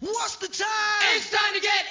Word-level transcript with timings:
What's 0.00 0.36
the 0.36 0.48
time? 0.48 1.16
It's 1.16 1.30
time 1.30 1.54
to 1.54 1.60
get 1.60 1.86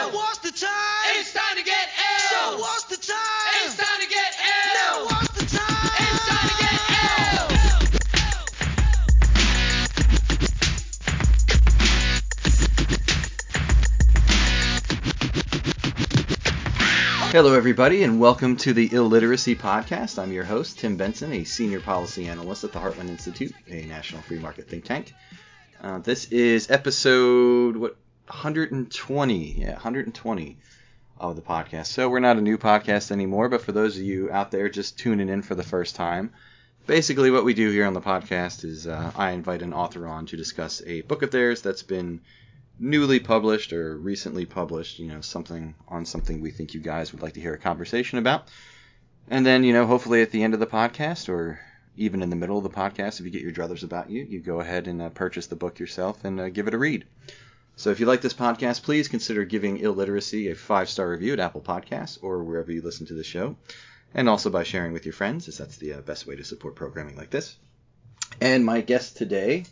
ill. 0.00 0.10
What's 0.10 0.38
the 0.38 0.50
time? 0.50 1.20
It's 1.20 1.32
time 1.32 1.56
to 1.56 1.62
get 1.62 1.88
ill. 1.88 2.28
So 2.28 2.58
what's 2.58 2.82
the 2.86 2.96
time? 2.96 3.64
It's 3.64 3.76
time 3.76 4.00
to 4.00 4.08
get 4.08 4.34
Now 4.74 4.98
ill. 4.98 5.04
what's 5.04 5.28
the 5.38 5.46
time? 5.56 5.88
It's 6.00 6.26
time 6.26 6.48
to 6.48 6.56
get 6.58 6.80
ill. 7.38 7.84
Hello, 17.30 17.54
everybody, 17.54 18.02
and 18.02 18.18
welcome 18.18 18.56
to 18.56 18.72
the 18.72 18.88
Illiteracy 18.92 19.54
Podcast. 19.54 20.20
I'm 20.20 20.32
your 20.32 20.42
host, 20.42 20.80
Tim 20.80 20.96
Benson, 20.96 21.32
a 21.32 21.44
senior 21.44 21.78
policy 21.80 22.26
analyst 22.26 22.64
at 22.64 22.72
the 22.72 22.80
Heartland 22.80 23.10
Institute, 23.10 23.52
a 23.68 23.84
national 23.86 24.22
free 24.22 24.40
market 24.40 24.68
think 24.68 24.84
tank. 24.84 25.14
Uh, 25.80 25.98
this 25.98 26.26
is 26.30 26.70
episode 26.70 27.76
what 27.76 27.96
120, 28.26 29.52
yeah, 29.58 29.72
120 29.72 30.56
of 31.18 31.36
the 31.36 31.42
podcast. 31.42 31.86
So 31.86 32.08
we're 32.08 32.20
not 32.20 32.38
a 32.38 32.40
new 32.40 32.58
podcast 32.58 33.10
anymore, 33.10 33.48
but 33.48 33.62
for 33.62 33.72
those 33.72 33.96
of 33.96 34.02
you 34.02 34.30
out 34.30 34.50
there 34.50 34.68
just 34.68 34.98
tuning 34.98 35.28
in 35.28 35.42
for 35.42 35.54
the 35.54 35.62
first 35.62 35.94
time, 35.94 36.32
basically 36.86 37.30
what 37.30 37.44
we 37.44 37.54
do 37.54 37.70
here 37.70 37.86
on 37.86 37.92
the 37.92 38.00
podcast 38.00 38.64
is 38.64 38.86
uh, 38.86 39.12
I 39.14 39.32
invite 39.32 39.62
an 39.62 39.72
author 39.72 40.06
on 40.06 40.26
to 40.26 40.36
discuss 40.36 40.82
a 40.86 41.02
book 41.02 41.22
of 41.22 41.30
theirs 41.30 41.62
that's 41.62 41.82
been 41.82 42.20
newly 42.78 43.20
published 43.20 43.72
or 43.72 43.96
recently 43.96 44.46
published, 44.46 44.98
you 44.98 45.08
know, 45.08 45.20
something 45.20 45.74
on 45.88 46.06
something 46.06 46.40
we 46.40 46.50
think 46.50 46.74
you 46.74 46.80
guys 46.80 47.12
would 47.12 47.22
like 47.22 47.34
to 47.34 47.40
hear 47.40 47.54
a 47.54 47.58
conversation 47.58 48.18
about. 48.18 48.48
And 49.28 49.44
then, 49.44 49.64
you 49.64 49.72
know, 49.72 49.86
hopefully 49.86 50.22
at 50.22 50.30
the 50.30 50.42
end 50.42 50.54
of 50.54 50.60
the 50.60 50.66
podcast 50.66 51.28
or 51.28 51.60
even 51.96 52.22
in 52.22 52.30
the 52.30 52.36
middle 52.36 52.58
of 52.58 52.64
the 52.64 52.70
podcast, 52.70 53.20
if 53.20 53.26
you 53.26 53.30
get 53.30 53.42
your 53.42 53.52
druthers 53.52 53.84
about 53.84 54.10
you, 54.10 54.24
you 54.24 54.40
go 54.40 54.60
ahead 54.60 54.88
and 54.88 55.00
uh, 55.00 55.08
purchase 55.10 55.46
the 55.46 55.56
book 55.56 55.78
yourself 55.78 56.24
and 56.24 56.40
uh, 56.40 56.48
give 56.48 56.66
it 56.66 56.74
a 56.74 56.78
read. 56.78 57.04
So 57.76 57.90
if 57.90 57.98
you 58.00 58.06
like 58.06 58.20
this 58.20 58.34
podcast, 58.34 58.82
please 58.82 59.08
consider 59.08 59.44
giving 59.44 59.78
Illiteracy 59.78 60.50
a 60.50 60.54
five 60.54 60.88
star 60.88 61.10
review 61.10 61.32
at 61.32 61.40
Apple 61.40 61.60
Podcasts 61.60 62.18
or 62.22 62.44
wherever 62.44 62.70
you 62.70 62.82
listen 62.82 63.06
to 63.06 63.14
the 63.14 63.24
show. 63.24 63.56
And 64.14 64.28
also 64.28 64.48
by 64.48 64.62
sharing 64.62 64.92
with 64.92 65.04
your 65.04 65.12
friends, 65.12 65.48
as 65.48 65.58
that's 65.58 65.76
the 65.76 65.94
uh, 65.94 66.00
best 66.00 66.26
way 66.26 66.36
to 66.36 66.44
support 66.44 66.76
programming 66.76 67.16
like 67.16 67.30
this. 67.30 67.56
And 68.40 68.64
my 68.64 68.80
guest 68.80 69.16
today 69.16 69.64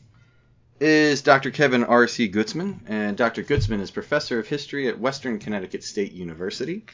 is 0.80 1.22
Dr. 1.22 1.52
Kevin 1.52 1.84
R.C. 1.84 2.28
Gutzman. 2.30 2.80
And 2.86 3.16
Dr. 3.16 3.44
Gutzman 3.44 3.80
is 3.80 3.92
professor 3.92 4.40
of 4.40 4.48
history 4.48 4.88
at 4.88 4.98
Western 4.98 5.38
Connecticut 5.38 5.84
State 5.84 6.12
University 6.12 6.84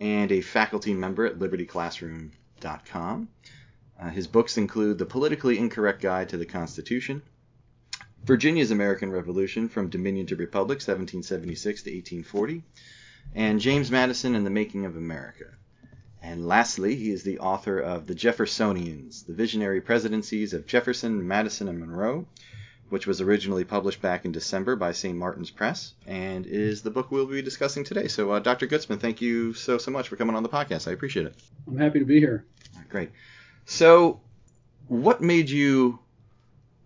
and 0.00 0.30
a 0.30 0.40
faculty 0.40 0.94
member 0.94 1.26
at 1.26 1.40
libertyclassroom.com. 1.40 3.28
Uh, 4.00 4.10
his 4.10 4.26
books 4.26 4.56
include 4.56 4.98
The 4.98 5.06
Politically 5.06 5.58
Incorrect 5.58 6.00
Guide 6.00 6.28
to 6.30 6.36
the 6.36 6.46
Constitution, 6.46 7.22
Virginia's 8.24 8.70
American 8.70 9.10
Revolution 9.10 9.68
from 9.68 9.88
Dominion 9.88 10.26
to 10.26 10.36
Republic, 10.36 10.76
1776 10.76 11.82
to 11.82 11.90
1840, 11.90 12.62
and 13.34 13.60
James 13.60 13.90
Madison 13.90 14.34
and 14.34 14.46
the 14.46 14.50
Making 14.50 14.84
of 14.84 14.96
America. 14.96 15.46
And 16.22 16.46
lastly, 16.46 16.94
he 16.94 17.10
is 17.10 17.24
the 17.24 17.40
author 17.40 17.80
of 17.80 18.06
The 18.06 18.14
Jeffersonians, 18.14 19.26
The 19.26 19.32
Visionary 19.32 19.80
Presidencies 19.80 20.52
of 20.54 20.66
Jefferson, 20.66 21.26
Madison, 21.26 21.68
and 21.68 21.80
Monroe, 21.80 22.26
which 22.90 23.08
was 23.08 23.20
originally 23.20 23.64
published 23.64 24.00
back 24.00 24.24
in 24.24 24.30
December 24.30 24.76
by 24.76 24.92
St. 24.92 25.18
Martin's 25.18 25.50
Press, 25.50 25.94
and 26.06 26.46
is 26.46 26.82
the 26.82 26.90
book 26.90 27.10
we'll 27.10 27.26
be 27.26 27.42
discussing 27.42 27.82
today. 27.82 28.06
So, 28.06 28.30
uh, 28.30 28.38
Dr. 28.38 28.68
Gutzman, 28.68 29.00
thank 29.00 29.20
you 29.20 29.52
so, 29.54 29.78
so 29.78 29.90
much 29.90 30.08
for 30.08 30.16
coming 30.16 30.36
on 30.36 30.44
the 30.44 30.48
podcast. 30.48 30.86
I 30.86 30.92
appreciate 30.92 31.26
it. 31.26 31.34
I'm 31.66 31.76
happy 31.76 31.98
to 31.98 32.04
be 32.04 32.20
here. 32.20 32.44
Great. 32.88 33.10
So, 33.64 34.20
what 34.88 35.20
made 35.20 35.48
you 35.50 35.98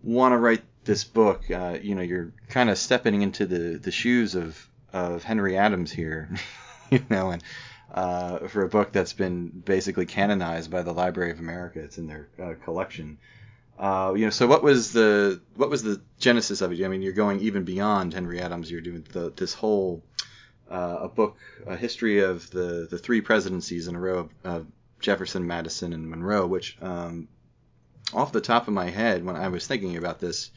want 0.03 0.33
to 0.33 0.37
write 0.37 0.63
this 0.85 1.03
book? 1.03 1.49
Uh, 1.49 1.77
you 1.81 1.95
know, 1.95 2.01
you're 2.01 2.31
kind 2.49 2.69
of 2.69 2.77
stepping 2.77 3.21
into 3.21 3.45
the, 3.45 3.77
the 3.77 3.91
shoes 3.91 4.35
of, 4.35 4.69
of 4.93 5.23
Henry 5.23 5.57
Adams 5.57 5.91
here, 5.91 6.29
you 6.89 7.03
know, 7.09 7.31
and 7.31 7.43
uh, 7.93 8.47
for 8.47 8.63
a 8.63 8.69
book 8.69 8.91
that's 8.91 9.13
been 9.13 9.49
basically 9.49 10.05
canonized 10.05 10.69
by 10.69 10.81
the 10.81 10.93
Library 10.93 11.31
of 11.31 11.39
America. 11.39 11.79
It's 11.79 11.97
in 11.97 12.07
their 12.07 12.27
uh, 12.41 12.53
collection. 12.63 13.17
Uh, 13.79 14.13
you 14.15 14.25
know, 14.25 14.31
so 14.31 14.47
what 14.47 14.63
was 14.63 14.91
the 14.91 15.39
what 15.55 15.69
was 15.69 15.83
the 15.83 16.01
genesis 16.19 16.61
of 16.61 16.71
it? 16.71 16.83
I 16.83 16.87
mean, 16.87 17.01
you're 17.01 17.13
going 17.13 17.39
even 17.41 17.63
beyond 17.63 18.13
Henry 18.13 18.39
Adams. 18.39 18.71
You're 18.71 18.81
doing 18.81 19.05
the, 19.11 19.31
this 19.35 19.53
whole 19.53 20.03
uh, 20.69 20.97
a 21.01 21.07
book, 21.07 21.37
a 21.65 21.75
history 21.75 22.19
of 22.19 22.49
the 22.49 22.87
the 22.89 22.97
three 22.97 23.21
presidencies 23.21 23.87
in 23.87 23.95
a 23.95 23.99
row 23.99 24.19
of, 24.19 24.29
of 24.43 24.67
Jefferson, 24.99 25.45
Madison, 25.47 25.93
and 25.93 26.09
Monroe. 26.09 26.47
Which, 26.47 26.77
um, 26.81 27.27
off 28.13 28.31
the 28.31 28.41
top 28.41 28.67
of 28.67 28.73
my 28.73 28.89
head, 28.89 29.25
when 29.25 29.35
I 29.35 29.47
was 29.47 29.67
thinking 29.67 29.97
about 29.97 30.19
this, 30.19 30.51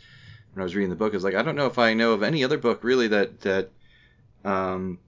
when 0.54 0.62
I 0.62 0.64
was 0.64 0.74
reading 0.74 0.90
the 0.90 0.96
book, 0.96 1.12
I 1.12 1.16
was 1.16 1.24
like, 1.24 1.34
I 1.34 1.42
don't 1.42 1.56
know 1.56 1.66
if 1.66 1.78
I 1.78 1.94
know 1.94 2.12
of 2.12 2.22
any 2.22 2.44
other 2.44 2.58
book 2.58 2.84
really 2.84 3.08
that 3.08 3.40
that 3.40 3.70
um, 4.44 4.98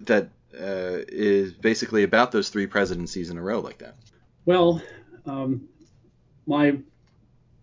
that 0.00 0.28
uh, 0.54 1.00
is 1.08 1.52
basically 1.52 2.02
about 2.02 2.32
those 2.32 2.50
three 2.50 2.66
presidencies 2.66 3.30
in 3.30 3.38
a 3.38 3.42
row 3.42 3.60
like 3.60 3.78
that. 3.78 3.96
Well, 4.44 4.82
um, 5.26 5.68
my 6.46 6.78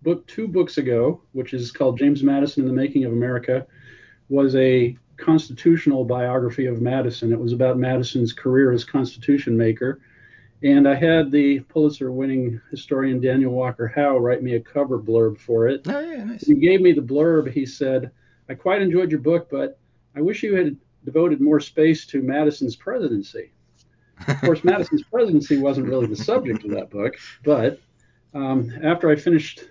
book 0.01 0.25
two 0.27 0.47
books 0.47 0.77
ago, 0.77 1.21
which 1.33 1.53
is 1.53 1.71
called 1.71 1.97
James 1.97 2.23
Madison 2.23 2.63
and 2.63 2.69
the 2.69 2.75
Making 2.75 3.05
of 3.05 3.11
America, 3.11 3.67
was 4.29 4.55
a 4.55 4.97
constitutional 5.17 6.05
biography 6.05 6.65
of 6.65 6.81
Madison. 6.81 7.33
It 7.33 7.39
was 7.39 7.51
about 7.51 7.77
Madison's 7.77 8.31
career 8.31 8.71
as 8.71 8.83
constitution 8.83 9.57
maker. 9.57 9.99
And 10.61 10.87
I 10.87 10.95
had 10.95 11.31
the 11.31 11.61
Pulitzer 11.61 12.11
winning 12.11 12.59
historian 12.69 13.21
Daniel 13.21 13.53
Walker 13.53 13.87
Howe 13.87 14.17
write 14.17 14.43
me 14.43 14.55
a 14.55 14.59
cover 14.59 14.99
blurb 14.99 15.37
for 15.37 15.67
it. 15.67 15.81
Oh 15.87 15.99
yeah, 15.99 16.23
nice. 16.23 16.45
He 16.45 16.55
gave 16.55 16.81
me 16.81 16.91
the 16.91 17.01
blurb. 17.01 17.51
He 17.51 17.65
said, 17.65 18.11
I 18.49 18.55
quite 18.55 18.81
enjoyed 18.81 19.11
your 19.11 19.21
book, 19.21 19.47
but 19.49 19.79
I 20.15 20.21
wish 20.21 20.43
you 20.43 20.55
had 20.55 20.75
devoted 21.05 21.39
more 21.39 21.59
space 21.59 22.05
to 22.07 22.21
Madison's 22.21 22.75
presidency. 22.75 23.51
Of 24.27 24.41
course, 24.41 24.63
Madison's 24.65 25.03
presidency 25.03 25.57
wasn't 25.57 25.87
really 25.87 26.07
the 26.07 26.15
subject 26.15 26.65
of 26.65 26.71
that 26.71 26.89
book, 26.89 27.15
but 27.45 27.79
um, 28.33 28.71
after 28.83 29.09
I 29.09 29.15
finished 29.15 29.63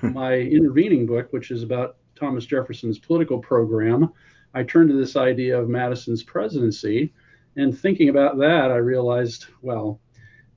my 0.00 0.34
intervening 0.34 1.06
book, 1.06 1.32
which 1.32 1.50
is 1.50 1.64
about 1.64 1.96
Thomas 2.16 2.46
Jefferson's 2.46 2.98
political 2.98 3.38
program, 3.38 4.12
I 4.54 4.62
turned 4.62 4.90
to 4.90 4.96
this 4.96 5.16
idea 5.16 5.60
of 5.60 5.68
Madison's 5.68 6.22
presidency. 6.22 7.12
And 7.56 7.78
thinking 7.78 8.08
about 8.08 8.38
that, 8.38 8.70
I 8.70 8.76
realized, 8.76 9.46
well, 9.62 10.00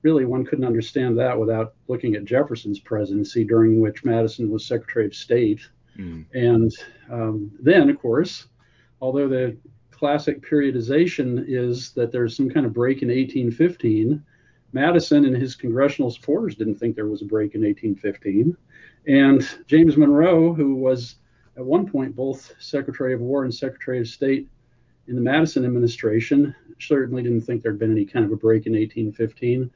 really 0.02 0.24
one 0.24 0.44
couldn't 0.44 0.64
understand 0.64 1.18
that 1.18 1.38
without 1.38 1.74
looking 1.88 2.14
at 2.14 2.24
Jefferson's 2.24 2.78
presidency, 2.78 3.44
during 3.44 3.80
which 3.80 4.04
Madison 4.04 4.50
was 4.50 4.66
Secretary 4.66 5.06
of 5.06 5.14
State. 5.14 5.60
Mm. 5.98 6.24
And 6.32 6.72
um, 7.10 7.52
then, 7.60 7.90
of 7.90 7.98
course, 7.98 8.46
although 9.00 9.28
the 9.28 9.56
classic 9.90 10.42
periodization 10.42 11.44
is 11.46 11.92
that 11.92 12.10
there's 12.10 12.36
some 12.36 12.48
kind 12.48 12.64
of 12.64 12.72
break 12.72 13.02
in 13.02 13.08
1815, 13.08 14.22
Madison 14.72 15.24
and 15.24 15.36
his 15.36 15.54
congressional 15.56 16.10
supporters 16.10 16.54
didn't 16.54 16.76
think 16.76 16.94
there 16.94 17.08
was 17.08 17.22
a 17.22 17.26
break 17.26 17.54
in 17.54 17.62
1815. 17.62 18.56
And 19.06 19.48
James 19.66 19.96
Monroe, 19.96 20.54
who 20.54 20.74
was 20.76 21.16
at 21.56 21.64
one 21.64 21.86
point 21.90 22.14
both 22.16 22.52
Secretary 22.58 23.12
of 23.14 23.20
War 23.20 23.44
and 23.44 23.54
Secretary 23.54 24.00
of 24.00 24.08
State 24.08 24.48
in 25.06 25.14
the 25.14 25.20
Madison 25.20 25.64
administration, 25.64 26.54
certainly 26.78 27.22
didn't 27.22 27.42
think 27.42 27.62
there'd 27.62 27.78
been 27.78 27.90
any 27.92 28.04
kind 28.04 28.24
of 28.24 28.32
a 28.32 28.36
break 28.36 28.66
in 28.66 28.72
1815. 28.72 29.70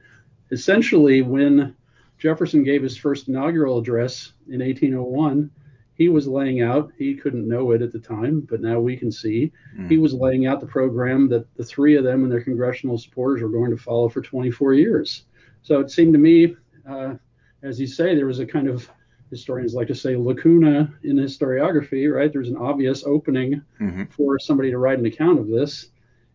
Essentially, 0.51 1.21
when 1.21 1.75
Jefferson 2.17 2.63
gave 2.63 2.81
his 2.83 2.97
first 2.97 3.27
inaugural 3.27 3.77
address 3.77 4.33
in 4.47 4.59
1801, 4.61 5.51
he 5.95 6.09
was 6.09 6.27
laying 6.27 6.61
out, 6.61 6.91
he 6.97 7.15
couldn't 7.15 7.47
know 7.47 7.71
it 7.71 7.81
at 7.81 7.91
the 7.91 7.99
time, 7.99 8.41
but 8.41 8.61
now 8.61 8.79
we 8.79 8.97
can 8.97 9.11
see, 9.11 9.51
Mm. 9.77 9.89
he 9.89 9.97
was 9.97 10.13
laying 10.13 10.45
out 10.45 10.59
the 10.59 10.65
program 10.67 11.27
that 11.29 11.45
the 11.55 11.63
three 11.63 11.95
of 11.95 12.03
them 12.03 12.23
and 12.23 12.31
their 12.31 12.41
congressional 12.43 12.97
supporters 12.97 13.41
were 13.41 13.49
going 13.49 13.71
to 13.71 13.77
follow 13.77 14.09
for 14.09 14.21
24 14.21 14.73
years. 14.73 15.25
So 15.61 15.79
it 15.79 15.89
seemed 15.91 16.13
to 16.13 16.19
me, 16.19 16.55
uh, 16.87 17.15
as 17.63 17.79
you 17.79 17.87
say, 17.87 18.13
there 18.13 18.27
was 18.27 18.39
a 18.39 18.45
kind 18.45 18.67
of, 18.67 18.89
historians 19.29 19.73
like 19.73 19.87
to 19.87 19.95
say, 19.95 20.15
lacuna 20.15 20.93
in 21.03 21.15
historiography, 21.17 22.13
right? 22.13 22.31
There's 22.31 22.49
an 22.49 22.57
obvious 22.57 23.03
opening 23.05 23.61
Mhm. 23.81 24.11
for 24.11 24.37
somebody 24.39 24.71
to 24.71 24.77
write 24.77 24.99
an 24.99 25.05
account 25.05 25.39
of 25.39 25.47
this. 25.47 25.89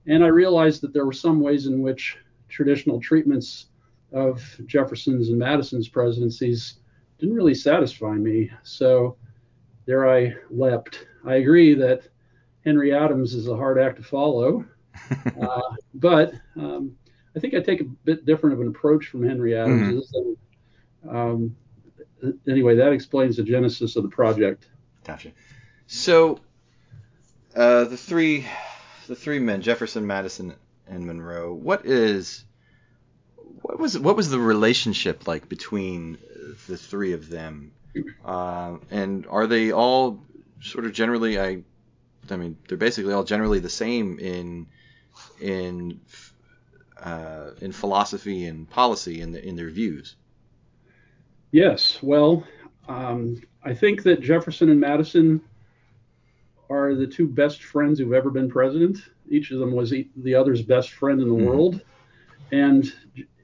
And 0.07 0.25
I 0.25 0.29
realized 0.29 0.81
that 0.83 0.93
there 0.93 1.07
were 1.07 1.13
some 1.13 1.41
ways 1.41 1.67
in 1.67 1.83
which 1.83 2.17
traditional 2.49 3.01
treatments 3.01 3.67
of 4.13 4.43
Jefferson's 4.67 5.29
and 5.29 5.39
Madison's 5.39 5.89
presidencies 5.89 6.81
didn't 7.19 7.37
really 7.37 7.55
satisfy 7.55 8.15
me. 8.15 8.51
So 8.63 9.17
there 9.87 10.09
I 10.11 10.35
leapt. 10.51 11.07
I 11.25 11.37
agree 11.37 11.75
that 11.75 12.09
Henry 12.65 12.93
Adams 12.93 13.35
is 13.35 13.47
a 13.49 13.57
hard 13.57 13.79
act 13.79 13.97
to 13.99 14.03
follow, 14.03 14.65
uh, 15.41 15.61
but 15.95 16.35
um, 16.57 16.97
I 17.37 17.39
think 17.39 17.55
I 17.55 17.61
take 17.61 17.81
a 17.81 17.85
bit 17.85 18.27
different 18.27 18.55
of 18.55 18.61
an 18.61 18.69
approach 18.69 19.07
from 19.07 19.23
Henry 19.23 19.57
Adams. 19.57 20.13
And, 20.15 20.37
um, 21.09 21.57
anyway, 22.49 22.77
that 22.77 22.93
explains 22.93 23.37
the 23.37 23.43
genesis 23.43 23.97
of 23.97 24.03
the 24.03 24.09
project. 24.09 24.67
Gotcha. 25.05 25.33
So, 25.87 26.41
uh, 27.55 27.85
the 27.85 27.97
three, 27.97 28.47
the 29.07 29.17
three 29.17 29.39
men, 29.39 29.63
Jefferson, 29.63 30.07
Madison, 30.07 30.55
and 30.87 31.07
Monroe. 31.07 31.53
What 31.53 31.87
is, 31.87 32.45
what 33.63 33.79
was, 33.79 33.99
what 33.99 34.17
was 34.17 34.31
the 34.31 34.39
relationship 34.39 35.27
like 35.27 35.49
between 35.49 36.19
the 36.69 36.77
three 36.77 37.13
of 37.13 37.29
them? 37.29 37.73
Uh, 38.25 38.77
and 38.91 39.27
are 39.27 39.47
they 39.47 39.73
all 39.73 40.23
sort 40.61 40.85
of 40.85 40.93
generally, 40.93 41.41
I 41.41 41.65
I 42.31 42.37
mean, 42.37 42.57
they're 42.69 42.79
basically 42.79 43.13
all 43.13 43.25
generally 43.25 43.59
the 43.59 43.71
same 43.71 44.19
in 44.19 44.67
in 45.41 46.01
uh, 47.03 47.51
in 47.61 47.73
philosophy 47.73 48.47
and 48.47 48.69
policy 48.69 49.23
the, 49.33 49.45
in 49.45 49.57
their 49.57 49.71
views. 49.71 50.17
Yes. 51.53 51.99
Well, 52.03 52.47
um, 52.89 53.41
I 53.65 53.75
think 53.75 54.03
that 54.05 54.21
Jefferson 54.21 54.71
and 54.71 54.81
Madison 54.81 55.41
are 56.69 56.95
the 56.95 57.07
two 57.07 57.27
best 57.27 57.65
friends 57.65 57.99
who've 57.99 58.13
ever 58.13 58.31
been 58.31 58.49
president. 58.49 58.99
Each 59.29 59.51
of 59.51 59.59
them 59.59 59.73
was 59.73 59.91
the 59.91 60.35
other's 60.35 60.63
best 60.63 60.91
friend 60.91 61.21
in 61.21 61.29
the 61.29 61.35
Mhm. 61.35 61.47
world. 61.47 61.81
And 62.53 62.93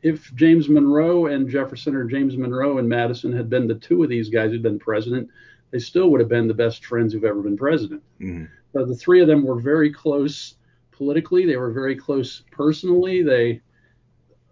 if 0.02 0.32
James 0.34 0.68
Monroe 0.68 1.26
and 1.26 1.48
Jefferson 1.48 1.96
or 1.96 2.04
James 2.04 2.36
Monroe 2.36 2.78
and 2.78 2.88
Madison 2.88 3.32
had 3.32 3.50
been 3.50 3.66
the 3.66 3.74
two 3.74 4.02
of 4.02 4.08
these 4.08 4.28
guys 4.28 4.52
who'd 4.52 4.62
been 4.62 4.78
president, 4.78 5.28
they 5.72 5.78
still 5.80 6.10
would 6.10 6.20
have 6.20 6.28
been 6.28 6.46
the 6.46 6.54
best 6.54 6.86
friends 6.86 7.12
who've 7.12 7.24
ever 7.24 7.42
been 7.42 7.56
president. 7.56 8.02
Mhm. 8.20 8.48
So 8.72 8.84
the 8.84 8.94
three 8.94 9.20
of 9.20 9.26
them 9.26 9.42
were 9.42 9.58
very 9.58 9.90
close 9.90 10.56
politically. 10.92 11.44
They 11.44 11.56
were 11.56 11.72
very 11.72 11.96
close 11.96 12.42
personally. 12.52 13.22
They 13.22 13.60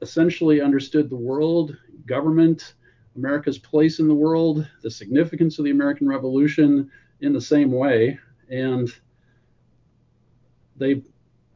essentially 0.03 0.61
understood 0.61 1.09
the 1.09 1.17
world, 1.17 1.77
government, 2.07 2.75
America's 3.17 3.59
place 3.59 3.99
in 4.01 4.09
the 4.09 4.15
world, 4.15 4.69
the 4.83 4.91
significance 4.91 5.59
of 5.59 5.65
the 5.65 5.71
American 5.71 6.09
Revolution 6.09 6.91
in 7.21 7.33
the 7.33 7.41
same 7.41 7.71
way. 7.71 8.19
And 8.51 8.91
they 10.77 11.03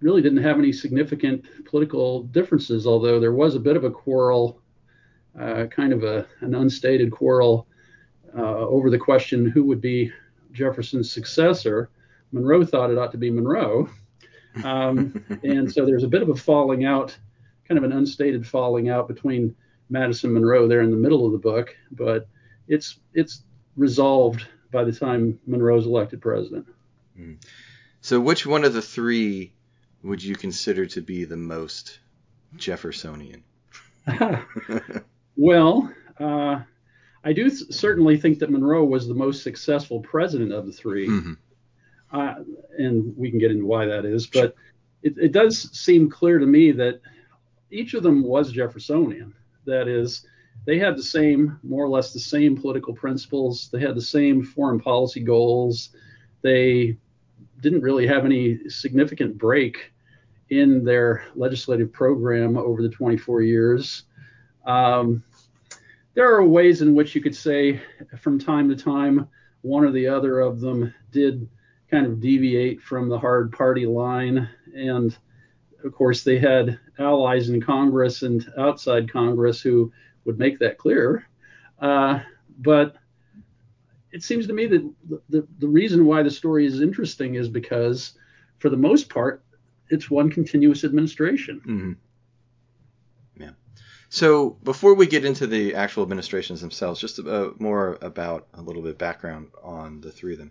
really 0.01 0.23
didn't 0.23 0.43
have 0.43 0.59
any 0.59 0.73
significant 0.73 1.45
political 1.65 2.23
differences, 2.25 2.87
although 2.87 3.19
there 3.19 3.33
was 3.33 3.55
a 3.55 3.61
bit 3.61 3.77
of 3.77 3.85
a 3.85 3.91
quarrel, 3.91 4.61
uh, 5.39 5.67
kind 5.67 5.93
of 5.93 6.05
a, 6.05 6.27
an 6.41 6.55
unstated 6.55 7.11
quarrel 7.11 7.67
uh, 8.37 8.59
over 8.59 8.91
the 8.91 8.99
question 8.99 9.49
who 9.49 9.65
would 9.65 9.81
be 9.81 10.13
Jefferson's 10.53 11.11
successor. 11.11 11.91
Monroe 12.33 12.65
thought 12.65 12.91
it 12.91 12.99
ought 12.99 13.13
to 13.13 13.19
be 13.19 13.31
Monroe. 13.31 13.89
Um, 14.65 15.25
and 15.43 15.71
so 15.71 15.85
there's 15.85 16.05
a 16.05 16.09
bit 16.09 16.23
of 16.23 16.29
a 16.29 16.37
falling 16.37 16.85
out, 16.85 17.17
kind 17.67 17.79
of 17.79 17.85
an 17.85 17.93
unstated 17.93 18.47
falling 18.47 18.89
out 18.89 19.09
between 19.09 19.55
Madison 19.91 20.33
Monroe 20.33 20.69
there 20.69 20.83
in 20.83 20.91
the 20.91 20.97
middle 20.97 21.25
of 21.27 21.33
the 21.33 21.39
book, 21.39 21.75
but 21.93 22.29
it's 22.67 22.99
it's 23.15 23.43
resolved 23.77 24.47
by 24.71 24.85
the 24.85 24.93
time 24.93 25.39
Monroe's 25.47 25.87
elected 25.87 26.21
president. 26.21 26.67
So, 28.01 28.21
which 28.21 28.47
one 28.47 28.65
of 28.65 28.75
the 28.75 28.83
three 28.83 29.53
would 30.03 30.23
you 30.23 30.37
consider 30.37 30.87
to 30.87 31.01
be 31.03 31.25
the 31.25 31.37
most 31.37 31.99
Jeffersonian? 32.57 33.43
well, 35.37 35.93
uh, 36.19 36.61
I 37.25 37.33
do 37.33 37.49
th- 37.51 37.73
certainly 37.73 38.17
think 38.17 38.39
that 38.39 38.51
Monroe 38.51 38.85
was 38.85 39.09
the 39.09 39.15
most 39.15 39.43
successful 39.43 40.01
president 40.01 40.53
of 40.53 40.67
the 40.67 40.73
3 40.73 41.09
Mhm. 41.09 41.37
uh, 42.13 42.35
and 42.79 43.17
we 43.17 43.31
can 43.31 43.39
get 43.39 43.51
into 43.51 43.67
why 43.67 43.87
that 43.87 44.05
is. 44.05 44.27
But 44.27 44.55
it, 45.03 45.15
it 45.19 45.33
does 45.33 45.71
seem 45.79 46.09
clear 46.11 46.39
to 46.39 46.47
me 46.47 46.73
that 46.73 47.01
each 47.71 47.95
of 47.95 48.03
them 48.03 48.23
was 48.23 48.53
Jeffersonian. 48.53 49.35
That 49.69 49.87
is, 49.87 50.27
they 50.67 50.79
had 50.79 50.97
the 50.97 51.03
same, 51.03 51.59
more 51.63 51.85
or 51.85 51.89
less 51.89 52.13
the 52.13 52.21
same 52.21 52.57
political 52.57 52.95
principles. 52.95 53.69
They 53.71 53.81
had 53.81 53.95
the 53.95 54.03
same 54.03 54.43
foreign 54.43 54.81
policy 54.81 55.21
goals. 55.21 55.91
They 56.43 56.97
didn't 57.61 57.83
really 57.83 58.07
have 58.07 58.25
any 58.25 58.69
significant 58.69 59.37
break 59.37 59.93
in 60.51 60.85
their 60.85 61.25
legislative 61.35 61.93
program 61.93 62.57
over 62.57 62.83
the 62.83 62.89
24 62.89 63.43
years. 63.43 64.05
Um, 64.65 65.23
there 66.15 66.35
are 66.35 66.45
ways 66.45 66.83
in 66.83 66.95
which 66.95 67.15
you 67.15 67.21
could 67.21 67.37
say 67.37 67.81
from 68.19 68.39
time 68.39 68.69
to 68.71 68.77
time 68.77 69.29
one 69.63 69.85
or 69.85 69.93
the 69.93 70.07
other 70.07 70.41
of 70.41 70.61
them 70.61 70.95
did 71.13 71.49
kind 71.91 72.07
of 72.07 72.21
deviate 72.21 72.81
from 72.81 73.09
the 73.09 73.19
hard 73.19 73.53
party 73.53 73.87
line. 73.87 74.49
And 74.75 75.17
of 75.85 75.93
course, 75.93 76.25
they 76.25 76.39
had 76.39 76.79
allies 76.99 77.49
in 77.49 77.61
Congress 77.61 78.23
and 78.23 78.51
outside 78.59 79.13
Congress 79.13 79.61
who 79.61 79.93
would 80.25 80.39
make 80.39 80.59
that 80.59 80.79
clear. 80.79 81.27
Uh, 81.79 82.21
but 82.59 82.97
it 84.13 84.23
seems 84.23 84.47
to 84.47 84.53
me 84.53 84.67
that 84.67 84.93
the, 85.29 85.47
the, 85.59 85.69
reason 85.69 86.05
why 86.05 86.23
the 86.23 86.31
story 86.31 86.67
is 86.67 86.81
interesting 86.81 87.35
is 87.35 87.49
because, 87.49 88.15
for 88.59 88.69
the 88.69 88.77
most 88.77 89.09
part, 89.09 89.43
it's 89.91 90.11
one 90.11 90.31
continuous 90.31 90.83
administration. 90.85 91.61
Mhm. 91.67 91.97
Yeah. 93.41 93.51
So 94.09 94.51
before 94.65 94.95
we 94.95 95.07
get 95.07 95.25
into 95.25 95.47
the 95.47 95.75
actual 95.75 96.03
administrations 96.03 96.61
themselves, 96.61 97.01
just 97.01 97.19
uh, 97.21 97.51
more 97.59 97.99
about 98.01 98.49
a 98.55 98.63
little 98.63 98.83
bit 98.83 98.99
background 98.99 99.49
on 99.63 100.01
the 100.01 100.11
three 100.11 100.33
of 100.33 100.39
them. 100.39 100.51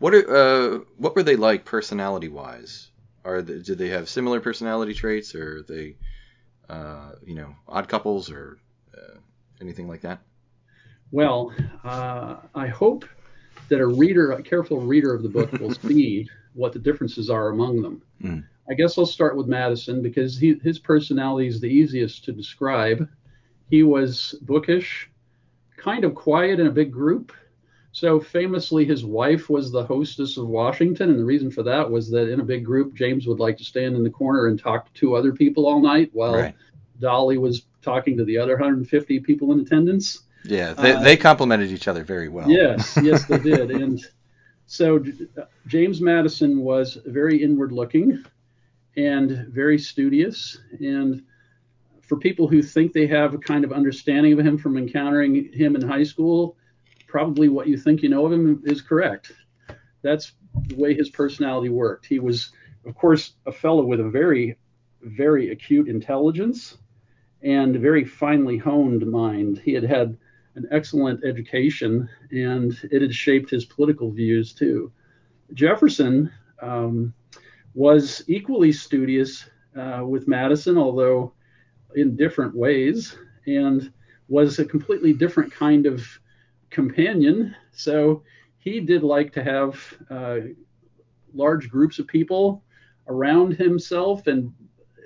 What 0.00 0.14
are 0.14 0.36
uh, 0.36 0.78
what 0.96 1.14
were 1.14 1.22
they 1.22 1.36
like 1.36 1.64
personality 1.64 2.28
wise? 2.28 2.90
Are 3.24 3.42
they, 3.42 3.60
did 3.60 3.78
they 3.78 3.88
have 3.88 4.08
similar 4.08 4.40
personality 4.40 4.94
traits, 4.94 5.34
or 5.34 5.58
are 5.58 5.62
they 5.62 5.96
uh, 6.68 7.12
you 7.24 7.34
know 7.34 7.54
odd 7.66 7.88
couples, 7.88 8.30
or 8.30 8.58
uh, 8.96 9.18
anything 9.60 9.88
like 9.88 10.02
that? 10.02 10.20
Well, 11.10 11.54
uh, 11.84 12.36
I 12.54 12.66
hope 12.66 13.04
that 13.68 13.80
a 13.80 13.86
reader, 13.86 14.32
a 14.32 14.42
careful 14.42 14.80
reader 14.80 15.14
of 15.14 15.22
the 15.22 15.28
book, 15.28 15.52
will 15.52 15.74
see 15.88 16.28
what 16.54 16.72
the 16.72 16.78
differences 16.78 17.30
are 17.30 17.48
among 17.48 17.82
them. 17.82 18.02
Mm. 18.22 18.44
I 18.68 18.74
guess 18.74 18.96
I'll 18.96 19.06
start 19.06 19.36
with 19.36 19.46
Madison 19.46 20.02
because 20.02 20.38
he, 20.38 20.54
his 20.62 20.78
personality 20.78 21.48
is 21.48 21.60
the 21.60 21.68
easiest 21.68 22.24
to 22.24 22.32
describe. 22.32 23.08
He 23.70 23.82
was 23.82 24.34
bookish, 24.42 25.10
kind 25.76 26.04
of 26.04 26.14
quiet 26.14 26.60
in 26.60 26.66
a 26.66 26.70
big 26.72 26.90
group. 26.90 27.32
So 27.94 28.18
famously, 28.18 28.84
his 28.84 29.04
wife 29.04 29.48
was 29.48 29.70
the 29.70 29.84
hostess 29.84 30.36
of 30.36 30.48
Washington, 30.48 31.10
and 31.10 31.18
the 31.18 31.24
reason 31.24 31.48
for 31.48 31.62
that 31.62 31.88
was 31.88 32.10
that 32.10 32.28
in 32.28 32.40
a 32.40 32.44
big 32.44 32.64
group, 32.64 32.92
James 32.94 33.28
would 33.28 33.38
like 33.38 33.56
to 33.58 33.64
stand 33.64 33.94
in 33.94 34.02
the 34.02 34.10
corner 34.10 34.48
and 34.48 34.58
talk 34.58 34.86
to 34.86 35.00
two 35.00 35.14
other 35.14 35.32
people 35.32 35.64
all 35.68 35.80
night 35.80 36.10
while 36.12 36.34
Right. 36.34 36.56
Dolley 36.98 37.38
was 37.38 37.66
talking 37.82 38.16
to 38.16 38.24
the 38.24 38.36
other 38.36 38.54
150 38.54 39.20
people 39.20 39.52
in 39.52 39.60
attendance. 39.60 40.24
Yeah, 40.42 40.72
they, 40.74 40.92
Uh, 40.94 41.04
they 41.04 41.16
complemented 41.16 41.70
each 41.70 41.86
other 41.86 42.02
very 42.02 42.28
well. 42.28 42.50
Yes, 42.50 42.98
yes, 43.02 43.26
they 43.26 43.38
did. 43.38 43.70
And 43.70 44.04
so 44.66 44.98
J- 44.98 45.12
James 45.68 46.00
Madison 46.00 46.58
was 46.62 46.98
very 47.06 47.44
inward 47.44 47.70
looking 47.70 48.24
and 48.96 49.46
very 49.50 49.78
studious. 49.78 50.58
And 50.80 51.22
for 52.02 52.16
people 52.18 52.48
who 52.48 52.60
think 52.60 52.92
they 52.92 53.06
have 53.06 53.34
a 53.34 53.38
kind 53.38 53.64
of 53.64 53.72
understanding 53.72 54.32
of 54.32 54.44
him 54.44 54.58
from 54.58 54.76
encountering 54.76 55.52
him 55.52 55.76
in 55.76 55.82
high 55.82 56.02
school, 56.02 56.56
probably 57.14 57.48
what 57.48 57.68
you 57.68 57.76
think 57.76 58.02
you 58.02 58.08
know 58.08 58.26
of 58.26 58.32
him 58.32 58.60
is 58.64 58.82
correct. 58.82 59.30
That's 60.02 60.32
the 60.66 60.74
way 60.74 60.94
his 60.94 61.10
personality 61.10 61.68
worked. 61.68 62.06
He 62.06 62.18
was, 62.18 62.50
of 62.84 62.96
course, 62.96 63.34
a 63.46 63.52
fellow 63.52 63.84
with 63.84 64.00
a 64.00 64.10
very, 64.10 64.56
very 65.00 65.50
acute 65.52 65.86
intelligence 65.86 66.76
and 67.40 67.76
a 67.76 67.78
very 67.78 68.04
finely 68.04 68.58
honed 68.58 69.06
mind. 69.06 69.62
He 69.64 69.72
had 69.74 69.84
had 69.84 70.16
an 70.56 70.66
excellent 70.72 71.24
education, 71.24 72.08
and 72.32 72.76
it 72.90 73.00
had 73.00 73.14
shaped 73.14 73.48
his 73.48 73.64
political 73.64 74.10
views 74.10 74.52
too. 74.52 74.90
Jefferson 75.52 76.32
um, 76.60 77.14
was 77.74 78.24
equally 78.26 78.72
studious 78.72 79.48
uh, 79.78 80.02
with 80.04 80.26
Madison, 80.26 80.76
although 80.76 81.32
in 81.94 82.16
different 82.16 82.56
ways, 82.56 83.16
and 83.46 83.92
was 84.26 84.58
a 84.58 84.64
completely 84.64 85.12
different 85.12 85.52
kind 85.52 85.86
of 85.86 86.04
companion. 86.74 87.54
So 87.72 88.22
he 88.58 88.80
did 88.80 89.02
like 89.02 89.32
to 89.34 89.42
have 89.42 89.94
uh, 90.10 90.38
large 91.32 91.70
groups 91.70 91.98
of 91.98 92.06
people 92.06 92.62
around 93.06 93.52
himself 93.52 94.26
and 94.26 94.52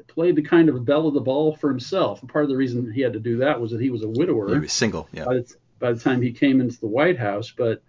played 0.06 0.34
the 0.34 0.42
kind 0.42 0.68
of 0.68 0.84
belle 0.84 1.06
of 1.06 1.14
the 1.14 1.20
ball 1.20 1.54
for 1.54 1.68
himself. 1.68 2.20
And 2.20 2.30
part 2.30 2.44
of 2.44 2.48
the 2.48 2.56
reason 2.56 2.90
he 2.90 3.02
had 3.02 3.12
to 3.12 3.20
do 3.20 3.36
that 3.38 3.60
was 3.60 3.70
that 3.72 3.80
he 3.80 3.90
was 3.90 4.02
a 4.02 4.08
widower 4.08 4.52
He 4.54 4.60
was 4.60 4.72
single. 4.72 5.08
Yeah. 5.12 5.26
by 5.26 5.34
the, 5.34 5.54
by 5.78 5.92
the 5.92 6.00
time 6.00 6.22
he 6.22 6.32
came 6.32 6.60
into 6.60 6.80
the 6.80 6.88
White 6.88 7.18
House. 7.18 7.52
But 7.56 7.82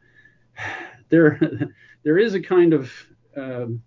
there, 1.09 1.39
there 2.03 2.17
is 2.17 2.33
a 2.33 2.41
kind 2.41 2.73
of 2.73 2.91
um, 3.37 3.81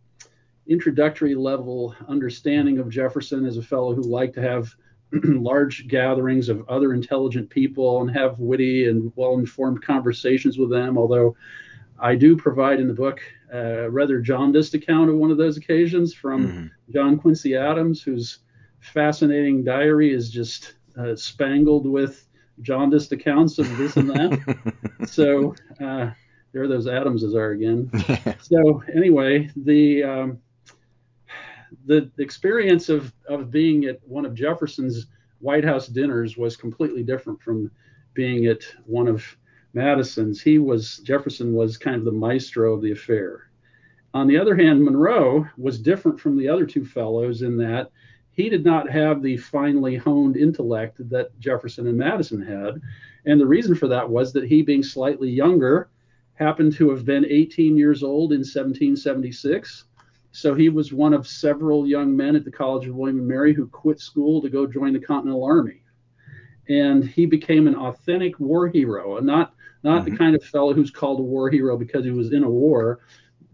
introductory 0.67 1.35
level 1.35 1.95
understanding 2.09 2.79
of 2.79 2.89
Jefferson 2.89 3.45
as 3.45 3.59
a 3.59 3.63
fellow 3.63 3.95
who 3.95 4.03
liked 4.03 4.35
to 4.35 4.43
have 4.43 4.75
large 5.25 5.89
gatherings 5.89 6.49
of 6.49 6.69
other 6.69 6.95
intelligent 6.95 7.49
people 7.51 8.01
and 8.01 8.11
have 8.17 8.39
witty 8.39 8.89
and 8.89 9.13
well-informed 9.17 9.83
conversations 9.83 10.59
with 10.59 10.71
them. 10.71 10.97
Although 10.99 11.37
I 11.99 12.15
do 12.15 12.37
provide 12.37 12.81
in 12.81 12.89
the 12.89 12.95
book 12.95 13.21
a 13.53 13.91
rather 13.91 14.21
jaundiced 14.21 14.75
account 14.75 15.11
of 15.11 15.17
one 15.17 15.31
of 15.31 15.37
those 15.37 15.57
occasions 15.57 16.15
from 16.15 16.49
Mhm. 16.49 16.71
John 16.91 17.19
Quincy 17.19 17.55
Adams, 17.55 18.03
whose 18.03 18.39
fascinating 18.81 19.63
diary 19.65 20.13
is 20.13 20.31
just 20.31 20.75
uh, 20.97 21.15
spangled 21.15 21.87
with 21.87 22.29
jaundiced 22.61 23.13
accounts 23.13 23.59
of 23.59 23.77
this 23.79 23.97
and 23.97 24.11
that. 24.11 24.75
so 25.07 25.55
uh, 25.81 26.11
there 26.53 26.67
those 26.69 26.87
Adamses 26.87 27.35
are 27.35 27.51
again. 27.53 27.91
So 28.41 28.83
anyway, 28.95 29.51
the 29.57 30.03
um, 30.03 30.39
the 31.87 32.11
experience 32.19 32.89
of 32.89 33.13
of 33.29 33.51
being 33.51 33.85
at 33.85 34.01
one 34.07 34.25
of 34.25 34.35
Jefferson's 34.35 35.07
White 35.41 35.65
House 35.65 35.89
dinners 35.89 36.37
was 36.37 36.57
completely 36.57 37.03
different 37.03 37.41
from 37.43 37.71
being 38.15 38.47
at 38.47 38.63
one 38.87 39.09
of 39.09 39.25
Madison's. 39.75 40.41
He 40.41 40.59
was 40.59 40.99
Jefferson 40.99 41.53
was 41.55 41.77
kind 41.77 41.97
of 41.97 42.05
the 42.05 42.13
maestro 42.13 42.75
of 42.75 42.83
the 42.83 42.93
affair, 42.93 43.51
On 44.15 44.27
the 44.27 44.37
other 44.37 44.55
hand, 44.55 44.85
Monroe 44.85 45.47
was 45.57 45.79
different 45.79 46.21
from 46.21 46.37
the 46.37 46.49
other 46.49 46.67
two 46.67 46.85
fellows 46.85 47.43
in 47.43 47.57
that 47.59 47.91
he 48.33 48.49
did 48.49 48.65
not 48.65 48.91
have 48.91 49.23
the 49.23 49.37
finely 49.37 49.97
honed 49.97 50.37
intellect 50.37 51.09
that 51.11 51.39
Jefferson 51.39 51.87
and 51.87 51.99
Madison 51.99 52.41
had. 52.41 52.81
And 53.27 53.41
the 53.41 53.47
reason 53.47 53.75
for 53.75 53.89
that 53.89 54.09
was 54.09 54.33
that 54.33 54.45
he, 54.45 54.63
being 54.63 54.83
slightly 54.83 55.31
younger, 55.31 55.89
happened 56.35 56.73
to 56.75 56.91
have 56.91 57.05
been 57.05 57.27
18 57.27 57.77
years 57.77 58.03
old 58.03 58.33
in 58.33 58.41
1776. 58.41 59.85
So 60.33 60.55
he 60.55 60.71
was 60.71 60.93
one 60.93 61.13
of 61.13 61.29
several 61.29 61.87
young 61.87 62.17
men 62.17 62.35
at 62.35 62.45
the 62.45 62.51
College 62.51 62.89
of 62.89 62.95
William 62.95 63.19
and 63.19 63.29
Mary 63.29 63.53
who 63.53 63.67
quit 63.67 64.01
school 64.01 64.41
to 64.41 64.49
go 64.49 64.67
join 64.67 64.95
the 64.95 64.99
Continental 64.99 65.45
Army. 65.45 65.83
And 66.69 67.05
he 67.05 67.27
became 67.27 67.69
an 67.69 67.77
authentic 67.77 68.41
war 68.41 68.69
hero, 68.69 69.19
and 69.19 69.27
not 69.27 69.55
not 69.85 70.05
the 70.05 70.17
kind 70.17 70.35
of 70.35 70.45
fellow 70.45 70.73
who's 70.73 70.91
called 70.91 71.19
a 71.19 71.25
war 71.25 71.51
hero 71.51 71.77
because 71.77 72.05
he 72.05 72.13
was 72.13 72.33
in 72.33 72.45
a 72.45 72.51
war. 72.51 73.01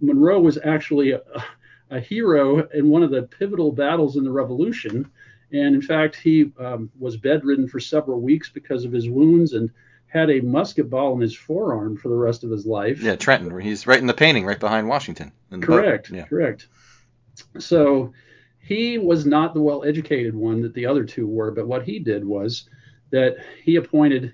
Monroe 0.00 0.40
was 0.40 0.58
actually 0.62 1.12
a, 1.12 1.22
a 1.90 1.98
hero 1.98 2.68
in 2.68 2.88
one 2.90 3.02
of 3.02 3.10
the 3.10 3.22
pivotal 3.22 3.72
battles 3.72 4.16
in 4.16 4.24
the 4.24 4.30
Revolution. 4.30 5.10
And 5.52 5.74
in 5.74 5.82
fact, 5.82 6.16
he 6.16 6.52
um, 6.60 6.90
was 6.98 7.16
bedridden 7.16 7.66
for 7.66 7.80
several 7.80 8.20
weeks 8.20 8.50
because 8.50 8.84
of 8.84 8.92
his 8.92 9.08
wounds 9.08 9.54
and 9.54 9.70
had 10.08 10.30
a 10.30 10.40
musket 10.40 10.88
ball 10.88 11.14
in 11.14 11.20
his 11.20 11.36
forearm 11.36 11.96
for 11.96 12.08
the 12.08 12.16
rest 12.16 12.44
of 12.44 12.50
his 12.50 12.66
life. 12.66 13.00
Yeah, 13.00 13.16
Trenton. 13.16 13.58
He's 13.60 13.86
right 13.86 14.00
in 14.00 14.06
the 14.06 14.14
painting, 14.14 14.44
right 14.46 14.58
behind 14.58 14.88
Washington. 14.88 15.32
Correct. 15.60 16.10
Yeah. 16.10 16.24
Correct. 16.24 16.66
So 17.58 18.12
he 18.58 18.98
was 18.98 19.26
not 19.26 19.54
the 19.54 19.60
well 19.60 19.84
educated 19.84 20.34
one 20.34 20.62
that 20.62 20.74
the 20.74 20.86
other 20.86 21.04
two 21.04 21.26
were, 21.26 21.50
but 21.50 21.66
what 21.66 21.84
he 21.84 21.98
did 21.98 22.24
was 22.24 22.68
that 23.10 23.36
he 23.62 23.76
appointed 23.76 24.32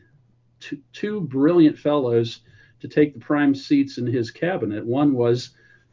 two, 0.61 0.79
two 0.93 1.21
brilliant 1.21 1.79
fellows 1.79 2.41
to 2.81 2.89
take 2.89 3.15
the 3.15 3.21
prime 3.21 3.55
seats 3.55 3.99
in 3.99 4.07
his 4.07 4.31
cabinet. 4.31 4.85
One 4.85 5.13
was 5.13 5.51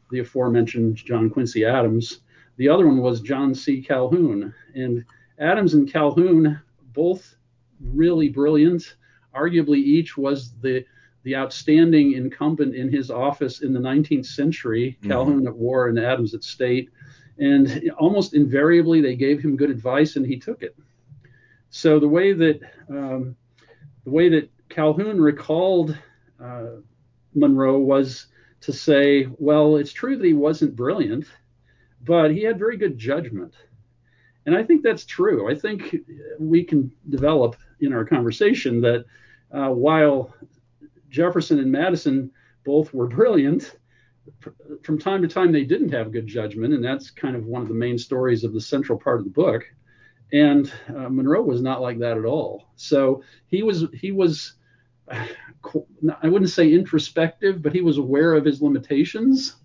the 0.10 0.20
aforementioned 0.20 0.98
John 0.98 1.30
Quincy 1.30 1.66
Adams, 1.66 2.22
the 2.58 2.70
other 2.70 2.86
one 2.86 2.98
was 2.98 3.22
John 3.22 3.56
C. 3.56 3.82
Calhoun. 3.82 4.54
And 4.76 5.06
Adams 5.40 5.74
and 5.74 5.92
Calhoun, 5.92 6.62
both 6.94 7.36
really 7.80 8.30
brilliant, 8.30 8.98
arguably 9.36 9.78
each 9.78 10.18
was 10.18 10.54
the 10.62 10.86
the 11.24 11.36
outstanding 11.36 12.14
incumbent 12.14 12.74
in 12.74 12.92
his 12.92 13.12
office 13.12 13.62
in 13.62 13.74
the 13.74 13.80
19th 13.80 14.26
century, 14.26 14.98
Mhm. 15.04 15.08
Calhoun 15.08 15.48
at 15.48 15.56
War 15.56 15.88
and 15.88 16.00
Adams 16.00 16.34
at 16.34 16.44
State. 16.44 16.90
And 17.38 17.92
almost 17.98 18.34
invariably, 18.34 19.02
they 19.02 19.16
gave 19.16 19.40
him 19.40 19.56
good 19.56 19.70
advice, 19.70 20.16
and 20.16 20.26
he 20.26 20.40
took 20.40 20.64
it. 20.64 20.76
So 21.70 22.00
the 22.00 22.08
way 22.08 22.34
that 22.34 22.62
um, 22.90 23.36
the 24.04 24.10
way 24.10 24.30
that 24.30 24.50
Calhoun 24.70 25.22
recalled 25.22 25.96
uh, 26.40 26.78
Monroe 27.36 27.80
was 27.80 28.28
to 28.62 28.74
say, 28.74 29.28
well, 29.38 29.76
it's 29.78 29.94
true 29.94 30.18
that 30.18 30.26
he 30.26 30.34
wasn't 30.34 30.76
brilliant, 30.76 31.26
but 32.04 32.32
he 32.32 32.42
had 32.42 32.58
very 32.60 32.78
good 32.78 32.98
judgment. 32.98 33.54
And 34.46 34.56
I 34.56 34.64
think 34.64 34.82
that's 34.82 35.06
true. 35.06 35.50
I 35.50 35.56
think 35.56 35.96
we 36.40 36.64
can 36.64 36.92
develop 37.10 37.56
in 37.82 37.94
our 37.94 38.06
conversation 38.06 38.82
that 38.82 39.06
uh, 39.52 39.70
while 39.70 40.34
Jefferson 41.10 41.60
and 41.60 41.72
Madison 41.72 42.32
both 42.64 42.94
were 42.94 43.08
brilliant, 43.08 43.76
from 44.84 45.00
time 45.00 45.22
to 45.22 45.28
time 45.28 45.52
they 45.52 45.64
didn't 45.64 45.92
have 45.92 46.12
good 46.12 46.28
judgment, 46.28 46.74
and 46.74 46.84
that's 46.84 47.10
kind 47.10 47.36
of 47.36 47.46
one 47.46 47.62
of 47.62 47.68
the 47.68 47.74
main 47.74 47.98
stories 47.98 48.44
of 48.44 48.54
the 48.54 48.62
central 48.62 48.98
part 48.98 49.20
of 49.20 49.26
the 49.26 49.32
book. 49.32 49.64
And 50.32 50.72
uh, 50.90 51.10
Monroe 51.10 51.42
was 51.42 51.62
not 51.62 51.82
like 51.82 52.00
that 52.00 52.18
at 52.18 52.26
all. 52.26 52.72
So 52.76 53.24
he 53.48 53.64
was 53.64 53.86
he 53.94 54.12
was 54.12 54.54
I 55.10 56.28
wouldn't 56.28 56.50
say 56.50 56.72
introspective, 56.72 57.62
but 57.62 57.74
he 57.74 57.82
was 57.82 57.98
aware 57.98 58.34
of 58.34 58.46
his 58.46 58.62
limitations. 58.62 59.56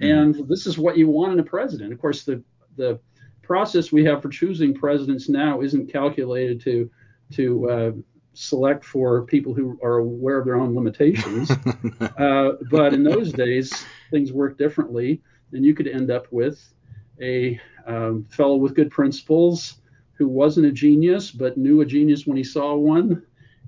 And 0.00 0.48
this 0.48 0.66
is 0.66 0.78
what 0.78 0.96
you 0.96 1.08
want 1.08 1.32
in 1.32 1.40
a 1.40 1.44
president. 1.44 1.92
Of 1.92 2.00
course, 2.00 2.24
the 2.24 2.42
the 2.76 2.98
process 3.42 3.90
we 3.90 4.04
have 4.04 4.22
for 4.22 4.28
choosing 4.28 4.74
presidents 4.74 5.28
now 5.28 5.62
isn't 5.62 5.90
calculated 5.90 6.60
to 6.60 6.90
to 7.32 7.70
uh, 7.70 7.92
select 8.34 8.84
for 8.84 9.24
people 9.24 9.54
who 9.54 9.78
are 9.82 9.98
aware 9.98 10.38
of 10.38 10.44
their 10.44 10.56
own 10.56 10.74
limitations. 10.74 11.50
uh, 12.18 12.52
but 12.70 12.94
in 12.94 13.02
those 13.02 13.32
days, 13.32 13.84
things 14.10 14.32
worked 14.32 14.58
differently, 14.58 15.20
and 15.52 15.64
you 15.64 15.74
could 15.74 15.88
end 15.88 16.10
up 16.10 16.26
with 16.30 16.72
a 17.20 17.60
um, 17.86 18.26
fellow 18.30 18.56
with 18.56 18.74
good 18.74 18.90
principles 18.90 19.78
who 20.12 20.28
wasn't 20.28 20.66
a 20.66 20.72
genius 20.72 21.30
but 21.30 21.56
knew 21.56 21.80
a 21.80 21.86
genius 21.86 22.26
when 22.26 22.36
he 22.36 22.44
saw 22.44 22.74
one 22.74 23.24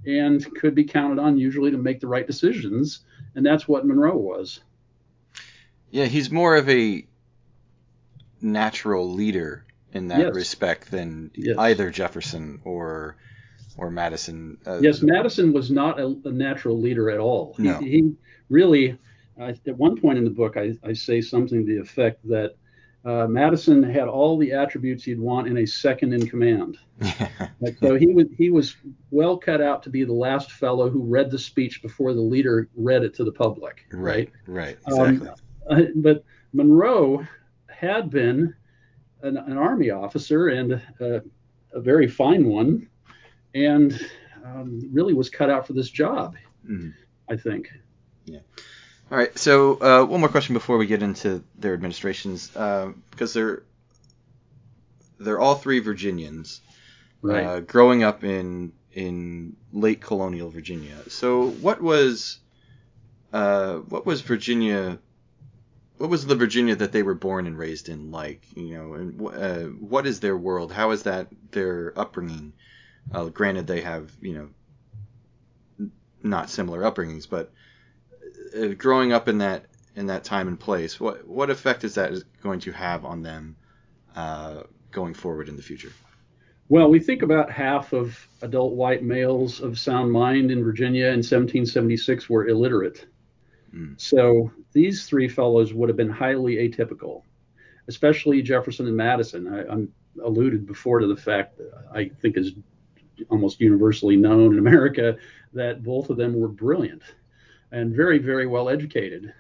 and 0.07 0.45
could 0.57 0.75
be 0.75 0.85
counted 0.85 1.19
on 1.19 1.37
usually 1.37 1.71
to 1.71 1.79
make 1.79 2.01
the 2.01 2.07
right 2.07 2.27
decisions 2.27 3.01
and 3.35 3.45
that's 3.45 3.67
what 3.67 3.87
monroe 3.87 4.17
was 4.17 4.61
Yeah, 5.91 6.07
he's 6.07 6.31
more 6.31 6.57
of 6.57 6.69
a 6.69 7.07
natural 8.41 9.11
leader 9.13 9.65
in 9.93 10.09
that 10.09 10.21
Yes. 10.21 10.35
respect 10.35 10.91
than 10.91 11.31
Yes. 11.35 11.57
either 11.59 11.91
Jefferson 11.91 12.61
or 12.65 13.17
or 13.81 13.91
Madison. 13.91 14.59
Uh, 14.67 14.79
yes 14.81 15.01
madison 15.03 15.53
was 15.53 15.71
not 15.71 15.99
a, 15.99 16.15
a 16.25 16.31
natural 16.33 16.79
leader 16.79 17.11
at 17.11 17.19
all 17.19 17.55
He- 17.57 17.63
No. 17.65 17.79
he, 17.81 18.13
really 18.51 18.99
uh, 19.41 19.53
at 19.67 19.77
one 19.77 19.99
point 19.99 20.19
in 20.19 20.25
the 20.25 20.31
book 20.31 20.57
I, 20.57 20.77
I 20.85 20.93
say 20.93 21.21
something 21.21 21.65
to 21.67 21.73
the 21.73 21.81
effect 21.81 22.27
that 22.29 22.57
uh, 23.05 23.27
madison 23.27 23.83
had 23.83 24.07
all 24.09 24.37
the 24.37 24.53
attributes 24.53 25.07
you'd 25.07 25.19
want 25.21 25.49
in 25.49 25.57
a 25.59 25.67
second 25.67 26.13
in 26.13 26.27
command 26.27 26.77
Like, 27.63 27.79
so 27.81 27.95
he 27.95 28.09
was 28.09 28.27
he 28.37 28.51
was 28.51 28.77
well 29.11 29.37
cut 29.39 29.63
out 29.63 29.83
to 29.85 29.91
be 29.91 30.05
the 30.05 30.13
last 30.13 30.53
fellow 30.53 30.91
who 30.91 31.03
read 31.03 31.31
the 31.31 31.39
speech 31.39 31.81
before 31.81 32.13
the 32.13 32.21
leader 32.21 32.69
read 32.77 33.03
it 33.03 33.15
to 33.15 33.25
the 33.25 33.33
public 33.33 33.87
right, 33.93 34.31
right, 34.47 34.77
Um, 34.93 35.15
exactly. 35.15 35.31
Uh, 35.71 35.83
but 35.97 36.25
Monroe 36.53 37.25
had 37.69 38.11
been 38.11 38.55
an, 39.23 39.37
an 39.39 39.57
army 39.57 39.91
officer 39.91 40.49
and 40.49 40.75
uh, 41.01 41.21
a 41.73 41.81
very 41.81 42.09
fine 42.09 42.45
one, 42.47 42.89
and 43.55 43.99
um, 44.45 44.91
really 44.93 45.15
was 45.15 45.31
cut 45.31 45.51
out 45.51 45.67
for 45.67 45.73
this 45.73 45.91
job. 45.91 46.37
Mhm. 46.69 46.95
I 47.29 47.37
think. 47.37 47.69
Yeah. 48.27 48.41
All 49.11 49.19
right. 49.19 49.37
So 49.39 49.81
uh, 49.81 50.05
one 50.05 50.21
more 50.21 50.29
question 50.29 50.55
before 50.55 50.79
we 50.79 50.87
get 50.87 51.03
into 51.03 51.43
their 51.59 51.75
administrations, 51.75 52.55
uh, 52.57 52.93
because 53.11 53.33
they're 53.35 53.63
they're 55.19 55.41
all 55.41 55.55
three 55.55 55.81
Virginians, 55.81 56.61
Right. 57.23 57.45
uh, 57.45 57.61
growing 57.61 58.03
up 58.03 58.25
in 58.25 58.73
in 58.93 59.57
late 59.73 60.01
colonial 60.01 60.51
Virginia. 60.51 60.97
So 61.09 61.51
what 61.51 61.81
was 61.81 62.39
uh, 63.33 63.77
what 63.77 64.07
was 64.07 64.21
Virginia? 64.23 64.99
What 65.99 66.09
was 66.09 66.25
the 66.27 66.35
Virginia 66.35 66.75
that 66.77 66.93
they 66.93 67.03
were 67.03 67.15
born 67.15 67.47
and 67.47 67.59
raised 67.59 67.89
in 67.89 68.11
like? 68.11 68.43
You 68.57 68.75
know, 68.77 68.95
and 68.95 69.21
uh, 69.27 69.59
what 69.79 70.07
is 70.07 70.21
their 70.21 70.37
world? 70.37 70.73
How 70.73 70.91
is 70.93 71.03
that 71.05 71.29
their 71.53 71.93
upbringing? 71.99 72.55
Uh, 73.13 73.25
granted, 73.25 73.67
they 73.67 73.81
have 73.81 74.11
you 74.21 74.35
know 74.35 74.49
n- 75.79 75.93
not 76.23 76.51
similar 76.51 76.83
upbringings, 76.83 77.29
but 77.29 77.53
uh, 78.57 78.69
growing 78.69 79.13
up 79.13 79.29
in 79.29 79.39
that 79.39 79.67
in 79.97 80.07
that 80.07 80.25
time 80.25 80.49
and 80.49 80.59
place, 80.59 81.01
what 81.01 81.27
what 81.27 81.51
effect 81.51 81.85
is 81.85 81.95
that 81.95 82.13
going 82.43 82.61
to 82.61 82.73
have 82.73 83.05
on 83.05 83.23
them 83.23 83.57
uh, 84.15 84.63
going 84.91 85.15
forward 85.15 85.49
in 85.49 85.57
the 85.57 85.63
future? 85.63 85.93
Well, 86.69 86.89
we 86.89 87.01
think 87.01 87.23
about 87.23 87.51
half 87.51 87.93
of 87.93 88.29
adult 88.43 88.75
white 88.75 89.03
males 89.03 89.61
of 89.61 89.77
sound 89.77 90.13
mind 90.13 90.53
in 90.53 90.63
Virginia 90.63 91.07
in 91.07 91.19
1776 91.19 92.31
were 92.31 92.47
illiterate. 92.47 93.07
Mm. 93.75 94.01
So 94.01 94.53
these 94.73 95.05
three 95.07 95.29
fellows 95.29 95.75
would 95.75 95.89
have 95.89 95.97
been 95.97 96.11
highly 96.11 96.57
atypical, 96.57 97.23
especially 97.89 98.41
Jefferson 98.43 98.87
and 98.87 98.97
Madison. 98.97 99.53
I, 99.53 99.67
I'm 99.67 99.93
alluded 100.23 100.65
before 100.65 101.01
to 101.01 101.09
the 101.09 101.17
fact 101.17 101.59
that 101.59 101.73
I 101.93 102.09
think 102.21 102.37
is 102.37 102.53
almost 103.29 103.61
universally 103.61 104.17
known 104.17 104.53
in 104.53 104.59
America 104.59 105.17
that 105.53 105.83
both 105.83 106.11
of 106.11 106.17
them 106.17 106.39
were 106.39 106.49
brilliant 106.49 107.03
and 107.73 107.95
very, 107.95 108.19
very 108.19 108.47
well 108.47 108.69
educated. 108.69 109.33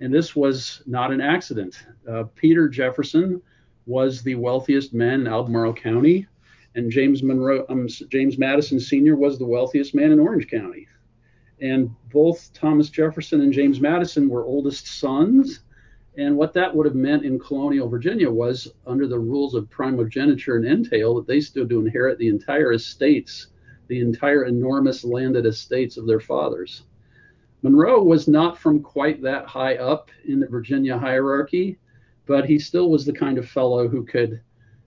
And 0.00 0.12
this 0.12 0.34
was 0.34 0.82
not 0.86 1.12
an 1.12 1.20
accident. 1.20 1.86
Uh, 2.08 2.24
Peter 2.34 2.68
Jefferson 2.68 3.40
was 3.86 4.22
the 4.22 4.34
wealthiest 4.34 4.94
man 4.94 5.20
in 5.20 5.26
Albemarle 5.26 5.74
County 5.74 6.26
and 6.74 6.90
James 6.90 7.22
Monroe, 7.22 7.64
um, 7.68 7.88
James 7.88 8.38
Madison 8.38 8.78
Sr. 8.78 9.16
was 9.16 9.38
the 9.38 9.46
wealthiest 9.46 9.94
man 9.94 10.12
in 10.12 10.20
Orange 10.20 10.48
County. 10.48 10.86
And 11.60 11.94
both 12.12 12.52
Thomas 12.52 12.88
Jefferson 12.88 13.40
and 13.40 13.52
James 13.52 13.80
Madison 13.80 14.28
were 14.28 14.44
oldest 14.44 14.86
sons. 14.86 15.60
And 16.16 16.36
what 16.36 16.52
that 16.54 16.74
would 16.74 16.86
have 16.86 16.94
meant 16.94 17.24
in 17.24 17.38
colonial 17.38 17.88
Virginia 17.88 18.30
was, 18.30 18.72
under 18.86 19.06
the 19.06 19.18
rules 19.18 19.54
of 19.54 19.70
primogeniture 19.70 20.56
and 20.56 20.66
entail, 20.66 21.14
that 21.14 21.26
they 21.26 21.40
stood 21.40 21.68
to 21.70 21.80
inherit 21.80 22.18
the 22.18 22.28
entire 22.28 22.72
estates, 22.72 23.48
the 23.86 24.00
entire 24.00 24.44
enormous 24.44 25.04
landed 25.04 25.46
estates 25.46 25.96
of 25.96 26.06
their 26.06 26.20
fathers. 26.20 26.82
Monroe 27.62 28.02
was 28.02 28.26
not 28.26 28.58
from 28.58 28.80
quite 28.82 29.22
that 29.22 29.46
high 29.46 29.76
up 29.76 30.10
in 30.24 30.40
the 30.40 30.46
Virginia 30.46 30.98
hierarchy, 30.98 31.78
but 32.26 32.44
he 32.44 32.58
still 32.58 32.90
was 32.90 33.04
the 33.04 33.12
kind 33.12 33.38
of 33.38 33.48
fellow 33.48 33.86
who 33.86 34.04
could, 34.04 34.40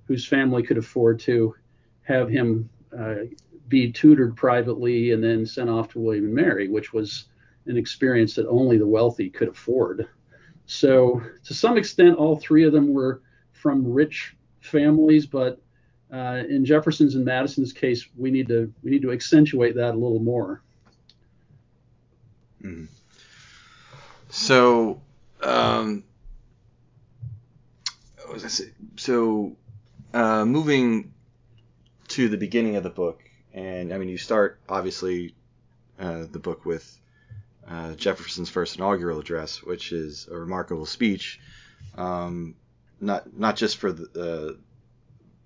whose 0.05 0.27
family 0.27 0.63
could 0.63 0.77
afford 0.77 1.19
to 1.19 1.55
have 2.01 2.29
him 2.29 2.69
uh, 2.97 3.15
be 3.67 3.91
tutored 3.91 4.35
privately 4.35 5.11
and 5.11 5.23
then 5.23 5.45
sent 5.45 5.69
off 5.69 5.89
to 5.89 5.99
William 5.99 6.25
and 6.25 6.33
Mary, 6.33 6.67
which 6.67 6.93
was 6.93 7.25
an 7.65 7.77
experience 7.77 8.35
that 8.35 8.47
only 8.47 8.77
the 8.77 8.87
wealthy 8.87 9.29
could 9.29 9.47
afford. 9.47 10.07
So 10.65 11.22
to 11.46 11.53
some 11.53 11.77
extent, 11.77 12.17
all 12.17 12.38
three 12.38 12.63
of 12.63 12.74
them 12.74 12.93
were 12.93 13.22
from 13.51 13.91
rich 13.91 14.36
families, 14.62 15.25
but 15.25 15.62
uh, 16.12 16.43
in 16.48 16.63
Jefferson's 16.65 17.15
and 17.15 17.25
Madison's 17.25 17.74
case, 17.74 18.08
we 18.15 18.32
need 18.32 18.48
to 18.48 18.72
we 18.84 18.91
need 18.91 19.01
to 19.01 19.12
accentuate 19.12 19.75
that 19.75 19.91
a 19.91 19.98
little 19.98 20.20
more. 20.20 20.62
Mhm. 22.62 22.88
So, 24.29 25.01
um? 25.41 26.03
So, 28.96 29.55
uh, 30.13 30.46
moving 30.46 31.13
to 32.10 32.29
the 32.29 32.38
beginning 32.38 32.75
of 32.75 32.84
the 32.84 32.89
book, 32.89 33.22
and 33.53 33.93
I 33.93 33.98
mean, 33.98 34.10
you 34.10 34.17
start 34.17 34.60
obviously 34.67 35.36
uh, 36.00 36.25
the 36.32 36.39
book 36.39 36.65
with 36.65 37.00
uh, 37.67 37.93
Jefferson's 37.93 38.50
first 38.50 38.77
inaugural 38.77 39.20
address, 39.20 39.63
which 39.63 39.91
is 39.91 40.27
a 40.29 40.38
remarkable 40.38 40.86
speech, 40.86 41.39
um, 41.98 42.55
not 43.00 43.38
not 43.38 43.55
just 43.55 43.77
for 43.77 43.91
the 43.91 44.05
uh, 44.20 44.60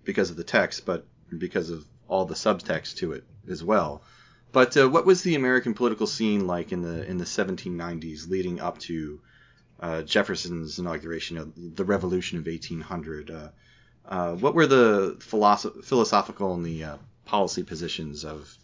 because 0.04 0.30
of 0.30 0.38
the 0.38 0.44
text, 0.44 0.86
but 0.86 1.06
because 1.38 1.70
of 1.70 1.86
all 2.08 2.26
the 2.26 2.36
subtext 2.36 2.98
to 2.98 3.12
it 3.14 3.24
as 3.50 3.64
well. 3.64 4.02
But 4.52 4.78
uh, 4.78 4.90
what 4.90 5.06
was 5.06 5.22
the 5.24 5.36
American 5.36 5.74
political 5.74 6.08
scene 6.08 6.48
like 6.48 6.72
in 6.72 6.82
the 6.82 7.06
in 7.06 7.18
the 7.18 7.26
1790s, 7.26 8.30
leading 8.30 8.60
up 8.60 8.80
to 8.80 9.20
uh, 9.80 10.02
Jefferson's 10.04 10.80
inauguration 10.80 11.38
of 11.38 11.54
the 11.76 11.86
Revolution 11.86 12.40
of 12.40 12.46
1800? 12.46 13.30
Uh, 13.30 13.50
uh, 14.08 14.36
what 14.36 14.56
were 14.56 14.68
the 14.68 15.18
philosoph- 15.20 15.84
philosophical 15.84 16.54
and 16.54 16.66
the 16.66 16.98
policy 17.26 17.62
positions 17.62 18.24
of 18.24 18.58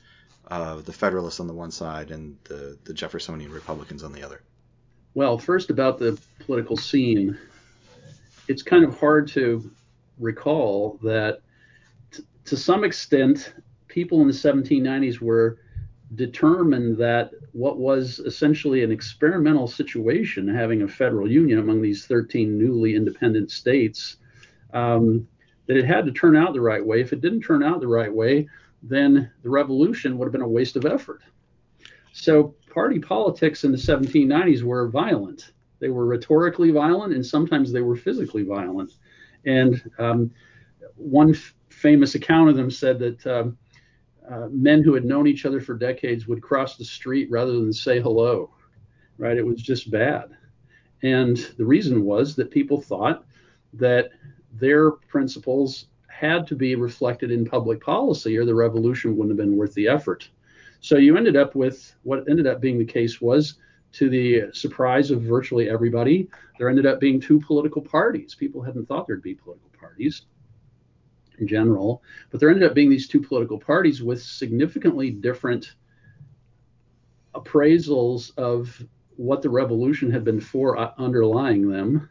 uh, 0.48 0.82
the 0.82 0.94
Federalists 0.94 1.40
on 1.40 1.48
the 1.48 1.54
one 1.54 1.72
side 1.72 2.12
and 2.12 2.38
the, 2.46 2.78
the 2.84 2.94
Jeffersonian 2.94 3.52
Republicans 3.52 4.04
on 4.04 4.12
the 4.12 4.24
other? 4.24 4.42
Well, 5.14 5.38
first 5.38 5.70
about 5.70 6.00
the 6.00 6.20
political 6.40 6.76
scene, 6.76 7.38
it's 8.48 8.64
kind 8.64 8.84
of 8.84 8.98
hard 8.98 9.28
to 9.30 9.72
recall 10.20 11.00
that 11.04 11.42
t- 12.12 12.24
to 12.46 12.58
some 12.58 12.84
extent, 12.84 13.54
people 13.88 14.22
in 14.22 14.28
the 14.28 14.34
1790s 14.34 15.20
were 15.20 15.60
determined 16.16 16.98
that 16.98 17.32
what 17.54 17.78
was 17.78 18.20
essentially 18.20 18.84
an 18.84 18.92
experimental 18.92 19.68
situation, 19.68 20.48
having 20.48 20.82
a 20.82 20.88
federal 20.88 21.30
union 21.30 21.60
among 21.60 21.82
these 21.82 22.06
13 22.06 22.58
newly 22.58 22.96
independent 22.96 23.52
states, 23.52 24.18
um, 24.74 25.28
that 25.68 25.78
it 25.78 25.86
had 25.86 26.06
to 26.06 26.12
turn 26.12 26.36
out 26.36 26.54
the 26.54 26.62
right 26.62 26.86
way. 26.86 27.02
If 27.02 27.14
it 27.14 27.22
didn't 27.22 27.42
turn 27.42 27.64
out 27.64 27.80
the 27.80 27.88
right 27.88 28.14
way, 28.14 28.48
then 28.84 29.32
the 29.42 29.50
revolution 29.50 30.18
would 30.18 30.26
have 30.26 30.34
been 30.34 30.42
a 30.42 30.48
waste 30.48 30.76
of 30.76 30.86
effort. 30.86 31.22
So 32.12 32.56
party 32.70 33.00
politics 33.00 33.64
in 33.64 33.72
the 33.72 33.78
1790s 33.78 34.62
were 34.62 34.90
violent. 34.90 35.52
They 35.80 35.90
were 35.90 36.06
rhetorically 36.06 36.72
violent, 36.72 37.14
and 37.14 37.26
sometimes 37.26 37.72
they 37.72 37.82
were 37.82 37.96
physically 37.96 38.44
violent. 38.44 38.92
And 39.46 39.90
um, 39.98 40.32
one 40.96 41.32
f- 41.32 41.56
famous 41.70 42.16
account 42.16 42.50
of 42.50 42.56
them 42.56 42.70
said 42.70 43.00
that 43.00 43.28
um, 43.28 43.58
uh, 44.30 44.48
men 44.52 44.84
who 44.84 44.94
had 44.94 45.06
known 45.06 45.28
each 45.28 45.46
other 45.46 45.60
for 45.60 45.74
decades 45.74 46.28
would 46.28 46.42
cross 46.42 46.78
the 46.78 46.86
street 46.86 47.30
rather 47.32 47.54
than 47.54 47.74
say 47.74 48.00
hello. 48.00 48.52
Right? 49.18 49.38
It 49.38 49.46
was 49.46 49.62
just 49.62 49.92
bad. 49.92 50.36
And 51.02 51.38
the 51.58 51.66
reason 51.66 52.04
was 52.04 52.36
that 52.36 52.52
people 52.52 52.82
thought 52.82 53.26
that 53.74 54.12
their 54.54 54.92
principles 54.92 55.88
had 56.24 56.48
to 56.48 56.56
be 56.56 56.76
reflected 56.76 57.32
in 57.32 57.46
public 57.46 57.82
policy, 57.82 58.38
or 58.38 58.46
the 58.46 58.56
revolution 58.56 59.16
wouldn't 59.16 59.38
have 59.38 59.46
been 59.46 59.58
worth 59.58 59.74
the 59.74 59.90
effort. 59.90 60.30
So 60.80 60.98
you 60.98 61.18
ended 61.18 61.36
up 61.36 61.54
with 61.54 61.94
what 62.04 62.30
ended 62.30 62.48
up 62.48 62.62
being 62.62 62.80
the 62.80 62.86
case 62.86 63.20
was, 63.20 63.56
to 63.94 64.10
the 64.10 64.52
surprise 64.54 65.12
of 65.12 65.22
virtually 65.22 65.70
everybody, 65.70 66.28
there 66.58 66.70
ended 66.70 66.86
up 66.86 67.00
being 67.00 67.20
two 67.20 67.40
political 67.40 67.82
parties. 67.82 68.36
People 68.36 68.62
hadn't 68.62 68.88
thought 68.88 69.06
there'd 69.06 69.22
be 69.22 69.36
political 69.36 69.70
parties 69.80 70.24
in 71.40 71.48
general, 71.48 72.02
but 72.30 72.40
there 72.40 72.50
ended 72.50 72.68
up 72.68 72.74
being 72.74 72.90
these 72.90 73.08
two 73.08 73.22
political 73.22 73.60
parties 73.60 74.02
with 74.02 74.22
significantly 74.22 75.12
different 75.12 75.76
appraisals 77.36 78.36
of 78.38 78.84
what 79.16 79.42
the 79.42 79.50
revolution 79.50 80.10
had 80.10 80.24
been 80.24 80.40
for 80.40 80.78
uh, 80.78 80.92
underlying 80.98 81.70
them. 81.70 82.10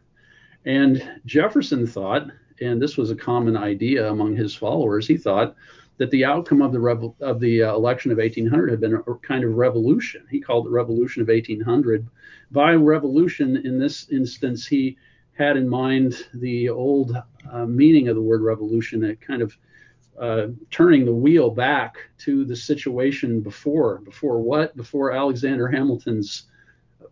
And 0.64 1.20
Jefferson 1.26 1.86
thought, 1.86 2.28
and 2.62 2.80
this 2.80 2.96
was 2.96 3.10
a 3.10 3.16
common 3.16 3.56
idea 3.56 4.10
among 4.10 4.36
his 4.36 4.54
followers, 4.54 5.06
he 5.06 5.16
thought 5.16 5.54
that 5.98 6.10
the 6.10 6.24
outcome 6.24 6.62
of 6.62 6.72
the 6.72 6.78
revo- 6.78 7.14
of 7.20 7.38
the 7.40 7.62
uh, 7.62 7.74
election 7.74 8.10
of 8.10 8.18
1800 8.18 8.70
had 8.70 8.80
been 8.80 8.94
a 8.94 9.14
kind 9.16 9.44
of 9.44 9.54
revolution. 9.54 10.26
He 10.30 10.40
called 10.40 10.66
it 10.66 10.70
Revolution 10.70 11.22
of 11.22 11.28
1800. 11.28 12.06
By 12.50 12.74
revolution, 12.74 13.56
in 13.58 13.78
this 13.78 14.08
instance, 14.10 14.66
he 14.66 14.96
had 15.34 15.56
in 15.56 15.68
mind 15.68 16.26
the 16.34 16.68
old 16.68 17.16
uh, 17.50 17.66
meaning 17.66 18.08
of 18.08 18.16
the 18.16 18.22
word 18.22 18.42
revolution, 18.42 19.04
a 19.04 19.16
kind 19.16 19.42
of 19.42 19.56
uh, 20.18 20.48
turning 20.70 21.04
the 21.04 21.14
wheel 21.14 21.50
back 21.50 21.96
to 22.18 22.44
the 22.44 22.56
situation 22.56 23.40
before. 23.40 23.98
Before 23.98 24.40
what? 24.40 24.76
Before 24.76 25.12
Alexander 25.12 25.68
Hamilton's 25.68 26.44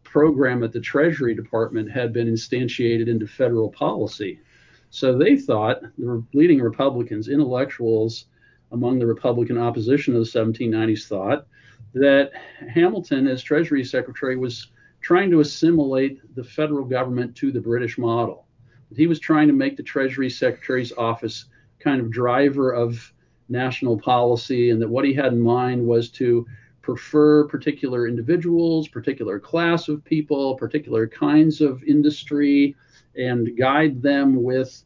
program 0.02 0.62
at 0.62 0.72
the 0.72 0.80
Treasury 0.80 1.34
Department 1.34 1.90
had 1.90 2.12
been 2.12 2.28
instantiated 2.28 3.08
into 3.08 3.26
federal 3.26 3.70
policy. 3.70 4.40
So 4.90 5.16
they 5.16 5.36
thought, 5.36 5.82
the 5.98 6.22
leading 6.34 6.60
Republicans, 6.60 7.28
intellectuals 7.28 8.26
among 8.72 8.98
the 8.98 9.06
Republican 9.06 9.56
opposition 9.56 10.14
of 10.14 10.20
the 10.20 10.38
1790s, 10.38 11.06
thought 11.06 11.46
that 11.94 12.32
Hamilton, 12.68 13.26
as 13.26 13.42
Treasury 13.42 13.84
Secretary, 13.84 14.36
was 14.36 14.68
trying 15.00 15.30
to 15.30 15.40
assimilate 15.40 16.34
the 16.34 16.44
federal 16.44 16.84
government 16.84 17.34
to 17.36 17.50
the 17.50 17.60
British 17.60 17.98
model. 17.98 18.46
He 18.94 19.06
was 19.06 19.20
trying 19.20 19.46
to 19.46 19.54
make 19.54 19.76
the 19.76 19.82
Treasury 19.82 20.28
Secretary's 20.28 20.92
office 20.92 21.46
kind 21.78 22.00
of 22.00 22.10
driver 22.10 22.72
of 22.72 23.12
national 23.48 23.98
policy, 23.98 24.70
and 24.70 24.82
that 24.82 24.88
what 24.88 25.04
he 25.04 25.14
had 25.14 25.32
in 25.32 25.40
mind 25.40 25.86
was 25.86 26.10
to 26.10 26.46
prefer 26.82 27.46
particular 27.46 28.08
individuals, 28.08 28.88
particular 28.88 29.38
class 29.38 29.88
of 29.88 30.04
people, 30.04 30.56
particular 30.56 31.06
kinds 31.06 31.60
of 31.60 31.82
industry, 31.84 32.74
and 33.16 33.56
guide 33.56 34.02
them 34.02 34.42
with 34.42 34.84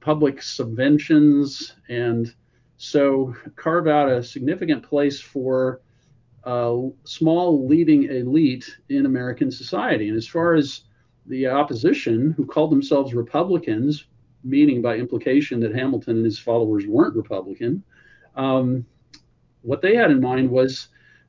public 0.00 0.42
subventions, 0.42 1.72
and 1.88 2.34
so 2.76 3.34
carve 3.56 3.86
out 3.86 4.10
a 4.10 4.22
significant 4.22 4.82
place 4.82 5.20
for 5.20 5.80
a 6.44 6.88
small 7.04 7.66
leading 7.66 8.04
elite 8.04 8.68
in 8.90 9.06
American 9.06 9.50
society. 9.50 10.08
And 10.08 10.16
as 10.16 10.26
far 10.26 10.54
as 10.54 10.82
the 11.26 11.46
opposition, 11.46 12.34
who 12.36 12.44
called 12.44 12.70
themselves 12.70 13.14
Republicans, 13.14 14.06
meaning 14.42 14.82
by 14.82 14.96
implication 14.96 15.58
that 15.60 15.74
Hamilton 15.74 16.16
and 16.16 16.24
his 16.24 16.38
followers 16.38 16.86
weren't 16.86 17.16
Republican, 17.16 17.82
um, 18.36 18.84
what 19.62 19.80
they 19.80 19.96
had 19.96 20.10
in 20.10 20.20
mind 20.20 20.50
was 20.50 20.88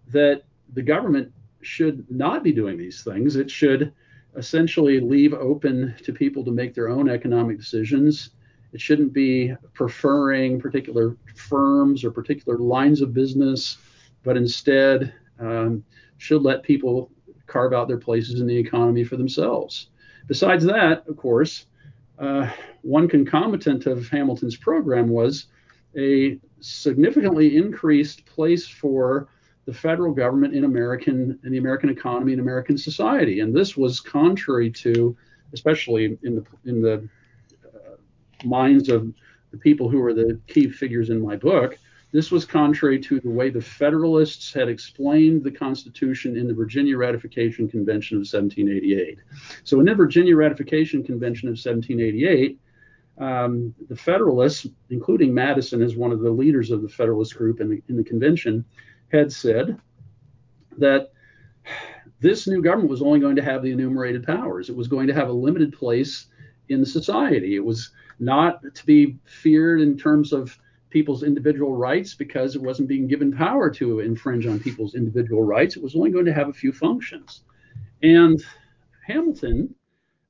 that 0.09 0.43
the 0.73 0.81
government 0.81 1.31
should 1.61 2.05
not 2.11 2.43
be 2.43 2.51
doing 2.51 2.77
these 2.77 3.03
things. 3.03 3.37
It 3.37 3.49
should 3.49 3.93
essentially 4.37 4.99
leave 4.99 5.33
open 5.33 5.95
to 6.03 6.13
people 6.13 6.43
to 6.45 6.51
make 6.51 6.73
their 6.73 6.89
own 6.89 7.09
economic 7.09 7.57
decisions. 7.57 8.31
It 8.73 8.81
shouldn't 8.81 9.13
be 9.13 9.53
preferring 9.73 10.59
particular 10.59 11.15
firms 11.35 12.03
or 12.03 12.11
particular 12.11 12.57
lines 12.57 13.01
of 13.01 13.13
business, 13.13 13.77
but 14.23 14.35
instead 14.35 15.13
um, 15.39 15.83
should 16.17 16.41
let 16.41 16.63
people 16.63 17.11
carve 17.47 17.73
out 17.73 17.87
their 17.87 17.97
places 17.97 18.41
in 18.41 18.47
the 18.47 18.57
economy 18.57 19.03
for 19.03 19.15
themselves. 19.15 19.89
Besides 20.27 20.65
that, 20.65 21.07
of 21.07 21.15
course, 21.17 21.67
uh, 22.17 22.49
one 22.81 23.07
concomitant 23.07 23.85
of 23.85 24.09
Hamilton's 24.09 24.55
program 24.55 25.09
was 25.09 25.47
a 25.97 26.39
significantly 26.59 27.55
increased 27.55 28.25
place 28.25 28.67
for 28.67 29.27
the 29.65 29.73
federal 29.73 30.13
government 30.13 30.53
in 30.53 30.63
American 30.63 31.39
in 31.43 31.51
the 31.51 31.57
American 31.57 31.89
economy 31.89 32.33
and 32.33 32.41
American 32.41 32.77
society, 32.77 33.39
and 33.39 33.55
this 33.55 33.75
was 33.75 33.99
contrary 33.99 34.69
to, 34.69 35.15
especially 35.53 36.17
in 36.23 36.35
the 36.35 36.45
in 36.65 36.81
the 36.81 37.07
uh, 37.65 37.95
minds 38.45 38.89
of 38.89 39.11
the 39.51 39.57
people 39.57 39.89
who 39.89 39.99
were 39.99 40.13
the 40.13 40.39
key 40.47 40.69
figures 40.69 41.09
in 41.09 41.21
my 41.21 41.35
book. 41.35 41.77
This 42.11 42.31
was 42.31 42.45
contrary 42.45 42.99
to 42.99 43.19
the 43.19 43.29
way 43.29 43.49
the 43.49 43.59
Federalists 43.59 44.53
had 44.53 44.69
explained 44.69 45.43
the 45.43 45.51
Constitution 45.51 46.37
in 46.37 46.47
the 46.47 46.53
Virginia 46.53 46.97
Ratification 46.97 47.67
Convention 47.67 48.15
of 48.15 48.21
1788. 48.21 49.17
So, 49.63 49.79
in 49.79 49.85
the 49.85 49.95
Virginia 49.95 50.35
Ratification 50.35 51.03
Convention 51.03 51.49
of 51.49 51.53
1788, 51.53 52.57
um, 53.17 53.73
the 53.89 53.95
Federalists, 53.95 54.67
including 54.89 55.33
Madison 55.33 55.81
as 55.81 55.95
one 55.95 56.11
of 56.11 56.21
the 56.21 56.29
leaders 56.29 56.71
of 56.71 56.81
the 56.81 56.89
Federalist 56.89 57.35
group 57.35 57.59
in 57.59 57.69
the, 57.69 57.81
in 57.89 57.97
the 57.97 58.03
convention, 58.03 58.63
had 59.11 59.31
said 59.31 59.79
that 60.77 61.11
this 62.19 62.47
new 62.47 62.61
government 62.61 62.89
was 62.89 63.01
only 63.01 63.19
going 63.19 63.35
to 63.35 63.43
have 63.43 63.61
the 63.61 63.71
enumerated 63.71 64.25
powers. 64.25 64.69
It 64.69 64.75
was 64.75 64.87
going 64.87 65.07
to 65.07 65.13
have 65.13 65.29
a 65.29 65.33
limited 65.33 65.73
place 65.73 66.27
in 66.69 66.85
society. 66.85 67.55
It 67.55 67.63
was 67.63 67.91
not 68.19 68.61
to 68.73 68.85
be 68.85 69.17
feared 69.25 69.81
in 69.81 69.97
terms 69.97 70.33
of 70.33 70.57
people's 70.89 71.23
individual 71.23 71.75
rights 71.75 72.13
because 72.13 72.55
it 72.55 72.61
wasn't 72.61 72.87
being 72.87 73.07
given 73.07 73.35
power 73.35 73.69
to 73.69 73.99
infringe 73.99 74.45
on 74.45 74.59
people's 74.59 74.95
individual 74.95 75.43
rights. 75.43 75.75
It 75.75 75.83
was 75.83 75.95
only 75.95 76.09
going 76.09 76.25
to 76.25 76.33
have 76.33 76.47
a 76.47 76.53
few 76.53 76.71
functions. 76.71 77.41
And 78.01 78.41
Hamilton 79.05 79.75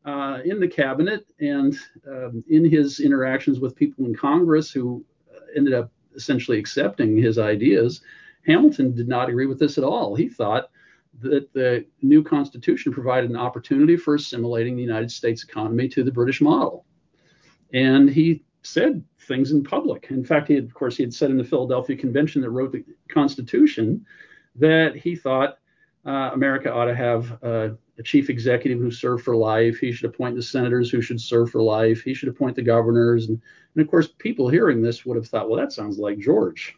uh, 0.05 0.39
in 0.43 0.59
the 0.59 0.67
cabinet 0.67 1.25
and 1.39 1.77
um, 2.07 2.43
in 2.49 2.69
his 2.69 2.99
interactions 2.99 3.59
with 3.59 3.75
people 3.75 4.05
in 4.05 4.15
Congress 4.15 4.71
who 4.71 5.03
uh, 5.33 5.39
ended 5.55 5.73
up 5.73 5.91
essentially 6.15 6.57
accepting 6.57 7.17
his 7.17 7.37
ideas, 7.37 8.01
Hamilton 8.45 8.93
did 8.93 9.07
not 9.07 9.29
agree 9.29 9.45
with 9.45 9.59
this 9.59 9.77
at 9.77 9.83
all. 9.83 10.15
He 10.15 10.29
thought 10.29 10.69
that 11.19 11.51
the 11.53 11.85
new 12.01 12.23
Constitution 12.23 12.91
provided 12.91 13.29
an 13.29 13.37
opportunity 13.37 13.95
for 13.95 14.15
assimilating 14.15 14.75
the 14.75 14.83
United 14.83 15.11
States 15.11 15.43
economy 15.43 15.87
to 15.89 16.03
the 16.03 16.11
British 16.11 16.41
model. 16.41 16.85
And 17.73 18.09
he 18.09 18.43
said 18.63 19.03
things 19.21 19.51
in 19.51 19.63
public. 19.63 20.07
In 20.09 20.25
fact, 20.25 20.47
he 20.47 20.55
had, 20.55 20.65
of 20.65 20.73
course, 20.73 20.97
he 20.97 21.03
had 21.03 21.13
said 21.13 21.31
in 21.31 21.37
the 21.37 21.43
Philadelphia 21.43 21.95
Convention 21.95 22.41
that 22.41 22.49
wrote 22.49 22.71
the 22.71 22.83
Constitution 23.09 24.05
that 24.55 24.95
he 24.95 25.15
thought 25.15 25.57
uh, 26.05 26.31
America 26.33 26.71
ought 26.71 26.85
to 26.85 26.95
have 26.95 27.43
uh, 27.43 27.69
a 27.97 28.03
chief 28.03 28.29
executive 28.29 28.79
who 28.79 28.91
served 28.91 29.23
for 29.23 29.35
life. 29.35 29.77
He 29.79 29.91
should 29.91 30.09
appoint 30.09 30.35
the 30.35 30.43
senators 30.43 30.89
who 30.89 31.01
should 31.01 31.19
serve 31.19 31.49
for 31.49 31.61
life. 31.61 32.01
He 32.03 32.13
should 32.13 32.29
appoint 32.29 32.55
the 32.55 32.61
governors. 32.61 33.29
And, 33.29 33.41
and 33.73 33.83
of 33.83 33.89
course, 33.89 34.07
people 34.07 34.47
hearing 34.47 34.81
this 34.81 35.05
would 35.05 35.17
have 35.17 35.27
thought, 35.27 35.49
well, 35.49 35.59
that 35.59 35.73
sounds 35.73 35.97
like 35.97 36.19
George, 36.19 36.77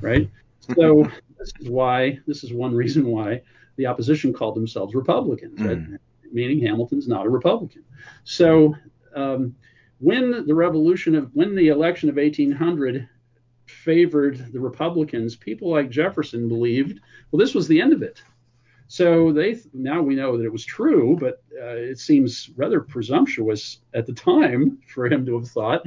right? 0.00 0.30
So 0.74 1.10
this 1.38 1.52
is 1.60 1.68
why, 1.68 2.18
this 2.26 2.44
is 2.44 2.52
one 2.52 2.74
reason 2.74 3.06
why 3.06 3.42
the 3.76 3.86
opposition 3.86 4.32
called 4.32 4.56
themselves 4.56 4.94
Republicans, 4.94 5.60
right? 5.60 5.78
Mm. 5.78 5.98
meaning 6.32 6.60
Hamilton's 6.60 7.08
not 7.08 7.26
a 7.26 7.30
Republican. 7.30 7.84
So 8.24 8.74
um, 9.14 9.54
when 9.98 10.46
the 10.46 10.54
revolution 10.54 11.14
of, 11.14 11.30
when 11.34 11.54
the 11.54 11.68
election 11.68 12.08
of 12.08 12.16
1800 12.16 13.08
favored 13.66 14.52
the 14.52 14.60
Republicans, 14.60 15.36
people 15.36 15.70
like 15.70 15.90
Jefferson 15.90 16.48
believed, 16.48 17.00
well, 17.30 17.38
this 17.38 17.54
was 17.54 17.68
the 17.68 17.80
end 17.80 17.92
of 17.92 18.02
it. 18.02 18.22
So 18.88 19.32
they 19.32 19.60
now 19.74 20.00
we 20.00 20.14
know 20.14 20.38
that 20.38 20.44
it 20.44 20.52
was 20.52 20.64
true, 20.64 21.16
but 21.20 21.42
uh, 21.60 21.76
it 21.76 21.98
seems 21.98 22.50
rather 22.56 22.80
presumptuous 22.80 23.80
at 23.92 24.06
the 24.06 24.14
time 24.14 24.78
for 24.88 25.06
him 25.06 25.26
to 25.26 25.38
have 25.38 25.48
thought 25.48 25.82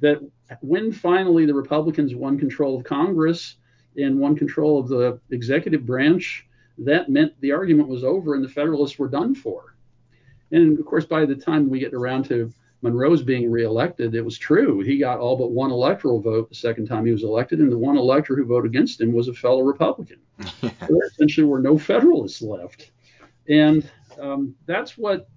that 0.00 0.20
when 0.60 0.92
finally 0.92 1.46
the 1.46 1.54
Republicans 1.54 2.14
won 2.14 2.38
control 2.38 2.76
of 2.76 2.84
Congress 2.84 3.56
and 3.96 4.18
won 4.18 4.36
control 4.36 4.78
of 4.78 4.88
the 4.88 5.20
executive 5.30 5.84
branch, 5.86 6.46
that 6.78 7.08
meant 7.08 7.38
the 7.40 7.52
argument 7.52 7.88
was 7.88 8.04
over 8.04 8.34
and 8.34 8.44
the 8.44 8.48
Federalists 8.48 8.98
were 8.98 9.08
done 9.08 9.34
for. 9.34 9.74
And 10.50 10.78
of 10.78 10.84
course, 10.84 11.04
by 11.04 11.24
the 11.24 11.34
time 11.34 11.68
we 11.68 11.80
get 11.80 11.94
around 11.94 12.24
to 12.26 12.52
Monroe's 12.82 13.22
being 13.22 13.50
reelected, 13.50 14.14
it 14.14 14.24
was 14.24 14.36
true. 14.36 14.80
He 14.80 14.98
got 14.98 15.18
all 15.18 15.36
but 15.36 15.52
one 15.52 15.70
electoral 15.70 16.20
vote 16.20 16.48
the 16.48 16.54
second 16.54 16.86
time 16.86 17.06
he 17.06 17.12
was 17.12 17.22
elected, 17.22 17.60
and 17.60 17.70
the 17.70 17.78
one 17.78 17.96
elector 17.96 18.34
who 18.34 18.44
voted 18.44 18.70
against 18.70 19.00
him 19.00 19.12
was 19.12 19.28
a 19.28 19.34
fellow 19.34 19.62
Republican. 19.62 20.18
there 20.60 21.06
essentially 21.06 21.46
were 21.46 21.60
no 21.60 21.78
Federalists 21.78 22.42
left. 22.42 22.90
And 23.48 23.88
um, 24.20 24.54
that's 24.66 24.98
what 24.98 25.28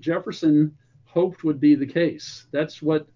Jefferson 0.00 0.76
hoped 1.04 1.44
would 1.44 1.60
be 1.60 1.74
the 1.74 1.86
case. 1.86 2.46
That's 2.52 2.80
what 2.80 3.06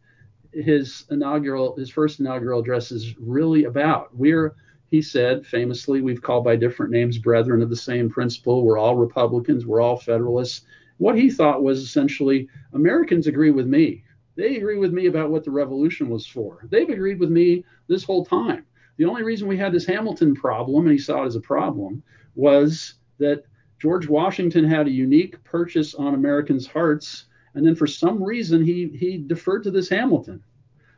his 0.52 1.04
inaugural, 1.10 1.76
his 1.76 1.90
first 1.90 2.20
inaugural 2.20 2.60
address 2.60 2.90
is 2.90 3.16
really 3.18 3.64
about. 3.64 4.16
We're, 4.16 4.56
he 4.90 5.02
said 5.02 5.46
famously, 5.46 6.00
we've 6.00 6.22
called 6.22 6.44
by 6.44 6.56
different 6.56 6.92
names 6.92 7.18
brethren 7.18 7.62
of 7.62 7.70
the 7.70 7.76
same 7.76 8.08
principle. 8.08 8.64
We're 8.64 8.78
all 8.78 8.96
Republicans. 8.96 9.66
We're 9.66 9.80
all 9.80 9.96
Federalists 9.96 10.62
what 10.98 11.16
he 11.16 11.30
thought 11.30 11.62
was 11.62 11.80
essentially 11.80 12.48
Americans 12.72 13.26
agree 13.26 13.50
with 13.50 13.66
me. 13.66 14.02
They 14.36 14.56
agree 14.56 14.78
with 14.78 14.92
me 14.92 15.06
about 15.06 15.30
what 15.30 15.44
the 15.44 15.50
revolution 15.50 16.08
was 16.08 16.26
for. 16.26 16.66
They've 16.70 16.88
agreed 16.88 17.20
with 17.20 17.30
me 17.30 17.64
this 17.88 18.04
whole 18.04 18.24
time. 18.24 18.66
The 18.96 19.04
only 19.04 19.22
reason 19.22 19.48
we 19.48 19.56
had 19.56 19.72
this 19.72 19.86
Hamilton 19.86 20.34
problem, 20.34 20.84
and 20.84 20.92
he 20.92 20.98
saw 20.98 21.22
it 21.22 21.26
as 21.26 21.36
a 21.36 21.40
problem, 21.40 22.02
was 22.34 22.94
that 23.18 23.44
George 23.78 24.08
Washington 24.08 24.64
had 24.64 24.86
a 24.86 24.90
unique 24.90 25.42
purchase 25.44 25.94
on 25.94 26.14
Americans' 26.14 26.66
hearts, 26.66 27.26
and 27.54 27.66
then 27.66 27.74
for 27.74 27.86
some 27.86 28.22
reason 28.22 28.64
he 28.64 28.88
he 28.88 29.18
deferred 29.18 29.64
to 29.64 29.70
this 29.70 29.88
Hamilton. 29.88 30.42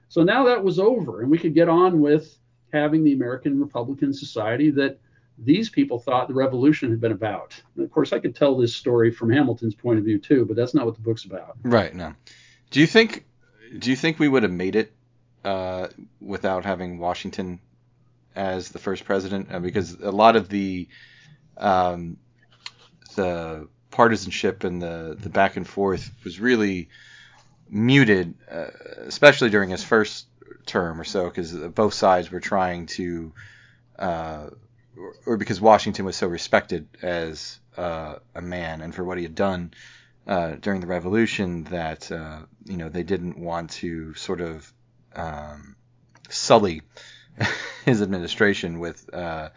So 0.08 0.22
now 0.22 0.44
that 0.44 0.62
was 0.62 0.78
over, 0.78 1.22
and 1.22 1.30
we 1.30 1.38
could 1.38 1.54
get 1.54 1.68
on 1.68 2.00
with 2.00 2.38
having 2.72 3.04
the 3.04 3.12
American 3.12 3.60
Republican 3.60 4.12
Society 4.12 4.70
that 4.70 4.98
these 5.38 5.70
people 5.70 5.98
thought 5.98 6.28
the 6.28 6.34
revolution 6.34 6.90
had 6.90 7.00
been 7.00 7.12
about. 7.12 7.60
And 7.76 7.84
of 7.84 7.90
course, 7.90 8.12
I 8.12 8.18
could 8.18 8.34
tell 8.34 8.56
this 8.56 8.74
story 8.74 9.10
from 9.10 9.30
Hamilton's 9.30 9.74
point 9.74 9.98
of 9.98 10.04
view 10.04 10.18
too, 10.18 10.44
but 10.44 10.56
that's 10.56 10.74
not 10.74 10.84
what 10.84 10.96
the 10.96 11.00
book's 11.00 11.24
about. 11.24 11.56
Right. 11.62 11.94
No. 11.94 12.14
Do 12.70 12.80
you 12.80 12.86
think? 12.86 13.24
Do 13.78 13.90
you 13.90 13.96
think 13.96 14.18
we 14.18 14.28
would 14.28 14.42
have 14.42 14.52
made 14.52 14.76
it 14.76 14.92
uh, 15.44 15.88
without 16.20 16.64
having 16.64 16.98
Washington 16.98 17.60
as 18.34 18.70
the 18.70 18.78
first 18.78 19.04
president? 19.04 19.48
Uh, 19.52 19.60
because 19.60 19.94
a 20.00 20.10
lot 20.10 20.36
of 20.36 20.48
the 20.48 20.88
um, 21.56 22.16
the 23.14 23.68
partisanship 23.90 24.64
and 24.64 24.82
the 24.82 25.16
the 25.18 25.28
back 25.28 25.56
and 25.56 25.66
forth 25.66 26.10
was 26.24 26.40
really 26.40 26.88
muted, 27.70 28.34
uh, 28.50 28.66
especially 29.06 29.50
during 29.50 29.70
his 29.70 29.84
first 29.84 30.26
term 30.66 31.00
or 31.00 31.04
so, 31.04 31.24
because 31.24 31.52
both 31.52 31.94
sides 31.94 32.30
were 32.30 32.40
trying 32.40 32.86
to 32.86 33.32
uh, 33.98 34.50
or 35.26 35.36
because 35.36 35.60
Washington 35.60 36.04
was 36.04 36.16
so 36.16 36.26
respected 36.26 36.88
as 37.02 37.58
uh, 37.76 38.16
a 38.34 38.42
man 38.42 38.80
and 38.80 38.94
for 38.94 39.04
what 39.04 39.18
he 39.18 39.24
had 39.24 39.34
done 39.34 39.72
uh, 40.26 40.52
during 40.60 40.80
the 40.80 40.86
Revolution 40.86 41.64
that 41.64 42.10
uh, 42.10 42.40
you 42.64 42.76
know 42.76 42.88
they 42.88 43.02
didn't 43.02 43.38
want 43.38 43.70
to 43.70 44.14
sort 44.14 44.40
of 44.40 44.72
um, 45.14 45.76
sully 46.28 46.82
his 47.84 48.02
administration 48.02 48.78
with 48.78 49.12
uh, 49.14 49.50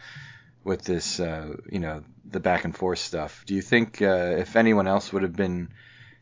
with 0.64 0.82
this 0.82 1.20
uh, 1.20 1.56
you 1.70 1.80
know 1.80 2.02
the 2.24 2.40
back 2.40 2.64
and 2.64 2.76
forth 2.76 3.00
stuff. 3.00 3.44
Do 3.46 3.54
you 3.54 3.62
think 3.62 4.00
if 4.00 4.56
anyone 4.56 4.86
else 4.86 5.12
would 5.12 5.22
have 5.22 5.36
been, 5.36 5.68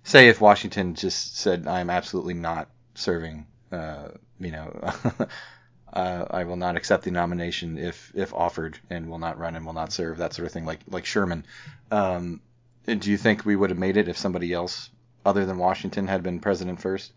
say, 0.03 0.29
if 0.29 0.41
Washington 0.41 0.95
just 0.95 1.37
said, 1.37 1.67
"I'm 1.67 1.91
absolutely 1.91 2.35
not 2.35 2.69
serving," 2.95 3.47
you 3.73 4.51
know. 4.51 4.81
uh, 5.93 6.25
I 6.31 6.45
will 6.45 6.57
not 6.57 6.77
accept 6.77 7.05
the 7.05 7.11
nomination 7.11 7.79
if 7.79 8.13
if 8.15 8.33
offered, 8.35 8.79
and 8.89 9.09
will 9.09 9.19
not 9.19 9.39
run 9.39 9.57
and 9.57 9.67
will 9.67 9.73
not 9.73 9.93
serve 9.93 10.19
that 10.19 10.35
sort 10.35 10.47
of 10.47 10.53
thing, 10.53 10.65
like 10.65 10.81
like 10.89 11.05
Sherman. 11.05 11.45
Um, 11.91 12.41
do 12.87 13.11
you 13.11 13.17
think 13.17 13.45
we 13.45 13.57
would 13.57 13.71
have 13.71 13.79
made 13.79 13.97
it 13.97 14.09
if 14.09 14.17
somebody 14.17 14.53
else 14.53 14.91
other 15.25 15.45
than 15.45 15.59
Washington 15.59 16.07
had 16.07 16.23
been 16.23 16.41
president 16.41 16.81
first, 16.81 17.13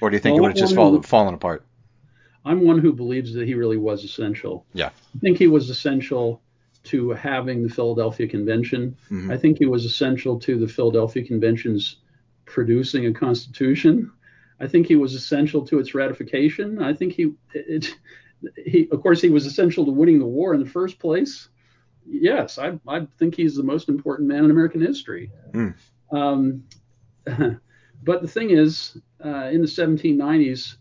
or 0.00 0.10
do 0.10 0.16
you 0.16 0.20
think 0.20 0.34
Well, 0.34 0.44
it 0.44 0.48
would 0.48 0.58
have 0.58 0.58
just 0.58 0.74
fallen 0.74 1.02
fallen 1.02 1.34
apart? 1.34 1.64
I'm 2.44 2.64
one 2.64 2.78
who 2.78 2.92
believes 2.92 3.34
that 3.34 3.46
he 3.46 3.54
really 3.54 3.76
was 3.76 4.02
essential. 4.02 4.64
Yeah. 4.72 4.90
I 5.14 5.18
think 5.18 5.36
he 5.36 5.46
was 5.46 5.68
essential 5.68 6.40
to 6.84 7.10
having 7.10 7.62
the 7.62 7.68
Philadelphia 7.68 8.26
Convention. 8.26 8.96
Mhm. 9.10 9.30
I 9.30 9.36
think 9.36 9.58
he 9.58 9.66
was 9.66 9.84
essential 9.84 10.38
to 10.40 10.58
the 10.58 10.66
Philadelphia 10.66 11.22
Convention's 11.22 11.96
producing 12.46 13.06
a 13.06 13.12
constitution. 13.12 14.10
I 14.60 14.66
think 14.66 14.86
he 14.86 14.96
was 14.96 15.14
essential 15.14 15.66
to 15.66 15.78
its 15.78 15.94
ratification. 15.94 16.82
I 16.82 16.92
think 16.92 17.14
he, 17.14 17.32
it, 17.54 17.94
he, 18.64 18.88
of 18.92 19.02
course, 19.02 19.20
he 19.20 19.30
was 19.30 19.46
essential 19.46 19.84
to 19.86 19.90
winning 19.90 20.18
the 20.18 20.26
war 20.26 20.52
in 20.54 20.60
the 20.60 20.68
first 20.68 20.98
place. 20.98 21.48
Yes, 22.06 22.58
I, 22.58 22.78
I 22.86 23.06
think 23.18 23.34
he's 23.34 23.56
the 23.56 23.62
most 23.62 23.88
important 23.88 24.28
man 24.28 24.44
in 24.44 24.50
American 24.50 24.80
history. 24.80 25.30
Hmm. 25.52 25.68
Um, 26.12 26.64
but 28.02 28.22
the 28.22 28.28
thing 28.28 28.50
is, 28.50 28.98
uh, 29.24 29.48
in 29.50 29.62
the 29.62 29.66
1790s, 29.66 30.76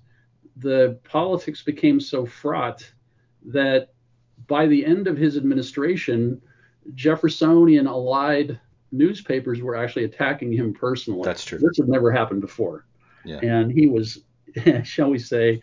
the 0.57 0.99
politics 1.03 1.63
became 1.63 1.99
so 1.99 2.25
fraught 2.25 2.89
that 3.45 3.89
by 4.47 4.67
the 4.67 4.85
end 4.85 5.07
of 5.07 5.17
his 5.17 5.37
administration, 5.37 6.41
Jeffersonian 6.95 7.87
allied 7.87 8.59
newspapers 8.91 9.61
were 9.61 9.75
actually 9.75 10.05
attacking 10.05 10.51
him 10.51 10.73
personally. 10.73 11.21
That's 11.23 11.45
true. 11.45 11.59
This 11.59 11.77
had 11.77 11.87
never 11.87 12.11
happened 12.11 12.41
before. 12.41 12.85
Yeah. 13.29 13.39
And 13.43 13.71
he 13.71 13.87
was, 13.87 14.23
shall 14.83 15.09
we 15.09 15.19
say, 15.19 15.61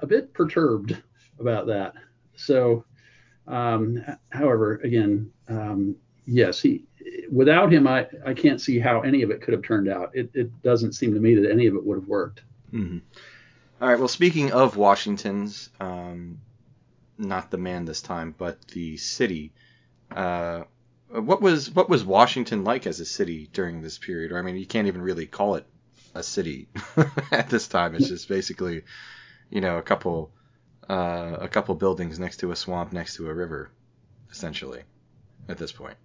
a 0.00 0.06
bit 0.06 0.32
perturbed 0.32 0.96
about 1.38 1.66
that. 1.66 1.94
So, 2.36 2.84
um, 3.46 4.02
however, 4.30 4.76
again, 4.76 5.30
um, 5.48 5.96
yes, 6.26 6.60
he 6.60 6.84
without 7.30 7.72
him, 7.72 7.86
I, 7.86 8.06
I 8.24 8.32
can't 8.32 8.60
see 8.60 8.78
how 8.78 9.02
any 9.02 9.22
of 9.22 9.30
it 9.30 9.42
could 9.42 9.52
have 9.52 9.62
turned 9.62 9.88
out. 9.88 10.10
It, 10.14 10.30
it 10.34 10.62
doesn't 10.62 10.92
seem 10.92 11.12
to 11.14 11.20
me 11.20 11.34
that 11.34 11.50
any 11.50 11.66
of 11.66 11.74
it 11.74 11.84
would 11.84 11.98
have 11.98 12.08
worked. 12.08 12.42
hmm 12.70 12.98
All 13.80 13.88
right. 13.88 13.98
Well, 13.98 14.08
speaking 14.08 14.52
of 14.52 14.76
Washington's, 14.76 15.68
um, 15.80 16.38
not 17.18 17.50
the 17.50 17.58
man 17.58 17.84
this 17.84 18.00
time, 18.00 18.34
but 18.36 18.66
the 18.68 18.96
city. 18.96 19.52
Uh, 20.10 20.64
what 21.10 21.40
was 21.40 21.70
what 21.70 21.88
was 21.88 22.04
Washington 22.04 22.64
like 22.64 22.86
as 22.86 22.98
a 22.98 23.04
city 23.04 23.48
during 23.52 23.82
this 23.82 23.98
period? 23.98 24.32
Or 24.32 24.38
I 24.38 24.42
mean, 24.42 24.56
you 24.56 24.66
can't 24.66 24.88
even 24.88 25.02
really 25.02 25.26
call 25.26 25.54
it 25.54 25.66
a 26.14 26.22
city 26.22 26.68
at 27.32 27.50
this 27.50 27.68
time. 27.68 27.94
It's 27.94 28.08
just 28.08 28.28
basically, 28.28 28.82
you 29.50 29.60
know, 29.60 29.78
a 29.78 29.82
couple 29.82 30.32
uh, 30.88 31.36
a 31.40 31.48
couple 31.48 31.74
buildings 31.74 32.18
next 32.18 32.38
to 32.38 32.52
a 32.52 32.56
swamp 32.56 32.92
next 32.92 33.16
to 33.16 33.28
a 33.28 33.34
river, 33.34 33.70
essentially, 34.30 34.82
at 35.48 35.58
this 35.58 35.72
point. 35.72 35.96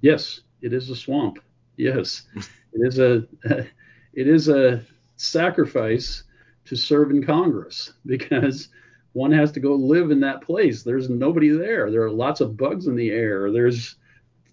Yes, 0.00 0.40
it 0.60 0.72
is 0.72 0.90
a 0.90 0.96
swamp. 0.96 1.38
Yes, 1.76 2.22
it 2.34 2.46
is 2.74 2.98
a 2.98 3.26
it 4.12 4.28
is 4.28 4.48
a 4.48 4.84
sacrifice 5.16 6.24
to 6.66 6.76
serve 6.76 7.10
in 7.10 7.24
Congress 7.24 7.92
because 8.04 8.68
one 9.12 9.32
has 9.32 9.50
to 9.52 9.60
go 9.60 9.74
live 9.74 10.10
in 10.10 10.20
that 10.20 10.42
place. 10.42 10.82
There's 10.82 11.08
nobody 11.08 11.48
there. 11.48 11.90
There 11.90 12.02
are 12.02 12.10
lots 12.10 12.40
of 12.40 12.56
bugs 12.56 12.86
in 12.86 12.96
the 12.96 13.10
air. 13.10 13.50
There's 13.50 13.96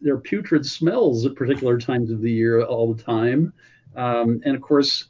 there 0.01 0.13
are 0.13 0.19
putrid 0.19 0.65
smells 0.65 1.25
at 1.25 1.35
particular 1.35 1.79
times 1.79 2.11
of 2.11 2.21
the 2.21 2.31
year 2.31 2.61
all 2.61 2.93
the 2.93 3.01
time. 3.01 3.53
Um, 3.95 4.41
and 4.45 4.55
of 4.55 4.61
course, 4.61 5.05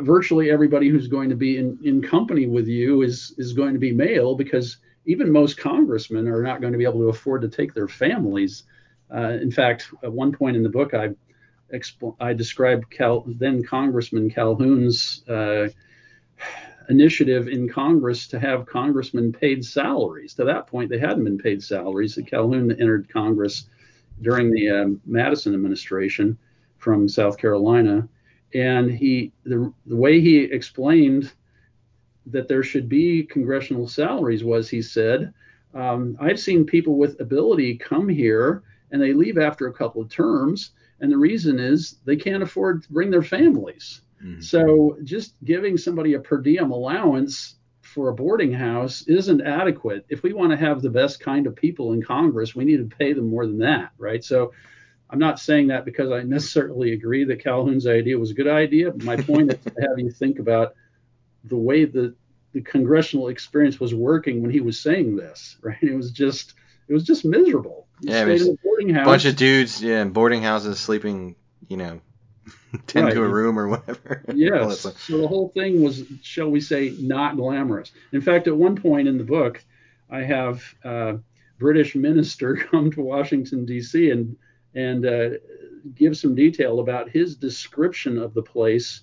virtually 0.00 0.50
everybody 0.50 0.88
who's 0.88 1.08
going 1.08 1.30
to 1.30 1.36
be 1.36 1.58
in, 1.58 1.78
in 1.82 2.02
company 2.02 2.46
with 2.46 2.68
you 2.68 3.02
is 3.02 3.34
is 3.38 3.52
going 3.52 3.72
to 3.72 3.78
be 3.78 3.92
male 3.92 4.34
because 4.34 4.78
even 5.06 5.32
most 5.32 5.58
congressmen 5.58 6.28
are 6.28 6.42
not 6.42 6.60
going 6.60 6.72
to 6.72 6.78
be 6.78 6.84
able 6.84 7.00
to 7.00 7.08
afford 7.08 7.42
to 7.42 7.48
take 7.48 7.74
their 7.74 7.88
families. 7.88 8.64
Uh, 9.12 9.38
in 9.40 9.50
fact, 9.50 9.88
at 10.02 10.12
one 10.12 10.32
point 10.32 10.56
in 10.56 10.62
the 10.62 10.68
book, 10.68 10.94
I 10.94 11.10
expl- 11.74 12.16
I 12.20 12.32
described 12.32 12.90
Cal- 12.90 13.24
then 13.26 13.64
Congressman 13.64 14.30
Calhoun's 14.30 15.28
uh, 15.28 15.68
initiative 16.88 17.48
in 17.48 17.68
Congress 17.68 18.28
to 18.28 18.38
have 18.38 18.66
congressmen 18.66 19.32
paid 19.32 19.64
salaries. 19.64 20.34
To 20.34 20.44
that 20.44 20.66
point, 20.66 20.90
they 20.90 20.98
hadn't 20.98 21.24
been 21.24 21.38
paid 21.38 21.62
salaries. 21.62 22.18
Calhoun 22.26 22.70
entered 22.72 23.08
Congress 23.12 23.68
during 24.20 24.50
the 24.50 24.68
um, 24.70 25.00
Madison 25.06 25.54
administration 25.54 26.36
from 26.80 27.08
South 27.08 27.38
Carolina, 27.38 28.08
and 28.54 28.90
he 28.90 29.32
the, 29.44 29.72
the 29.86 29.96
way 29.96 30.20
he 30.20 30.38
explained 30.38 31.32
that 32.26 32.48
there 32.48 32.62
should 32.62 32.88
be 32.88 33.22
congressional 33.22 33.86
salaries 33.86 34.42
was 34.42 34.68
he 34.68 34.82
said, 34.82 35.32
um, 35.74 36.16
I've 36.20 36.40
seen 36.40 36.64
people 36.64 36.96
with 36.96 37.20
ability 37.20 37.76
come 37.76 38.08
here 38.08 38.62
and 38.90 39.00
they 39.00 39.12
leave 39.12 39.38
after 39.38 39.68
a 39.68 39.72
couple 39.72 40.02
of 40.02 40.08
terms, 40.08 40.72
and 41.00 41.12
the 41.12 41.16
reason 41.16 41.58
is 41.58 41.98
they 42.04 42.16
can't 42.16 42.42
afford 42.42 42.82
to 42.82 42.92
bring 42.92 43.10
their 43.10 43.22
families. 43.22 44.02
Mhm. 44.24 44.42
So 44.42 44.98
just 45.04 45.34
giving 45.44 45.76
somebody 45.76 46.14
a 46.14 46.20
per 46.20 46.38
diem 46.38 46.72
allowance 46.72 47.56
for 47.80 48.08
a 48.08 48.14
boarding 48.14 48.52
house 48.52 49.02
isn't 49.06 49.40
adequate. 49.40 50.04
If 50.08 50.22
we 50.22 50.32
want 50.32 50.50
to 50.50 50.56
have 50.56 50.82
the 50.82 50.90
best 50.90 51.20
kind 51.20 51.46
of 51.46 51.56
people 51.56 51.92
in 51.92 52.02
Congress, 52.02 52.54
we 52.54 52.64
need 52.64 52.78
to 52.78 52.96
pay 52.96 53.12
them 53.12 53.28
more 53.28 53.46
than 53.46 53.58
that, 53.58 53.92
right? 53.98 54.22
So 54.22 54.52
I'm 55.10 55.18
not 55.18 55.40
saying 55.40 55.68
that 55.68 55.84
because 55.84 56.12
I 56.12 56.22
necessarily 56.22 56.92
agree 56.92 57.24
that 57.24 57.42
Calhoun's 57.42 57.86
idea 57.86 58.18
was 58.18 58.30
a 58.30 58.34
good 58.34 58.48
idea. 58.48 58.90
But 58.92 59.02
my 59.04 59.16
point 59.16 59.52
is 59.52 59.58
to 59.64 59.72
have 59.80 59.98
you 59.98 60.10
think 60.10 60.38
about 60.38 60.74
the 61.44 61.56
way 61.56 61.84
the 61.84 62.14
the 62.52 62.60
congressional 62.60 63.28
experience 63.28 63.78
was 63.78 63.94
working 63.94 64.42
when 64.42 64.50
he 64.50 64.60
was 64.60 64.80
saying 64.80 65.16
this, 65.16 65.56
right? 65.62 65.82
It 65.82 65.94
was 65.96 66.10
just 66.12 66.54
it 66.88 66.92
was 66.92 67.04
just 67.04 67.24
miserable. 67.24 67.86
You 68.00 68.12
Yeah, 68.12 68.20
I 68.22 68.36
stayed 68.36 68.56
in 68.88 68.96
a 68.96 69.04
bunch 69.04 69.24
of 69.24 69.36
dudes, 69.36 69.82
yeah, 69.82 70.02
in 70.02 70.10
boarding 70.10 70.42
houses, 70.42 70.78
sleeping, 70.80 71.36
you 71.68 71.76
know, 71.76 72.00
ten 72.86 73.04
Right. 73.04 73.14
to 73.14 73.22
a 73.22 73.28
room 73.28 73.58
or 73.58 73.68
whatever. 73.68 74.24
Yes. 74.34 74.80
So 74.80 75.18
the 75.18 75.28
whole 75.28 75.50
thing 75.50 75.82
was, 75.82 76.04
shall 76.22 76.50
we 76.50 76.60
say, 76.60 76.94
not 76.98 77.36
glamorous. 77.36 77.90
In 78.12 78.20
fact, 78.20 78.46
at 78.46 78.56
one 78.56 78.76
point 78.76 79.08
in 79.08 79.18
the 79.18 79.24
book, 79.24 79.62
I 80.08 80.22
have 80.22 80.62
a 80.84 81.18
British 81.58 81.94
minister 81.94 82.54
come 82.70 82.90
to 82.92 83.00
Washington 83.02 83.64
D.C. 83.66 84.10
and 84.10 84.36
and 84.74 85.06
uh, 85.06 85.30
give 85.94 86.16
some 86.16 86.34
detail 86.34 86.80
about 86.80 87.10
his 87.10 87.36
description 87.36 88.18
of 88.18 88.34
the 88.34 88.42
place 88.42 89.02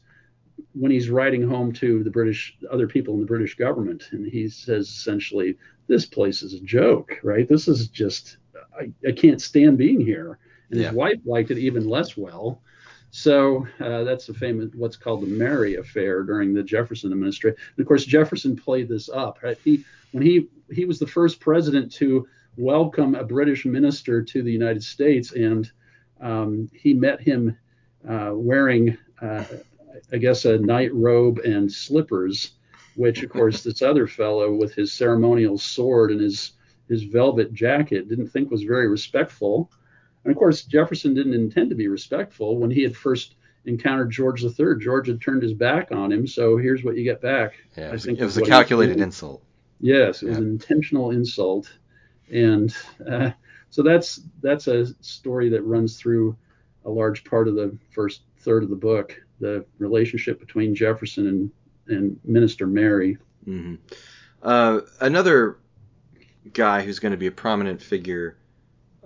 when 0.73 0.91
he's 0.91 1.09
writing 1.09 1.47
home 1.47 1.71
to 1.71 2.03
the 2.03 2.09
British 2.09 2.57
other 2.71 2.87
people 2.87 3.13
in 3.13 3.19
the 3.19 3.25
British 3.25 3.55
government, 3.55 4.09
and 4.11 4.25
he 4.27 4.47
says 4.49 4.87
essentially, 4.87 5.57
"This 5.87 6.05
place 6.05 6.41
is 6.41 6.53
a 6.53 6.59
joke, 6.61 7.19
right? 7.23 7.47
This 7.47 7.67
is 7.67 7.87
just 7.89 8.37
I, 8.79 8.91
I 9.07 9.11
can't 9.11 9.41
stand 9.41 9.77
being 9.77 9.99
here." 10.01 10.39
And 10.69 10.79
Yeah. 10.79 10.87
his 10.87 10.95
wife 10.95 11.19
liked 11.25 11.51
it 11.51 11.57
even 11.57 11.87
less 11.87 12.17
well. 12.17 12.61
So 13.09 13.65
uh, 13.79 14.03
that's 14.03 14.27
the 14.27 14.33
famous 14.33 14.69
what's 14.75 14.97
called 14.97 15.21
the 15.23 15.27
Merry 15.27 15.75
affair 15.75 16.23
during 16.23 16.53
the 16.53 16.63
Jefferson 16.63 17.11
administration. 17.11 17.57
And 17.75 17.83
of 17.83 17.87
course, 17.87 18.05
Jefferson 18.05 18.55
played 18.55 18.89
this 18.89 19.09
up. 19.09 19.39
Right? 19.41 19.57
He 19.63 19.83
when 20.11 20.23
he 20.23 20.49
he 20.71 20.85
was 20.85 20.99
the 20.99 21.07
first 21.07 21.39
president 21.39 21.91
to 21.93 22.27
welcome 22.57 23.13
a 23.15 23.23
British 23.23 23.65
minister 23.65 24.21
to 24.23 24.43
the 24.43 24.51
United 24.51 24.83
States, 24.83 25.31
and 25.31 25.71
um, 26.19 26.69
he 26.73 26.93
met 26.93 27.21
him 27.21 27.55
uh, 28.07 28.31
wearing, 28.33 28.97
uh, 29.21 29.43
I 30.11 30.17
guess, 30.17 30.45
a 30.45 30.57
night 30.57 30.93
robe 30.93 31.39
and 31.39 31.71
slippers, 31.71 32.53
which 32.95 33.21
of 33.23 33.29
course 33.29 33.63
this 33.63 33.81
other 33.81 34.07
fellow 34.07 34.53
with 34.53 34.73
his 34.73 34.91
ceremonial 34.91 35.57
sword 35.57 36.11
and 36.11 36.19
his 36.19 36.53
his 36.89 37.03
velvet 37.03 37.53
jacket 37.53 38.07
didn't 38.07 38.29
think 38.29 38.49
was 38.49 38.63
very 38.63 38.87
respectful. 38.87 39.69
And 40.23 40.31
of 40.31 40.37
course, 40.37 40.63
Jefferson 40.63 41.13
didn't 41.13 41.33
intend 41.33 41.69
to 41.69 41.75
be 41.75 41.89
respectful 41.89 42.57
when 42.57 42.71
he 42.71 42.81
had 42.81 42.95
first 42.95 43.35
encountered 43.65 44.09
George 44.09 44.43
III. 44.43 44.79
George 44.79 45.07
had 45.07 45.21
turned 45.21 45.43
his 45.43 45.53
back 45.53 45.91
on 45.91 46.11
him, 46.11 46.25
so 46.25 46.57
here's 46.57 46.85
what 46.85 46.95
you 46.95 47.03
get 47.03 47.21
back. 47.21 47.53
Yeah, 47.75 47.91
I 47.91 47.97
think 47.97 48.19
it 48.19 48.23
was 48.23 48.37
a 48.37 48.41
calculated 48.41 48.99
insult. 49.01 49.43
Yes, 49.81 50.23
it 50.23 50.29
was 50.29 50.37
an 50.37 50.49
intentional 50.49 51.11
insult, 51.11 51.71
and 52.31 52.75
uh, 53.09 53.31
so 53.69 53.83
that's 53.83 54.21
that's 54.41 54.67
a 54.67 54.87
story 55.01 55.49
that 55.49 55.61
runs 55.63 55.97
through 55.97 56.35
a 56.85 56.89
large 56.89 57.23
part 57.23 57.47
of 57.47 57.55
the 57.55 57.77
first 57.91 58.21
third 58.39 58.63
of 58.63 58.69
the 58.69 58.75
book. 58.75 59.21
The 59.39 59.65
relationship 59.77 60.39
between 60.39 60.73
Jefferson 60.75 61.27
and 61.27 61.51
and 61.87 62.19
Minister 62.23 62.67
Merry. 62.67 63.17
hmm 63.45 63.75
Uh, 64.41 64.81
another 64.99 65.57
guy 66.53 66.81
who's 66.81 66.99
going 66.99 67.11
to 67.11 67.17
be 67.17 67.27
a 67.27 67.31
prominent 67.31 67.81
figure 67.81 68.37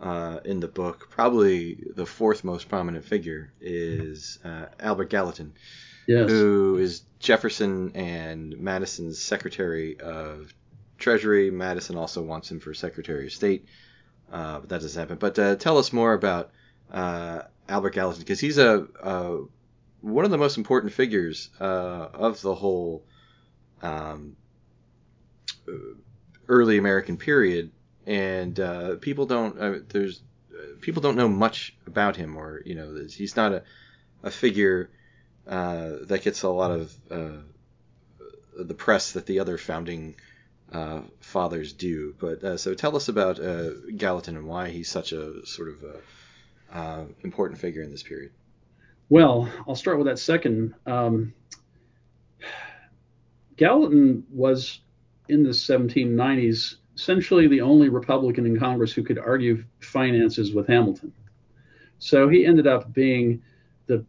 uh, 0.01 0.39
in 0.45 0.59
the 0.59 0.67
book, 0.67 1.09
probably 1.09 1.83
the 1.95 2.05
fourth 2.05 2.43
most 2.43 2.67
prominent 2.69 3.05
figure, 3.05 3.53
is 3.61 4.39
uh, 4.43 4.65
Albert 4.79 5.09
Gallatin, 5.09 5.53
Yes, 6.07 6.29
who 6.29 6.77
is 6.77 7.03
Jefferson 7.19 7.91
and 7.95 8.57
Madison's 8.57 9.19
Secretary 9.19 9.99
of 9.99 10.53
Treasury. 11.01 11.51
Madison 11.51 11.97
also 11.97 12.21
wants 12.21 12.49
him 12.49 12.59
for 12.59 12.73
Secretary 12.73 13.25
of 13.25 13.33
State, 13.33 13.65
uh, 14.31 14.59
but 14.59 14.69
that 14.69 14.81
doesn't 14.81 14.99
happen. 14.99 15.17
But 15.17 15.37
uh, 15.37 15.55
tell 15.55 15.77
us 15.77 15.91
more 15.91 16.13
about 16.13 16.51
uh, 16.91 17.43
Albert 17.67 17.95
Gallatin, 17.95 18.21
because 18.21 18.39
he's 18.39 18.57
a, 18.57 18.87
a 19.01 19.39
one 20.01 20.25
of 20.25 20.31
the 20.31 20.37
most 20.37 20.57
important 20.57 20.93
figures 20.93 21.49
uh, 21.59 22.07
of 22.13 22.41
the 22.41 22.55
whole 22.55 23.03
um, 23.81 24.35
early 26.47 26.77
American 26.77 27.17
period, 27.17 27.71
and 28.05 28.59
uh, 28.59 28.95
people 28.95 29.25
don't 29.25 29.89
there's 29.89 30.21
people 30.79 31.01
don't 31.01 31.15
know 31.15 31.27
much 31.27 31.75
about 31.87 32.15
him, 32.15 32.37
or 32.37 32.61
you 32.65 32.75
know 32.75 33.05
he's 33.09 33.35
not 33.35 33.51
a 33.51 33.63
a 34.23 34.31
figure 34.31 34.89
that 35.45 36.21
gets 36.23 36.43
a 36.43 36.49
lot 36.49 36.71
of 36.71 36.95
the 38.57 38.73
press 38.73 39.13
that 39.13 39.25
the 39.25 39.39
other 39.39 39.57
founding 39.57 40.15
uh, 40.71 41.01
fathers 41.19 41.73
do. 41.73 42.15
But 42.19 42.43
uh, 42.43 42.57
so 42.57 42.73
tell 42.73 42.95
us 42.95 43.09
about 43.09 43.39
uh, 43.39 43.71
Gallatin 43.95 44.37
and 44.37 44.47
why 44.47 44.69
he's 44.69 44.89
such 44.89 45.11
a 45.11 45.45
sort 45.45 45.69
of 45.69 45.83
a, 45.83 46.77
uh, 46.77 47.05
important 47.23 47.59
figure 47.59 47.81
in 47.81 47.91
this 47.91 48.03
period. 48.03 48.31
Well, 49.09 49.49
I'll 49.67 49.75
start 49.75 49.97
with 49.97 50.07
that 50.07 50.19
second. 50.19 50.73
Um, 50.85 51.33
Gallatin 53.57 54.25
was 54.31 54.79
in 55.27 55.43
the 55.43 55.49
1790s 55.49 56.75
essentially 56.95 57.47
the 57.47 57.61
only 57.61 57.89
Republican 57.89 58.45
in 58.45 58.59
Congress 58.59 58.93
who 58.93 59.03
could 59.03 59.17
argue 59.17 59.63
finances 59.79 60.53
with 60.53 60.67
Hamilton. 60.67 61.11
So 61.99 62.29
he 62.29 62.45
ended 62.45 62.67
up 62.67 62.93
being 62.93 63.41
the 63.87 64.05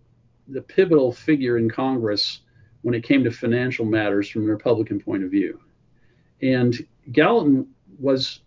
the 0.49 0.63
pivotal 0.63 1.13
figure 1.13 1.59
in 1.59 1.71
Congress 1.71 2.41
when 2.83 2.95
it 2.95 3.05
came 3.05 3.25
to 3.25 3.31
financial 3.31 3.85
matters 3.85 4.29
from 4.29 4.43
a 4.43 4.47
Republican 4.47 5.01
point 5.01 5.23
of 5.23 5.31
view. 5.31 5.61
And 6.43 6.87
Gallatin 7.13 7.69
was 7.99 8.41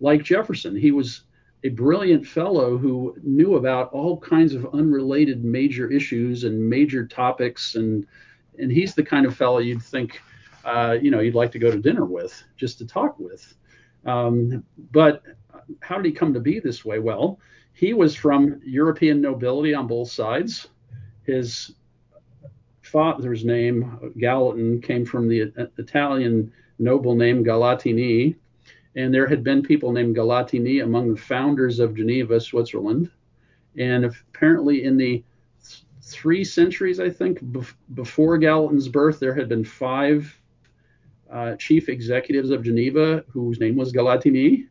like 0.00 0.22
Jefferson. 0.22 0.74
He 0.74 0.90
was 0.90 1.22
a 1.64 1.68
brilliant 1.68 2.26
fellow 2.26 2.76
who 2.76 3.16
knew 3.22 3.56
about 3.56 3.92
all 3.92 4.18
kinds 4.18 4.54
of 4.54 4.74
unrelated 4.74 5.44
major 5.44 5.90
issues 5.90 6.44
and 6.44 6.68
major 6.68 7.06
topics. 7.06 7.74
And 7.76 8.06
and 8.58 8.70
he's 8.70 8.94
the 8.94 9.04
kind 9.04 9.26
of 9.26 9.36
fellow 9.36 9.58
you'd 9.58 9.82
think 9.82 10.20
uh, 10.64 10.96
you 11.00 11.10
know 11.10 11.20
you'd 11.20 11.34
like 11.34 11.52
to 11.52 11.58
go 11.58 11.70
to 11.70 11.78
dinner 11.78 12.04
with 12.04 12.42
just 12.56 12.78
to 12.78 12.86
talk 12.86 13.18
with. 13.18 13.54
Um, 14.04 14.64
but 14.90 15.22
how 15.80 15.96
did 15.96 16.06
he 16.06 16.12
come 16.12 16.34
to 16.34 16.40
be 16.40 16.58
this 16.58 16.84
way? 16.84 16.98
Well 16.98 17.38
he 17.72 17.94
was 17.94 18.14
from 18.14 18.60
european 18.64 19.20
nobility 19.20 19.74
on 19.74 19.86
both 19.86 20.10
sides. 20.10 20.68
His 21.24 21.74
father's 22.82 23.44
name 23.44 24.12
gallatin 24.18 24.80
came 24.80 25.04
from 25.04 25.28
the 25.28 25.52
italian 25.78 26.52
noble 26.82 27.14
name 27.14 27.44
galatini 27.44 28.36
and 28.94 29.12
there 29.12 29.26
had 29.26 29.42
been 29.42 29.62
people 29.62 29.92
named 29.92 30.16
Galatini 30.16 30.82
among 30.82 31.14
the 31.14 31.20
founders 31.20 31.78
of 31.78 31.96
Geneva, 31.96 32.40
Switzerland. 32.40 33.10
And 33.78 34.04
apparently, 34.04 34.84
in 34.84 34.96
the 34.96 35.24
th- 35.64 35.84
three 36.02 36.44
centuries, 36.44 37.00
I 37.00 37.08
think, 37.08 37.42
bef- 37.42 37.74
before 37.94 38.36
Gallatin's 38.38 38.88
birth, 38.88 39.18
there 39.18 39.34
had 39.34 39.48
been 39.48 39.64
five 39.64 40.38
uh, 41.30 41.56
chief 41.56 41.88
executives 41.88 42.50
of 42.50 42.62
Geneva 42.62 43.24
whose 43.28 43.58
name 43.60 43.76
was 43.76 43.92
Galatini. 43.92 44.68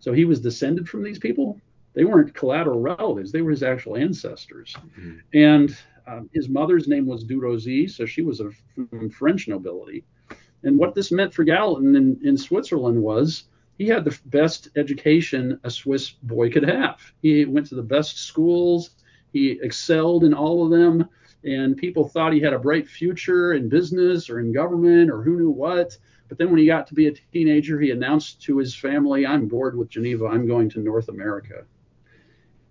So 0.00 0.12
he 0.12 0.24
was 0.24 0.40
descended 0.40 0.88
from 0.88 1.04
these 1.04 1.20
people. 1.20 1.60
They 1.94 2.04
weren't 2.04 2.34
collateral 2.34 2.80
relatives, 2.80 3.30
they 3.30 3.42
were 3.42 3.52
his 3.52 3.62
actual 3.62 3.96
ancestors. 3.96 4.74
Mhm. 4.98 5.20
And 5.32 5.76
um, 6.08 6.28
his 6.34 6.48
mother's 6.48 6.88
name 6.88 7.06
was 7.06 7.22
du 7.22 7.40
Rosey, 7.40 7.88
so 7.88 8.04
she 8.04 8.22
was 8.22 8.40
of 8.40 8.56
from 8.90 9.08
French 9.10 9.46
nobility. 9.46 10.04
And 10.64 10.78
what 10.78 10.94
this 10.94 11.12
meant 11.12 11.34
for 11.34 11.44
Gallatin 11.44 11.94
in, 11.94 12.18
in 12.24 12.36
Switzerland 12.36 13.00
was 13.00 13.44
he 13.78 13.86
had 13.86 14.04
the 14.04 14.18
best 14.26 14.68
education 14.76 15.60
a 15.62 15.70
Swiss 15.70 16.10
boy 16.10 16.50
could 16.50 16.66
have. 16.66 17.00
He 17.22 17.44
went 17.44 17.66
to 17.68 17.74
the 17.74 17.82
best 17.82 18.18
schools, 18.18 18.90
he 19.32 19.58
excelled 19.62 20.24
in 20.24 20.32
all 20.32 20.64
of 20.64 20.70
them, 20.70 21.08
and 21.44 21.76
people 21.76 22.08
thought 22.08 22.32
he 22.32 22.40
had 22.40 22.54
a 22.54 22.58
bright 22.58 22.88
future 22.88 23.52
in 23.52 23.68
business 23.68 24.30
or 24.30 24.40
in 24.40 24.52
government 24.52 25.10
or 25.10 25.22
who 25.22 25.36
knew 25.36 25.50
what. 25.50 25.96
But 26.28 26.38
then 26.38 26.48
when 26.48 26.58
he 26.58 26.66
got 26.66 26.86
to 26.86 26.94
be 26.94 27.08
a 27.08 27.12
teenager, 27.32 27.78
he 27.78 27.90
announced 27.90 28.40
to 28.42 28.56
his 28.56 28.74
family, 28.74 29.26
I'm 29.26 29.46
bored 29.46 29.76
with 29.76 29.90
Geneva. 29.90 30.26
I'm 30.26 30.46
going 30.46 30.70
to 30.70 30.80
North 30.80 31.08
America. 31.08 31.66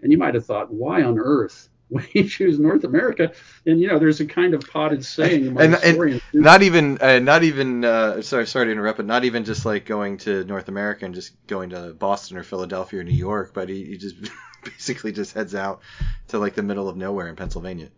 And 0.02 0.12
you 0.12 0.18
might 0.18 0.34
have 0.34 0.46
thought, 0.46 0.74
why 0.74 1.04
on 1.04 1.20
earth 1.20 1.70
would 1.96 2.06
he 2.06 2.28
choose 2.28 2.60
North 2.60 2.84
America? 2.84 3.32
And, 3.66 3.80
you 3.80 3.88
know, 3.88 4.00
there's 4.00 4.20
a 4.20 4.26
kind 4.26 4.54
of 4.54 4.68
potted 4.68 5.06
saying 5.06 5.48
among 5.48 5.64
And, 5.64 5.74
and 5.76 5.84
historians. 5.84 6.22
not 6.34 6.64
even, 6.64 6.98
uh, 7.00 7.20
not 7.20 7.44
even, 7.44 7.86
uh, 7.86 8.22
sorry, 8.22 8.48
sorry 8.48 8.66
to 8.66 8.72
interrupt, 8.72 8.98
but 8.98 9.06
not 9.06 9.26
even 9.26 9.46
just 9.46 9.66
like 9.66 9.86
going 9.86 10.18
to 10.20 10.44
North 10.46 10.68
America 10.68 11.06
and 11.06 11.14
just 11.14 11.34
going 11.48 11.70
to 11.70 11.94
Boston 11.94 12.38
or 12.38 12.44
Philadelphia 12.44 13.02
or 13.02 13.04
New 13.04 13.12
York, 13.12 13.54
but 13.54 13.70
he, 13.70 13.86
he 13.86 13.98
just 13.98 14.16
basically 14.64 15.12
just 15.12 15.34
heads 15.34 15.54
out 15.54 15.82
to 16.30 16.40
like 16.40 16.56
the 16.56 16.64
middle 16.64 16.90
of 16.90 16.98
nowhere 16.98 17.28
in 17.28 17.36
Pennsylvania. 17.36 17.90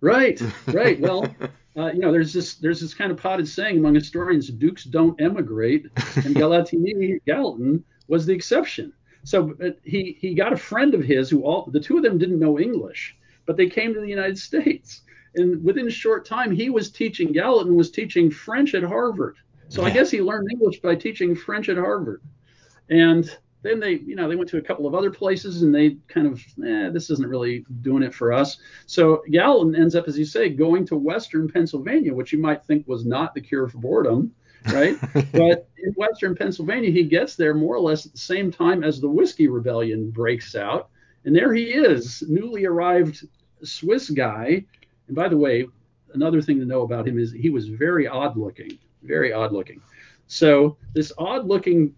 Right, 0.00 0.42
right. 0.66 0.98
Well, 0.98 1.24
uh, 1.76 1.92
you 1.92 2.00
know, 2.00 2.10
there's 2.10 2.32
this 2.32 2.56
there's 2.56 2.80
this 2.80 2.92
kind 2.92 3.12
of 3.12 3.18
potted 3.18 3.48
saying 3.48 3.78
among 3.78 3.94
historians: 3.94 4.48
dukes 4.48 4.84
don't 4.84 5.18
emigrate, 5.20 5.86
and 6.16 6.34
Galatini 6.34 7.20
Gallatin 7.24 7.84
was 8.08 8.26
the 8.26 8.32
exception. 8.32 8.92
So 9.24 9.54
uh, 9.64 9.70
he 9.84 10.16
he 10.20 10.34
got 10.34 10.52
a 10.52 10.56
friend 10.56 10.94
of 10.94 11.02
his 11.02 11.30
who 11.30 11.42
all 11.42 11.68
the 11.70 11.80
two 11.80 11.96
of 11.96 12.02
them 12.02 12.18
didn't 12.18 12.40
know 12.40 12.58
English, 12.58 13.16
but 13.46 13.56
they 13.56 13.68
came 13.68 13.94
to 13.94 14.00
the 14.00 14.08
United 14.08 14.38
States, 14.38 15.02
and 15.36 15.62
within 15.64 15.86
a 15.86 15.90
short 15.90 16.24
time 16.24 16.50
he 16.50 16.70
was 16.70 16.90
teaching 16.90 17.32
Gallatin 17.32 17.76
was 17.76 17.90
teaching 17.90 18.30
French 18.30 18.74
at 18.74 18.82
Harvard. 18.82 19.36
So 19.68 19.84
I 19.84 19.90
guess 19.90 20.10
he 20.10 20.20
learned 20.20 20.50
English 20.50 20.80
by 20.80 20.94
teaching 20.96 21.34
French 21.34 21.68
at 21.68 21.78
Harvard, 21.78 22.20
and 22.90 23.30
then 23.62 23.78
they 23.78 23.92
you 23.92 24.16
know 24.16 24.28
they 24.28 24.36
went 24.36 24.50
to 24.50 24.58
a 24.58 24.62
couple 24.62 24.86
of 24.86 24.94
other 24.94 25.10
places 25.10 25.62
and 25.62 25.74
they 25.74 25.96
kind 26.08 26.26
of 26.26 26.40
eh, 26.66 26.90
this 26.90 27.08
isn't 27.10 27.28
really 27.28 27.64
doing 27.80 28.02
it 28.02 28.14
for 28.14 28.32
us. 28.32 28.58
So 28.86 29.22
Gallatin 29.30 29.76
ends 29.76 29.94
up, 29.94 30.08
as 30.08 30.18
you 30.18 30.24
say, 30.24 30.48
going 30.48 30.84
to 30.86 30.96
Western 30.96 31.48
Pennsylvania, 31.48 32.12
which 32.12 32.32
you 32.32 32.38
might 32.38 32.64
think 32.64 32.86
was 32.86 33.06
not 33.06 33.34
the 33.34 33.40
cure 33.40 33.68
for 33.68 33.78
boredom, 33.78 34.34
right? 34.66 34.96
but 35.32 35.68
in 35.78 35.92
Western 35.94 36.34
Pennsylvania, 36.34 36.90
he 36.90 37.04
gets 37.04 37.36
there 37.36 37.54
more 37.54 37.74
or 37.74 37.80
less 37.80 38.06
at 38.06 38.12
the 38.12 38.18
same 38.18 38.50
time 38.50 38.84
as 38.84 39.00
the 39.00 39.08
Whiskey 39.08 39.48
Rebellion 39.48 40.10
breaks 40.10 40.54
out. 40.54 40.90
And 41.24 41.34
there 41.34 41.54
he 41.54 41.64
is, 41.64 42.22
newly 42.28 42.64
arrived 42.64 43.26
Swiss 43.62 44.10
guy. 44.10 44.64
And 45.06 45.16
by 45.16 45.28
the 45.28 45.36
way, 45.36 45.66
another 46.14 46.42
thing 46.42 46.58
to 46.58 46.64
know 46.64 46.82
about 46.82 47.06
him 47.06 47.18
is 47.18 47.32
he 47.32 47.50
was 47.50 47.68
very 47.68 48.06
odd 48.06 48.36
looking, 48.36 48.78
very 49.02 49.32
odd 49.32 49.52
looking. 49.52 49.80
So 50.26 50.76
this 50.94 51.12
odd 51.18 51.46
looking 51.46 51.94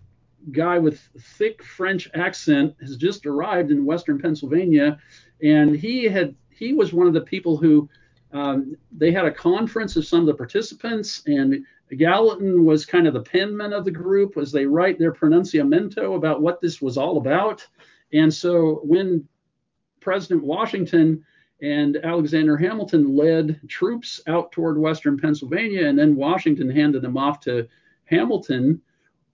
guy 0.52 0.78
with 0.78 1.00
thick 1.18 1.62
French 1.62 2.08
accent 2.14 2.74
has 2.80 2.96
just 2.96 3.26
arrived 3.26 3.70
in 3.70 3.84
Western 3.84 4.18
Pennsylvania, 4.18 4.98
and 5.42 5.74
he 5.74 6.04
had 6.04 6.34
he 6.50 6.72
was 6.72 6.92
one 6.92 7.06
of 7.06 7.14
the 7.14 7.20
people 7.20 7.56
who 7.56 7.88
um, 8.32 8.76
they 8.92 9.12
had 9.12 9.24
a 9.24 9.30
conference 9.30 9.96
of 9.96 10.06
some 10.06 10.20
of 10.20 10.26
the 10.26 10.34
participants, 10.34 11.22
and 11.26 11.64
Gallatin 11.96 12.64
was 12.64 12.86
kind 12.86 13.06
of 13.06 13.14
the 13.14 13.22
penman 13.22 13.72
of 13.72 13.84
the 13.84 13.90
group 13.90 14.36
as 14.36 14.50
they 14.50 14.66
write 14.66 14.98
their 14.98 15.12
pronunciamento 15.12 16.16
about 16.16 16.42
what 16.42 16.60
this 16.60 16.80
was 16.80 16.96
all 16.96 17.18
about. 17.18 17.66
And 18.12 18.32
so 18.32 18.80
when 18.84 19.28
President 20.00 20.44
Washington 20.44 21.24
and 21.62 21.96
Alexander 21.96 22.56
Hamilton 22.56 23.16
led 23.16 23.60
troops 23.68 24.20
out 24.26 24.52
toward 24.52 24.78
Western 24.78 25.18
Pennsylvania, 25.18 25.86
and 25.86 25.98
then 25.98 26.16
Washington 26.16 26.68
handed 26.68 27.02
them 27.02 27.16
off 27.16 27.40
to 27.40 27.66
Hamilton. 28.04 28.80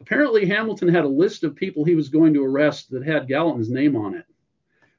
Apparently, 0.00 0.46
Hamilton 0.46 0.88
had 0.88 1.04
a 1.04 1.08
list 1.08 1.44
of 1.44 1.56
people 1.56 1.84
he 1.84 1.94
was 1.94 2.08
going 2.08 2.32
to 2.34 2.44
arrest 2.44 2.90
that 2.90 3.04
had 3.04 3.26
Gallatin's 3.26 3.70
name 3.70 3.96
on 3.96 4.14
it. 4.14 4.24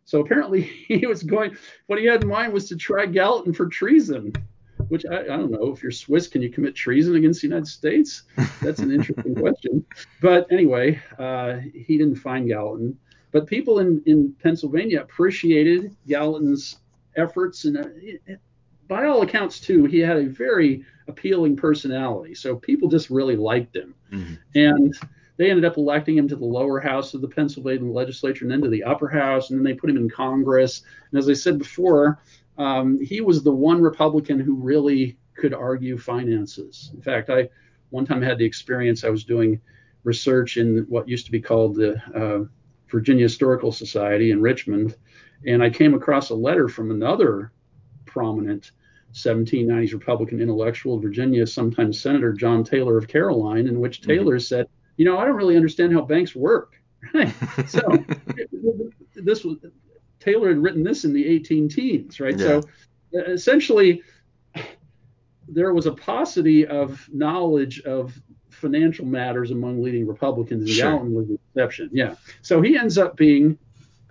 So 0.03 0.19
apparently, 0.19 0.61
he 0.87 1.07
was 1.07 1.23
going. 1.23 1.55
What 1.87 1.99
he 1.99 2.05
had 2.05 2.23
in 2.23 2.29
mind 2.29 2.53
was 2.53 2.67
to 2.69 2.75
try 2.75 3.05
Gallatin 3.05 3.53
for 3.53 3.67
treason. 3.67 4.33
Which 4.91 5.05
I, 5.05 5.21
I 5.21 5.37
don't 5.37 5.51
know. 5.51 5.71
If 5.71 5.81
you're 5.81 5.89
Swiss, 5.89 6.27
can 6.27 6.41
you 6.41 6.49
commit 6.49 6.75
treason 6.75 7.15
against 7.15 7.39
the 7.39 7.47
United 7.47 7.67
States? 7.67 8.23
That's 8.61 8.79
an 8.79 8.91
interesting 8.91 9.33
question. 9.41 9.85
But 10.21 10.51
anyway, 10.51 11.01
uh, 11.17 11.59
he 11.73 11.97
didn't 11.97 12.17
find 12.17 12.45
Gallatin. 12.45 12.97
But 13.31 13.47
people 13.47 13.79
in, 13.79 14.03
in 14.05 14.35
Pennsylvania 14.43 14.99
appreciated 14.99 15.95
Gallatin's 16.09 16.79
efforts, 17.15 17.63
and 17.63 17.77
uh, 17.77 18.33
by 18.89 19.05
all 19.05 19.21
accounts, 19.21 19.61
too, 19.61 19.85
he 19.85 19.99
had 19.99 20.17
a 20.17 20.25
very 20.25 20.83
appealing 21.07 21.55
personality. 21.55 22.35
So 22.35 22.57
people 22.57 22.89
just 22.89 23.09
really 23.09 23.37
liked 23.37 23.73
him. 23.73 23.95
Mhm. 24.11 24.37
And 24.55 24.93
they 25.37 25.49
ended 25.49 25.63
up 25.63 25.77
electing 25.77 26.17
him 26.17 26.27
to 26.27 26.35
the 26.35 26.43
lower 26.43 26.81
house 26.81 27.13
of 27.13 27.21
the 27.21 27.29
Pennsylvania 27.29 27.89
legislature 27.89 28.43
and 28.43 28.51
then 28.51 28.61
to 28.61 28.67
the 28.69 28.83
upper 28.83 29.07
house, 29.07 29.49
and 29.49 29.57
then 29.57 29.63
they 29.63 29.73
put 29.73 29.89
him 29.89 29.95
in 29.95 30.09
Congress. 30.09 30.81
And 31.11 31.17
as 31.17 31.29
I 31.29 31.33
said 31.33 31.57
before, 31.57 32.19
um, 32.57 32.99
he 32.99 33.21
was 33.21 33.43
the 33.43 33.51
one 33.51 33.81
Republican 33.81 34.39
who 34.39 34.55
really 34.55 35.17
could 35.35 35.53
argue 35.53 35.97
finances. 35.97 36.91
In 36.93 37.01
fact, 37.01 37.29
I 37.29 37.49
one 37.89 38.05
time 38.05 38.21
had 38.21 38.37
the 38.37 38.45
experience 38.45 39.03
I 39.03 39.09
was 39.09 39.23
doing 39.23 39.59
research 40.03 40.57
in 40.57 40.85
what 40.87 41.07
used 41.07 41.25
to 41.25 41.31
be 41.31 41.41
called 41.41 41.75
the 41.75 42.01
uh, 42.15 42.45
Virginia 42.89 43.23
Historical 43.23 43.71
Society 43.71 44.31
in 44.31 44.41
Richmond, 44.41 44.95
and 45.45 45.63
I 45.63 45.69
came 45.69 45.93
across 45.93 46.29
a 46.29 46.35
letter 46.35 46.67
from 46.67 46.91
another 46.91 47.51
prominent 48.05 48.71
1790s 49.13 49.93
Republican 49.93 50.41
intellectual 50.41 50.95
of 50.95 51.01
Virginia, 51.01 51.45
sometimes 51.45 52.01
Senator 52.01 52.33
John 52.33 52.63
Taylor 52.63 52.97
of 52.97 53.07
Caroline, 53.07 53.67
in 53.67 53.79
which 53.79 54.01
Taylor 54.01 54.39
said, 54.39 54.67
"You 54.97 55.05
know, 55.05 55.17
I 55.17 55.25
don't 55.25 55.35
really 55.35 55.57
understand 55.57 55.93
how 55.93 56.01
banks 56.01 56.35
work." 56.35 56.75
So 57.67 57.81
this 59.15 59.43
was 59.43 59.57
Taylor 60.21 60.49
had 60.49 60.59
written 60.59 60.83
this 60.83 61.03
in 61.03 61.11
the 61.13 61.27
18 61.27 61.67
teens, 61.67 62.19
right? 62.19 62.37
Yeah. 62.37 62.45
So 62.47 62.63
uh, 63.17 63.23
essentially, 63.31 64.01
there 65.47 65.73
was 65.73 65.87
a 65.87 65.91
paucity 65.91 66.65
of 66.65 67.09
knowledge 67.11 67.81
of 67.81 68.17
financial 68.49 69.05
matters 69.05 69.51
among 69.51 69.81
leading 69.81 70.07
Republicans, 70.07 70.61
and 70.61 70.69
Sure. 70.69 70.91
Gallatin 70.91 71.13
was 71.13 71.27
the 71.27 71.39
exception. 71.49 71.89
Yeah. 71.91 72.15
So 72.41 72.61
he 72.61 72.77
ends 72.77 72.97
up 72.97 73.17
being 73.17 73.57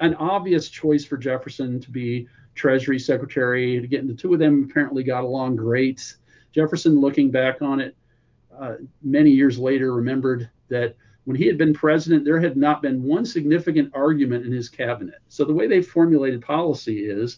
an 0.01 0.15
obvious 0.17 0.69
choice 0.69 1.05
for 1.05 1.17
Jefferson 1.17 1.81
to 1.81 1.91
be 1.91 2.27
Treasury 2.55 2.99
Secretary. 2.99 3.81
To 3.81 3.87
get 3.87 4.07
the 4.07 4.15
two 4.15 4.35
of 4.35 4.41
them 4.41 4.67
apparently 4.69 5.05
got 5.05 5.25
along 5.25 5.57
great. 5.57 6.15
Jefferson, 6.53 7.01
looking 7.01 7.31
back 7.31 7.63
on 7.63 7.81
it 7.81 7.97
uh, 8.59 8.75
many 9.03 9.31
years 9.31 9.59
later, 9.59 9.95
remembered 9.95 10.51
that 10.69 10.97
when 11.31 11.37
he 11.37 11.47
had 11.47 11.57
been 11.57 11.73
president, 11.73 12.25
there 12.25 12.41
had 12.41 12.57
not 12.57 12.83
been 12.83 13.05
one 13.05 13.25
significant 13.25 13.93
argument 13.95 14.45
in 14.45 14.51
his 14.51 14.69
cabinet. 14.69 15.21
So 15.29 15.45
the 15.45 15.55
way 15.55 15.69
they 15.69 15.81
formulated 15.81 16.43
policy 16.43 17.05
is 17.09 17.37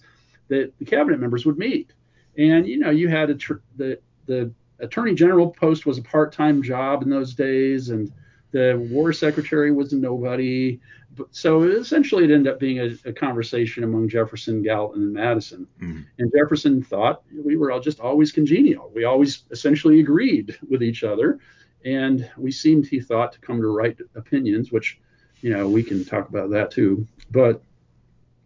that 0.49 0.73
the 0.79 0.87
cabinet 0.87 1.21
members 1.21 1.45
would 1.45 1.59
meet, 1.59 1.93
and 2.39 2.67
you 2.67 2.79
know, 2.79 2.89
you 2.89 3.09
had 3.09 3.29
a 3.29 3.35
tr- 3.35 3.67
the 3.77 3.99
the 4.25 4.51
attorney 4.79 5.15
general 5.15 5.51
post 5.51 5.85
was 5.85 5.99
a 5.99 6.03
part-time 6.03 6.63
job 6.63 7.03
in 7.03 7.11
those 7.11 7.35
days, 7.35 7.91
and 7.91 8.11
the 8.53 8.79
war 8.91 9.13
secretary 9.13 9.73
was 9.73 9.93
nobody. 9.93 10.81
But, 11.15 11.27
so 11.31 11.65
essentially, 11.65 12.25
it 12.25 12.31
ended 12.31 12.51
up 12.51 12.59
being 12.59 12.81
a, 12.81 12.97
a 13.05 13.13
conversation 13.13 13.85
among 13.85 14.09
Jefferson, 14.09 14.63
Gallatin, 14.63 15.03
and 15.03 15.13
Madison. 15.13 15.67
Mhm. 15.83 16.07
And 16.19 16.33
Jefferson 16.35 16.83
thought 16.83 17.25
we 17.45 17.59
were 17.59 17.71
all 17.71 17.81
just 17.81 18.01
always 18.01 18.33
congenial. 18.33 18.91
We 18.95 19.05
always 19.05 19.45
essentially 19.51 20.01
agreed 20.01 20.57
with 20.71 20.83
each 20.83 21.05
other, 21.05 21.39
and 21.85 22.29
we 22.37 22.51
seemed, 22.53 22.87
he 22.87 23.01
thought, 23.01 23.33
to 23.33 23.41
come 23.41 23.61
to 23.61 23.69
right 23.69 23.97
opinions, 24.15 24.73
which, 24.73 25.01
you 25.41 25.51
know, 25.51 25.69
we 25.69 25.83
can 25.83 26.05
talk 26.05 26.29
about 26.29 26.51
that 26.51 26.71
too. 26.71 27.07
But 27.31 27.63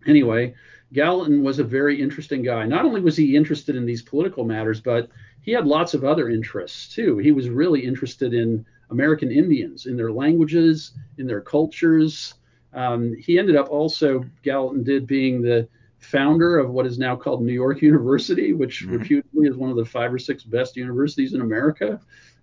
anyway, 0.07 0.55
Gallatin 0.92 1.42
was 1.42 1.59
a 1.59 1.64
very 1.64 2.01
interesting 2.01 2.42
guy. 2.42 2.64
Not 2.64 2.85
only 2.85 3.01
was 3.01 3.16
he 3.16 3.37
interested 3.37 3.77
in 3.77 3.87
these 3.87 4.03
political 4.03 4.44
matters, 4.44 4.81
but 4.81 5.09
he 5.42 5.53
had 5.53 5.66
lots 5.66 5.94
of 5.94 6.05
other 6.05 6.29
interests 6.29 6.94
too. 6.94 7.18
He 7.18 7.33
was 7.33 7.49
really 7.49 7.85
interested 7.85 8.35
in 8.35 8.64
American 8.90 9.31
Indians, 9.31 9.87
in 9.87 9.96
their 9.96 10.12
languages, 10.12 10.92
in 11.18 11.27
their 11.27 11.40
cultures. 11.40 12.35
Um, 12.72 13.14
he 13.14 13.38
ended 13.38 13.57
up 13.57 13.68
also, 13.68 14.24
Gallatin 14.43 14.84
did, 14.84 15.07
being 15.07 15.43
the 15.43 15.68
founder 15.99 16.59
of 16.59 16.70
what 16.70 16.87
is 16.87 16.99
now 16.99 17.16
called 17.16 17.43
New 17.43 17.53
York 17.53 17.82
University, 17.82 18.53
which 18.53 18.87
Mhm. 18.87 18.93
reputedly 18.93 19.49
is 19.49 19.57
one 19.57 19.70
of 19.70 19.76
the 19.76 19.84
five 19.84 20.12
or 20.12 20.18
six 20.18 20.45
best 20.45 20.76
universities 20.76 21.32
in 21.32 21.41
America. 21.41 22.01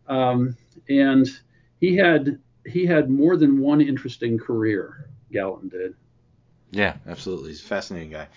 Um, 0.07 0.57
and 0.89 1.27
he 1.79 1.95
had 1.95 2.39
he 2.65 2.85
had 2.85 3.09
more 3.09 3.37
than 3.37 3.59
one 3.59 3.81
interesting 3.81 4.37
career. 4.37 5.09
Gallatin 5.31 5.69
did. 5.69 5.95
Yeah, 6.71 6.95
absolutely. 7.07 7.49
He's 7.49 7.61
a 7.61 7.65
fascinating 7.65 8.11
guy. 8.11 8.27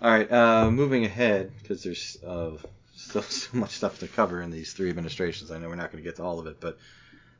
All 0.00 0.10
right, 0.10 0.30
uh, 0.30 0.70
moving 0.70 1.04
ahead 1.04 1.52
because 1.62 1.82
there's 1.82 2.18
uh, 2.26 2.52
still 2.94 3.22
so 3.22 3.56
much 3.56 3.70
stuff 3.70 3.98
to 4.00 4.08
cover 4.08 4.42
in 4.42 4.50
these 4.50 4.72
three 4.72 4.90
administrations. 4.90 5.50
I 5.50 5.58
know 5.58 5.68
we're 5.68 5.76
not 5.76 5.92
going 5.92 6.02
to 6.02 6.08
get 6.08 6.16
to 6.16 6.22
all 6.22 6.38
of 6.38 6.46
it, 6.46 6.60
but 6.60 6.78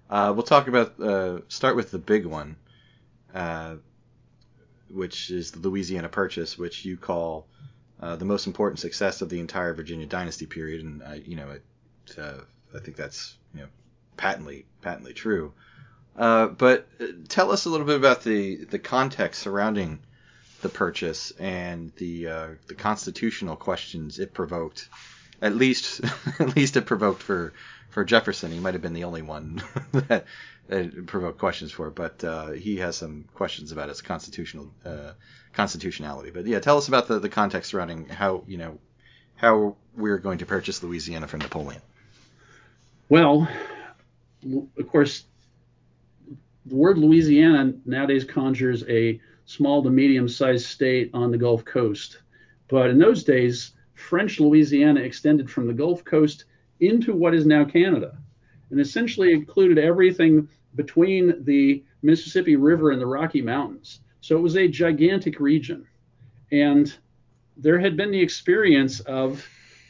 uh, 0.09 0.33
we'll 0.35 0.43
talk 0.43 0.69
about 0.69 0.99
uh, 1.01 1.41
start 1.49 1.77
with 1.77 1.91
the 1.91 1.99
big 1.99 2.27
one, 2.27 2.57
uh, 3.35 3.77
which 4.89 5.31
is 5.31 5.53
the 5.53 5.59
Louisiana 5.59 6.09
Purchase, 6.09 6.57
which 6.57 6.85
you 6.85 6.97
call 6.97 7.47
uh, 8.01 8.17
the 8.17 8.25
most 8.25 8.47
important 8.47 8.79
success 8.79 9.23
of 9.23 9.29
the 9.29 9.41
entire 9.41 9.75
Virginia 9.75 10.07
dynasty 10.07 10.47
period, 10.47 10.85
and 10.85 11.27
you 11.27 11.37
know, 11.37 11.51
it, 11.51 11.63
I 12.19 12.79
think 12.79 12.97
that's 12.97 13.37
you 13.57 13.63
know 13.63 13.69
patently 14.17 14.67
patently 14.83 15.13
true. 15.13 15.53
Uh, 16.17 16.47
but 16.47 16.87
uh, 17.01 17.07
tell 17.29 17.53
us 17.53 17.67
a 17.67 17.71
little 17.71 17.87
bit 17.87 17.97
about 17.97 18.23
the 18.23 18.65
the 18.65 18.79
context 18.79 19.43
surrounding 19.43 19.99
the 20.63 20.69
purchase 20.69 21.33
and 21.33 21.93
the 21.97 22.29
uh, 22.29 22.49
the 22.67 22.75
constitutional 22.75 23.57
questions 23.57 24.19
it 24.19 24.33
provoked. 24.33 24.89
At 25.43 25.55
least, 25.55 26.01
at 26.39 26.57
least 26.57 26.77
it 26.77 26.87
provoked 26.87 27.23
for 27.23 27.53
for 27.91 28.05
Jefferson. 28.05 28.51
He 28.51 28.61
might 28.61 28.75
have 28.75 28.83
been 28.83 28.95
the 28.95 29.05
only 29.05 29.23
one 29.23 29.63
that, 29.93 30.25
provoked 31.07 31.39
questions 31.39 31.73
for, 31.73 31.91
but 31.91 32.25
uh, 32.25 32.51
he 32.51 32.79
has 32.79 32.97
some 32.97 33.27
questions 33.35 33.73
about 33.73 33.91
its 33.91 34.01
constitutional 34.01 34.73
uh, 34.85 35.13
constitutionality. 35.53 36.31
But 36.31 36.47
yeah, 36.47 36.61
tell 36.61 36.79
us 36.79 36.89
about 36.89 37.09
the, 37.09 37.19
the 37.19 37.29
context 37.29 37.71
surrounding 37.71 38.09
how 38.09 38.45
you 38.47 38.57
know 38.57 38.79
how 39.37 39.77
we're 39.95 40.19
going 40.19 40.39
to 40.39 40.47
purchase 40.47 40.83
Louisiana 40.83 41.29
from 41.29 41.41
Napoleon. 41.41 41.83
Well, 43.09 43.49
of 44.79 44.89
course, 44.89 45.25
the 46.67 46.75
word 46.75 46.99
Louisiana 46.99 47.75
nowadays 47.85 48.25
conjures 48.25 48.83
a 48.89 49.21
small 49.45 49.83
to 49.85 49.91
medium 49.91 50.29
sized 50.29 50.67
state 50.67 51.11
on 51.15 51.31
the 51.31 51.39
Gulf 51.39 51.65
Coast. 51.65 52.19
But 52.69 52.91
in 52.91 52.99
those 52.99 53.23
days, 53.23 53.73
French 53.95 54.41
Louisiana 54.41 55.01
extended 55.01 55.49
from 55.49 55.69
the 55.69 55.73
Gulf 55.73 56.05
Coast 56.05 56.47
into 56.81 57.15
what 57.15 57.35
is 57.35 57.47
now 57.47 57.65
Canada 57.65 58.19
and 58.71 58.81
essentially 58.81 59.33
included 59.33 59.79
everything 59.79 60.49
between 60.75 61.45
the 61.45 61.85
Mississippi 62.03 62.57
River 62.57 62.91
and 62.91 63.01
the 63.01 63.07
Rocky 63.07 63.41
Mountains. 63.41 64.01
So 64.21 64.37
it 64.37 64.43
was 64.43 64.57
a 64.57 64.67
gigantic 64.67 65.39
region. 65.39 65.87
And 66.51 66.93
there 67.57 67.79
had 67.79 67.97
been 67.97 68.11
the 68.11 68.21
experience 68.21 68.99
of 69.01 69.47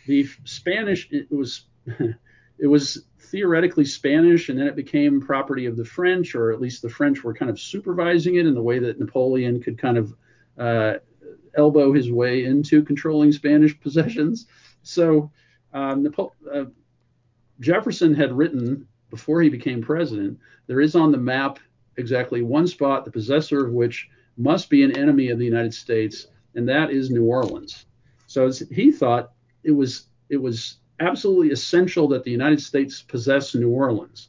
the 0.06 0.28
Spanish, 0.44 1.08
it 1.10 1.30
was. 1.32 1.64
it 2.59 2.66
was 2.66 3.04
theoretically 3.18 3.84
Spanish, 3.84 4.48
and 4.48 4.59
then 4.59 4.66
it 4.66 4.76
became 4.76 5.20
property 5.20 5.66
of 5.66 5.76
the 5.76 5.84
French, 5.84 6.34
or 6.34 6.52
at 6.52 6.61
least 6.61 6.82
the 6.82 6.88
French 6.88 7.24
were 7.24 7.34
kind 7.34 7.50
of 7.50 7.61
supervising 7.61 8.36
it 8.36 8.46
in 8.46 8.54
the 8.54 8.62
way 8.62 8.78
that 8.78 8.98
Napoleon 9.00 9.61
could 9.62 9.78
kind 9.78 9.98
of 9.98 10.14
uh, 10.59 10.94
elbow 11.54 11.92
his 11.92 12.11
way 12.11 12.44
into 12.44 12.82
controlling 12.82 13.32
Spanish 13.32 13.78
possessions. 13.80 14.46
So 14.82 15.30
um, 15.72 16.02
Napo- 16.02 16.32
uh, 16.52 16.64
Jefferson 17.61 18.14
had 18.14 18.32
written 18.32 18.86
before 19.11 19.42
he 19.42 19.48
became 19.48 19.82
president, 19.82 20.38
there 20.66 20.80
is 20.80 20.94
on 20.94 21.12
the 21.12 21.18
map 21.18 21.59
exactly 21.96 22.42
one 22.42 22.66
spot, 22.66 23.04
the 23.04 23.11
possessor 23.11 23.64
of 23.64 23.72
which 23.72 24.09
must 24.36 24.68
be 24.68 24.82
an 24.82 24.96
enemy 24.96 25.30
of 25.30 25.38
the 25.38 25.44
United 25.44 25.72
States, 25.72 26.26
and 26.54 26.68
that 26.68 26.90
is 26.90 27.11
New 27.11 27.24
Orleans. 27.24 27.86
So 28.26 28.50
he 28.70 28.90
thought 28.90 29.32
it 29.62 29.70
was 29.70 30.07
it 30.28 30.36
was 30.36 30.78
absolutely 31.01 31.51
essential 31.51 32.09
that 32.09 32.24
the 32.24 32.30
United 32.30 32.61
States 32.61 33.03
possess 33.03 33.55
New 33.55 33.70
Orleans. 33.70 34.28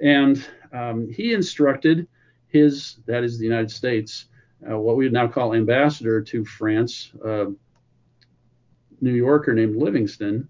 And 0.00 0.44
um, 0.72 1.08
he 1.08 1.32
instructed 1.32 2.06
his, 2.48 2.96
that 3.06 3.24
is 3.24 3.38
the 3.38 3.44
United 3.44 3.70
States, 3.70 4.26
uh, 4.68 4.78
what 4.78 4.96
we 4.96 5.04
would 5.04 5.12
now 5.12 5.26
call 5.28 5.54
ambassador 5.54 6.20
to 6.20 6.44
France, 6.44 7.12
uh, 7.24 7.46
New 9.00 9.14
Yorker 9.14 9.54
named 9.54 9.76
Livingston, 9.76 10.48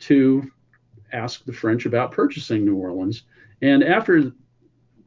to 0.00 0.50
ask 1.12 1.44
the 1.44 1.52
French 1.52 1.86
about 1.86 2.12
purchasing 2.12 2.64
New 2.64 2.76
Orleans. 2.76 3.22
And 3.62 3.82
after 3.82 4.32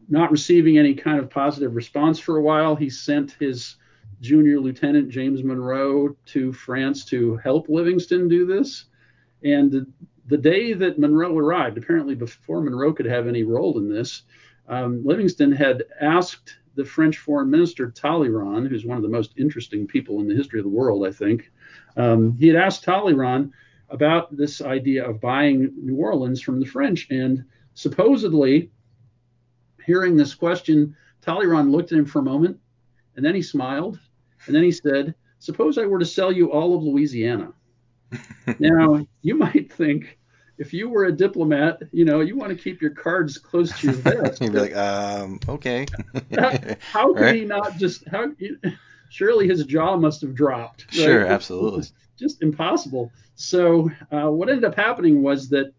not 0.09 0.31
receiving 0.31 0.77
any 0.77 0.95
kind 0.95 1.19
of 1.19 1.29
positive 1.29 1.75
response 1.75 2.17
for 2.17 2.37
a 2.37 2.41
while, 2.41 2.75
he 2.75 2.89
sent 2.89 3.31
his 3.33 3.75
junior 4.21 4.59
lieutenant, 4.59 5.09
James 5.09 5.43
Monroe, 5.43 6.15
to 6.27 6.53
France 6.53 7.05
to 7.05 7.35
help 7.37 7.69
Livingston 7.69 8.27
do 8.27 8.45
this. 8.45 8.85
And 9.43 9.93
the, 10.27 10.37
day 10.37 10.73
that 10.73 10.99
Monroe 10.99 11.37
arrived, 11.37 11.77
apparently 11.77 12.15
before 12.15 12.61
Monroe 12.61 12.93
could 12.93 13.05
have 13.05 13.27
any 13.27 13.43
role 13.43 13.77
in 13.77 13.89
this, 13.89 14.23
um, 14.67 15.05
Livingston 15.05 15.51
had 15.51 15.83
asked 16.01 16.57
the 16.75 16.85
French 16.85 17.17
foreign 17.17 17.49
minister 17.49 17.89
Talleyrand, 17.89 18.67
who's 18.67 18.85
one 18.85 18.97
of 18.97 19.03
the 19.03 19.09
most 19.09 19.33
interesting 19.37 19.87
people 19.87 20.19
in 20.19 20.27
the 20.27 20.35
history 20.35 20.59
of 20.59 20.65
the 20.65 20.69
world, 20.69 21.05
I 21.05 21.11
think. 21.11 21.51
Um, 21.95 22.37
he 22.37 22.47
had 22.47 22.55
asked 22.55 22.83
Talleyrand 22.83 23.51
about 23.89 24.35
this 24.35 24.61
idea 24.61 25.07
of 25.07 25.21
buying 25.21 25.71
New 25.75 25.95
Orleans 25.95 26.41
from 26.41 26.59
the 26.59 26.65
French. 26.65 27.07
And 27.09 27.45
supposedly, 27.73 28.71
hearing 29.85 30.17
this 30.17 30.35
question, 30.35 30.95
Talleyrand 31.21 31.71
looked 31.71 31.91
at 31.91 31.97
him 31.97 32.05
for 32.05 32.19
a 32.19 32.23
moment, 32.23 32.59
and 33.15 33.25
then 33.25 33.33
he 33.33 33.41
smiled, 33.41 33.99
and 34.45 34.55
then 34.55 34.63
he 34.63 34.71
said, 34.71 35.15
Suppose 35.39 35.77
I 35.77 35.85
were 35.85 35.99
to 35.99 36.05
sell 36.05 36.31
you 36.31 36.51
all 36.51 36.75
of 36.75 36.83
Louisiana. 36.83 37.53
now, 38.59 39.05
you 39.21 39.35
might 39.35 39.71
think 39.71 40.17
if 40.57 40.73
you 40.73 40.89
were 40.89 41.05
a 41.05 41.11
diplomat, 41.11 41.81
you 41.91 42.05
know, 42.05 42.21
you 42.21 42.35
want 42.35 42.49
to 42.49 42.55
keep 42.61 42.81
your 42.81 42.91
cards 42.91 43.37
close 43.37 43.77
to 43.79 43.87
your 43.87 43.95
vest. 43.97 44.41
You'd 44.41 44.53
be 44.53 44.59
like, 44.59 44.75
um, 44.75 45.39
okay. 45.47 45.85
how, 46.81 47.13
could 47.13 47.21
Right. 47.21 47.35
he 47.35 47.45
not 47.45 47.77
just 47.77 48.07
how 48.07 48.27
surely 49.09 49.47
his 49.47 49.63
jaw 49.65 49.95
must 49.97 50.21
have 50.21 50.33
dropped 50.35 50.85
right? 50.85 50.93
Sure, 50.93 51.25
absolutely. 51.25 51.83
just 52.17 52.41
impossible 52.41 53.11
so 53.35 53.89
uh, 54.11 54.29
what 54.29 54.49
ended 54.49 54.65
up 54.65 54.75
happening 54.75 55.21
was 55.21 55.47
that 55.49 55.71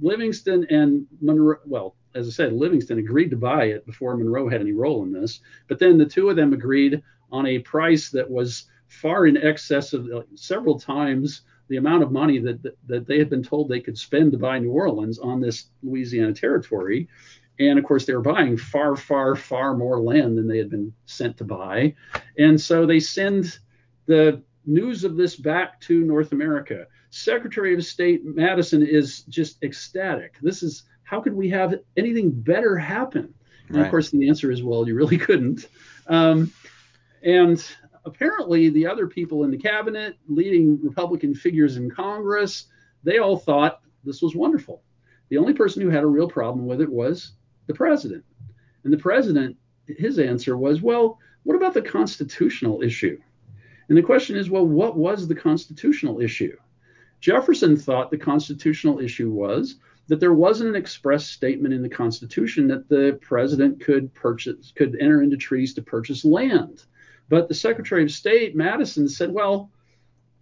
livingston 0.00 0.66
and 0.70 1.06
monroe 1.20 1.56
well 1.64 1.96
as 2.14 2.26
i 2.28 2.30
said 2.30 2.52
livingston 2.52 2.98
agreed 2.98 3.30
to 3.30 3.36
buy 3.36 3.64
it 3.64 3.86
before 3.86 4.16
monroe 4.16 4.48
had 4.48 4.60
any 4.60 4.72
role 4.72 5.02
in 5.04 5.12
this 5.12 5.40
but 5.68 5.78
then 5.78 5.96
the 5.96 6.04
two 6.04 6.28
of 6.28 6.36
them 6.36 6.52
agreed 6.52 7.02
on 7.32 7.46
a 7.46 7.58
price 7.60 8.10
that 8.10 8.28
was 8.28 8.64
far 8.88 9.26
in 9.26 9.36
excess 9.38 9.92
of 9.94 10.06
uh, 10.12 10.22
several 10.34 10.78
times 10.78 11.42
the 11.68 11.76
amount 11.76 12.02
of 12.02 12.12
money 12.12 12.38
that, 12.38 12.62
that 12.62 12.76
that 12.86 13.06
they 13.06 13.18
had 13.18 13.30
been 13.30 13.42
told 13.42 13.68
they 13.68 13.80
could 13.80 13.98
spend 13.98 14.32
to 14.32 14.38
buy 14.38 14.58
new 14.58 14.70
orleans 14.70 15.18
on 15.18 15.40
this 15.40 15.66
louisiana 15.82 16.32
territory 16.32 17.08
and 17.58 17.78
of 17.78 17.84
course, 17.84 18.04
they 18.04 18.14
were 18.14 18.20
buying 18.20 18.56
far, 18.56 18.96
far, 18.96 19.34
far 19.34 19.76
more 19.76 20.00
land 20.00 20.36
than 20.36 20.46
they 20.46 20.58
had 20.58 20.70
been 20.70 20.92
sent 21.06 21.38
to 21.38 21.44
buy. 21.44 21.94
And 22.38 22.60
so 22.60 22.84
they 22.84 23.00
send 23.00 23.58
the 24.06 24.42
news 24.66 25.04
of 25.04 25.16
this 25.16 25.36
back 25.36 25.80
to 25.82 26.04
North 26.04 26.32
America. 26.32 26.86
Secretary 27.10 27.72
of 27.74 27.84
State 27.84 28.24
Madison 28.24 28.86
is 28.86 29.22
just 29.22 29.62
ecstatic. 29.62 30.34
This 30.42 30.62
is 30.62 30.84
how 31.04 31.20
could 31.20 31.34
we 31.34 31.48
have 31.50 31.74
anything 31.96 32.30
better 32.30 32.76
happen? 32.76 33.32
And 33.68 33.76
Right. 33.76 33.84
of 33.84 33.90
course, 33.90 34.10
the 34.10 34.28
answer 34.28 34.50
is 34.50 34.62
well, 34.62 34.86
you 34.86 34.94
really 34.94 35.18
couldn't. 35.18 35.66
Um, 36.08 36.52
and 37.22 37.64
apparently, 38.06 38.70
the 38.70 38.86
other 38.86 39.06
people 39.06 39.44
in 39.44 39.50
the 39.50 39.58
cabinet, 39.58 40.16
leading 40.28 40.80
Republican 40.82 41.34
figures 41.34 41.76
in 41.76 41.90
Congress, 41.90 42.66
they 43.04 43.18
all 43.18 43.36
thought 43.36 43.82
this 44.04 44.22
was 44.22 44.34
wonderful. 44.34 44.82
The 45.28 45.38
only 45.38 45.52
person 45.52 45.82
who 45.82 45.90
had 45.90 46.04
a 46.04 46.08
real 46.08 46.28
problem 46.28 46.66
with 46.66 46.80
it 46.80 46.90
was 46.90 47.32
the 47.66 47.74
president. 47.74 48.24
And 48.84 48.92
the 48.92 48.98
president, 48.98 49.56
his 49.86 50.18
answer 50.18 50.56
was, 50.56 50.80
well, 50.80 51.18
what 51.42 51.56
about 51.56 51.74
the 51.74 51.82
constitutional 51.82 52.82
issue? 52.82 53.20
And 53.88 53.98
the 53.98 54.02
question 54.02 54.36
is, 54.36 54.50
well, 54.50 54.66
what 54.66 54.96
was 54.96 55.26
the 55.26 55.34
constitutional 55.34 56.20
issue? 56.20 56.56
Jefferson 57.20 57.76
thought 57.76 58.10
the 58.10 58.18
constitutional 58.18 59.00
issue 59.00 59.30
was 59.30 59.76
that 60.08 60.20
there 60.20 60.34
wasn't 60.34 60.70
an 60.70 60.76
express 60.76 61.26
statement 61.26 61.74
in 61.74 61.82
the 61.82 61.88
Constitution 61.88 62.68
that 62.68 62.88
the 62.88 63.18
president 63.22 63.80
could 63.80 64.12
purchase, 64.14 64.72
could 64.76 64.96
enter 65.00 65.22
into 65.22 65.36
treaties 65.36 65.74
to 65.74 65.82
purchase 65.82 66.24
land. 66.24 66.84
But 67.28 67.48
the 67.48 67.54
Secretary 67.54 68.02
of 68.02 68.10
State, 68.10 68.54
Madison, 68.54 69.08
said, 69.08 69.32
well, 69.32 69.70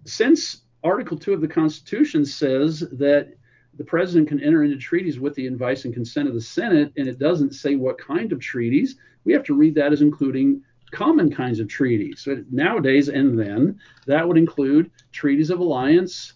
since 0.05 0.62
Article 0.82 1.18
2 1.18 1.32
of 1.32 1.41
the 1.41 1.49
Constitution 1.49 2.24
says 2.26 2.80
that 2.93 3.35
the 3.76 3.85
president 3.85 4.28
can 4.28 4.41
enter 4.41 4.62
into 4.62 4.76
treaties 4.76 5.18
with 5.18 5.35
the 5.35 5.47
advice 5.47 5.85
and 5.85 5.95
consent 5.95 6.28
of 6.28 6.35
the 6.35 6.41
Senate, 6.41 6.93
and 6.97 7.09
it 7.09 7.18
doesn't 7.18 7.55
say 7.55 7.74
what 7.74 7.99
kind 7.99 8.32
of 8.32 8.39
treaties, 8.39 8.97
we 9.24 9.32
have 9.32 9.45
to 9.45 9.55
read 9.55 9.74
that 9.74 9.93
as 9.93 10.03
including 10.03 10.62
common 10.93 11.30
kinds 11.30 11.59
of 11.59 11.68
treaties. 11.68 12.20
So 12.20 12.45
nowadays 12.51 13.09
and 13.09 13.39
then, 13.39 13.80
that 14.07 14.26
would 14.26 14.37
include 14.37 14.91
treaties 15.11 15.51
of 15.51 15.59
alliance, 15.59 16.35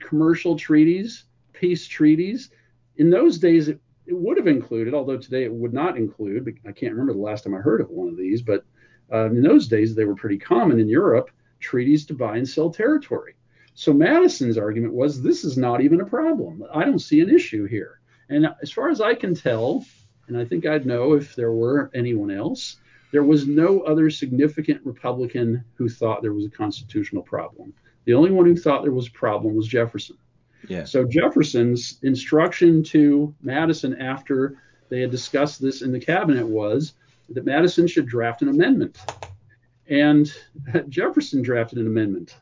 commercial 0.00 0.56
treaties, 0.56 1.24
peace 1.52 1.86
treaties. 1.86 2.50
In 2.96 3.10
those 3.10 3.38
days, 3.38 3.68
it, 3.68 3.80
it 4.06 4.16
would 4.16 4.38
have 4.38 4.46
included, 4.46 4.94
although 4.94 5.18
today 5.18 5.44
it 5.44 5.52
would 5.52 5.74
not 5.74 5.98
include. 5.98 6.58
I 6.66 6.72
can't 6.72 6.92
remember 6.92 7.12
the 7.12 7.18
last 7.18 7.44
time 7.44 7.54
I 7.54 7.58
heard 7.58 7.80
of 7.80 7.90
one 7.90 8.08
of 8.08 8.16
these, 8.16 8.40
but 8.40 8.64
um, 9.10 9.36
in 9.36 9.42
those 9.42 9.68
days 9.68 9.94
they 9.94 10.04
were 10.04 10.14
pretty 10.14 10.38
common 10.38 10.78
in 10.78 10.88
Europe 10.88 11.30
treaties 11.60 12.06
to 12.06 12.14
buy 12.14 12.36
and 12.36 12.48
sell 12.48 12.70
territory. 12.70 13.34
So 13.74 13.92
Madison's 13.92 14.58
argument 14.58 14.94
was 14.94 15.22
this 15.22 15.44
is 15.44 15.56
not 15.56 15.80
even 15.80 16.00
a 16.00 16.06
problem. 16.06 16.64
I 16.72 16.84
don't 16.84 16.98
see 16.98 17.20
an 17.20 17.30
issue 17.30 17.66
here. 17.66 18.00
And 18.28 18.48
as 18.62 18.70
far 18.70 18.90
as 18.90 19.00
I 19.00 19.14
can 19.14 19.34
tell, 19.34 19.84
and 20.26 20.36
I 20.36 20.44
think 20.44 20.66
I'd 20.66 20.86
know 20.86 21.14
if 21.14 21.34
there 21.34 21.52
were 21.52 21.90
anyone 21.94 22.30
else, 22.30 22.76
there 23.12 23.22
was 23.22 23.46
no 23.46 23.80
other 23.80 24.10
significant 24.10 24.84
Republican 24.84 25.64
who 25.74 25.88
thought 25.88 26.22
there 26.22 26.34
was 26.34 26.44
a 26.44 26.50
constitutional 26.50 27.22
problem. 27.22 27.72
The 28.04 28.14
only 28.14 28.30
one 28.30 28.46
who 28.46 28.56
thought 28.56 28.82
there 28.82 28.92
was 28.92 29.08
a 29.08 29.12
problem 29.12 29.54
was 29.54 29.66
Jefferson. 29.66 30.18
Yeah. 30.66 30.84
So 30.84 31.04
Jefferson's 31.04 31.98
instruction 32.02 32.82
to 32.84 33.34
Madison 33.40 34.00
after 34.00 34.60
they 34.88 35.00
had 35.00 35.10
discussed 35.10 35.62
this 35.62 35.82
in 35.82 35.92
the 35.92 36.00
cabinet 36.00 36.46
was 36.46 36.94
that 37.30 37.44
Madison 37.44 37.86
should 37.86 38.06
draft 38.06 38.42
an 38.42 38.48
amendment. 38.48 38.98
And 39.88 40.32
Jefferson 40.88 41.42
drafted 41.42 41.78
an 41.78 41.86
amendment, 41.86 42.36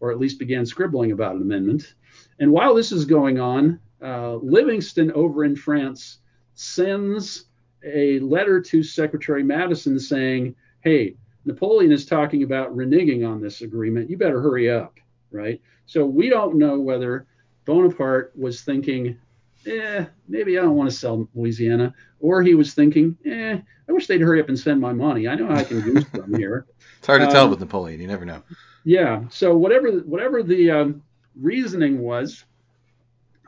or 0.00 0.10
at 0.10 0.18
least 0.18 0.38
began 0.38 0.66
scribbling 0.66 1.12
about 1.12 1.36
an 1.36 1.42
amendment. 1.42 1.94
And 2.38 2.52
while 2.52 2.74
this 2.74 2.92
is 2.92 3.04
going 3.04 3.40
on, 3.40 3.80
uh, 4.02 4.34
Livingston 4.36 5.12
over 5.12 5.44
in 5.44 5.56
France 5.56 6.18
sends 6.54 7.46
a 7.84 8.18
letter 8.20 8.60
to 8.60 8.82
Secretary 8.82 9.42
Madison 9.42 9.98
saying, 9.98 10.54
hey, 10.80 11.16
Napoleon 11.44 11.92
is 11.92 12.06
talking 12.06 12.42
about 12.42 12.76
reneging 12.76 13.28
on 13.28 13.40
this 13.40 13.62
agreement. 13.62 14.10
You 14.10 14.18
better 14.18 14.40
hurry 14.40 14.70
up, 14.70 14.98
right? 15.30 15.60
So 15.86 16.04
we 16.04 16.28
don't 16.28 16.56
know 16.56 16.78
whether 16.78 17.26
Bonaparte 17.64 18.32
was 18.36 18.62
thinking, 18.62 19.18
eh, 19.66 20.04
maybe 20.28 20.58
I 20.58 20.62
don't 20.62 20.76
want 20.76 20.90
to 20.90 20.96
sell 20.96 21.28
Louisiana, 21.34 21.94
or 22.20 22.42
he 22.42 22.54
was 22.54 22.74
thinking, 22.74 23.16
eh, 23.26 23.58
I 23.88 23.92
wish 23.92 24.06
they'd 24.06 24.20
hurry 24.20 24.40
up 24.40 24.48
and 24.48 24.58
send 24.58 24.80
my 24.80 24.92
money. 24.92 25.28
I 25.28 25.34
know 25.34 25.50
I 25.50 25.64
can 25.64 25.84
use 25.84 26.06
them 26.12 26.34
here. 26.34 26.66
It's 26.98 27.06
hard 27.06 27.20
to 27.20 27.26
tell 27.28 27.44
Um, 27.44 27.50
with 27.50 27.60
Napoleon. 27.60 28.00
You 28.00 28.06
never 28.08 28.24
know. 28.24 28.42
Yeah. 28.84 29.24
So 29.30 29.56
whatever 29.56 29.90
whatever 30.00 30.42
the 30.42 30.70
um, 30.70 31.02
reasoning 31.34 32.00
was, 32.00 32.44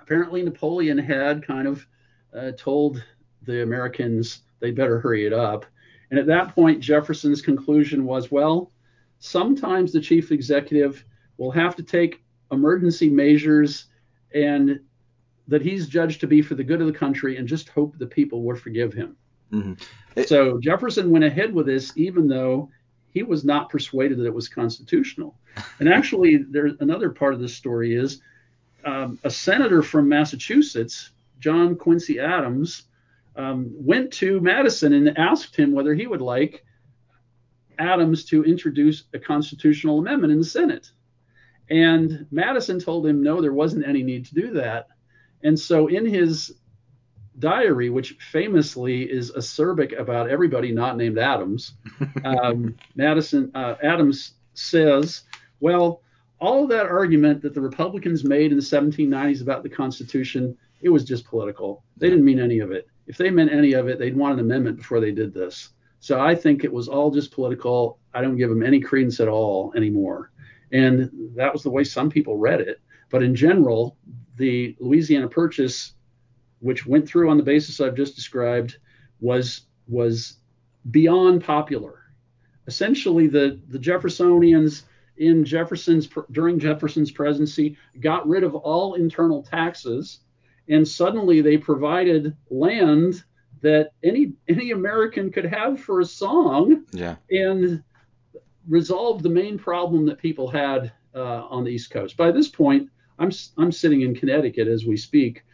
apparently 0.00 0.42
Napoleon 0.42 0.98
had 0.98 1.46
kind 1.46 1.66
of 1.68 1.86
uh, 2.36 2.52
told 2.56 3.02
the 3.42 3.62
Americans 3.62 4.42
they 4.60 4.70
better 4.70 5.00
hurry 5.00 5.26
it 5.26 5.32
up. 5.32 5.66
And 6.10 6.18
at 6.18 6.26
that 6.26 6.54
point, 6.54 6.80
Jefferson's 6.80 7.40
conclusion 7.40 8.04
was, 8.04 8.30
well, 8.30 8.72
sometimes 9.20 9.92
the 9.92 10.00
chief 10.00 10.32
executive 10.32 11.04
will 11.38 11.52
have 11.52 11.76
to 11.76 11.82
take 11.82 12.22
emergency 12.50 13.08
measures 13.08 13.86
and 14.34 14.80
that 15.48 15.62
he's 15.62 15.88
judged 15.88 16.20
to 16.20 16.26
be 16.26 16.42
for 16.42 16.54
the 16.54 16.64
good 16.64 16.80
of 16.80 16.86
the 16.86 16.92
country 16.92 17.36
and 17.36 17.48
just 17.48 17.68
hope 17.68 17.96
the 17.98 18.06
people 18.06 18.42
will 18.42 18.56
forgive 18.56 18.92
him. 18.92 19.16
Mhm. 19.52 19.80
It- 20.16 20.28
so 20.28 20.58
Jefferson 20.60 21.10
went 21.10 21.24
ahead 21.24 21.52
with 21.52 21.66
this 21.66 21.92
even 21.96 22.28
though 22.28 22.70
he 23.12 23.22
was 23.24 23.44
not 23.44 23.68
persuaded 23.68 24.18
that 24.18 24.26
it 24.26 24.34
was 24.34 24.48
constitutional. 24.48 25.36
And 25.80 25.88
actually, 25.88 26.36
there's 26.36 26.74
another 26.78 27.10
part 27.10 27.34
of 27.34 27.40
this 27.40 27.54
story 27.54 27.94
is 27.94 28.22
um, 28.84 29.18
a 29.24 29.30
senator 29.30 29.82
from 29.82 30.08
Massachusetts, 30.08 31.10
John 31.40 31.74
Quincy 31.76 32.18
Adams, 32.20 32.84
um, 33.36 33.70
went 33.74 34.12
to 34.14 34.40
Madison 34.40 34.92
and 34.92 35.18
asked 35.18 35.56
him 35.56 35.72
whether 35.72 35.92
he 35.92 36.06
would 36.06 36.20
like 36.20 36.64
Adams 37.78 38.24
to 38.26 38.44
introduce 38.44 39.04
a 39.12 39.18
constitutional 39.18 39.98
amendment 39.98 40.32
in 40.32 40.38
the 40.38 40.44
Senate. 40.44 40.92
And 41.68 42.26
Madison 42.30 42.78
told 42.78 43.06
him 43.06 43.22
no, 43.22 43.40
there 43.40 43.52
wasn't 43.52 43.86
any 43.86 44.02
need 44.02 44.26
to 44.26 44.34
do 44.34 44.52
that. 44.52 44.88
And 45.42 45.58
so 45.58 45.86
in 45.86 46.06
his 46.06 46.52
diary, 47.38 47.90
which 47.90 48.16
famously 48.30 49.02
is 49.10 49.32
acerbic 49.32 49.98
about 49.98 50.28
everybody 50.28 50.72
not 50.72 50.96
named 50.96 51.18
Adams, 51.18 51.74
um, 52.24 52.76
Madison 52.94 53.50
uh, 53.54 53.76
Adams 53.82 54.34
says, 54.54 55.22
well, 55.60 56.02
all 56.40 56.66
that 56.66 56.86
argument 56.86 57.42
that 57.42 57.54
the 57.54 57.60
Republicans 57.60 58.24
made 58.24 58.50
in 58.50 58.56
the 58.56 58.64
1790s 58.64 59.42
about 59.42 59.62
the 59.62 59.68
Constitution, 59.68 60.56
it 60.80 60.88
was 60.88 61.04
just 61.04 61.24
political. 61.24 61.84
They 61.96 62.08
didn't 62.08 62.24
mean 62.24 62.40
any 62.40 62.60
of 62.60 62.72
it. 62.72 62.86
If 63.06 63.16
they 63.16 63.30
meant 63.30 63.52
any 63.52 63.72
of 63.72 63.88
it, 63.88 63.98
they'd 63.98 64.16
want 64.16 64.34
an 64.34 64.40
amendment 64.40 64.78
before 64.78 65.00
they 65.00 65.10
did 65.10 65.34
this. 65.34 65.70
So 66.00 66.18
I 66.18 66.34
think 66.34 66.64
it 66.64 66.72
was 66.72 66.88
all 66.88 67.10
just 67.10 67.32
political. 67.32 67.98
I 68.14 68.22
don't 68.22 68.36
give 68.36 68.48
them 68.48 68.62
any 68.62 68.80
credence 68.80 69.20
at 69.20 69.28
all 69.28 69.72
anymore. 69.76 70.30
And 70.72 71.10
that 71.34 71.52
was 71.52 71.62
the 71.62 71.70
way 71.70 71.84
some 71.84 72.08
people 72.08 72.38
read 72.38 72.60
it. 72.60 72.80
But 73.10 73.22
in 73.22 73.34
general, 73.34 73.96
the 74.40 74.76
Louisiana 74.80 75.28
Purchase, 75.28 75.94
which 76.58 76.86
went 76.86 77.06
through 77.08 77.30
on 77.30 77.36
the 77.36 77.42
basis 77.42 77.80
I've 77.80 77.94
just 77.94 78.16
described, 78.16 78.78
was 79.20 79.66
was 79.86 80.38
beyond 80.90 81.44
popular. 81.44 82.00
Essentially, 82.66 83.28
the 83.28 83.60
the 83.68 83.78
Jeffersonians 83.78 84.84
in 85.18 85.44
Jefferson's 85.44 86.08
during 86.32 86.58
Jefferson's 86.58 87.10
presidency 87.10 87.76
got 88.00 88.26
rid 88.26 88.42
of 88.42 88.54
all 88.54 88.94
internal 88.94 89.42
taxes, 89.42 90.20
and 90.68 90.86
suddenly 90.86 91.42
they 91.42 91.58
provided 91.58 92.34
land 92.50 93.22
that 93.60 93.90
any 94.02 94.32
any 94.48 94.70
American 94.72 95.30
could 95.30 95.44
have 95.44 95.78
for 95.78 96.00
a 96.00 96.04
song 96.04 96.84
Yeah. 96.92 97.16
and 97.30 97.82
resolved 98.68 99.22
the 99.22 99.28
main 99.28 99.58
problem 99.58 100.06
that 100.06 100.18
people 100.18 100.48
had 100.48 100.92
uh, 101.14 101.42
on 101.50 101.64
the 101.64 101.70
East 101.70 101.90
Coast. 101.90 102.16
By 102.16 102.30
this 102.30 102.48
point, 102.48 102.88
I'm 103.20 103.30
I'm 103.56 103.70
sitting 103.70 104.00
in 104.00 104.14
Connecticut 104.14 104.66
as 104.66 104.84
we 104.84 104.96
speak. 104.96 105.44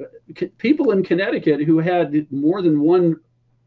Uh, 0.00 0.46
people 0.58 0.92
in 0.92 1.02
Connecticut 1.02 1.62
who 1.62 1.78
had 1.78 2.30
more 2.32 2.62
than 2.62 2.80
one 2.80 3.16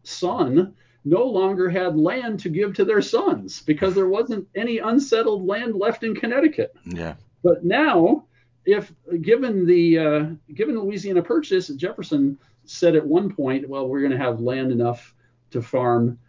son 0.03 0.73
no 1.05 1.23
longer 1.23 1.69
had 1.69 1.95
land 1.97 2.39
to 2.41 2.49
give 2.49 2.73
to 2.75 2.85
their 2.85 3.01
sons 3.01 3.61
because 3.61 3.95
there 3.95 4.07
wasn't 4.07 4.47
any 4.55 4.79
unsettled 4.79 5.45
land 5.45 5.75
left 5.75 6.03
in 6.03 6.15
Connecticut. 6.15 6.75
Yeah. 6.85 7.15
But 7.43 7.63
now, 7.63 8.25
if 8.65 8.91
given 9.21 9.65
the 9.65 9.99
uh, 9.99 10.25
given 10.53 10.75
the 10.75 10.81
Louisiana 10.81 11.23
Purchase, 11.23 11.69
Jefferson 11.69 12.37
said 12.65 12.95
at 12.95 13.05
one 13.05 13.33
point, 13.33 13.67
well, 13.67 13.87
we're 13.87 14.01
going 14.01 14.11
to 14.11 14.17
have 14.17 14.41
land 14.41 14.71
enough 14.71 15.13
to 15.51 15.61
farm. 15.61 16.19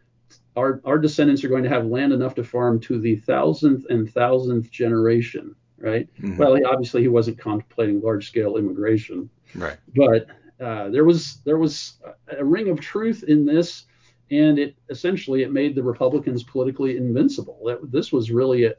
Our, 0.57 0.81
our 0.85 0.99
descendants 0.99 1.45
are 1.45 1.49
going 1.49 1.63
to 1.65 1.69
have 1.69 1.87
land 1.87 2.13
enough 2.13 2.35
to 2.37 2.45
farm 2.45 2.81
to 2.81 2.99
the 2.99 3.17
thousandth 3.17 3.87
and 3.91 4.11
thousandth 4.11 4.71
generation, 4.71 5.55
right? 5.81 6.09
Mhm. 6.21 6.37
Well, 6.39 6.55
he, 6.55 6.63
obviously 6.65 7.03
he 7.03 7.09
wasn't 7.09 7.39
contemplating 7.39 8.01
large 8.01 8.29
scale 8.29 8.57
immigration, 8.57 9.31
Right. 9.55 9.77
but 9.97 10.27
uh, 10.61 10.91
there 10.91 11.05
was 11.05 11.39
there 11.45 11.59
was 11.59 11.95
a 12.39 12.45
ring 12.45 12.69
of 12.69 12.81
truth 12.81 13.25
in 13.27 13.47
this, 13.47 13.87
and 14.31 14.59
it 14.59 14.77
essentially 14.91 15.43
it 15.43 15.51
made 15.53 15.75
the 15.75 15.83
Republicans 15.83 16.43
politically 16.43 16.97
invincible. 16.97 17.61
That, 17.67 17.91
this 17.91 18.13
was 18.13 18.31
really 18.31 18.65
a, 18.65 18.75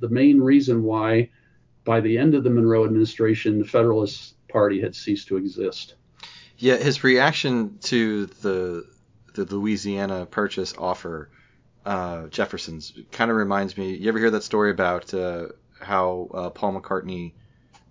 the 0.00 0.08
main 0.08 0.40
reason 0.40 0.82
why, 0.82 1.30
by 1.84 2.00
the 2.00 2.16
end 2.18 2.34
of 2.34 2.42
the 2.42 2.50
Monroe 2.50 2.84
administration, 2.84 3.58
the 3.58 3.64
Federalist 3.66 4.34
Party 4.48 4.80
had 4.80 4.94
ceased 4.94 5.28
to 5.28 5.36
exist. 5.36 5.94
Yeah, 6.58 6.76
his 6.76 7.04
reaction 7.04 7.78
to 7.84 8.26
the 8.26 8.86
the 9.34 9.44
Louisiana 9.44 10.24
Purchase 10.24 10.74
offer, 10.78 11.28
uh, 11.84 12.28
Jefferson's, 12.28 12.94
kind 13.12 13.30
of 13.30 13.36
reminds 13.36 13.76
me. 13.76 13.94
You 13.94 14.08
ever 14.08 14.18
hear 14.18 14.30
that 14.30 14.42
story 14.42 14.70
about 14.70 15.12
uh, 15.12 15.48
how 15.80 16.28
uh, 16.34 16.50
Paul 16.50 16.80
McCartney 16.80 17.32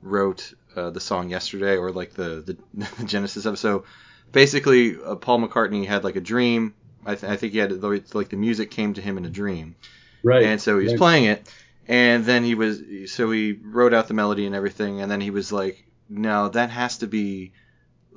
wrote 0.02 0.54
uh, 0.76 0.90
the 0.90 1.00
song 1.00 1.30
yesterday, 1.30 1.78
or 1.78 1.92
like 1.92 2.14
the 2.14 2.44
the, 2.74 3.06
Genesis 3.06 3.46
episode? 3.46 3.60
So 3.60 3.86
basically, 4.32 4.98
uh, 5.02 5.16
Paul 5.16 5.40
McCartney 5.48 5.86
had 5.86 6.04
like 6.04 6.16
a 6.16 6.22
dream. 6.22 6.74
I, 7.06 7.16
th- 7.16 7.32
I 7.32 7.36
think 7.38 7.54
he 7.54 7.60
had 7.60 7.72
like 8.14 8.30
the 8.30 8.38
music 8.38 8.72
came 8.72 8.96
to 8.96 9.02
him 9.02 9.18
in 9.18 9.26
a 9.26 9.30
dream, 9.30 9.76
Right. 10.24 10.44
and 10.44 10.60
so 10.62 10.78
he 10.80 10.86
was 10.86 10.94
right. 10.94 10.98
playing 11.00 11.26
it, 11.26 11.54
and 11.88 12.26
then 12.26 12.44
he 12.44 12.56
was 12.56 12.82
so 13.12 13.30
he 13.32 13.54
wrote 13.54 13.94
out 13.94 14.08
the 14.08 14.16
melody 14.16 14.46
and 14.48 14.56
everything, 14.56 15.02
and 15.02 15.12
then 15.12 15.22
he 15.22 15.30
was 15.30 15.52
like, 15.52 15.86
no, 16.10 16.50
that 16.50 16.72
has 16.72 16.98
to 17.00 17.08
be 17.08 17.52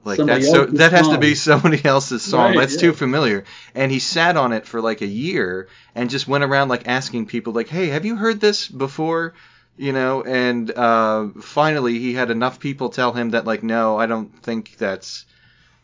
like 0.04 0.16
Somebody 0.16 0.40
that's 0.42 0.52
so 0.52 0.64
that 0.66 0.92
has 0.92 1.06
to 1.08 1.12
song. 1.14 1.20
be 1.20 1.34
somebody 1.34 1.84
else's 1.84 2.22
song. 2.22 2.50
Right, 2.52 2.60
that's 2.60 2.74
yeah. 2.74 2.80
too 2.80 2.92
familiar. 2.94 3.44
And 3.74 3.92
he 3.92 3.98
sat 3.98 4.36
on 4.36 4.52
it 4.52 4.64
for 4.66 4.80
like 4.80 5.02
a 5.02 5.06
year 5.06 5.68
and 5.94 6.08
just 6.08 6.26
went 6.26 6.44
around 6.44 6.68
like 6.68 6.88
asking 6.88 7.26
people 7.26 7.52
like, 7.52 7.68
hey, 7.68 7.88
have 7.88 8.06
you 8.06 8.16
heard 8.16 8.40
this 8.40 8.68
before? 8.68 9.34
You 9.78 9.92
know, 9.92 10.22
and 10.22 10.70
uh, 10.72 11.28
finally 11.40 11.98
he 12.00 12.12
had 12.12 12.30
enough 12.30 12.58
people 12.58 12.90
tell 12.90 13.12
him 13.12 13.30
that 13.30 13.44
like, 13.46 13.62
no, 13.62 13.96
I 13.96 14.06
don't 14.06 14.30
think 14.42 14.76
that's 14.76 15.24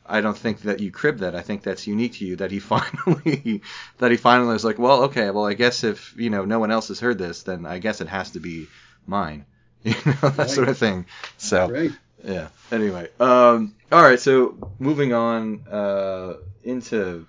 I 0.05 0.21
don't 0.21 0.37
think 0.37 0.63
that 0.63 0.81
you 0.81 0.91
crib 0.91 1.19
that. 1.19 1.35
I 1.35 1.41
think 1.43 1.63
that's 1.63 1.87
unique 1.87 2.15
to 2.15 2.27
you. 2.27 2.37
That 2.37 2.51
he 2.51 2.59
finally, 2.75 3.63
that 3.99 4.11
he 4.11 4.17
finally 4.17 4.53
was 4.53 4.65
like, 4.65 4.79
well, 4.79 5.05
okay, 5.05 5.31
well, 5.31 5.47
I 5.47 5.55
guess 5.55 5.85
if 5.85 6.15
you 6.19 6.29
know 6.29 6.45
no 6.45 6.59
one 6.59 6.71
else 6.73 6.89
has 6.89 7.01
heard 7.01 7.19
this, 7.19 7.45
then 7.45 7.65
I 7.67 7.79
guess 7.79 8.01
it 8.01 8.09
has 8.09 8.31
to 8.33 8.41
be 8.41 8.67
mine. 9.07 9.47
You 9.85 9.93
know 10.07 10.31
that 10.31 10.39
Right. 10.39 10.49
sort 10.49 10.69
of 10.69 10.79
thing. 10.79 11.07
So 11.39 11.69
Right. 11.69 11.93
yeah. 12.25 12.49
Anyway, 12.73 13.09
um, 13.21 13.75
all 13.93 14.03
right. 14.03 14.19
So 14.19 14.57
moving 14.79 15.13
on 15.13 15.67
uh, 15.71 16.35
into 16.65 17.27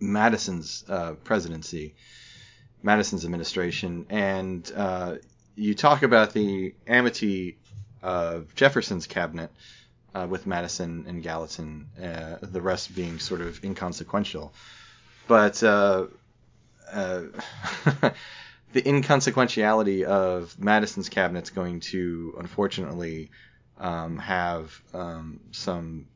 Madison's 0.00 0.84
uh, 0.88 1.12
presidency, 1.24 1.94
Madison's 2.82 3.24
administration, 3.24 4.06
and 4.08 4.70
uh, 4.74 5.16
you 5.58 5.74
talk 5.74 6.02
about 6.02 6.32
the 6.32 6.74
amity 6.86 7.58
of 8.00 8.54
Jefferson's 8.54 9.06
cabinet 9.06 9.50
uh, 10.14 10.26
with 10.28 10.46
Madison 10.46 11.04
and 11.08 11.22
Gallatin, 11.22 11.86
uh, 12.00 12.36
the 12.40 12.62
rest 12.62 12.94
being 12.94 13.18
sort 13.18 13.40
of 13.40 13.62
inconsequential. 13.64 14.54
But 15.26 15.62
uh, 15.62 16.06
uh, 16.92 17.22
the 18.72 18.82
inconsequentiality 18.82 20.04
of 20.04 20.56
Madison's 20.58 21.08
cabinet's 21.08 21.50
going 21.50 21.80
to, 21.80 22.36
unfortunately, 22.38 23.30
um, 23.78 24.18
have 24.18 24.80
um, 24.94 25.40
some 25.50 26.06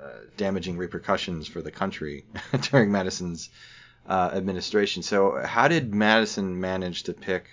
uh, 0.00 0.10
damaging 0.36 0.76
repercussions 0.76 1.48
for 1.48 1.62
the 1.62 1.70
country 1.70 2.26
during 2.70 2.92
Madison's 2.92 3.48
uh, 4.06 4.30
administration. 4.34 5.02
So, 5.02 5.42
how 5.42 5.68
did 5.68 5.94
Madison 5.94 6.60
manage 6.60 7.04
to 7.04 7.14
pick 7.14 7.46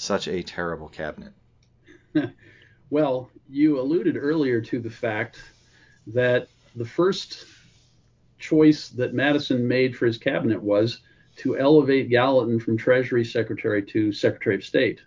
such 0.00 0.28
a 0.28 0.42
terrible 0.42 0.88
cabinet? 0.88 1.32
Well, 2.90 3.30
you 3.48 3.78
alluded 3.78 4.16
earlier 4.16 4.60
to 4.62 4.80
the 4.80 4.90
fact 4.90 5.40
that 6.08 6.48
the 6.74 6.84
first 6.84 7.46
choice 8.36 8.88
that 8.88 9.14
Madison 9.14 9.66
made 9.66 9.96
for 9.96 10.06
his 10.06 10.18
cabinet 10.18 10.60
was 10.60 11.00
to 11.36 11.56
elevate 11.56 12.10
Gallatin 12.10 12.58
from 12.58 12.76
Treasury 12.76 13.24
Secretary 13.24 13.80
to 13.84 14.12
Secretary 14.12 14.56
of 14.56 14.64
State. 14.64 15.02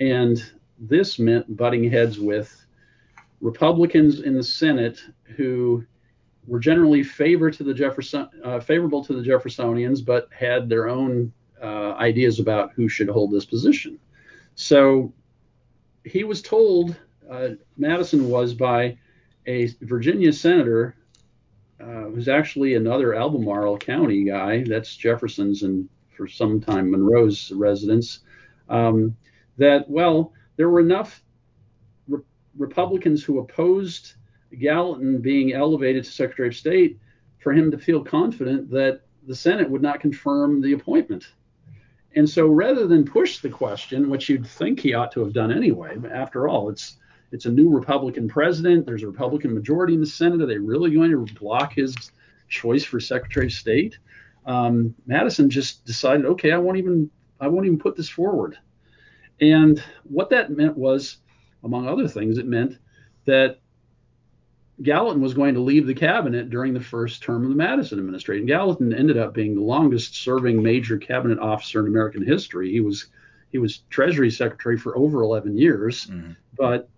And 0.00 0.42
this 0.78 1.18
meant 1.18 1.54
butting 1.54 1.90
heads 1.90 2.18
with 2.18 2.64
Republicans 3.42 4.20
in 4.20 4.32
the 4.32 4.42
Senate 4.42 5.04
who 5.36 5.84
were 6.46 6.60
generally 6.60 7.02
favor 7.02 7.50
to 7.50 7.62
the 7.62 7.74
Jefferson, 7.74 8.26
uh, 8.42 8.60
favorable 8.60 9.04
to 9.04 9.12
the 9.12 9.22
Jeffersonians, 9.22 10.00
but 10.00 10.28
had 10.32 10.66
their 10.70 10.88
own 10.88 11.30
uh, 11.62 11.92
ideas 11.92 12.38
about 12.38 12.72
who 12.72 12.88
should 12.88 13.08
hold 13.08 13.30
this 13.30 13.44
position. 13.44 13.98
So 14.54 15.12
he 16.04 16.24
was 16.24 16.42
told, 16.42 16.96
uh, 17.30 17.50
Madison 17.76 18.28
was 18.28 18.54
by 18.54 18.98
a 19.46 19.66
Virginia 19.82 20.32
senator 20.32 20.96
uh, 21.80 22.04
who's 22.10 22.28
actually 22.28 22.74
another 22.74 23.14
Albemarle 23.14 23.78
County 23.78 24.24
guy. 24.24 24.64
That's 24.64 24.94
Jefferson's 24.96 25.62
and 25.62 25.88
for 26.16 26.28
some 26.28 26.60
time 26.60 26.90
Monroe's 26.90 27.50
residence. 27.52 28.20
Um, 28.68 29.16
that 29.56 29.88
well, 29.88 30.32
there 30.56 30.68
were 30.68 30.80
enough 30.80 31.22
re- 32.06 32.20
Republicans 32.58 33.24
who 33.24 33.38
opposed 33.38 34.14
Gallatin 34.58 35.20
being 35.20 35.54
elevated 35.54 36.04
to 36.04 36.10
Secretary 36.10 36.48
of 36.48 36.56
State 36.56 36.98
for 37.38 37.52
him 37.52 37.70
to 37.70 37.78
feel 37.78 38.04
confident 38.04 38.70
that 38.70 39.00
the 39.26 39.34
Senate 39.34 39.70
would 39.70 39.82
not 39.82 40.00
confirm 40.00 40.60
the 40.60 40.74
appointment. 40.74 41.32
And 42.16 42.28
so 42.28 42.46
rather 42.46 42.86
than 42.86 43.04
push 43.04 43.38
the 43.38 43.48
question, 43.48 44.10
which 44.10 44.28
you'd 44.28 44.46
think 44.46 44.80
he 44.80 44.94
ought 44.94 45.12
to 45.12 45.20
have 45.20 45.32
done 45.32 45.52
anyway, 45.52 45.96
but 45.96 46.12
after 46.12 46.48
all, 46.48 46.68
it's 46.68 46.96
it's 47.32 47.46
a 47.46 47.50
new 47.50 47.70
Republican 47.70 48.28
president. 48.28 48.86
There's 48.86 49.04
a 49.04 49.06
Republican 49.06 49.54
majority 49.54 49.94
in 49.94 50.00
the 50.00 50.06
Senate. 50.06 50.40
Are 50.40 50.46
they 50.46 50.58
really 50.58 50.90
going 50.92 51.12
to 51.12 51.34
block 51.34 51.72
his 51.72 51.94
choice 52.48 52.84
for 52.84 52.98
Secretary 52.98 53.46
of 53.46 53.52
State? 53.52 53.98
Um, 54.46 54.96
Madison 55.06 55.48
just 55.48 55.84
decided, 55.84 56.26
okay, 56.26 56.50
I 56.50 56.58
won't 56.58 56.78
even 56.78 57.10
I 57.38 57.48
won't 57.48 57.66
even 57.66 57.78
put 57.78 57.96
this 57.96 58.08
forward. 58.08 58.58
And 59.40 59.82
what 60.02 60.30
that 60.30 60.50
meant 60.50 60.76
was, 60.76 61.18
among 61.64 61.88
other 61.88 62.08
things, 62.08 62.36
it 62.38 62.46
meant 62.46 62.78
that 63.26 63.60
Gallatin 64.82 65.20
was 65.22 65.34
going 65.34 65.54
to 65.54 65.60
leave 65.60 65.86
the 65.86 65.94
cabinet 65.94 66.48
during 66.50 66.72
the 66.72 66.80
first 66.80 67.22
term 67.22 67.42
of 67.42 67.50
the 67.50 67.54
Madison 67.56 67.98
administration. 67.98 68.46
Gallatin 68.46 68.94
ended 68.94 69.18
up 69.18 69.34
being 69.34 69.54
the 69.54 69.60
longest 69.60 70.14
serving 70.14 70.62
major 70.62 70.96
cabinet 70.96 71.38
officer 71.38 71.80
in 71.80 71.86
American 71.86 72.24
history. 72.24 72.70
He 72.70 72.80
was 72.80 73.06
he 73.50 73.58
was 73.58 73.78
Treasury 73.90 74.30
Secretary 74.30 74.78
for 74.78 74.96
over 74.96 75.22
11 75.22 75.56
years, 75.58 76.06
Mhm. 76.06 76.36
but 76.56 76.88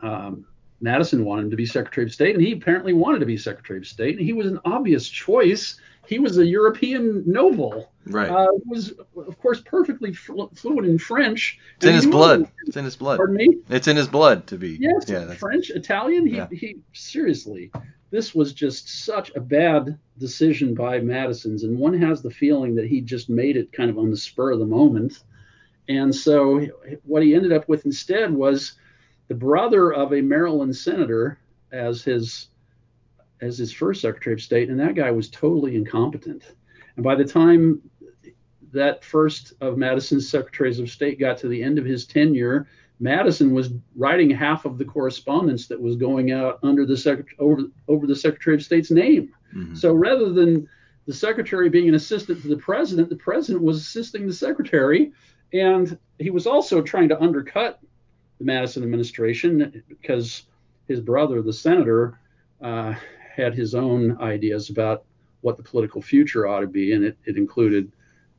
um, 0.00 0.46
Madison 0.80 1.24
wanted 1.24 1.44
him 1.44 1.50
to 1.50 1.56
be 1.56 1.66
Secretary 1.66 2.06
of 2.06 2.12
State, 2.12 2.34
and 2.36 2.44
he 2.44 2.52
apparently 2.52 2.92
wanted 2.92 3.18
to 3.20 3.26
be 3.26 3.36
Secretary 3.36 3.78
of 3.78 3.86
State, 3.86 4.16
and 4.16 4.24
he 4.24 4.32
was 4.32 4.46
an 4.46 4.60
obvious 4.64 5.08
choice. 5.08 5.78
He 6.06 6.18
was 6.18 6.38
a 6.38 6.46
European 6.46 7.22
noble, 7.26 7.90
Right. 8.06 8.30
uh, 8.30 8.46
was 8.64 8.94
of 9.16 9.38
course 9.40 9.60
perfectly 9.60 10.12
flu- 10.14 10.48
fluent 10.54 10.86
in 10.86 10.98
French. 10.98 11.58
it's 11.76 11.84
in 11.86 11.94
his 11.94 12.06
blood. 12.06 12.40
was- 12.40 12.48
It's 12.66 12.76
in 12.76 12.84
his 12.84 12.96
blood. 12.96 13.16
Pardon 13.18 13.36
me. 13.36 13.58
It's 13.68 13.88
in 13.88 13.96
his 13.96 14.08
blood 14.08 14.46
to 14.46 14.56
be. 14.56 14.78
Yes, 14.80 15.04
Yeah. 15.08 15.26
French, 15.34 15.70
Italian. 15.70 16.26
He, 16.26 16.36
Yeah. 16.36 16.48
he 16.50 16.78
seriously, 16.94 17.70
this 18.10 18.34
was 18.34 18.52
just 18.54 19.04
such 19.04 19.32
a 19.34 19.40
bad 19.40 19.98
decision 20.18 20.74
by 20.74 21.00
Madison's, 21.00 21.64
and 21.64 21.78
one 21.78 21.92
has 21.94 22.22
the 22.22 22.30
feeling 22.30 22.74
that 22.76 22.86
he 22.86 23.00
just 23.02 23.28
made 23.28 23.56
it 23.56 23.72
kind 23.72 23.90
of 23.90 23.98
on 23.98 24.10
the 24.10 24.16
spur 24.16 24.52
of 24.52 24.60
the 24.60 24.64
moment. 24.66 25.24
And 25.90 26.14
so 26.14 26.66
what 27.04 27.22
he 27.22 27.34
ended 27.34 27.52
up 27.52 27.68
with 27.68 27.84
instead 27.84 28.32
was 28.32 28.74
the 29.28 29.34
brother 29.34 29.92
of 29.92 30.12
a 30.12 30.20
Maryland 30.20 30.74
senator 30.74 31.38
as 31.72 32.02
his 32.02 32.48
as 33.40 33.56
his 33.56 33.72
first 33.72 34.00
Secretary 34.00 34.34
of 34.34 34.40
State, 34.40 34.68
and 34.68 34.80
that 34.80 34.96
guy 34.96 35.12
was 35.12 35.30
totally 35.30 35.76
incompetent. 35.76 36.54
And 36.96 37.04
by 37.04 37.14
the 37.14 37.24
time 37.24 37.80
that 38.72 39.04
first 39.04 39.52
of 39.60 39.78
Madison's 39.78 40.28
Secretaries 40.28 40.80
of 40.80 40.90
State 40.90 41.20
got 41.20 41.38
to 41.38 41.48
the 41.48 41.62
end 41.62 41.78
of 41.78 41.84
his 41.84 42.04
tenure, 42.04 42.66
Madison 42.98 43.52
was 43.52 43.70
writing 43.94 44.28
half 44.28 44.64
of 44.64 44.76
the 44.76 44.84
correspondence 44.84 45.68
that 45.68 45.80
was 45.80 45.94
going 45.94 46.32
out 46.32 46.58
under 46.64 46.84
the 46.84 46.96
sec- 46.96 47.26
over 47.38 47.62
over 47.86 48.06
the 48.06 48.16
Secretary 48.16 48.56
of 48.56 48.62
State's 48.62 48.90
name. 48.90 49.32
Mhm. 49.54 49.76
So 49.76 49.94
rather 49.94 50.32
than 50.32 50.68
the 51.06 51.14
secretary 51.14 51.70
being 51.70 51.88
an 51.88 51.94
assistant 51.94 52.42
to 52.42 52.48
the 52.48 52.56
president, 52.56 53.08
the 53.08 53.16
president 53.16 53.64
was 53.64 53.78
assisting 53.78 54.26
the 54.26 54.32
secretary, 54.32 55.12
and 55.54 55.96
he 56.18 56.30
was 56.30 56.46
also 56.46 56.82
trying 56.82 57.08
to 57.08 57.20
undercut 57.22 57.80
the 58.38 58.44
Madison 58.44 58.82
administration 58.82 59.82
because 59.88 60.44
his 60.86 61.00
brother, 61.00 61.42
the 61.42 61.52
senator, 61.52 62.18
uh, 62.62 62.94
had 63.34 63.54
his 63.54 63.74
own 63.74 64.20
ideas 64.20 64.70
about 64.70 65.04
what 65.40 65.56
the 65.56 65.62
political 65.62 66.02
future 66.02 66.46
ought 66.46 66.60
to 66.60 66.66
be, 66.66 66.92
and 66.92 67.04
it, 67.04 67.16
it 67.24 67.36
included 67.36 67.92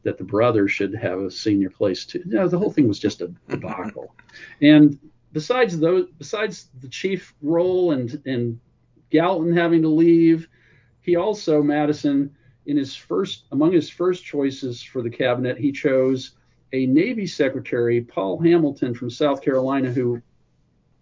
that 0.03 0.17
the 0.17 0.23
brother 0.23 0.67
should 0.67 0.95
have 0.95 1.19
a 1.19 1.31
senior 1.31 1.69
place 1.69 2.05
too. 2.05 2.21
You 2.25 2.35
know, 2.35 2.47
the 2.47 2.57
whole 2.57 2.71
thing 2.71 2.87
was 2.87 2.99
just 2.99 3.21
a 3.21 3.31
debacle. 3.49 4.13
and 4.61 4.97
besides 5.31 5.79
those, 5.79 6.07
besides 6.17 6.67
the 6.81 6.87
chief 6.87 7.33
role 7.41 7.91
and 7.91 8.21
and 8.25 8.59
Gallatin 9.09 9.55
having 9.55 9.81
to 9.81 9.89
leave, 9.89 10.47
he 11.01 11.15
also 11.15 11.61
Madison 11.61 12.35
in 12.65 12.77
his 12.77 12.95
first 12.95 13.45
among 13.51 13.71
his 13.71 13.89
first 13.89 14.23
choices 14.23 14.81
for 14.81 15.01
the 15.01 15.09
cabinet, 15.09 15.57
he 15.57 15.71
chose 15.71 16.31
a 16.73 16.85
Navy 16.85 17.25
Secretary, 17.27 18.01
Paul 18.01 18.39
Hamilton 18.39 18.93
from 18.93 19.09
South 19.09 19.41
Carolina, 19.41 19.91
who, 19.91 20.21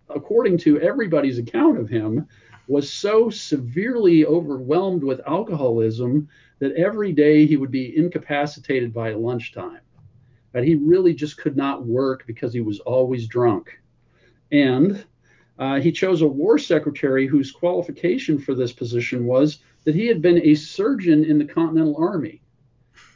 according 0.10 0.58
to 0.60 0.80
everybody's 0.80 1.38
account 1.38 1.78
of 1.78 1.90
him, 1.90 2.28
was 2.68 2.92
so 2.92 3.30
severely 3.30 4.26
overwhelmed 4.26 5.04
with 5.04 5.22
alcoholism 5.26 6.28
that 6.60 6.74
every 6.74 7.12
day 7.12 7.46
he 7.46 7.58
would 7.58 7.72
be 7.72 7.96
incapacitated 7.98 8.94
by 8.94 9.12
lunchtime. 9.12 9.80
That 10.54 10.64
he 10.64 10.76
really 10.76 11.14
just 11.14 11.38
could 11.38 11.56
not 11.56 11.86
work 11.86 12.26
because 12.26 12.54
he 12.54 12.62
was 12.62 12.80
always 12.80 13.28
drunk. 13.28 13.80
And 14.52 15.06
uh, 15.60 15.80
he 15.80 15.92
chose 15.92 16.22
a 16.22 16.28
war 16.28 16.58
secretary 16.58 17.28
whose 17.28 17.52
qualification 17.52 18.38
for 18.38 18.54
this 18.54 18.72
position 18.72 19.26
was 19.26 19.60
that 19.84 19.96
he 19.96 20.08
had 20.08 20.22
been 20.22 20.42
a 20.44 20.56
surgeon 20.56 21.24
in 21.24 21.38
the 21.38 21.46
Continental 21.46 21.96
Army. 21.98 22.42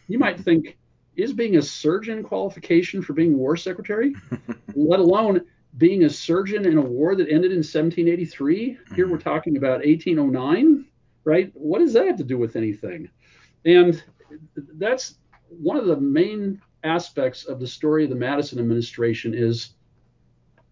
You 0.07 0.19
might 0.19 0.39
think, 0.39 0.77
is 1.15 1.33
being 1.33 1.57
a 1.57 1.61
surgeon 1.61 2.23
qualification 2.23 3.01
for 3.01 3.13
being 3.13 3.37
war 3.37 3.57
secretary? 3.57 4.15
Let 4.75 4.99
alone 4.99 5.41
being 5.77 6.03
a 6.03 6.09
surgeon 6.09 6.65
in 6.65 6.77
a 6.77 6.81
war 6.81 7.15
that 7.15 7.29
ended 7.29 7.51
in 7.51 7.59
1783. 7.59 8.77
Here 8.95 9.07
we're 9.07 9.17
mm-hmm. 9.17 9.29
talking 9.29 9.57
about 9.57 9.85
1809, 9.85 10.85
right? 11.23 11.51
What 11.53 11.79
does 11.79 11.93
that 11.93 12.07
have 12.07 12.17
to 12.17 12.23
do 12.23 12.37
with 12.37 12.55
anything? 12.55 13.09
And 13.65 14.03
that's 14.75 15.15
one 15.49 15.77
of 15.77 15.85
the 15.85 15.99
main 15.99 16.61
aspects 16.83 17.45
of 17.45 17.59
the 17.59 17.67
story 17.67 18.03
of 18.03 18.09
the 18.09 18.15
Madison 18.15 18.59
administration 18.59 19.33
is 19.33 19.75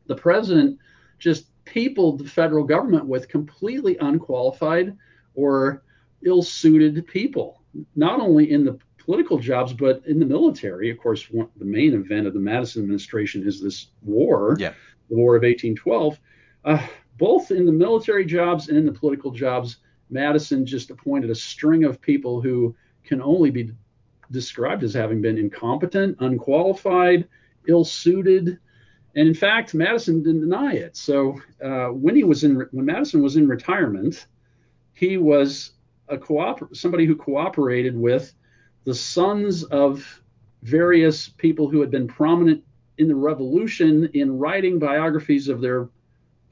the 0.07 0.15
president 0.15 0.79
just 1.19 1.45
peopled 1.65 2.19
the 2.19 2.29
federal 2.29 2.63
government 2.63 3.05
with 3.05 3.27
completely 3.27 3.97
unqualified 3.99 4.97
or 5.35 5.83
ill-suited 6.25 7.05
people, 7.07 7.61
not 7.95 8.19
only 8.19 8.51
in 8.51 8.65
the 8.65 8.79
political 9.09 9.39
jobs 9.39 9.73
but 9.73 10.03
in 10.05 10.19
the 10.19 10.25
military. 10.25 10.91
Of 10.91 10.99
course, 10.99 11.31
one, 11.31 11.47
the 11.57 11.65
main 11.65 11.95
event 11.95 12.27
of 12.27 12.35
the 12.35 12.39
Madison 12.39 12.83
administration 12.83 13.41
is 13.47 13.59
this 13.59 13.87
war, 14.03 14.55
Yeah. 14.59 14.73
the 15.09 15.15
War 15.15 15.35
of 15.35 15.41
1812. 15.41 16.19
Uh, 16.63 16.85
both 17.17 17.49
in 17.49 17.65
the 17.65 17.71
military 17.71 18.23
jobs 18.23 18.69
and 18.69 18.77
in 18.77 18.85
the 18.85 18.91
political 18.91 19.31
jobs, 19.31 19.77
Madison 20.11 20.63
just 20.63 20.91
appointed 20.91 21.31
a 21.31 21.35
string 21.35 21.85
of 21.85 21.99
people 21.99 22.39
who 22.39 22.75
can 23.03 23.19
only 23.19 23.49
be 23.49 23.71
described 24.29 24.83
as 24.83 24.93
having 24.93 25.23
been 25.23 25.39
incompetent, 25.39 26.15
unqualified, 26.19 27.27
ill-suited, 27.67 28.59
and 29.15 29.27
in 29.27 29.33
fact, 29.33 29.73
Madison 29.73 30.21
didn't 30.21 30.41
deny 30.41 30.73
it. 30.73 30.95
So 30.95 31.41
uh, 31.63 31.87
when 31.87 32.15
he 32.15 32.23
was 32.23 32.43
in, 32.43 32.63
when 32.69 32.85
Madison 32.85 33.23
was 33.23 33.37
in 33.37 33.47
retirement, 33.47 34.27
he 34.93 35.17
was 35.17 35.71
a 36.07 36.17
cooper- 36.19 36.69
somebody 36.73 37.07
who 37.07 37.15
cooperated 37.15 37.97
with 37.97 38.35
the 38.85 38.93
sons 38.93 39.63
of 39.65 40.21
various 40.63 41.29
people 41.29 41.69
who 41.69 41.79
had 41.79 41.91
been 41.91 42.07
prominent 42.07 42.63
in 42.97 43.07
the 43.07 43.15
revolution 43.15 44.09
in 44.13 44.37
writing 44.37 44.79
biographies 44.79 45.47
of 45.47 45.61
their 45.61 45.89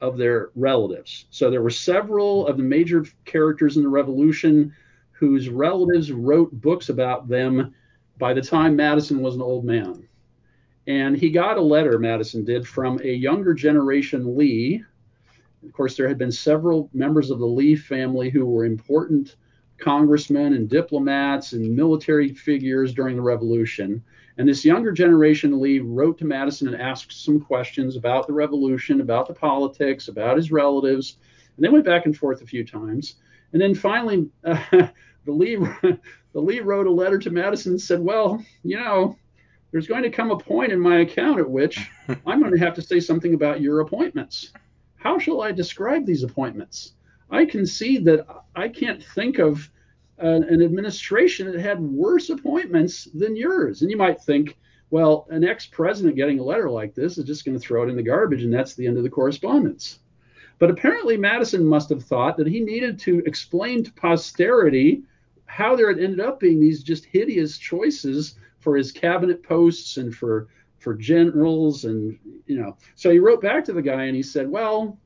of 0.00 0.16
their 0.16 0.50
relatives. 0.54 1.26
So 1.30 1.50
there 1.50 1.62
were 1.62 1.70
several 1.70 2.46
of 2.46 2.56
the 2.56 2.62
major 2.62 3.04
characters 3.24 3.76
in 3.76 3.82
the 3.82 3.88
revolution 3.88 4.72
whose 5.10 5.48
relatives 5.48 6.12
wrote 6.12 6.52
books 6.52 6.88
about 6.88 7.26
them 7.26 7.74
by 8.16 8.32
the 8.32 8.40
time 8.40 8.76
Madison 8.76 9.20
was 9.20 9.34
an 9.34 9.42
old 9.42 9.64
man. 9.64 10.06
And 10.86 11.16
he 11.16 11.30
got 11.30 11.58
a 11.58 11.62
letter, 11.62 11.98
Madison 11.98 12.44
did, 12.44 12.66
from 12.66 13.00
a 13.02 13.12
younger 13.12 13.54
generation 13.54 14.36
Lee. 14.36 14.84
Of 15.64 15.72
course, 15.72 15.96
there 15.96 16.08
had 16.08 16.18
been 16.18 16.32
several 16.32 16.88
members 16.92 17.30
of 17.30 17.40
the 17.40 17.46
Lee 17.46 17.74
family 17.74 18.30
who 18.30 18.46
were 18.46 18.64
important 18.64 19.34
congressmen 19.78 20.54
and 20.54 20.68
diplomats 20.68 21.52
and 21.52 21.76
military 21.76 22.32
figures 22.32 22.92
during 22.92 23.16
the 23.16 23.22
revolution. 23.22 24.02
And 24.36 24.48
this 24.48 24.64
younger 24.64 24.92
generation 24.92 25.60
Lee 25.60 25.80
wrote 25.80 26.18
to 26.18 26.24
Madison 26.24 26.68
and 26.68 26.80
asked 26.80 27.24
some 27.24 27.40
questions 27.40 27.96
about 27.96 28.26
the 28.26 28.32
revolution, 28.32 29.00
about 29.00 29.26
the 29.26 29.34
politics, 29.34 30.08
about 30.08 30.36
his 30.36 30.52
relatives. 30.52 31.16
And 31.56 31.64
they 31.64 31.68
went 31.68 31.84
back 31.84 32.06
and 32.06 32.16
forth 32.16 32.42
a 32.42 32.46
few 32.46 32.64
times. 32.64 33.16
And 33.52 33.60
then 33.60 33.74
finally, 33.74 34.28
uh, 34.44 34.62
the 35.24 35.32
Lee 35.32 35.56
the 36.32 36.40
Lee 36.40 36.60
wrote 36.60 36.86
a 36.86 36.92
letter 36.92 37.18
to 37.18 37.30
Madison 37.30 37.72
and 37.72 37.80
said, 37.80 38.00
"Well, 38.00 38.44
you 38.62 38.76
know, 38.76 39.16
there's 39.70 39.86
going 39.86 40.02
to 40.02 40.10
come 40.10 40.30
a 40.30 40.38
point 40.38 40.72
in 40.72 40.80
my 40.80 41.00
account 41.00 41.40
at 41.40 41.50
which 41.50 41.90
I'm 42.26 42.40
going 42.40 42.52
to 42.52 42.64
have 42.64 42.74
to 42.74 42.82
say 42.82 43.00
something 43.00 43.34
about 43.34 43.60
your 43.60 43.80
appointments. 43.80 44.52
How 44.96 45.18
shall 45.18 45.42
I 45.42 45.52
describe 45.52 46.06
these 46.06 46.22
appointments? 46.22 46.94
I 47.30 47.44
concede 47.44 48.04
that 48.06 48.26
I 48.56 48.68
can't 48.68 49.02
think 49.02 49.38
of 49.38 49.70
an, 50.18 50.44
an 50.44 50.62
administration 50.62 51.50
that 51.50 51.60
had 51.60 51.80
worse 51.80 52.30
appointments 52.30 53.04
than 53.14 53.36
yours. 53.36 53.82
And 53.82 53.90
you 53.90 53.96
might 53.96 54.20
think, 54.20 54.56
well, 54.90 55.26
an 55.30 55.44
ex-president 55.44 56.16
getting 56.16 56.38
a 56.38 56.44
letter 56.44 56.70
like 56.70 56.94
this 56.94 57.18
is 57.18 57.24
just 57.24 57.44
going 57.44 57.58
to 57.58 57.64
throw 57.64 57.82
it 57.84 57.90
in 57.90 57.96
the 57.96 58.02
garbage, 58.02 58.42
and 58.42 58.52
that's 58.52 58.74
the 58.74 58.86
end 58.86 58.96
of 58.96 59.02
the 59.02 59.10
correspondence. 59.10 60.00
But 60.58 60.70
apparently, 60.70 61.16
Madison 61.16 61.64
must 61.64 61.88
have 61.90 62.02
thought 62.02 62.36
that 62.36 62.46
he 62.46 62.60
needed 62.60 62.98
to 63.00 63.22
explain 63.26 63.84
to 63.84 63.92
posterity 63.92 65.02
how 65.46 65.76
there 65.76 65.88
had 65.88 66.02
ended 66.02 66.20
up 66.20 66.40
being 66.40 66.60
these 66.60 66.82
just 66.82 67.04
hideous 67.04 67.58
choices 67.58 68.34
for 68.58 68.76
his 68.76 68.92
cabinet 68.92 69.42
posts 69.42 69.96
and 69.96 70.14
for 70.14 70.48
for 70.78 70.94
generals 70.94 71.84
and 71.84 72.18
you 72.46 72.58
know. 72.58 72.76
So 72.96 73.10
he 73.10 73.18
wrote 73.18 73.40
back 73.40 73.64
to 73.64 73.72
the 73.72 73.82
guy 73.82 74.04
and 74.04 74.16
he 74.16 74.22
said, 74.22 74.48
"Well, 74.48 74.98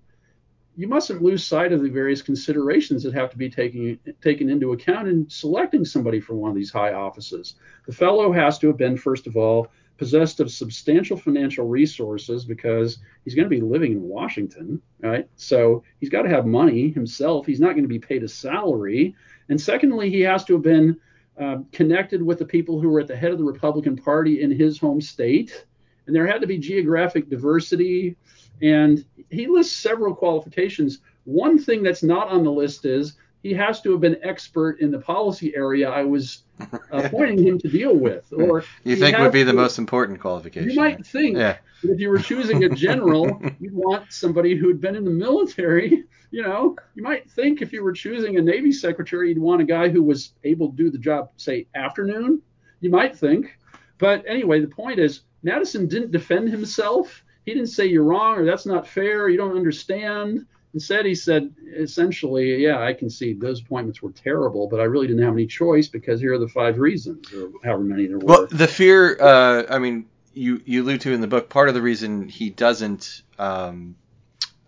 you 0.77 0.89
mustn't 0.89 1.23
lose 1.23 1.45
sight 1.45 1.73
of 1.73 1.83
the 1.83 1.91
various 1.91 2.23
considerations 2.23 3.03
that 3.03 3.15
have 3.15 3.31
to 3.31 3.37
be 3.37 3.51
taken 3.51 3.99
taken 4.23 4.49
into 4.49 4.73
account 4.73 5.09
in 5.09 5.29
selecting 5.29 5.85
somebody 5.85 6.21
for 6.21 6.35
one 6.35 6.51
of 6.51 6.57
these 6.57 6.71
high 6.71 6.93
offices. 6.93 7.57
The 7.87 7.93
fellow 7.93 8.33
has 8.33 8.59
to 8.61 8.69
have 8.69 8.79
been, 8.79 8.97
first 8.97 9.27
of 9.27 9.37
all, 9.37 9.69
possessed 9.99 10.41
of 10.41 10.51
substantial 10.51 11.17
financial 11.17 11.69
resources 11.69 12.45
because 12.45 12.99
he's 13.25 13.35
going 13.35 13.49
to 13.49 13.55
be 13.55 13.61
living 13.61 13.93
in 13.93 14.03
Washington, 14.03 14.81
right? 15.01 15.29
So 15.37 15.85
he's 16.01 16.09
got 16.09 16.23
to 16.23 16.29
have 16.29 16.47
money 16.47 16.91
himself. 16.91 17.47
He's 17.47 17.61
not 17.61 17.73
going 17.73 17.85
to 17.85 17.89
be 17.89 17.99
paid 17.99 18.23
a 18.25 18.29
salary. 18.29 19.15
And 19.49 19.61
secondly, 19.61 20.11
he 20.11 20.23
has 20.23 20.45
to 20.47 20.55
have 20.55 20.63
been 20.63 20.99
uh, 21.39 21.59
connected 21.73 22.23
with 22.23 22.39
the 22.39 22.45
people 22.45 22.81
who 22.81 22.89
were 22.89 23.01
at 23.01 23.07
the 23.07 23.17
head 23.17 23.33
of 23.33 23.39
the 23.39 23.45
Republican 23.45 23.97
Party 23.97 24.43
in 24.43 24.51
his 24.51 24.79
home 24.79 25.01
state. 25.01 25.67
And 26.07 26.17
there 26.17 26.27
had 26.27 26.41
to 26.41 26.47
be 26.47 26.59
geographic 26.59 27.29
diversity. 27.29 28.17
And 28.63 29.05
he 29.31 29.47
lists 29.49 29.77
several 29.77 30.15
qualifications. 30.15 31.01
One 31.25 31.59
thing 31.59 31.83
that's 31.83 32.03
not 32.03 32.29
on 32.29 32.45
the 32.45 32.53
list 32.53 32.85
is 32.85 33.15
he 33.43 33.53
has 33.55 33.81
to 33.83 33.91
have 33.91 34.01
been 34.01 34.19
expert 34.23 34.79
in 34.81 34.91
the 34.93 35.01
policy 35.01 35.55
area 35.57 35.91
I 35.91 36.05
was 36.05 36.45
appointing 36.93 37.45
him 37.45 37.59
to 37.59 37.69
deal 37.69 37.95
with. 37.97 38.33
Or 38.33 38.65
you 38.85 38.97
think 38.97 39.19
would 39.19 39.33
be 39.33 39.43
the 39.43 39.51
to- 39.53 39.57
most 39.57 39.79
important 39.79 40.21
qualification? 40.21 40.71
You 40.71 40.77
might 40.77 41.05
think 41.05 41.37
Yeah. 41.37 41.57
if 41.83 41.99
you 41.99 42.09
were 42.09 42.19
choosing 42.19 42.63
a 42.65 42.69
general, 42.69 43.43
you'd 43.61 43.75
want 43.75 44.13
somebody 44.13 44.57
who 44.57 44.69
had 44.69 44.81
been 44.81 44.95
in 44.95 45.05
the 45.05 45.11
military. 45.11 46.05
You 46.31 46.43
know, 46.43 46.77
you 46.95 47.03
might 47.03 47.29
think 47.31 47.61
if 47.63 47.73
you 47.73 47.83
were 47.83 47.93
choosing 47.93 48.37
a 48.39 48.41
Navy 48.41 48.73
secretary, 48.73 49.29
you'd 49.31 49.39
want 49.39 49.61
a 49.61 49.65
guy 49.65 49.89
who 49.89 50.03
was 50.03 50.33
able 50.45 50.71
to 50.71 50.77
do 50.77 50.89
the 50.91 50.99
job, 50.99 51.31
say, 51.37 51.67
afternoon. 51.75 52.41
You 52.81 52.91
might 52.91 53.15
think. 53.19 53.59
But 53.99 54.25
anyway, 54.27 54.61
the 54.61 54.69
point 54.69 54.99
is, 54.99 55.23
Madison 55.43 55.89
didn't 55.89 56.11
defend 56.13 56.49
himself. 56.49 57.23
He 57.45 57.55
didn't 57.55 57.69
say 57.69 57.87
you're 57.87 58.05
wrong 58.05 58.39
or 58.39 58.45
that's 58.45 58.67
not 58.67 58.87
fair. 58.87 59.29
You 59.29 59.37
don't 59.37 59.57
understand. 59.57 60.47
Instead, 60.75 61.05
he 61.05 61.15
said 61.15 61.53
essentially, 61.77 62.63
yeah, 62.63 62.83
I 62.83 62.95
can 62.95 63.11
see 63.11 63.35
those 63.35 63.61
appointments 63.61 64.01
were 64.01 64.13
terrible, 64.13 64.69
but 64.69 64.81
I 64.81 64.85
really 64.85 65.07
didn't 65.07 65.23
have 65.23 65.35
any 65.35 65.47
choice 65.47 65.87
because 65.87 66.21
here 66.21 66.33
are 66.33 66.39
the 66.39 66.49
five 66.49 66.79
reasons, 66.79 67.31
or 67.33 67.51
however 67.63 67.83
many 67.83 68.07
there 68.07 68.19
were. 68.19 68.25
Well, 68.25 68.47
the 68.47 68.69
fear, 68.69 69.21
uh, 69.21 69.65
I 69.69 69.79
mean, 69.79 70.07
you, 70.33 70.63
you 70.65 70.83
allude 70.83 71.03
to 71.03 71.13
in 71.13 71.21
the 71.21 71.27
book, 71.27 71.51
part 71.51 71.69
of 71.69 71.75
the 71.75 71.83
reason 71.83 72.27
he 72.27 72.49
doesn't 72.49 73.23
um, 73.39 73.97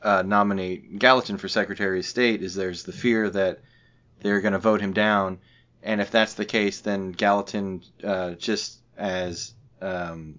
uh, 0.03 0.23
nominate 0.23 0.99
Gallatin 0.99 1.39
for 1.39 1.49
Secretary 1.49 2.01
of 2.01 2.05
State 2.05 2.43
is 2.43 2.55
there's 2.55 2.83
the 2.83 2.93
fear 2.93 3.31
that 3.31 3.61
they're 4.21 4.43
going 4.43 4.53
to 4.53 4.59
vote 4.59 4.83
him 4.83 4.93
down. 4.93 5.39
And 5.83 6.01
if 6.01 6.11
that's 6.11 6.35
the 6.35 6.45
case, 6.45 6.81
then 6.81 7.13
Gallatin, 7.13 7.83
uh, 8.03 8.33
just 8.33 8.81
as 8.99 9.55
um, 9.81 10.39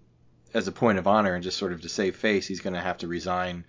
as 0.56 0.68
a 0.70 0.72
point 0.72 0.98
of 0.98 1.06
honor 1.06 1.36
and 1.36 1.44
just 1.44 1.58
sort 1.58 1.74
of 1.74 1.82
to 1.82 1.90
save 1.90 2.16
face, 2.16 2.48
he's 2.48 2.62
going 2.62 2.74
to 2.74 2.80
have 2.80 2.98
to 3.00 3.08
resign 3.08 3.66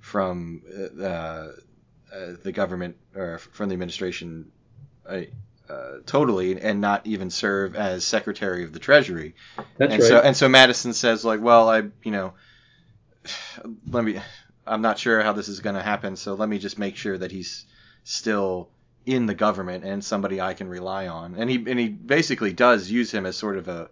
from 0.00 0.62
uh, 1.00 1.06
uh, 1.06 1.48
the 2.42 2.52
government 2.52 2.96
or 3.14 3.38
from 3.38 3.70
the 3.70 3.72
administration 3.72 4.52
uh, 5.08 5.22
uh, 5.68 5.92
totally 6.04 6.60
and 6.60 6.80
not 6.80 7.06
even 7.06 7.30
serve 7.30 7.74
as 7.74 8.04
Secretary 8.04 8.64
of 8.64 8.72
the 8.72 8.78
Treasury 8.78 9.34
that's 9.78 9.92
and 9.92 10.02
right. 10.02 10.08
so 10.08 10.20
and 10.20 10.36
so 10.36 10.48
Madison 10.48 10.92
says 10.92 11.24
like, 11.24 11.40
well, 11.40 11.68
I 11.68 11.78
you 12.04 12.12
know, 12.12 12.34
let 13.90 14.04
me. 14.04 14.20
I'm 14.68 14.82
not 14.82 14.98
sure 14.98 15.22
how 15.22 15.32
this 15.32 15.48
is 15.48 15.60
going 15.60 15.76
to 15.76 15.82
happen, 15.82 16.16
so 16.16 16.34
let 16.34 16.48
me 16.48 16.58
just 16.58 16.76
make 16.76 16.96
sure 16.96 17.16
that 17.16 17.30
he's 17.30 17.66
still 18.02 18.68
in 19.06 19.26
the 19.26 19.34
government 19.34 19.84
and 19.84 20.04
somebody 20.04 20.40
I 20.40 20.54
can 20.54 20.68
rely 20.68 21.06
on. 21.06 21.36
And 21.36 21.48
he 21.48 21.56
and 21.56 21.78
he 21.78 21.88
basically 21.88 22.52
does 22.52 22.90
use 22.90 23.10
him 23.10 23.26
as 23.26 23.36
sort 23.36 23.56
of 23.56 23.68
a 23.68 23.88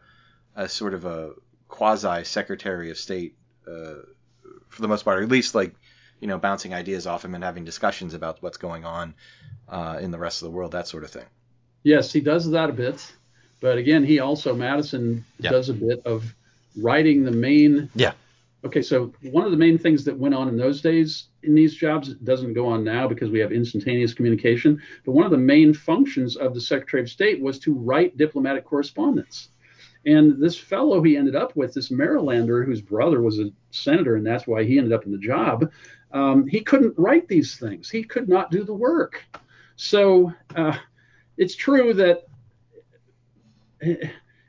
a 0.56 0.68
sort 0.68 0.94
of 0.94 1.04
a 1.04 1.32
quasi 1.74 2.22
Secretary 2.22 2.90
of 2.92 2.96
State 2.96 3.34
uh, 3.66 3.94
for 4.68 4.80
the 4.82 4.86
most 4.86 5.04
part, 5.04 5.18
or 5.18 5.22
at 5.22 5.28
least 5.28 5.56
like 5.56 5.74
you 6.20 6.28
know 6.28 6.38
bouncing 6.38 6.72
ideas 6.72 7.04
off 7.06 7.24
him 7.24 7.34
and 7.34 7.42
having 7.42 7.64
discussions 7.64 8.14
about 8.14 8.40
what's 8.42 8.58
going 8.58 8.84
on 8.84 9.14
uh, 9.68 9.98
in 10.00 10.12
the 10.12 10.18
rest 10.18 10.40
of 10.42 10.46
the 10.46 10.52
world, 10.56 10.70
that 10.72 10.86
sort 10.86 11.02
of 11.02 11.10
thing. 11.10 11.24
Yes, 11.82 12.12
he 12.12 12.20
does 12.20 12.48
that 12.52 12.70
a 12.70 12.72
bit. 12.72 13.12
But 13.60 13.76
again, 13.78 14.04
he 14.04 14.20
also, 14.20 14.54
Madison, 14.54 15.24
Yeah. 15.38 15.50
does 15.50 15.68
a 15.68 15.74
bit 15.74 16.00
of 16.04 16.34
writing 16.76 17.24
the 17.24 17.32
main. 17.32 17.90
Yeah. 17.94 18.12
Okay, 18.64 18.82
so 18.82 19.12
one 19.32 19.44
of 19.44 19.50
the 19.50 19.56
main 19.58 19.76
things 19.76 20.04
that 20.04 20.16
went 20.16 20.34
on 20.34 20.48
in 20.48 20.56
those 20.56 20.80
days 20.80 21.28
in 21.42 21.54
these 21.54 21.74
jobs 21.74 22.08
it 22.08 22.24
doesn't 22.24 22.54
go 22.54 22.66
on 22.66 22.84
now 22.84 23.08
because 23.08 23.30
we 23.30 23.40
have 23.40 23.52
instantaneous 23.52 24.14
communication. 24.14 24.80
But 25.04 25.12
one 25.12 25.24
of 25.24 25.30
the 25.32 25.44
main 25.54 25.74
functions 25.74 26.36
of 26.36 26.54
the 26.54 26.60
Secretary 26.60 27.02
of 27.02 27.10
State 27.10 27.40
was 27.42 27.58
to 27.60 27.74
write 27.74 28.16
diplomatic 28.16 28.64
correspondence. 28.64 29.48
And 30.06 30.40
this 30.40 30.58
fellow 30.58 31.02
he 31.02 31.16
ended 31.16 31.34
up 31.34 31.56
with, 31.56 31.74
this 31.74 31.90
Marylander 31.90 32.64
whose 32.64 32.80
brother 32.80 33.22
was 33.22 33.38
a 33.38 33.50
senator, 33.70 34.16
and 34.16 34.26
that's 34.26 34.46
why 34.46 34.64
he 34.64 34.78
ended 34.78 34.92
up 34.92 35.06
in 35.06 35.12
the 35.12 35.18
job, 35.18 35.70
um, 36.12 36.46
he 36.46 36.60
couldn't 36.60 36.98
write 36.98 37.26
these 37.26 37.56
things. 37.56 37.90
He 37.90 38.04
could 38.04 38.28
not 38.28 38.50
do 38.50 38.64
the 38.64 38.74
work. 38.74 39.24
So 39.76 40.32
uh, 40.54 40.76
it's 41.36 41.56
true 41.56 41.94
that 41.94 42.26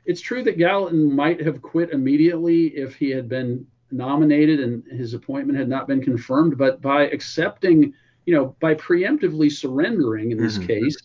it's 0.06 0.20
true 0.20 0.42
that 0.44 0.56
Gallatin 0.56 1.14
might 1.14 1.40
have 1.44 1.60
quit 1.60 1.90
immediately 1.90 2.68
if 2.68 2.94
he 2.94 3.10
had 3.10 3.28
been 3.28 3.66
nominated 3.90 4.60
and 4.60 4.84
his 4.86 5.14
appointment 5.14 5.58
had 5.58 5.68
not 5.68 5.88
been 5.88 6.02
confirmed. 6.02 6.56
But 6.56 6.80
by 6.80 7.08
accepting, 7.08 7.92
you 8.24 8.34
know, 8.34 8.56
by 8.60 8.74
preemptively 8.74 9.50
surrendering 9.50 10.30
in 10.30 10.38
this 10.38 10.58
Mhm. 10.58 10.66
case, 10.66 10.96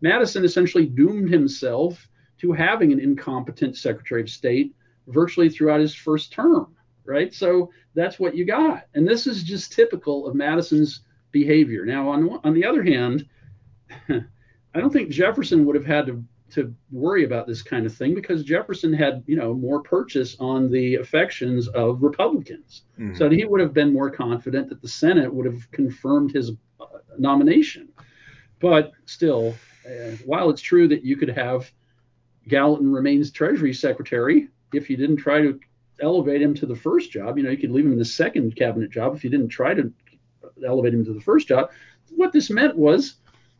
Madison 0.00 0.44
essentially 0.44 0.86
doomed 0.86 1.30
himself 1.30 2.08
to 2.38 2.52
having 2.52 2.92
an 2.92 3.00
incompetent 3.00 3.76
Secretary 3.76 4.22
of 4.22 4.30
State 4.30 4.74
virtually 5.08 5.48
throughout 5.48 5.80
his 5.80 5.94
first 5.94 6.32
term, 6.32 6.74
right? 7.04 7.32
So 7.34 7.70
that's 7.94 8.18
what 8.18 8.36
you 8.36 8.44
got. 8.44 8.84
And 8.94 9.06
this 9.06 9.26
is 9.26 9.42
just 9.42 9.72
typical 9.72 10.26
of 10.26 10.34
Madison's 10.34 11.02
behavior. 11.32 11.84
Now, 11.84 12.08
on, 12.08 12.40
on 12.44 12.54
the 12.54 12.64
other 12.64 12.82
hand, 12.82 13.26
I 14.08 14.80
don't 14.80 14.92
think 14.92 15.10
Jefferson 15.10 15.64
would 15.64 15.74
have 15.74 15.86
had 15.86 16.06
to, 16.06 16.24
to 16.50 16.74
worry 16.90 17.24
about 17.24 17.46
this 17.46 17.62
kind 17.62 17.86
of 17.86 17.94
thing 17.94 18.14
because 18.14 18.44
Jefferson 18.44 18.92
had, 18.92 19.24
you 19.26 19.36
know, 19.36 19.54
more 19.54 19.82
purchase 19.82 20.36
on 20.38 20.70
the 20.70 20.96
affections 20.96 21.68
of 21.68 22.02
Republicans. 22.02 22.82
Mhm. 22.98 23.16
So 23.16 23.28
he 23.28 23.44
would 23.44 23.60
have 23.60 23.74
been 23.74 23.92
more 23.92 24.10
confident 24.10 24.68
that 24.68 24.80
the 24.80 24.88
Senate 24.88 25.32
would 25.32 25.46
have 25.46 25.70
confirmed 25.72 26.32
his 26.32 26.52
uh, 26.80 26.84
nomination. 27.18 27.88
But 28.60 28.92
still, 29.06 29.54
uh, 29.86 30.12
while 30.24 30.50
it's 30.50 30.62
true 30.62 30.88
that 30.88 31.04
you 31.04 31.16
could 31.16 31.30
have 31.30 31.70
Gallatin 32.48 32.92
remains 32.92 33.30
Treasury 33.30 33.74
Secretary 33.74 34.48
if 34.72 34.90
you 34.90 34.96
didn't 34.96 35.16
try 35.16 35.40
to 35.42 35.60
elevate 36.00 36.42
him 36.42 36.54
to 36.54 36.66
the 36.66 36.76
first 36.76 37.10
job, 37.10 37.38
you 37.38 37.44
know, 37.44 37.50
you 37.50 37.56
could 37.56 37.70
leave 37.70 37.84
him 37.84 37.92
in 37.92 37.98
the 37.98 38.04
second 38.04 38.54
cabinet 38.56 38.90
job 38.90 39.14
if 39.14 39.24
you 39.24 39.30
didn't 39.30 39.48
try 39.48 39.74
to 39.74 39.92
elevate 40.66 40.94
him 40.94 41.04
to 41.04 41.12
the 41.12 41.20
first 41.20 41.48
job. 41.48 41.70
What 42.10 42.32
this 42.32 42.50
meant 42.50 42.76
was 42.76 43.14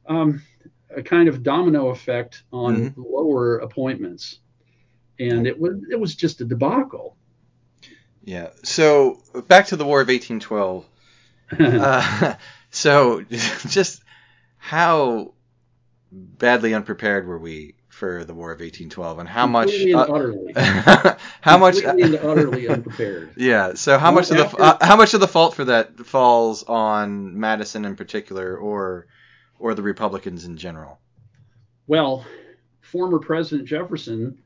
um, 0.07 0.43
a 0.95 1.03
kind 1.03 1.29
of 1.29 1.43
domino 1.43 1.89
effect 1.89 2.45
on 2.53 2.95
lower 2.97 3.59
appointments, 3.59 4.39
and 5.19 5.47
it 5.47 5.59
was 5.59 5.77
it 5.91 5.99
was 5.99 6.15
just 6.15 6.41
a 6.41 6.45
debacle. 6.45 7.17
Yeah. 8.25 8.51
So 8.63 9.23
back 9.49 9.67
to 9.69 9.77
the 9.77 9.85
War 9.85 10.01
of 10.01 10.09
1812. 10.09 10.87
Uh, 11.59 12.35
so 12.71 13.23
just 13.69 14.03
how 14.59 15.33
badly 16.13 16.75
unprepared 16.75 17.27
were 17.27 17.39
we 17.39 17.75
for 17.99 18.25
the 18.25 18.33
War 18.33 18.53
of 18.53 18.61
1812, 18.61 19.19
and 19.19 19.29
how 19.29 19.47
much? 19.47 19.71
Completely 19.71 19.95
uh, 19.95 20.03
utterly, 20.03 20.53
how 21.41 21.59
much? 21.59 21.85
utterly 21.85 22.69
unprepared. 22.69 23.31
Yeah. 23.37 23.75
So 23.75 23.99
how 23.99 24.13
much 24.13 24.31
of 24.31 24.37
the 24.37 24.57
uh, 24.57 24.79
how 24.81 24.97
much 24.97 25.15
of 25.15 25.21
the 25.21 25.29
fault 25.29 25.55
for 25.55 25.65
that 25.65 25.99
falls 26.07 26.63
on 26.63 27.39
Madison 27.39 27.85
in 27.85 27.97
particular, 27.97 28.57
or 28.57 29.09
or 29.59 29.75
the 29.75 29.83
Republicans 29.83 30.45
in 30.45 30.57
general? 30.57 31.01
Well, 31.89 32.25
former 32.81 33.19
President 33.19 33.69
Jefferson 33.69 34.39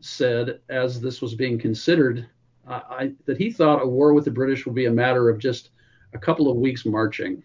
said, 0.00 0.60
as 0.68 1.00
this 1.00 1.20
was 1.20 1.34
being 1.34 1.58
considered, 1.58 2.28
uh, 2.66 2.80
I, 2.88 3.12
that 3.26 3.38
he 3.38 3.50
thought 3.50 3.82
a 3.82 3.86
war 3.86 4.14
with 4.14 4.24
the 4.24 4.30
British 4.30 4.64
would 4.64 4.74
be 4.74 4.86
a 4.86 4.90
matter 4.90 5.28
of 5.28 5.38
just 5.38 5.70
a 6.14 6.18
couple 6.18 6.50
of 6.50 6.56
weeks 6.56 6.86
marching. 6.86 7.42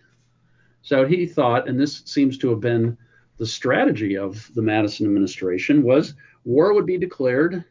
So 0.84 1.06
he 1.06 1.26
thought, 1.26 1.68
and 1.68 1.80
this 1.80 2.04
seems 2.06 2.38
to 2.40 2.50
have 2.50 2.60
been 2.60 2.98
the 3.38 3.46
strategy 3.46 4.18
of 4.18 4.50
the 4.56 4.62
Madison 4.62 5.06
administration, 5.06 5.84
was 5.84 6.16
war 6.44 6.74
would 6.74 6.86
be 6.86 6.98
declared. 6.98 7.64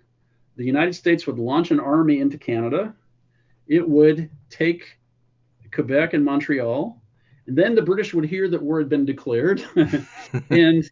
The 0.56 0.64
United 0.64 0.94
States 0.94 1.26
would 1.26 1.38
launch 1.38 1.70
an 1.70 1.80
army 1.80 2.20
into 2.20 2.38
Canada. 2.38 2.94
It 3.66 3.86
would 3.88 4.30
take 4.48 4.98
Quebec 5.72 6.14
and 6.14 6.24
Montreal, 6.24 7.00
And 7.46 7.56
then 7.56 7.74
the 7.74 7.82
British 7.82 8.14
would 8.14 8.24
hear 8.24 8.48
that 8.48 8.62
war 8.62 8.78
had 8.78 8.88
been 8.88 9.04
declared, 9.04 9.64
and 10.50 10.90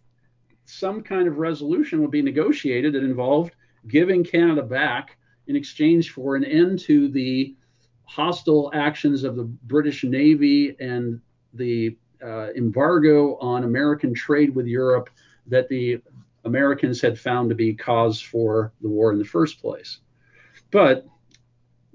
some 0.67 1.03
kind 1.03 1.29
of 1.29 1.39
resolution 1.39 2.01
would 2.01 2.11
be 2.11 2.23
negotiated 2.23 2.95
that 2.95 3.05
involved 3.05 3.55
giving 3.89 4.25
Canada 4.25 4.63
back 4.63 5.19
in 5.47 5.57
exchange 5.57 6.11
for 6.11 6.37
an 6.37 6.45
end 6.45 6.79
to 6.81 7.09
the 7.09 7.55
hostile 8.05 8.71
actions 8.75 9.25
of 9.25 9.37
the 9.37 9.45
British 9.45 10.05
Navy 10.05 10.77
and 10.81 11.21
the 11.53 11.97
Uh, 12.25 12.49
embargo 12.57 13.37
on 13.37 13.65
American 13.65 14.15
trade 14.15 14.55
with 14.55 14.67
Europe 14.67 15.11
that 15.47 15.69
the 15.69 16.01
Americans 16.45 17.01
had 17.01 17.19
found 17.19 17.49
to 17.49 17.55
be 17.55 17.75
cause 17.75 18.21
for 18.21 18.73
the 18.81 18.89
war 18.89 19.13
in 19.13 19.19
the 19.19 19.25
first 19.25 19.61
place. 19.61 19.99
But 20.71 21.07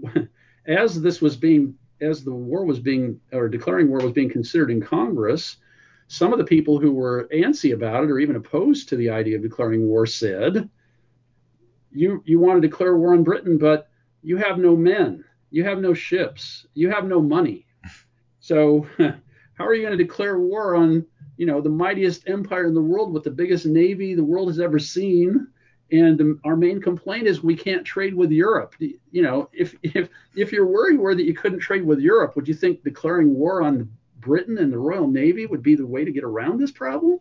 as 0.67 1.01
this 1.01 1.21
was 1.21 1.36
being, 1.36 1.75
as 2.01 2.23
the 2.23 2.34
war 2.34 2.65
was 2.65 2.80
being, 2.80 3.19
or 3.32 3.49
declaring 3.49 3.89
war 3.89 3.99
was 3.99 4.13
being 4.13 4.30
considered 4.30 4.71
in 4.71 4.82
Congress, 4.82 5.57
some 6.07 6.32
of 6.34 6.39
the 6.39 6.45
people 6.45 6.80
who 6.80 6.91
were 6.91 7.27
antsy 7.34 7.73
about 7.73 8.03
it 8.03 8.11
or 8.11 8.19
even 8.19 8.36
opposed 8.36 8.89
to 8.89 8.95
the 8.95 9.09
idea 9.09 9.36
of 9.36 9.43
declaring 9.43 9.88
war 9.88 10.05
said, 10.05 10.69
you, 11.91 12.23
you 12.25 12.39
want 12.39 12.61
to 12.61 12.67
declare 12.67 12.97
war 12.97 13.13
on 13.13 13.23
Britain, 13.23 13.57
but 13.57 13.89
you 14.21 14.38
have 14.38 14.57
no 14.57 14.75
men, 14.75 15.23
you 15.49 15.63
have 15.63 15.80
no 15.80 15.93
ships, 15.93 16.67
you 16.73 16.89
have 16.89 17.05
no 17.05 17.21
money. 17.21 17.65
So 18.39 18.88
how 19.60 19.66
are 19.66 19.76
you 19.76 19.86
going 19.86 19.97
to 19.97 20.03
declare 20.03 20.39
war 20.39 20.76
on 20.76 21.05
you 21.38 21.45
know 21.45 21.62
the 21.62 21.70
mightiest 21.70 22.28
empire 22.28 22.66
in 22.66 22.74
the 22.74 22.82
world 22.82 23.14
with 23.14 23.24
the 23.24 23.32
biggest 23.32 23.66
navy 23.66 24.16
the 24.16 24.24
world 24.24 24.47
has 24.47 24.60
ever 24.60 24.80
seen 24.80 25.47
and 25.91 26.18
the, 26.18 26.39
our 26.43 26.55
main 26.55 26.82
complaint 26.82 27.28
is 27.28 27.41
we 27.41 27.55
can't 27.55 27.84
trade 27.84 28.14
with 28.14 28.32
Europe. 28.32 28.76
You 28.80 29.22
know, 29.24 29.49
if 29.51 29.76
if 29.82 30.10
if 30.36 30.51
your 30.51 30.68
worry 30.68 30.97
were 30.97 31.16
that 31.16 31.26
you 31.26 31.34
couldn't 31.34 31.60
trade 31.60 31.84
with 31.84 31.99
Europe, 31.99 32.36
would 32.36 32.47
you 32.47 32.53
think 32.53 32.84
declaring 32.84 33.34
war 33.34 33.62
on 33.64 33.89
Britain 34.20 34.57
and 34.57 34.72
the 34.72 34.78
Royal 34.78 35.07
Navy 35.07 35.45
would 35.45 35.64
be 35.64 35.76
the 35.76 35.88
way 35.88 36.05
to 36.05 36.12
get 36.12 36.24
around 36.24 36.60
this 36.60 36.72
problem? 36.72 37.20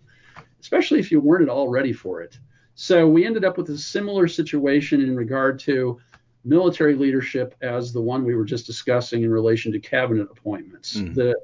Especially 0.61 0.99
if 0.99 1.11
you 1.11 1.20
weren't 1.20 1.45
at 1.45 1.49
all 1.49 1.68
ready 1.68 1.93
for 1.93 2.20
it. 2.20 2.39
So 2.74 3.09
we 3.09 3.24
ended 3.24 3.45
up 3.45 3.57
with 3.57 3.70
a 3.70 3.78
similar 3.78 4.28
situation 4.28 5.01
in 5.01 5.16
regard 5.16 5.59
to 5.61 5.99
military 6.45 6.95
leadership 6.95 7.55
as 7.62 7.93
the 7.93 8.01
one 8.01 8.24
we 8.24 8.34
were 8.34 8.45
just 8.45 8.66
discussing 8.66 9.22
in 9.22 9.30
relation 9.30 9.72
to 9.72 9.80
cabinet 9.80 10.28
appointments. 10.30 10.97
Mm. 10.97 11.14
The 11.14 11.34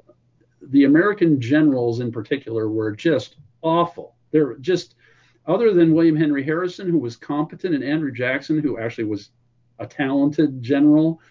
the 0.61 0.85
American 0.85 1.39
generals 1.39 1.99
in 1.99 2.11
particular 2.11 2.69
were 2.69 2.91
just 2.91 3.37
awful. 3.61 4.15
They're 4.31 4.55
just 4.55 4.95
other 5.47 5.73
than 5.73 5.93
William 5.93 6.15
Henry 6.15 6.43
Harrison, 6.43 6.89
who 6.89 6.97
was 6.97 7.15
competent, 7.15 7.75
and 7.75 7.83
Andrew 7.83 8.11
Jackson, 8.11 8.59
who 8.59 8.79
actually 8.79 9.03
was 9.03 9.29
a 9.77 9.85
talented 9.85 10.61
general, 10.61 11.21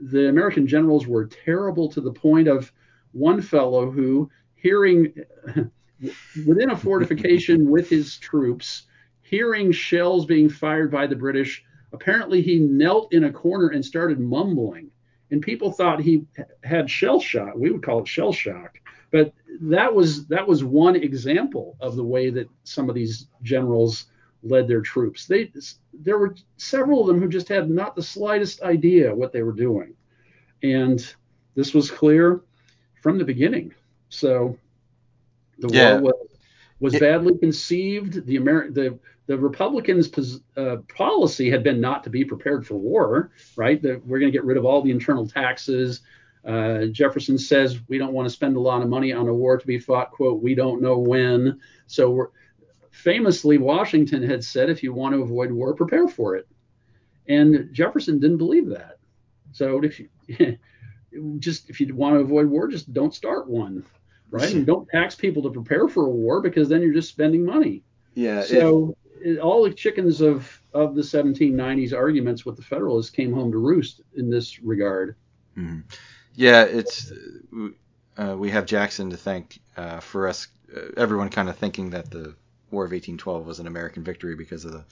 the 0.00 0.28
American 0.28 0.66
generals 0.66 1.06
were 1.06 1.26
terrible 1.26 1.88
to 1.90 2.00
the 2.00 2.12
point 2.12 2.48
of 2.48 2.72
one 3.12 3.40
fellow 3.40 3.90
who, 3.90 4.30
hearing 4.54 5.14
within 6.46 6.70
a 6.70 6.76
fortification 6.76 7.70
with 7.70 7.88
his 7.88 8.18
troops, 8.18 8.84
hearing 9.20 9.70
shells 9.70 10.26
being 10.26 10.48
fired 10.48 10.90
by 10.90 11.06
the 11.06 11.14
British, 11.14 11.64
apparently 11.92 12.42
he 12.42 12.58
knelt 12.58 13.12
in 13.12 13.24
a 13.24 13.32
corner 13.32 13.68
and 13.68 13.84
started 13.84 14.18
mumbling. 14.18 14.90
And 15.32 15.40
people 15.42 15.72
thought 15.72 16.00
he 16.00 16.26
had 16.62 16.90
shell 16.90 17.18
shock. 17.18 17.54
We 17.56 17.70
would 17.70 17.82
call 17.82 18.02
it 18.02 18.06
shell 18.08 18.32
shock. 18.32 18.78
But 19.10 19.32
that 19.62 19.92
was 19.92 20.26
that 20.26 20.46
was 20.46 20.62
one 20.62 20.94
example 20.94 21.76
of 21.80 21.96
the 21.96 22.04
way 22.04 22.28
that 22.30 22.48
some 22.64 22.88
of 22.90 22.94
these 22.94 23.26
generals 23.42 24.06
led 24.42 24.68
their 24.68 24.82
troops. 24.82 25.26
They 25.26 25.50
there 25.92 26.18
were 26.18 26.36
several 26.58 27.00
of 27.00 27.06
them 27.06 27.18
who 27.18 27.28
just 27.28 27.48
had 27.48 27.70
not 27.70 27.96
the 27.96 28.02
slightest 28.02 28.62
idea 28.62 29.14
what 29.14 29.32
they 29.32 29.42
were 29.42 29.52
doing, 29.52 29.94
and 30.62 31.14
this 31.54 31.72
was 31.72 31.90
clear 31.90 32.42
from 33.02 33.16
the 33.16 33.24
beginning. 33.24 33.74
So 34.10 34.58
the 35.58 35.68
yeah. 35.68 35.98
war 35.98 36.12
was, 36.80 36.92
was 36.92 37.00
badly 37.00 37.38
conceived. 37.38 38.26
The 38.26 38.36
Ameri- 38.36 38.74
the 38.74 38.98
the 39.26 39.38
Republicans' 39.38 40.08
pos- 40.08 40.40
uh, 40.56 40.76
policy 40.96 41.50
had 41.50 41.62
been 41.62 41.80
not 41.80 42.04
to 42.04 42.10
be 42.10 42.24
prepared 42.24 42.66
for 42.66 42.74
war, 42.74 43.30
right? 43.56 43.80
That 43.80 44.04
we're 44.04 44.18
going 44.18 44.32
to 44.32 44.36
get 44.36 44.44
rid 44.44 44.56
of 44.56 44.64
all 44.64 44.82
the 44.82 44.90
internal 44.90 45.26
taxes. 45.26 46.00
Uh, 46.44 46.86
Jefferson 46.86 47.38
says 47.38 47.78
we 47.88 47.98
don't 47.98 48.12
want 48.12 48.26
to 48.26 48.34
spend 48.34 48.56
a 48.56 48.60
lot 48.60 48.82
of 48.82 48.88
money 48.88 49.12
on 49.12 49.28
a 49.28 49.34
war 49.34 49.58
to 49.58 49.66
be 49.66 49.78
fought, 49.78 50.10
quote, 50.10 50.42
we 50.42 50.54
don't 50.54 50.82
know 50.82 50.98
when. 50.98 51.60
So 51.86 52.32
famously, 52.90 53.58
Washington 53.58 54.22
had 54.22 54.42
said, 54.42 54.68
if 54.68 54.82
you 54.82 54.92
want 54.92 55.14
to 55.14 55.22
avoid 55.22 55.52
war, 55.52 55.74
prepare 55.74 56.08
for 56.08 56.34
it. 56.34 56.48
And 57.28 57.68
Jefferson 57.72 58.18
didn't 58.18 58.38
believe 58.38 58.68
that. 58.70 58.98
So 59.52 59.80
if 59.84 60.00
you 60.00 60.08
just 61.38 61.70
if 61.70 61.80
you 61.80 61.94
want 61.94 62.16
to 62.16 62.20
avoid 62.20 62.46
war, 62.46 62.66
just 62.66 62.92
don't 62.92 63.14
start 63.14 63.48
one, 63.48 63.84
right? 64.30 64.52
And 64.52 64.66
don't 64.66 64.88
tax 64.88 65.14
people 65.14 65.42
to 65.44 65.50
prepare 65.50 65.86
for 65.86 66.06
a 66.06 66.10
war 66.10 66.40
because 66.40 66.68
then 66.68 66.82
you're 66.82 66.94
just 66.94 67.10
spending 67.10 67.44
money. 67.44 67.84
Yeah. 68.14 68.42
So 68.42 68.96
all 69.40 69.62
the 69.64 69.72
chickens 69.72 70.20
of 70.20 70.60
of 70.72 70.94
the 70.94 71.02
1790s 71.02 71.92
arguments 71.94 72.46
with 72.46 72.56
the 72.56 72.62
Federalists 72.62 73.10
came 73.10 73.32
home 73.32 73.52
to 73.52 73.58
roost 73.58 74.00
in 74.16 74.30
this 74.30 74.60
regard. 74.60 75.16
Mm-hmm. 75.56 75.80
Yeah, 76.34 76.64
it's 76.64 77.12
uh, 78.16 78.36
we 78.38 78.50
have 78.50 78.66
Jackson 78.66 79.10
to 79.10 79.16
thank 79.16 79.60
uh, 79.76 80.00
for 80.00 80.28
us. 80.28 80.48
Uh, 80.74 80.80
everyone 80.96 81.28
kind 81.28 81.48
of 81.48 81.56
thinking 81.56 81.90
that 81.90 82.10
the 82.10 82.34
War 82.70 82.84
of 82.84 82.92
1812 82.92 83.46
was 83.46 83.60
an 83.60 83.66
American 83.66 84.02
victory 84.02 84.34
because 84.34 84.64
of 84.64 84.72
the 84.72 84.84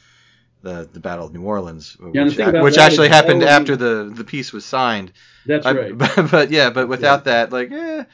the, 0.62 0.88
the 0.92 1.00
Battle 1.00 1.26
of 1.26 1.32
New 1.32 1.42
Orleans, 1.42 1.96
yeah, 2.12 2.24
which, 2.24 2.36
which 2.36 2.78
actually 2.78 3.08
happened 3.08 3.42
after 3.42 3.76
the, 3.76 4.12
the 4.14 4.24
peace 4.24 4.52
was 4.52 4.64
signed. 4.64 5.12
That's 5.46 5.64
I, 5.64 5.72
right. 5.72 5.96
But, 5.96 6.14
but, 6.30 6.50
yeah, 6.50 6.68
but 6.68 6.86
without 6.86 7.20
yeah. 7.20 7.46
that, 7.46 7.52
like, 7.52 7.72
eh, 7.72 8.04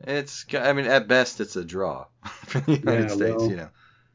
it's 0.00 0.46
I 0.54 0.72
mean, 0.74 0.86
at 0.86 1.08
best, 1.08 1.40
it's 1.40 1.56
a 1.56 1.64
draw 1.64 2.06
for 2.46 2.60
the 2.60 2.76
United 2.76 3.08
yeah, 3.08 3.14
States. 3.14 3.36
Well, 3.36 3.50
you 3.50 3.56
know, 3.56 3.68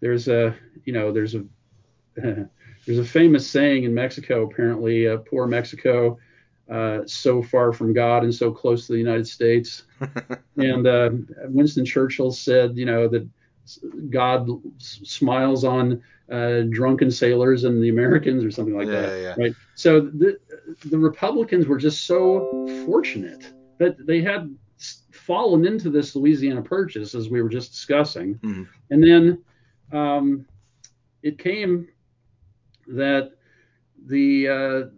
there's 0.03 0.27
a 0.27 0.53
you 0.83 0.91
know 0.91 1.13
there's 1.13 1.33
a 1.33 1.45
there's 2.15 2.99
a 2.99 3.05
famous 3.05 3.49
saying 3.49 3.85
in 3.85 3.93
Mexico. 3.93 4.43
Apparently, 4.43 5.07
uh, 5.07 5.17
poor 5.17 5.47
Mexico 5.47 6.19
uh, 6.69 6.99
so 7.05 7.41
far 7.41 7.71
from 7.71 7.93
God 7.93 8.23
and 8.23 8.35
so 8.35 8.51
close 8.51 8.85
to 8.85 8.93
the 8.93 8.99
United 8.99 9.27
States. 9.27 9.83
and 10.57 10.85
uh, 10.85 11.11
Winston 11.45 11.85
Churchill 11.85 12.31
said, 12.31 12.77
you 12.77 12.85
know, 12.85 13.07
that 13.07 13.27
God 14.09 14.49
s- 14.77 14.99
smiles 15.03 15.63
on 15.63 16.03
uh, 16.29 16.61
drunken 16.69 17.09
sailors 17.09 17.63
and 17.63 17.81
the 17.81 17.89
Americans 17.89 18.43
or 18.43 18.51
something 18.51 18.75
like 18.75 18.87
yeah, 18.87 19.01
that. 19.01 19.21
Yeah. 19.21 19.35
Right. 19.37 19.53
So 19.75 20.01
the, 20.01 20.37
the 20.85 20.97
Republicans 20.97 21.67
were 21.67 21.77
just 21.77 22.05
so 22.05 22.65
fortunate 22.85 23.53
that 23.77 24.05
they 24.05 24.21
had 24.21 24.53
fallen 25.11 25.65
into 25.65 25.89
this 25.89 26.15
Louisiana 26.15 26.61
Purchase, 26.61 27.15
as 27.15 27.29
we 27.29 27.41
were 27.41 27.49
just 27.49 27.71
discussing. 27.71 28.35
Mm-hmm. 28.35 28.63
And 28.89 29.03
then 29.03 29.43
um, 29.93 30.45
it 31.21 31.37
came 31.37 31.87
that 32.87 33.31
the 34.05 34.47
uh, 34.47 34.89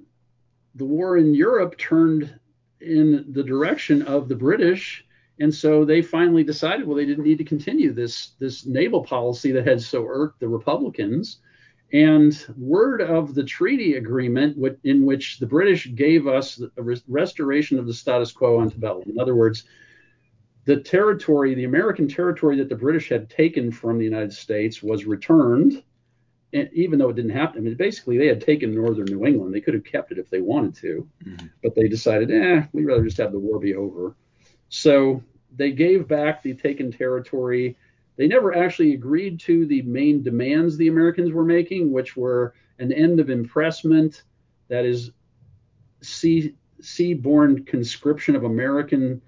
the 0.75 0.85
war 0.85 1.17
in 1.17 1.35
Europe 1.35 1.77
turned 1.77 2.39
in 2.81 3.25
the 3.31 3.43
direction 3.43 4.01
of 4.03 4.27
the 4.27 4.35
British, 4.35 5.05
and 5.39 5.53
so 5.53 5.85
they 5.85 6.01
finally 6.01 6.43
decided, 6.43 6.85
well, 6.85 6.97
they 6.97 7.05
didn't 7.05 7.23
need 7.23 7.37
to 7.37 7.43
continue 7.43 7.93
this 7.93 8.31
this 8.39 8.65
naval 8.65 9.03
policy 9.03 9.51
that 9.51 9.67
had 9.67 9.81
so 9.81 10.05
irked 10.07 10.39
the 10.39 10.47
Republicans. 10.47 11.39
And 11.93 12.45
word 12.57 13.01
of 13.01 13.35
the 13.35 13.43
treaty 13.43 13.93
agreement, 13.93 14.57
in 14.83 15.05
which 15.05 15.37
the 15.37 15.45
British 15.45 15.93
gave 15.93 16.27
us 16.27 16.59
a 16.77 16.99
restoration 17.07 17.77
of 17.77 17.85
the 17.85 17.93
status 17.93 18.31
quo 18.31 18.61
antebellum. 18.61 19.07
In 19.07 19.19
other 19.19 19.35
words, 19.35 19.65
the 20.65 20.77
territory, 20.77 21.53
the 21.53 21.63
American 21.63 22.07
territory 22.07 22.57
that 22.57 22.69
the 22.69 22.75
British 22.75 23.09
had 23.09 23.29
taken 23.29 23.71
from 23.71 23.97
the 23.97 24.05
United 24.05 24.33
States, 24.33 24.83
was 24.83 25.05
returned 25.05 25.83
even 26.73 26.99
though 26.99 27.09
it 27.09 27.15
didn't 27.15 27.31
happen, 27.31 27.59
I 27.59 27.61
mean, 27.61 27.75
basically 27.75 28.17
they 28.17 28.27
had 28.27 28.41
taken 28.41 28.73
northern 28.73 29.05
New 29.05 29.25
England. 29.25 29.53
They 29.53 29.61
could 29.61 29.73
have 29.73 29.83
kept 29.83 30.11
it 30.11 30.17
if 30.17 30.29
they 30.29 30.41
wanted 30.41 30.75
to, 30.75 31.07
mm-hmm. 31.23 31.47
but 31.61 31.75
they 31.75 31.87
decided, 31.87 32.31
eh, 32.31 32.65
we'd 32.71 32.85
rather 32.85 33.03
just 33.03 33.17
have 33.17 33.31
the 33.31 33.39
war 33.39 33.59
be 33.59 33.75
over. 33.75 34.15
So 34.69 35.21
they 35.55 35.71
gave 35.71 36.07
back 36.07 36.41
the 36.41 36.53
taken 36.53 36.91
territory. 36.91 37.77
They 38.15 38.27
never 38.27 38.55
actually 38.55 38.93
agreed 38.93 39.39
to 39.41 39.65
the 39.65 39.81
main 39.81 40.23
demands 40.23 40.77
the 40.77 40.87
Americans 40.87 41.33
were 41.33 41.43
making, 41.43 41.91
which 41.91 42.15
were 42.15 42.53
an 42.79 42.91
end 42.93 43.19
of 43.19 43.29
impressment, 43.29 44.23
that 44.69 44.85
is, 44.85 45.11
sea 46.01 46.55
seaborne 46.81 47.65
conscription 47.65 48.35
of 48.35 48.43
American 48.43 49.21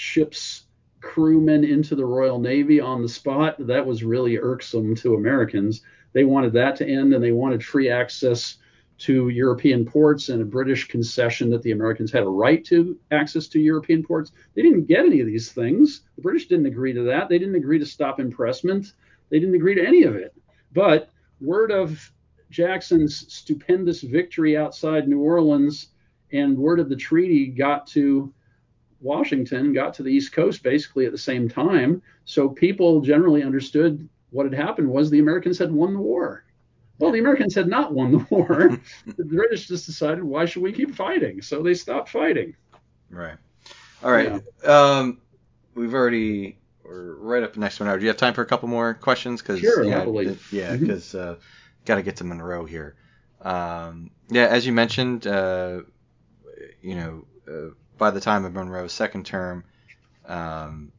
ships 0.00 0.64
crewmen 1.00 1.62
into 1.62 1.94
the 1.94 2.04
Royal 2.04 2.38
Navy 2.38 2.80
on 2.80 3.02
the 3.02 3.08
spot. 3.08 3.56
That 3.66 3.84
was 3.84 4.02
really 4.02 4.38
irksome 4.38 4.94
to 4.96 5.14
Americans. 5.14 5.82
They 6.12 6.24
wanted 6.24 6.54
that 6.54 6.76
to 6.76 6.88
end, 6.88 7.12
and 7.12 7.22
they 7.22 7.32
wanted 7.32 7.62
free 7.62 7.90
access 7.90 8.56
to 8.98 9.28
European 9.28 9.84
ports 9.84 10.28
and 10.28 10.42
a 10.42 10.44
British 10.44 10.88
concession 10.88 11.48
that 11.50 11.62
the 11.62 11.70
Americans 11.70 12.10
had 12.10 12.22
a 12.22 12.28
right 12.28 12.64
to 12.66 12.98
access 13.10 13.46
to 13.48 13.60
European 13.60 14.02
ports. 14.02 14.32
They 14.54 14.62
didn't 14.62 14.86
get 14.86 15.06
any 15.06 15.20
of 15.20 15.26
these 15.26 15.52
things. 15.52 16.02
The 16.16 16.22
British 16.22 16.48
didn't 16.48 16.66
agree 16.66 16.92
to 16.92 17.02
that. 17.04 17.28
They 17.28 17.38
didn't 17.38 17.54
agree 17.54 17.78
to 17.78 17.86
stop 17.86 18.20
impressment. 18.20 18.94
They 19.30 19.38
didn't 19.38 19.54
agree 19.54 19.74
to 19.74 19.86
any 19.86 20.02
of 20.02 20.16
it. 20.16 20.34
But 20.72 21.10
word 21.40 21.70
of 21.70 22.12
Jackson's 22.50 23.32
stupendous 23.32 24.02
victory 24.02 24.56
outside 24.56 25.08
New 25.08 25.20
Orleans 25.20 25.88
and 26.32 26.58
word 26.58 26.80
of 26.80 26.88
the 26.88 26.96
treaty 26.96 27.46
got 27.46 27.86
to 27.88 28.32
Washington 29.00 29.72
got 29.72 29.94
to 29.94 30.02
the 30.02 30.10
East 30.10 30.32
Coast 30.32 30.62
basically 30.62 31.06
at 31.06 31.12
the 31.12 31.18
same 31.18 31.48
time. 31.48 32.02
So 32.24 32.48
people 32.48 33.00
generally 33.00 33.42
understood 33.42 34.08
what 34.30 34.44
had 34.44 34.54
happened 34.54 34.88
was 34.88 35.10
the 35.10 35.18
Americans 35.18 35.58
had 35.58 35.72
won 35.72 35.94
the 35.94 36.00
war. 36.00 36.44
Well, 36.98 37.12
the 37.12 37.18
Americans 37.18 37.54
had 37.54 37.66
not 37.66 37.94
won 37.94 38.12
the 38.12 38.26
war. 38.28 38.78
the 39.16 39.24
British 39.24 39.68
just 39.68 39.86
decided, 39.86 40.22
why 40.22 40.44
should 40.44 40.62
we 40.62 40.72
keep 40.72 40.94
fighting? 40.94 41.40
So 41.40 41.62
they 41.62 41.72
stopped 41.72 42.10
fighting. 42.10 42.54
Right. 43.08 43.36
All 44.02 44.12
right. 44.12 44.42
Um, 44.64 45.20
we've 45.74 45.94
already 45.94 46.58
we're 46.84 47.14
right 47.14 47.42
up 47.42 47.56
next 47.56 47.80
one 47.80 47.88
hour. 47.88 47.96
Do 47.96 48.02
you 48.02 48.08
have 48.08 48.16
time 48.16 48.34
for 48.34 48.42
a 48.42 48.46
couple 48.46 48.68
more 48.68 48.94
questions? 48.94 49.40
Cause, 49.42 49.60
Sure, 49.60 49.84
yeah, 49.84 50.04
th- 50.04 50.52
Yeah, 50.52 50.76
because 50.76 51.14
uh, 51.14 51.36
got 51.84 51.96
to 51.96 52.02
get 52.02 52.16
to 52.16 52.24
Monroe 52.24 52.64
here. 52.64 52.96
Um, 53.42 54.10
yeah, 54.28 54.46
as 54.46 54.66
you 54.66 54.72
mentioned, 54.72 55.26
uh, 55.26 55.82
you 56.82 56.94
know, 56.94 57.24
uh, 57.48 57.74
by 58.00 58.10
the 58.10 58.20
time 58.20 58.44
of 58.44 58.54
Monroe's 58.54 58.92
second 58.92 59.26
term, 59.26 59.62
um, 60.26 60.90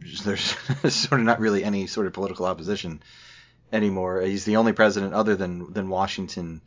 there's 0.24 0.56
sort 0.88 1.20
of 1.20 1.26
not 1.26 1.38
really 1.38 1.62
any 1.62 1.86
sort 1.86 2.08
of 2.08 2.14
political 2.14 2.46
opposition 2.46 3.00
anymore. 3.72 4.22
He's 4.22 4.44
the 4.44 4.56
only 4.56 4.72
president 4.72 5.14
other 5.14 5.36
than 5.36 5.72
than 5.72 5.88
Washington 5.88 6.62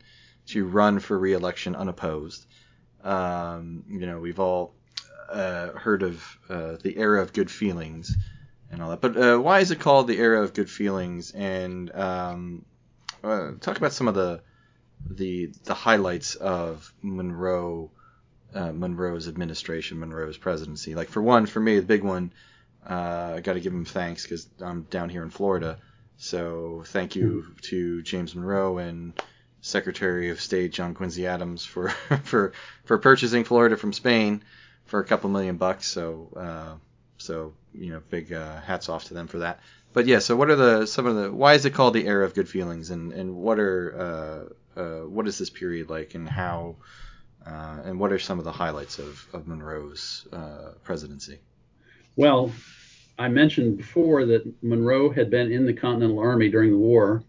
to 0.46 0.64
run 0.64 1.00
for 1.00 1.18
re-election 1.18 1.74
unopposed. 1.76 2.46
Um, 3.04 3.84
you 3.88 4.06
know, 4.06 4.20
we've 4.20 4.40
all 4.40 4.74
uh, 5.28 5.72
heard 5.72 6.02
of 6.02 6.38
uh, 6.48 6.76
the 6.82 6.96
era 6.96 7.20
of 7.20 7.32
good 7.32 7.50
feelings 7.50 8.16
and 8.70 8.80
all 8.80 8.90
that, 8.90 9.00
but 9.00 9.16
uh, 9.16 9.38
why 9.38 9.58
is 9.58 9.72
it 9.72 9.80
called 9.80 10.06
the 10.06 10.18
era 10.18 10.42
of 10.42 10.54
good 10.54 10.70
feelings? 10.70 11.32
And 11.32 11.92
um, 11.94 12.64
uh, 13.24 13.52
talk 13.60 13.76
about 13.76 13.92
some 13.92 14.06
of 14.08 14.14
the 14.14 14.40
the 15.04 15.52
the 15.64 15.74
highlights 15.74 16.36
of 16.36 16.92
Monroe 17.02 17.90
uh, 18.56 18.72
Monroe's 18.72 19.28
administration, 19.28 20.00
Monroe's 20.00 20.38
presidency. 20.38 20.94
Like 20.94 21.08
for 21.08 21.22
one, 21.22 21.46
for 21.46 21.60
me, 21.60 21.78
the 21.78 21.86
big 21.86 22.02
one, 22.02 22.32
uh, 22.88 23.34
I 23.36 23.40
got 23.40 23.54
to 23.54 23.60
give 23.60 23.72
him 23.72 23.84
thanks 23.84 24.22
because 24.22 24.48
I'm 24.60 24.82
down 24.82 25.10
here 25.10 25.22
in 25.22 25.30
Florida. 25.30 25.78
So 26.16 26.82
thank 26.86 27.14
you 27.14 27.54
to 27.62 28.02
James 28.02 28.34
Monroe 28.34 28.78
and 28.78 29.12
Secretary 29.60 30.30
of 30.30 30.40
State 30.40 30.72
John 30.72 30.94
Quincy 30.94 31.26
Adams 31.26 31.64
for 31.64 31.88
for 32.24 32.52
for 32.84 32.98
purchasing 32.98 33.44
Florida 33.44 33.76
from 33.76 33.92
Spain 33.92 34.42
for 34.86 35.00
a 35.00 35.04
couple 35.04 35.28
million 35.28 35.56
bucks. 35.56 35.86
So 35.86 36.28
uh, 36.36 36.74
so 37.18 37.52
you 37.74 37.92
know, 37.92 38.02
big 38.08 38.32
uh, 38.32 38.60
hats 38.60 38.88
off 38.88 39.04
to 39.04 39.14
them 39.14 39.26
for 39.26 39.40
that. 39.40 39.60
But 39.92 40.06
yeah, 40.06 40.20
so 40.20 40.36
what 40.36 40.50
are 40.50 40.56
the 40.56 40.86
some 40.86 41.06
of 41.06 41.16
the 41.16 41.32
why 41.32 41.54
is 41.54 41.64
it 41.66 41.74
called 41.74 41.94
the 41.94 42.06
era 42.06 42.24
of 42.24 42.34
good 42.34 42.48
feelings 42.48 42.90
and 42.90 43.12
and 43.12 43.36
what 43.36 43.58
are 43.58 44.48
uh, 44.76 44.80
uh, 44.80 45.00
what 45.06 45.26
is 45.28 45.38
this 45.38 45.50
period 45.50 45.90
like 45.90 46.14
and 46.14 46.28
how 46.28 46.76
uh, 47.46 47.80
and 47.84 47.98
what 47.98 48.12
are 48.12 48.18
some 48.18 48.38
of 48.38 48.44
the 48.44 48.52
highlights 48.52 48.98
of 48.98 49.26
of 49.32 49.46
Monroe's 49.46 50.26
uh, 50.32 50.72
presidency? 50.82 51.38
Well, 52.16 52.52
I 53.18 53.28
mentioned 53.28 53.76
before 53.76 54.26
that 54.26 54.44
Monroe 54.62 55.10
had 55.10 55.30
been 55.30 55.52
in 55.52 55.66
the 55.66 55.72
Continental 55.72 56.18
Army 56.18 56.48
during 56.48 56.70
the 56.70 56.78
war, 56.78 57.22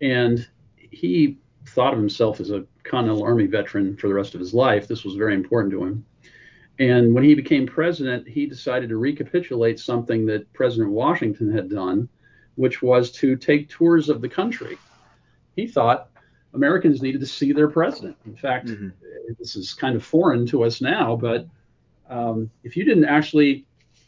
and 0.00 0.46
he 0.76 1.38
thought 1.66 1.92
of 1.92 1.98
himself 1.98 2.40
as 2.40 2.50
a 2.50 2.64
Continental 2.84 3.24
Army 3.24 3.46
veteran 3.46 3.96
for 3.96 4.08
the 4.08 4.14
rest 4.14 4.34
of 4.34 4.40
his 4.40 4.54
life. 4.54 4.86
This 4.86 5.04
was 5.04 5.14
very 5.14 5.34
important 5.34 5.72
to 5.72 5.84
him. 5.84 6.04
And 6.78 7.14
when 7.14 7.24
he 7.24 7.34
became 7.34 7.66
president, 7.66 8.28
he 8.28 8.46
decided 8.46 8.88
to 8.88 8.96
recapitulate 8.96 9.78
something 9.78 10.26
that 10.26 10.52
President 10.52 10.90
Washington 10.90 11.52
had 11.52 11.70
done, 11.70 12.08
which 12.56 12.82
was 12.82 13.12
to 13.12 13.36
take 13.36 13.68
tours 13.68 14.08
of 14.08 14.20
the 14.20 14.28
country. 14.28 14.76
He 15.56 15.66
thought 15.66 16.10
Americans 16.54 17.02
needed 17.02 17.20
to 17.20 17.26
see 17.26 17.52
their 17.52 17.68
president. 17.68 18.16
In 18.26 18.36
fact, 18.36 18.68
Mhm. 18.68 18.92
this 19.38 19.56
is 19.56 19.74
kind 19.74 19.96
of 19.96 20.04
foreign 20.04 20.46
to 20.46 20.62
us 20.64 20.80
now, 20.80 21.16
but 21.16 21.46
um, 22.08 22.50
if 22.62 22.76
you 22.76 22.84
didn't 22.84 23.06
actually 23.06 23.64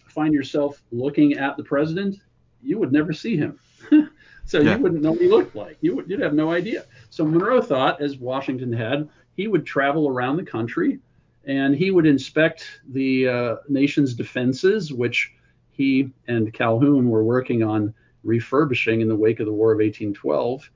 find 0.09 0.32
yourself 0.32 0.82
looking 0.92 1.34
at 1.34 1.57
the 1.57 1.64
president, 1.64 2.16
you 2.62 2.78
would 2.78 2.92
never 2.92 3.12
see 3.12 3.36
him. 3.36 3.59
so 4.44 4.61
Yeah. 4.61 4.76
you 4.76 4.82
wouldn't 4.82 5.03
know 5.03 5.12
what 5.12 5.20
he 5.20 5.28
looked 5.28 5.55
like. 5.57 5.76
You 5.80 5.97
would, 5.97 6.09
you'd 6.11 6.20
have 6.20 6.34
no 6.34 6.51
idea. 6.51 6.84
So 7.11 7.24
Monroe 7.24 7.61
thought, 7.61 8.01
as 8.01 8.18
Washington 8.18 8.72
had, 8.72 9.09
he 9.34 9.49
would 9.49 9.64
travel 9.66 10.09
around 10.09 10.36
the 10.36 10.44
country 10.44 10.99
and 11.44 11.74
he 11.74 11.90
would 11.90 12.07
inspect 12.07 12.80
the 12.92 13.28
uh, 13.28 13.57
nation's 13.68 14.14
defenses, 14.14 14.92
which 14.92 15.32
he 15.70 16.11
and 16.28 16.53
Calhoun 16.53 17.09
were 17.09 17.24
working 17.24 17.62
on 17.62 17.94
refurbishing 18.24 19.01
in 19.01 19.09
the 19.09 19.16
wake 19.16 19.40
of 19.40 19.47
the 19.47 19.53
War 19.53 19.72
of 19.72 19.78
1812. 19.78 20.68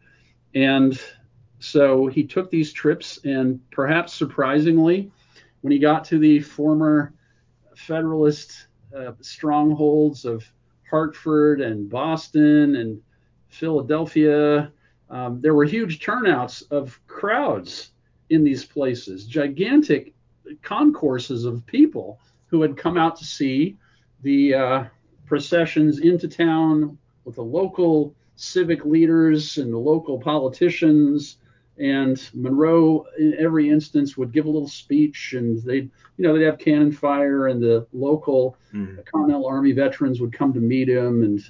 And 0.55 1.01
so 1.61 2.07
he 2.07 2.25
took 2.25 2.51
these 2.51 2.73
trips, 2.73 3.19
and 3.25 3.61
perhaps 3.71 4.13
surprisingly, 4.15 5.11
when 5.61 5.73
he 5.73 5.79
got 5.79 6.05
to 6.07 6.19
the 6.19 6.41
former 6.41 7.13
Federalist 7.77 8.67
uh, 8.97 9.13
strongholds 9.21 10.25
of 10.25 10.45
Hartford 10.89 11.61
and 11.61 11.89
Boston 11.89 12.77
and 12.77 13.01
Philadelphia, 13.49 14.73
um, 15.11 15.41
there 15.41 15.55
were 15.55 15.65
huge 15.65 16.01
turnouts 16.01 16.63
of 16.63 16.99
crowds 17.07 17.91
in 18.31 18.45
these 18.45 18.65
places, 18.65 19.27
gigantic 19.27 20.15
concourses 20.63 21.45
of 21.45 21.67
people 21.67 22.19
who 22.47 22.63
had 22.63 22.77
come 22.77 22.97
out 22.97 23.17
to 23.17 23.25
see 23.25 23.77
the 24.23 24.55
uh, 24.55 24.85
processions 25.27 26.01
into 26.01 26.29
town 26.29 26.99
with 27.25 27.37
the 27.37 27.43
local 27.43 28.15
civic 28.37 28.85
leaders 28.85 29.59
and 29.59 29.73
the 29.73 29.79
local 29.79 30.19
politicians. 30.19 31.37
And 31.81 32.21
Monroe, 32.35 33.07
in 33.19 33.35
every 33.39 33.71
instance, 33.71 34.17
would 34.17 34.33
give 34.33 34.45
a 34.45 34.51
little 34.51 34.69
speech, 34.69 35.33
and 35.33 35.63
they'd, 35.63 35.91
you 36.19 36.23
know, 36.23 36.37
they'd 36.37 36.45
have 36.45 36.59
cannon 36.59 36.93
fire, 36.93 37.47
and 37.47 37.63
the 37.63 37.87
local 37.95 38.57
Mhm. 38.75 39.05
Continental 39.07 39.47
Army 39.47 39.73
veterans 39.73 40.21
would 40.21 40.33
come 40.33 40.53
to 40.53 40.61
meet 40.61 40.89
him. 40.89 41.23
And 41.23 41.41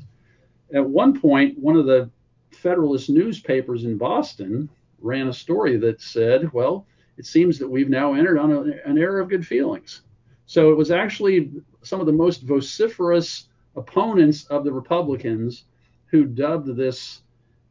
at 0.73 0.89
one 0.89 1.19
point, 1.21 1.59
one 1.59 1.77
of 1.77 1.87
the 1.87 2.09
Federalist 2.51 3.11
newspapers 3.11 3.85
in 3.85 3.97
Boston 3.97 4.69
ran 5.01 5.29
a 5.29 5.33
story 5.33 5.77
that 5.79 6.01
said, 6.01 6.53
well, 6.53 6.87
it 7.17 7.27
seems 7.27 7.59
that 7.59 7.69
we've 7.69 7.91
now 7.91 8.15
entered 8.15 8.39
on 8.39 8.53
a, 8.53 8.89
an 8.89 8.99
era 8.99 9.23
of 9.23 9.29
good 9.29 9.47
feelings. 9.47 10.03
So 10.47 10.71
it 10.71 10.77
was 10.77 10.91
actually 10.91 11.51
some 11.83 12.01
of 12.01 12.07
the 12.07 12.13
most 12.13 12.43
vociferous 12.43 13.49
opponents 13.77 14.45
of 14.47 14.65
the 14.65 14.73
Republicans 14.73 15.65
who 16.07 16.25
dubbed 16.25 16.77
this 16.77 17.23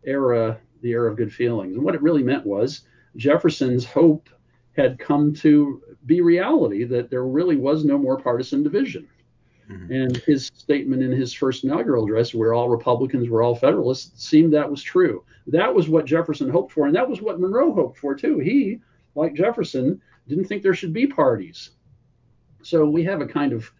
era 0.03 0.60
the 0.82 0.91
era 0.91 1.09
of 1.09 1.17
good 1.17 1.34
feelings. 1.34 1.75
And 1.75 1.84
what 1.84 1.95
it 1.95 2.01
really 2.01 2.23
meant 2.23 2.45
was 2.45 2.82
Jefferson's 3.15 3.86
hope 3.86 4.30
had 4.75 4.99
come 4.99 5.34
to 5.34 5.82
be 6.05 6.21
reality, 6.21 6.84
that 6.86 7.09
there 7.09 7.25
really 7.25 7.57
was 7.57 7.84
no 7.84 7.97
more 7.97 8.17
partisan 8.17 8.63
division. 8.63 9.07
Mhm. 9.69 10.03
And 10.03 10.17
his 10.17 10.49
statement 10.55 11.03
in 11.03 11.11
his 11.11 11.34
first 11.34 11.63
inaugural 11.63 12.05
address, 12.05 12.34
where 12.34 12.53
all 12.53 12.69
Republicans 12.69 13.30
were 13.30 13.43
all 13.43 13.55
Federalists, 13.55 14.23
seemed 14.23 14.53
that 14.53 14.69
was 14.69 14.82
true. 14.82 15.23
That 15.47 15.73
was 15.73 15.89
what 15.89 16.05
Jefferson 16.05 16.49
hoped 16.49 16.71
for, 16.71 16.86
and 16.88 16.95
that 16.95 17.09
was 17.09 17.21
what 17.21 17.39
Monroe 17.39 17.73
hoped 17.73 17.97
for 17.97 18.15
too. 18.15 18.39
He, 18.39 18.80
like 19.15 19.34
Jefferson, 19.34 20.01
didn't 20.27 20.45
think 20.45 20.63
there 20.63 20.73
should 20.73 20.93
be 20.93 21.07
parties. 21.07 21.71
So 22.61 22.89
we 22.89 23.03
have 23.03 23.21
a 23.21 23.27
kind 23.27 23.53
of 23.53 23.71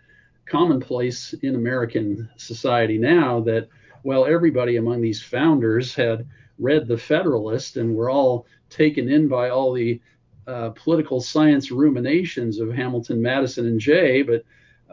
commonplace 0.46 1.34
in 1.42 1.56
American 1.56 2.30
society 2.38 2.98
now 2.98 3.40
that, 3.42 3.68
well, 4.04 4.26
everybody 4.26 4.78
among 4.78 5.02
these 5.02 5.22
founders 5.22 5.94
had 5.94 6.28
read 6.60 6.88
the 6.88 6.98
Federalist 6.98 7.78
and 7.78 7.96
were 7.96 8.10
all 8.10 8.46
taken 8.70 9.10
in 9.10 9.28
by 9.28 9.50
all 9.50 9.74
the 9.74 10.00
uh, 10.48 10.70
political 10.72 11.22
science 11.22 11.72
ruminations 11.72 12.60
of 12.60 12.72
Hamilton, 12.72 13.22
Madison, 13.22 13.66
and 13.66 13.80
Jay. 13.80 14.22
But 14.22 14.44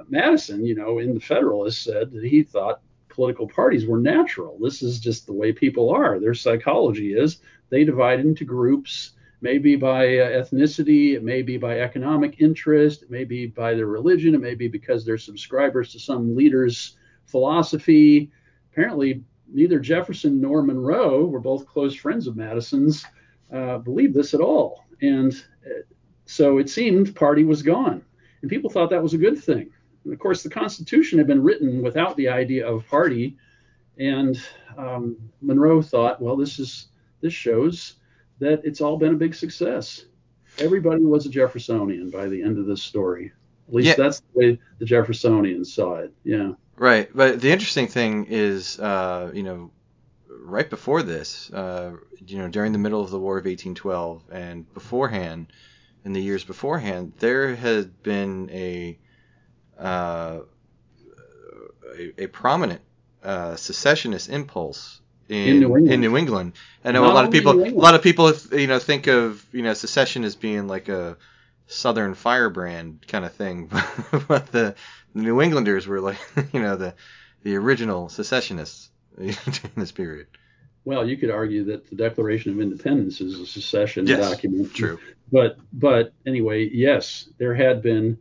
Madison, 0.08 0.64
you 0.64 0.74
know, 0.74 0.98
in 0.98 1.14
the 1.14 1.20
Federalist 1.20 1.82
said 1.82 2.12
that 2.12 2.24
he 2.24 2.42
thought 2.42 2.82
political 3.08 3.48
parties 3.48 3.86
were 3.86 3.98
natural. 3.98 4.58
This 4.60 4.82
is 4.82 5.00
just 5.00 5.26
the 5.26 5.32
way 5.32 5.52
people 5.52 5.90
are. 5.90 6.20
Their 6.20 6.34
psychology 6.34 7.14
is 7.14 7.40
they 7.70 7.84
divide 7.84 8.20
into 8.20 8.44
groups, 8.44 9.12
maybe 9.40 9.74
by 9.74 10.18
uh, 10.18 10.44
ethnicity, 10.44 11.14
it 11.14 11.24
may 11.24 11.42
be 11.42 11.56
by 11.56 11.80
economic 11.80 12.40
interest, 12.40 13.02
it 13.02 13.10
may 13.10 13.24
be 13.24 13.46
by 13.46 13.74
their 13.74 13.86
religion, 13.86 14.34
it 14.34 14.40
may 14.40 14.54
be 14.54 14.68
because 14.68 15.04
they're 15.04 15.18
subscribers 15.18 15.92
to 15.92 15.98
some 15.98 16.36
leader's 16.36 16.96
philosophy. 17.24 18.30
Apparently, 18.70 19.24
neither 19.52 19.78
Jefferson 19.78 20.40
nor 20.40 20.62
Monroe 20.62 21.26
were 21.26 21.40
both 21.40 21.66
close 21.66 21.94
friends 21.94 22.26
of 22.26 22.36
Madison's. 22.36 23.04
Uh, 23.52 23.78
believed 23.78 24.12
this 24.12 24.34
at 24.34 24.40
all, 24.40 24.84
and 25.02 25.32
uh, 25.64 25.82
so 26.24 26.58
it 26.58 26.68
seemed 26.68 27.14
party 27.14 27.44
was 27.44 27.62
gone, 27.62 28.02
and 28.42 28.50
people 28.50 28.68
thought 28.68 28.90
that 28.90 29.02
was 29.02 29.14
a 29.14 29.18
good 29.18 29.38
thing. 29.38 29.70
And 30.02 30.12
of 30.12 30.18
course, 30.18 30.42
the 30.42 30.50
Constitution 30.50 31.16
had 31.18 31.28
been 31.28 31.42
written 31.42 31.80
without 31.80 32.16
the 32.16 32.28
idea 32.28 32.66
of 32.66 32.84
party, 32.88 33.36
and 33.98 34.36
um, 34.76 35.16
Monroe 35.40 35.80
thought, 35.80 36.20
well, 36.20 36.36
this 36.36 36.58
is 36.58 36.88
this 37.20 37.32
shows 37.32 37.94
that 38.40 38.60
it's 38.64 38.80
all 38.80 38.96
been 38.98 39.14
a 39.14 39.16
big 39.16 39.34
success. 39.34 40.06
Everybody 40.58 41.04
was 41.04 41.24
a 41.26 41.30
Jeffersonian 41.30 42.10
by 42.10 42.26
the 42.26 42.42
end 42.42 42.58
of 42.58 42.66
this 42.66 42.82
story. 42.82 43.32
At 43.68 43.74
least 43.74 43.88
Yeah. 43.90 43.94
that's 43.96 44.20
the 44.20 44.26
way 44.38 44.60
the 44.78 44.84
Jeffersonians 44.84 45.66
saw 45.66 45.96
it. 45.96 46.12
Yeah. 46.24 46.52
Right, 46.78 47.08
but 47.14 47.40
the 47.40 47.50
interesting 47.50 47.88
thing 47.88 48.26
is, 48.28 48.78
uh, 48.78 49.30
you 49.32 49.42
know, 49.42 49.70
right 50.28 50.68
before 50.68 51.02
this, 51.02 51.50
uh, 51.50 51.92
you 52.26 52.38
know, 52.38 52.48
during 52.48 52.72
the 52.72 52.78
middle 52.78 53.00
of 53.00 53.10
the 53.10 53.18
War 53.18 53.38
of 53.38 53.44
1812 53.46 54.22
and 54.30 54.72
beforehand, 54.74 55.52
in 56.04 56.12
the 56.12 56.20
years 56.20 56.44
beforehand, 56.44 57.14
there 57.18 57.56
had 57.56 58.02
been 58.02 58.48
a 58.52 58.98
uh, 59.78 60.40
a, 61.98 62.24
a 62.24 62.26
prominent 62.28 62.80
uh, 63.22 63.56
secessionist 63.56 64.28
impulse 64.28 65.00
in, 65.28 65.48
In 65.48 65.60
New 65.60 65.76
England. 65.76 65.92
in 65.92 66.00
New 66.00 66.16
England. 66.16 66.52
I 66.84 66.92
know 66.92 67.02
Not 67.02 67.10
a 67.10 67.14
lot 67.14 67.24
of 67.24 67.30
people 67.32 67.60
a 67.60 67.70
lot 67.70 67.94
of 67.94 68.02
people 68.02 68.32
you 68.52 68.68
know 68.68 68.78
think 68.78 69.08
of 69.08 69.44
you 69.52 69.62
know 69.62 69.74
secession 69.74 70.24
as 70.24 70.36
being 70.36 70.68
like 70.68 70.88
a 70.88 71.16
Southern 71.66 72.14
firebrand 72.14 73.04
kind 73.08 73.24
of 73.24 73.32
thing, 73.32 73.68
but 74.28 74.52
the 74.52 74.76
New 75.16 75.40
Englanders 75.40 75.86
were 75.86 76.00
like 76.00 76.18
you 76.52 76.60
know 76.60 76.76
the 76.76 76.94
the 77.42 77.56
original 77.56 78.08
secessionists 78.08 78.90
during 79.16 79.36
this 79.76 79.92
period. 79.92 80.26
Well, 80.84 81.08
you 81.08 81.16
could 81.16 81.30
argue 81.30 81.64
that 81.64 81.88
the 81.90 81.96
Declaration 81.96 82.52
of 82.52 82.60
Independence 82.60 83.20
is 83.20 83.40
a 83.40 83.46
secession 83.46 84.06
Yes, 84.06 84.30
document. 84.30 84.72
True. 84.72 85.00
But 85.32 85.58
but 85.72 86.12
anyway, 86.26 86.68
yes, 86.68 87.28
there 87.38 87.54
had 87.54 87.82
been 87.82 88.18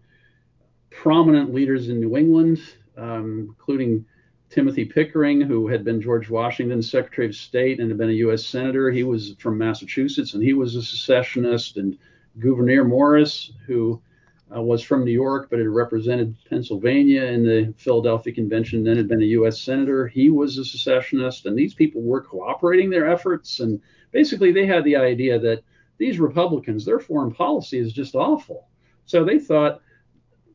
prominent 0.90 1.54
leaders 1.54 1.90
in 1.90 2.00
New 2.00 2.18
England, 2.18 2.60
um, 2.98 3.48
including 3.50 4.06
Timothy 4.50 4.86
Pickering, 4.86 5.42
who 5.42 5.68
had 5.68 5.84
been 5.84 6.02
George 6.02 6.30
Washington's 6.30 6.90
Secretary 6.90 7.28
of 7.28 7.36
State 7.36 7.80
and 7.80 7.90
had 7.90 7.98
been 7.98 8.10
a 8.10 8.14
U.S. 8.14 8.46
Senator. 8.46 8.90
He 8.90 9.04
was 9.04 9.36
from 9.38 9.58
Massachusetts 9.58 10.34
and 10.34 10.42
he 10.42 10.54
was 10.54 10.76
a 10.76 10.82
secessionist. 10.82 11.78
And 11.78 11.98
Gouverneur 12.40 12.86
Morris, 12.86 13.52
who 13.68 14.02
uh, 14.56 14.62
was 14.62 14.82
from 14.82 15.06
New 15.06 15.12
York 15.12 15.48
but 15.50 15.60
had 15.60 15.68
represented 15.68 16.36
Pennsylvania 16.50 17.24
in 17.24 17.44
the 17.44 17.74
Philadelphia 17.78 18.34
Convention, 18.34 18.84
then 18.84 18.98
had 18.98 19.08
been 19.08 19.22
a 19.22 19.38
U.S. 19.38 19.62
Senator, 19.62 20.08
he 20.08 20.30
was 20.30 20.58
a 20.58 20.66
secessionist. 20.66 21.46
And 21.46 21.58
these 21.58 21.74
people 21.74 22.02
were 22.02 22.22
cooperating 22.22 22.90
their 22.90 23.10
efforts. 23.10 23.60
And 23.60 23.82
basically, 24.12 24.52
they 24.52 24.66
had 24.66 24.84
the 24.84 24.96
idea 24.96 25.40
that 25.40 25.64
these 25.98 26.20
Republicans, 26.20 26.86
their 26.86 27.00
foreign 27.00 27.32
policy 27.32 27.80
is 27.80 27.94
just 27.94 28.16
awful. 28.16 28.68
So 29.06 29.24
they 29.24 29.40
thought 29.40 29.82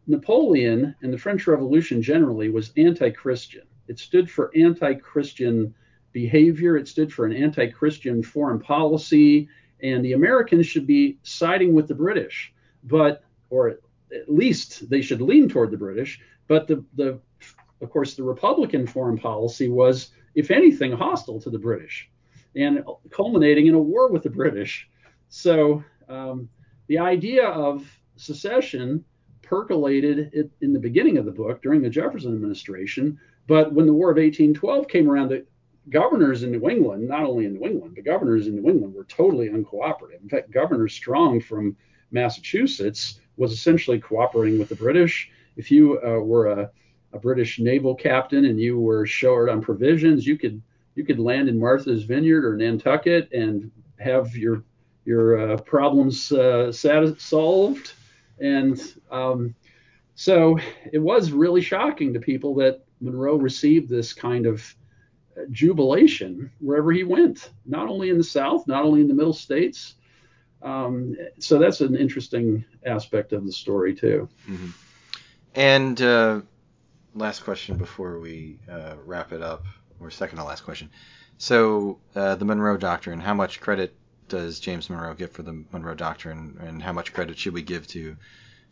Napoleon 0.07 0.95
and 1.03 1.13
the 1.13 1.19
French 1.19 1.47
Revolution 1.47 2.03
generally 2.03 2.51
was 2.51 2.73
anti 2.77 3.11
Christian. 3.11 3.63
It 3.89 3.99
stood 3.99 4.31
for 4.31 4.53
anti 4.57 4.95
Christian 4.95 5.75
behavior, 6.13 6.77
it 6.77 6.89
stood 6.89 7.13
for 7.13 7.27
an 7.27 7.33
anti 7.33 7.69
Christian 7.71 8.23
foreign 8.23 8.61
policy, 8.61 9.49
and 9.83 10.05
the 10.05 10.13
Americans 10.13 10.67
should 10.67 10.87
be 10.87 11.19
siding 11.23 11.73
with 11.73 11.89
the 11.89 11.95
British, 11.95 12.53
but, 12.85 13.25
or 13.51 13.69
at 13.69 14.29
least 14.29 14.89
they 14.89 15.03
should 15.03 15.21
lean 15.21 15.49
toward 15.49 15.71
the 15.71 15.77
British. 15.77 16.21
But 16.49 16.67
the, 16.67 16.85
the 16.95 17.21
of 17.81 17.91
course, 17.91 18.15
the 18.15 18.23
Republican 18.23 18.87
foreign 18.87 19.19
policy 19.19 19.69
was, 19.69 20.11
if 20.35 20.51
anything, 20.51 20.93
hostile 20.93 21.41
to 21.41 21.51
the 21.51 21.59
British 21.59 22.11
and 22.57 22.83
culminating 23.11 23.67
in 23.67 23.75
a 23.75 23.81
war 23.81 24.11
with 24.11 24.23
the 24.23 24.31
British. 24.31 24.89
So 25.29 25.85
um, 26.09 26.49
the 26.89 26.99
idea 26.99 27.47
of 27.47 27.87
secession 28.17 29.05
percolated 29.43 30.51
in 30.61 30.73
the 30.73 30.79
beginning 30.79 31.19
of 31.19 31.25
the 31.25 31.31
book 31.33 31.63
during 31.63 31.83
the 31.83 31.91
Jefferson 31.91 32.35
administration. 32.35 33.19
But 33.47 33.73
when 33.73 33.87
the 33.87 33.93
War 33.93 34.11
of 34.11 34.17
1812 34.17 34.89
came 34.89 35.11
around, 35.11 35.29
the 35.29 35.45
governors 35.89 36.43
in 36.43 36.53
New 36.53 36.69
England, 36.69 37.09
not 37.09 37.25
only 37.25 37.47
in 37.47 37.55
New 37.55 37.67
England, 37.67 37.95
but 37.97 38.05
governors 38.05 38.47
in 38.47 38.57
New 38.57 38.71
England 38.71 38.95
were 38.95 39.05
totally 39.05 39.49
uncooperative. 39.49 40.23
In 40.23 40.29
fact, 40.29 40.51
Governor 40.51 40.89
Strong 40.89 41.41
from 41.41 41.77
Massachusetts 42.13 43.21
was 43.41 43.53
essentially 43.53 43.99
cooperating 43.99 44.59
with 44.59 44.69
the 44.69 44.75
British. 44.75 45.31
If 45.57 45.71
you 45.71 45.99
uh, 46.03 46.21
were 46.21 46.49
a, 46.49 46.71
a 47.15 47.19
British 47.19 47.59
naval 47.59 47.95
captain 47.95 48.45
and 48.45 48.61
you 48.61 48.79
were 48.79 49.07
short 49.07 49.49
on 49.49 49.63
provisions, 49.63 50.27
you 50.27 50.37
could 50.37 50.61
you 50.95 51.05
could 51.05 51.19
land 51.19 51.49
in 51.49 51.59
Martha's 51.59 52.05
Vineyard 52.05 52.45
or 52.45 52.55
Nantucket 52.55 53.33
and 53.33 53.71
have 53.99 54.37
your 54.37 54.63
your 55.07 55.53
uh, 55.53 55.57
problems 55.57 56.31
uh, 56.31 56.71
sat- 56.71 57.19
solved. 57.19 57.95
And 58.39 58.79
um, 59.11 59.55
so 60.15 60.59
it 60.93 60.99
was 60.99 61.33
really 61.33 61.63
shocking 61.63 62.13
to 62.13 62.21
people 62.21 62.55
that 62.57 62.85
Monroe 63.01 63.37
received 63.37 63.89
this 63.89 64.13
kind 64.13 64.45
of 64.45 64.63
uh, 65.35 65.45
jubilation 65.51 66.51
wherever 66.61 66.93
he 66.93 67.05
went, 67.05 67.51
not 67.65 67.89
only 67.89 68.11
in 68.11 68.19
the 68.19 68.25
South, 68.25 68.67
not 68.67 68.85
only 68.85 69.01
in 69.01 69.09
the 69.09 69.15
Middle 69.15 69.33
States. 69.33 69.95
Um, 70.63 71.17
so 71.39 71.59
that's 71.59 71.81
an 71.81 71.97
interesting 71.97 72.65
aspect 72.85 73.33
of 73.33 73.47
the 73.47 73.53
story 73.53 73.95
too. 73.95 74.29
hmm 74.47 74.71
And 75.55 76.01
uh, 76.01 76.41
last 77.15 77.45
question 77.45 77.77
before 77.77 78.19
we 78.19 78.59
uh, 78.71 78.95
wrap 79.05 79.33
it 79.33 79.43
up, 79.43 79.65
or 80.01 80.11
second 80.11 80.39
to 80.39 80.45
last 80.45 80.65
question. 80.65 80.91
So 81.39 81.99
uh, 82.15 82.35
the 82.35 82.45
Monroe 82.45 82.77
Doctrine. 82.77 83.21
How 83.21 83.35
much 83.35 83.61
credit 83.61 83.95
does 84.29 84.61
James 84.61 84.89
Monroe 84.91 85.15
get 85.15 85.33
for 85.33 85.43
the 85.43 85.65
Monroe 85.73 85.95
Doctrine, 85.95 86.59
and 86.61 86.83
how 86.83 86.93
much 86.93 87.13
credit 87.13 87.39
should 87.39 87.55
we 87.55 87.63
give 87.63 87.87
to 87.89 88.17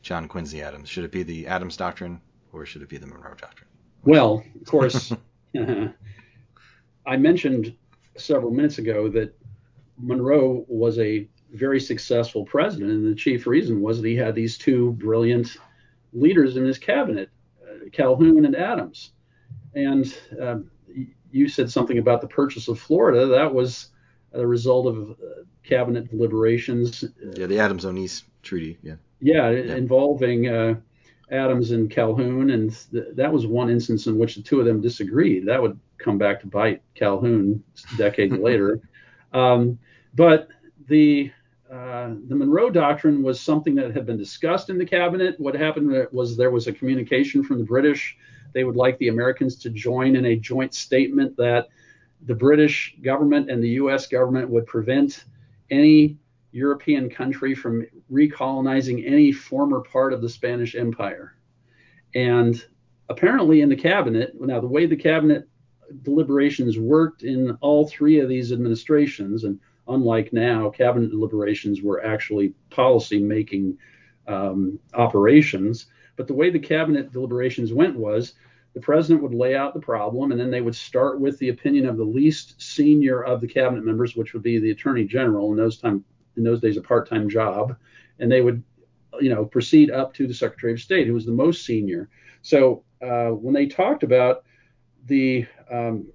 John 0.03 0.29
Quincy 0.29 0.63
Adams? 0.63 0.89
Should 0.89 1.05
it 1.05 1.13
be 1.13 1.23
the 1.23 1.47
Adams 1.47 1.77
Doctrine, 1.77 2.21
or 2.53 2.67
should 2.67 2.83
it 2.83 2.89
be 2.89 2.99
the 2.99 3.07
Monroe 3.07 3.35
Doctrine? 3.35 3.69
Well, 4.05 4.45
of 4.61 4.67
course, 4.67 5.13
I 7.07 7.17
mentioned 7.17 7.75
several 8.17 8.53
minutes 8.53 8.79
ago 8.79 9.09
that 9.09 9.35
Monroe 9.99 10.65
was 10.69 10.99
a 10.99 11.27
very 11.53 11.81
successful 11.81 12.45
president, 12.45 12.91
and 12.91 13.11
the 13.11 13.15
chief 13.15 13.47
reason 13.47 13.81
was 13.81 14.01
that 14.01 14.09
he 14.09 14.17
had 14.17 14.35
these 14.35 14.59
two 14.59 14.93
brilliant 14.93 15.57
leaders 16.13 16.57
in 16.57 16.65
his 16.65 16.79
cabinet, 16.79 17.31
uh, 17.63 17.89
Calhoun 17.93 18.45
and 18.45 18.57
Adams. 18.57 19.13
And 19.75 20.17
um, 20.41 20.71
you 21.31 21.49
said 21.49 21.71
something 21.71 21.99
about 21.99 22.21
the 22.21 22.29
purchase 22.29 22.69
of 22.69 22.79
Florida. 22.81 23.27
That 23.27 23.53
was 23.53 23.89
a 24.33 24.47
result 24.47 24.87
of 24.87 25.11
uh, 25.13 25.15
cabinet 25.63 26.11
deliberations 26.11 27.05
Yeah, 27.35 27.47
the 27.47 27.59
Adams-Onis 27.59 28.25
Treaty. 28.43 28.79
Yeah. 28.83 28.95
yeah, 29.21 29.51
Yeah. 29.51 29.75
involving 29.77 30.49
uh, 30.49 30.75
Adams 31.31 31.71
and 31.71 31.91
Calhoun, 31.91 32.51
and 32.51 32.75
th- 32.91 33.15
that 33.15 33.33
was 33.33 33.47
one 33.47 33.69
instance 33.71 34.07
in 34.07 34.19
which 34.19 34.37
the 34.37 34.43
two 34.43 34.61
of 34.61 34.67
them 34.67 34.81
disagreed. 34.81 35.47
That 35.47 35.61
would 35.61 35.79
come 35.99 36.17
back 36.19 36.41
to 36.41 36.47
bite 36.47 36.83
Calhoun 36.95 37.63
decades 37.97 38.35
later. 38.39 38.81
Um, 39.33 39.79
but 40.15 40.49
the 40.87 41.31
uh, 41.71 42.15
the 42.29 42.35
Monroe 42.35 42.71
Doctrine 42.71 43.23
was 43.23 43.41
something 43.41 43.75
that 43.75 43.93
had 43.93 44.07
been 44.07 44.17
discussed 44.17 44.71
in 44.71 44.79
the 44.79 44.87
cabinet. 44.87 45.39
What 45.39 45.55
happened 45.55 46.09
was 46.13 46.37
there 46.37 46.51
was 46.51 46.67
a 46.67 46.73
communication 46.73 47.45
from 47.45 47.59
the 47.59 47.65
British. 47.65 48.17
They 48.55 48.65
would 48.65 48.77
like 48.77 48.97
the 48.99 49.09
Americans 49.09 49.57
to 49.57 49.71
join 49.71 50.17
in 50.17 50.25
a 50.25 50.37
joint 50.37 50.73
statement 50.73 51.37
that 51.37 51.69
the 52.25 52.35
British 52.35 52.97
government 53.03 53.51
and 53.51 53.63
the 53.63 53.69
U.S. 53.71 54.07
government 54.07 54.49
would 54.49 54.67
prevent 54.67 55.25
any 55.71 56.17
European 56.53 57.11
country 57.11 57.55
from 57.55 57.87
recolonizing 58.11 59.07
any 59.07 59.31
former 59.31 59.81
part 59.81 60.15
of 60.15 60.23
the 60.23 60.29
Spanish 60.29 60.75
Empire. 60.75 61.35
And 62.15 62.65
apparently, 63.11 63.61
in 63.61 63.69
the 63.69 63.77
cabinet, 63.77 64.33
now 64.41 64.61
the 64.61 64.67
way 64.67 64.87
the 64.87 64.97
cabinet 64.97 65.47
deliberations 66.03 66.79
worked 66.79 67.23
in 67.23 67.53
all 67.61 67.87
three 67.87 68.21
of 68.21 68.29
these 68.29 68.53
administrations, 68.53 69.45
and 69.45 69.61
unlike 69.89 70.33
now, 70.33 70.71
cabinet 70.71 71.11
deliberations 71.11 71.83
were 71.83 72.05
actually 72.05 72.55
policy 72.71 73.19
making 73.19 73.79
um, 74.27 74.79
operations. 74.95 75.87
But 76.17 76.27
the 76.27 76.35
way 76.35 76.51
the 76.51 76.59
cabinet 76.59 77.13
deliberations 77.13 77.73
went 77.73 77.97
was 77.97 78.35
the 78.75 78.81
president 78.81 79.23
would 79.23 79.35
lay 79.35 79.57
out 79.57 79.75
the 79.75 79.81
problem, 79.81 80.31
and 80.31 80.41
then 80.41 80.51
they 80.51 80.61
would 80.61 80.77
start 80.77 81.21
with 81.21 81.39
the 81.39 81.49
opinion 81.49 81.87
of 81.87 81.97
the 81.97 82.05
least 82.05 82.61
senior 82.61 83.23
of 83.25 83.41
the 83.41 83.49
cabinet 83.49 83.85
members, 83.85 84.15
which 84.15 84.33
would 84.33 84.43
be 84.43 84.59
the 84.59 84.71
attorney 84.71 85.05
general 85.05 85.51
in 85.51 85.57
those 85.57 85.79
time 85.79 86.05
in 86.37 86.45
those 86.45 86.61
days 86.61 86.77
a 86.77 86.81
part-time 86.81 87.29
job, 87.29 87.77
and 88.21 88.31
they 88.31 88.41
would, 88.41 88.63
you 89.21 89.29
know, 89.29 89.45
proceed 89.45 89.91
up 89.91 90.15
to 90.15 90.27
the 90.27 90.35
secretary 90.35 90.73
of 90.73 90.81
state, 90.81 91.07
who 91.07 91.15
was 91.15 91.27
the 91.27 91.33
most 91.33 91.65
senior. 91.65 92.09
So 92.43 92.85
uh, 93.03 93.31
when 93.31 93.55
they 93.55 93.67
talked 93.67 94.05
about 94.05 94.45
the 95.07 95.47
um, 95.71 96.07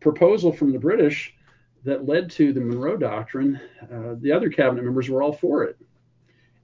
proposal 0.00 0.52
from 0.52 0.72
the 0.72 0.78
British 0.78 1.34
that 1.84 2.06
led 2.06 2.30
to 2.30 2.52
the 2.52 2.60
Monroe 2.60 2.96
Doctrine, 2.96 3.60
uh, 3.92 4.14
the 4.18 4.32
other 4.32 4.48
cabinet 4.48 4.84
members 4.84 5.08
were 5.08 5.22
all 5.22 5.32
for 5.32 5.64
it. 5.64 5.76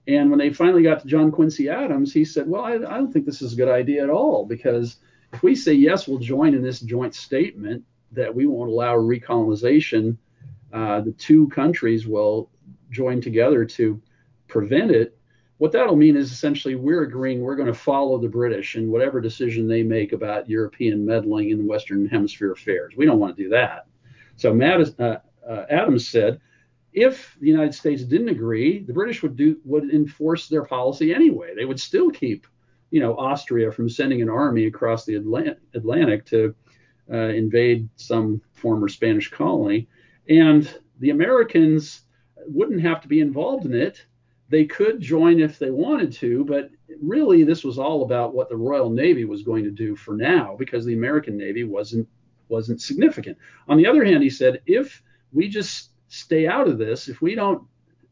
And 0.06 0.30
when 0.30 0.38
they 0.38 0.50
finally 0.50 0.82
got 0.82 1.00
to 1.00 1.06
John 1.06 1.30
Quincy 1.30 1.68
Adams, 1.68 2.12
he 2.12 2.24
said, 2.24 2.48
Well, 2.48 2.64
I, 2.64 2.74
I 2.74 2.96
don't 2.96 3.12
think 3.12 3.26
this 3.26 3.42
is 3.42 3.52
a 3.52 3.56
good 3.56 3.68
idea 3.68 4.02
at 4.02 4.10
all 4.10 4.46
because 4.46 4.96
if 5.32 5.42
we 5.42 5.54
say 5.54 5.74
yes, 5.74 6.08
we'll 6.08 6.18
join 6.18 6.54
in 6.54 6.62
this 6.62 6.80
joint 6.80 7.14
statement 7.14 7.84
that 8.12 8.34
we 8.34 8.46
won't 8.46 8.70
allow 8.70 8.96
recolonization, 8.96 10.16
uh, 10.72 11.00
the 11.00 11.12
two 11.12 11.48
countries 11.48 12.06
will 12.06 12.50
join 12.90 13.20
together 13.20 13.64
to 13.64 14.00
prevent 14.46 14.90
it. 14.90 15.18
What 15.58 15.72
that'll 15.72 15.96
mean 15.96 16.16
is 16.16 16.32
essentially 16.32 16.76
we're 16.76 17.02
agreeing 17.02 17.42
we're 17.42 17.56
going 17.56 17.66
to 17.66 17.74
follow 17.74 18.18
the 18.18 18.28
British 18.28 18.76
in 18.76 18.90
whatever 18.90 19.20
decision 19.20 19.66
they 19.66 19.82
make 19.82 20.12
about 20.12 20.48
European 20.48 21.04
meddling 21.04 21.50
in 21.50 21.66
Western 21.66 22.06
Hemisphere 22.06 22.52
affairs. 22.52 22.94
We 22.96 23.04
don't 23.04 23.18
want 23.18 23.36
to 23.36 23.42
do 23.42 23.48
that. 23.50 23.86
So 24.38 24.58
uh, 24.58 25.18
uh, 25.46 25.64
Adams 25.68 26.08
said, 26.08 26.40
if 26.94 27.36
the 27.40 27.48
United 27.48 27.74
States 27.74 28.02
didn't 28.02 28.30
agree, 28.30 28.80
the 28.80 28.94
British 28.94 29.22
would 29.22 29.36
do 29.36 29.60
would 29.64 29.90
enforce 29.90 30.48
their 30.48 30.64
policy 30.64 31.14
anyway. 31.14 31.54
They 31.54 31.66
would 31.66 31.78
still 31.78 32.10
keep, 32.10 32.46
you 32.90 33.00
know, 33.00 33.14
Austria 33.16 33.70
from 33.70 33.90
sending 33.90 34.22
an 34.22 34.30
army 34.30 34.66
across 34.66 35.04
the 35.04 35.14
Atlant- 35.14 35.58
Atlantic 35.74 36.24
to 36.26 36.54
uh, 37.12 37.16
invade 37.16 37.88
some 37.96 38.40
former 38.54 38.88
Spanish 38.88 39.30
colony, 39.30 39.86
and 40.28 40.72
the 40.98 41.10
Americans 41.10 42.02
wouldn't 42.46 42.80
have 42.80 43.02
to 43.02 43.08
be 43.08 43.20
involved 43.20 43.66
in 43.66 43.74
it 43.74 44.06
they 44.48 44.64
could 44.64 45.00
join 45.00 45.40
if 45.40 45.58
they 45.58 45.70
wanted 45.70 46.12
to, 46.12 46.44
but 46.44 46.70
really 47.02 47.44
this 47.44 47.64
was 47.64 47.78
all 47.78 48.02
about 48.02 48.34
what 48.34 48.48
the 48.48 48.56
Royal 48.56 48.90
Navy 48.90 49.24
was 49.24 49.42
going 49.42 49.64
to 49.64 49.70
do 49.70 49.94
for 49.94 50.16
now 50.16 50.56
because 50.58 50.84
the 50.84 50.94
American 50.94 51.36
Navy 51.36 51.64
wasn't 51.64 52.08
wasn't 52.48 52.80
significant. 52.80 53.36
On 53.68 53.76
the 53.76 53.86
other 53.86 54.04
hand, 54.04 54.22
he 54.22 54.30
said 54.30 54.60
if 54.66 55.02
we 55.32 55.48
just 55.48 55.90
stay 56.08 56.46
out 56.46 56.68
of 56.68 56.78
this, 56.78 57.08
if 57.08 57.20
we 57.20 57.34
don't 57.34 57.62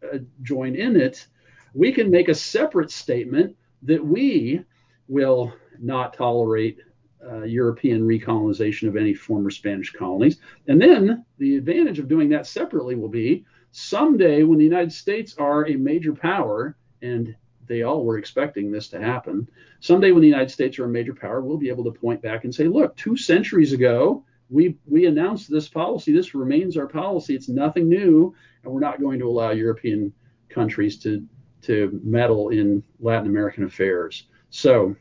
uh, 0.03 0.19
join 0.43 0.75
in 0.75 0.97
it, 0.97 1.27
we 1.75 1.93
can 1.93 2.11
make 2.11 2.29
a 2.29 2.35
separate 2.35 2.91
statement 2.91 3.57
that 3.83 4.05
we 4.05 4.63
will 5.09 5.53
not 5.79 6.15
tolerate 6.15 6.79
uh, 7.25 7.43
European 7.43 8.03
recolonization 8.07 8.89
of 8.89 8.97
any 8.97 9.15
former 9.15 9.51
Spanish 9.51 9.93
colonies. 9.93 10.39
And 10.69 10.81
then 10.81 11.25
the 11.39 11.57
advantage 11.57 11.99
of 11.99 12.09
doing 12.09 12.29
that 12.31 12.47
separately 12.47 12.95
will 12.95 13.09
be 13.09 13.45
someday 13.73 14.43
when 14.43 14.59
the 14.59 14.65
United 14.65 14.93
States 14.93 15.35
are 15.39 15.67
a 15.67 15.77
major 15.77 16.15
power, 16.15 16.77
and 17.03 17.35
they 17.67 17.83
all 17.83 18.05
were 18.05 18.19
expecting 18.19 18.71
this 18.71 18.89
to 18.89 19.01
happen, 19.01 19.49
someday 19.81 20.13
when 20.13 20.23
the 20.23 20.29
United 20.29 20.51
States 20.51 20.79
are 20.79 20.85
a 20.85 20.89
major 20.89 21.15
power, 21.15 21.41
we'll 21.41 21.59
be 21.59 21.69
able 21.69 21.85
to 21.85 21.91
point 21.91 22.23
back 22.23 22.45
and 22.45 22.55
say, 22.55 22.65
look, 22.65 22.97
two 22.97 23.17
centuries 23.17 23.73
ago, 23.73 24.25
we, 24.49 24.77
we 24.87 25.07
announced 25.07 25.51
this 25.51 25.69
policy. 25.69 26.13
This 26.13 26.35
remains 26.35 26.77
our 26.77 26.87
policy. 26.87 27.35
It's 27.35 27.49
nothing 27.49 27.89
new, 27.89 28.35
and 28.63 28.73
we're 28.73 28.81
not 28.81 29.01
going 29.01 29.19
to 29.19 29.29
allow 29.29 29.51
European 29.51 30.13
countries 30.49 30.99
to, 31.01 31.27
to 31.63 32.01
meddle 32.05 32.51
in 32.51 32.83
Latin 33.01 33.29
American 33.29 33.65
affairs. 33.65 34.29
So 34.51 34.95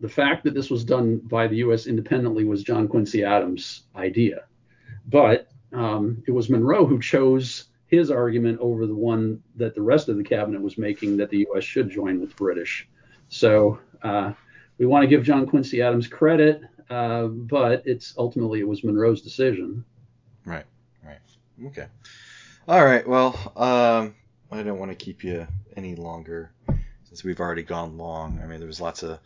the 0.00 0.08
fact 0.08 0.44
that 0.44 0.54
this 0.54 0.70
was 0.70 0.84
done 0.84 1.18
by 1.18 1.46
the 1.46 1.56
U.S. 1.56 1.86
independently 1.86 2.44
was 2.44 2.62
John 2.62 2.88
Quincy 2.88 3.24
Adams' 3.24 3.84
idea. 3.96 4.44
But 5.06 5.48
um, 5.72 6.22
it 6.26 6.30
was 6.30 6.50
Monroe 6.50 6.86
who 6.86 7.00
chose 7.00 7.64
his 7.94 8.10
argument 8.10 8.58
over 8.60 8.86
the 8.86 8.94
one 8.94 9.42
that 9.56 9.74
the 9.74 9.82
rest 9.82 10.08
of 10.08 10.16
the 10.16 10.24
cabinet 10.24 10.60
was 10.60 10.78
making 10.78 11.16
that 11.18 11.30
the 11.30 11.38
U.S. 11.38 11.64
should 11.64 11.90
join 11.90 12.20
with 12.20 12.34
British. 12.36 12.88
So 13.28 13.78
uh, 14.02 14.32
we 14.78 14.86
want 14.86 15.02
to 15.02 15.08
give 15.08 15.22
John 15.22 15.46
Quincy 15.46 15.82
Adams 15.82 16.06
credit, 16.06 16.62
uh, 16.90 17.24
but 17.26 17.82
it's 17.86 18.14
ultimately 18.18 18.60
it 18.60 18.68
was 18.68 18.84
Monroe's 18.84 19.22
decision. 19.22 19.84
Right. 20.44 20.66
Right. 21.04 21.18
Okay. 21.66 21.86
All 22.68 22.84
right. 22.84 23.06
Well, 23.06 23.34
um, 23.56 24.14
I 24.50 24.62
don't 24.62 24.78
want 24.78 24.90
to 24.90 24.96
keep 24.96 25.24
you 25.24 25.46
any 25.76 25.94
longer 25.96 26.52
since 27.04 27.24
we've 27.24 27.40
already 27.40 27.62
gone 27.62 27.98
long. 27.98 28.40
I 28.42 28.46
mean, 28.46 28.58
there 28.58 28.66
was 28.66 28.80
lots 28.80 29.02
of 29.02 29.18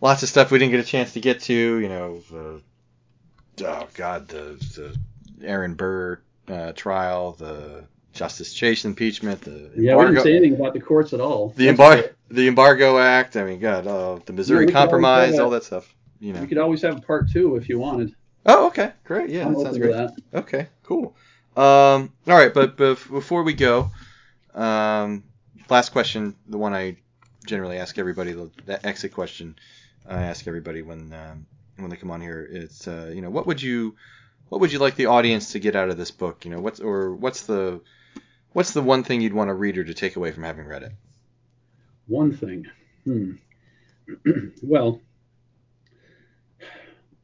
lots 0.00 0.22
of 0.22 0.28
stuff 0.28 0.50
we 0.50 0.58
didn't 0.58 0.72
get 0.72 0.80
a 0.80 0.88
chance 0.88 1.12
to 1.14 1.20
get 1.20 1.40
to. 1.42 1.78
You 1.78 1.88
know, 1.88 2.20
the 2.30 2.62
oh 3.66 3.88
god, 3.94 4.28
the 4.28 4.56
the 4.76 4.98
Aaron 5.46 5.74
Burr 5.74 6.20
uh, 6.48 6.72
trial, 6.72 7.32
the 7.32 7.84
Justice 8.12 8.52
Chase 8.54 8.84
impeachment, 8.84 9.40
the 9.42 9.70
Yeah, 9.76 9.96
we 9.96 10.04
didn't 10.06 10.22
say 10.22 10.36
anything 10.36 10.54
about 10.58 10.74
the 10.74 10.80
courts 10.80 11.12
at 11.12 11.20
all. 11.20 11.48
the 11.56 11.66
That's 11.66 11.78
embar- 11.78 12.12
the 12.30 12.48
embargo 12.48 12.98
act. 12.98 13.36
I 13.36 13.44
mean, 13.44 13.60
God, 13.60 13.86
uh, 13.86 14.18
the 14.24 14.32
Missouri 14.32 14.64
always 14.64 14.72
Compromise, 14.72 15.34
have 15.34 15.44
all 15.44 15.50
that. 15.50 15.64
stuff. 15.64 15.92
You 16.20 16.32
know. 16.32 16.40
We 16.40 16.46
could 16.46 16.58
always 16.58 16.80
have 16.82 16.98
a 16.98 17.00
part 17.00 17.30
two 17.30 17.56
if 17.56 17.68
you 17.68 17.78
wanted. 17.78 18.14
Oh, 18.46 18.66
okay, 18.68 18.92
great. 19.04 19.30
Yeah, 19.30 19.46
I'm 19.46 19.54
that 19.54 19.60
sounds 19.60 19.78
great. 19.78 19.92
that. 19.92 20.14
Okay, 20.32 20.68
cool. 20.84 21.16
Um, 21.56 22.12
all 22.26 22.36
right, 22.36 22.52
but, 22.52 22.76
but 22.76 22.94
before 23.10 23.42
we 23.42 23.54
go, 23.54 23.90
um, 24.54 25.24
last 25.70 25.90
question, 25.92 26.34
the 26.48 26.58
one 26.58 26.74
I 26.74 26.96
generally 27.46 27.78
ask 27.78 27.98
everybody, 27.98 28.32
the, 28.32 28.50
the 28.66 28.84
exit 28.86 29.12
question 29.12 29.56
I 30.08 30.22
ask 30.22 30.46
everybody 30.46 30.82
when 30.82 31.12
um, 31.12 31.46
when 31.78 31.90
they 31.90 31.96
come 31.96 32.10
on 32.10 32.20
here. 32.20 32.46
It's 32.50 32.86
uh, 32.86 33.10
you 33.14 33.22
know, 33.22 33.30
what 33.30 33.46
would 33.46 33.62
you 33.62 33.96
what 34.48 34.60
would 34.60 34.72
you 34.72 34.78
like 34.78 34.96
the 34.96 35.06
audience 35.06 35.52
to 35.52 35.58
get 35.58 35.76
out 35.76 35.90
of 35.90 35.96
this 35.96 36.10
book? 36.10 36.44
You 36.44 36.50
know, 36.50 36.60
what's 36.60 36.80
or 36.80 37.14
what's 37.14 37.42
the 37.42 37.80
what's 38.52 38.72
the 38.72 38.82
one 38.82 39.02
thing 39.02 39.20
you'd 39.20 39.32
want 39.32 39.50
a 39.50 39.54
reader 39.54 39.84
to 39.84 39.94
take 39.94 40.16
away 40.16 40.32
from 40.32 40.44
having 40.44 40.66
read 40.66 40.82
it? 40.82 40.92
One 42.06 42.36
thing. 42.36 42.66
Hmm. 43.04 43.32
well, 44.62 45.00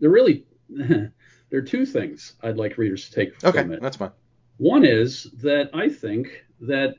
there 0.00 0.10
really 0.10 0.46
there 0.68 1.12
are 1.52 1.62
two 1.62 1.86
things 1.86 2.34
I'd 2.42 2.56
like 2.56 2.78
readers 2.78 3.08
to 3.08 3.14
take 3.14 3.44
Okay, 3.44 3.62
from 3.62 3.72
it. 3.72 3.74
Okay, 3.76 3.82
that's 3.82 3.96
fine. 3.96 4.12
One 4.58 4.84
is 4.84 5.24
that 5.42 5.70
I 5.72 5.88
think 5.88 6.44
that 6.60 6.94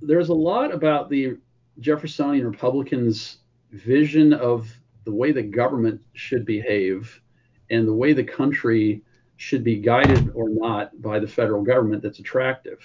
there's 0.00 0.30
a 0.30 0.34
lot 0.34 0.72
about 0.72 1.10
the 1.10 1.36
Jeffersonian 1.78 2.46
Republicans' 2.46 3.38
vision 3.70 4.32
of 4.32 4.70
the 5.04 5.12
way 5.12 5.32
the 5.32 5.42
government 5.42 6.00
should 6.14 6.44
behave 6.44 7.20
and 7.70 7.86
the 7.86 7.94
way 7.94 8.12
the 8.12 8.24
country 8.24 9.02
should 9.36 9.64
be 9.64 9.76
guided 9.76 10.30
or 10.34 10.48
not 10.48 11.00
by 11.00 11.18
the 11.18 11.26
federal 11.26 11.62
government 11.62 12.02
that's 12.02 12.18
attractive. 12.18 12.78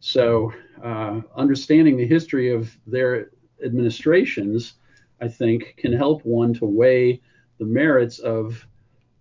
So, 0.00 0.52
uh, 0.82 1.22
understanding 1.34 1.96
the 1.96 2.06
history 2.06 2.52
of 2.52 2.76
their 2.86 3.30
administrations, 3.64 4.74
I 5.20 5.28
think, 5.28 5.74
can 5.78 5.92
help 5.92 6.24
one 6.24 6.54
to 6.54 6.64
weigh 6.64 7.22
the 7.58 7.64
merits 7.64 8.18
of 8.18 8.66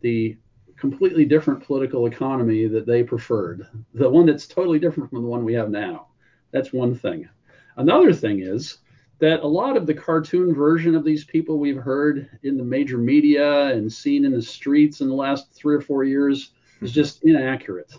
the 0.01 0.38
completely 0.76 1.23
different 1.23 1.64
political 1.64 2.05
economy 2.07 2.68
that 2.68 2.85
they 2.85 3.03
preferred, 3.03 3.68
the 3.93 4.10
one 4.10 4.26
that's 4.26 4.45
totally 4.45 4.80
different 4.80 5.10
from 5.10 5.22
the 5.22 5.30
one 5.30 5.45
we 5.45 5.53
have 5.53 5.69
now. 5.69 6.07
That's 6.51 6.73
one 6.73 6.93
thing. 6.93 7.30
Another 7.77 8.14
thing 8.14 8.41
is 8.41 8.80
that 9.23 9.39
a 9.39 9.47
lot 9.47 9.77
of 9.77 9.87
the 9.87 9.93
cartoon 9.93 10.53
version 10.53 10.95
of 10.95 11.05
these 11.05 11.23
people 11.23 11.57
we've 11.57 11.77
heard 11.77 12.29
in 12.43 12.57
the 12.57 12.63
major 12.63 12.97
media 12.97 13.67
and 13.67 13.91
seen 13.91 14.25
in 14.25 14.33
the 14.33 14.41
streets 14.41 14.99
in 14.99 15.07
the 15.07 15.15
last 15.15 15.49
three 15.53 15.73
or 15.73 15.79
four 15.79 16.03
years 16.03 16.51
is 16.81 16.91
just 16.91 17.23
inaccurate. 17.23 17.93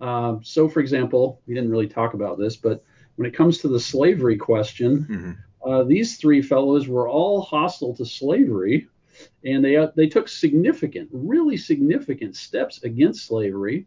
Uh, 0.00 0.38
so, 0.42 0.68
for 0.68 0.80
example, 0.80 1.40
we 1.46 1.54
didn't 1.54 1.70
really 1.70 1.86
talk 1.86 2.14
about 2.14 2.36
this, 2.36 2.56
but 2.56 2.82
when 3.14 3.28
it 3.28 3.32
comes 3.32 3.58
to 3.58 3.68
the 3.68 3.78
slavery 3.78 4.36
question, 4.36 5.02
hmm 5.04 5.32
uh, 5.62 5.82
these 5.82 6.16
three 6.16 6.40
fellows 6.40 6.88
were 6.88 7.06
all 7.06 7.42
hostile 7.42 7.94
to 7.94 8.06
slavery, 8.06 8.88
and 9.44 9.62
they 9.62 9.76
uh, 9.76 9.88
they 9.94 10.08
took 10.08 10.26
significant, 10.26 11.06
really 11.12 11.58
significant 11.58 12.34
steps 12.34 12.82
against 12.82 13.26
slavery, 13.26 13.86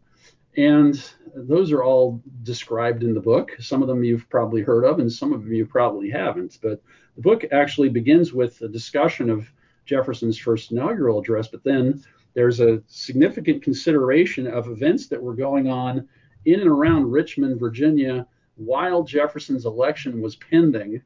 and 0.56 1.02
those 1.34 1.72
are 1.72 1.82
all 1.82 2.22
described 2.42 3.02
in 3.02 3.14
the 3.14 3.20
book. 3.20 3.50
Some 3.58 3.82
of 3.82 3.88
them 3.88 4.04
you've 4.04 4.28
probably 4.28 4.62
heard 4.62 4.84
of, 4.84 5.00
and 5.00 5.12
some 5.12 5.32
of 5.32 5.42
them 5.42 5.52
you 5.52 5.66
probably 5.66 6.10
haven't. 6.10 6.58
But 6.62 6.82
the 7.16 7.22
book 7.22 7.44
actually 7.52 7.88
begins 7.88 8.32
with 8.32 8.60
a 8.60 8.68
discussion 8.68 9.30
of 9.30 9.50
Jefferson's 9.84 10.38
first 10.38 10.72
inaugural 10.72 11.18
address, 11.18 11.48
but 11.48 11.64
then 11.64 12.02
there's 12.34 12.60
a 12.60 12.82
significant 12.86 13.62
consideration 13.62 14.46
of 14.46 14.68
events 14.68 15.08
that 15.08 15.22
were 15.22 15.34
going 15.34 15.68
on 15.68 16.08
in 16.44 16.60
and 16.60 16.68
around 16.68 17.10
Richmond, 17.10 17.58
Virginia, 17.58 18.26
while 18.56 19.02
Jefferson's 19.02 19.66
election 19.66 20.20
was 20.20 20.36
pending. 20.36 21.02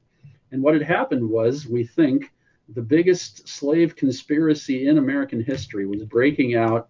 And 0.52 0.62
what 0.62 0.74
had 0.74 0.82
happened 0.82 1.28
was, 1.28 1.66
we 1.66 1.84
think, 1.84 2.32
the 2.74 2.82
biggest 2.82 3.48
slave 3.48 3.96
conspiracy 3.96 4.88
in 4.88 4.98
American 4.98 5.42
history 5.42 5.86
was 5.86 6.04
breaking 6.04 6.54
out 6.54 6.88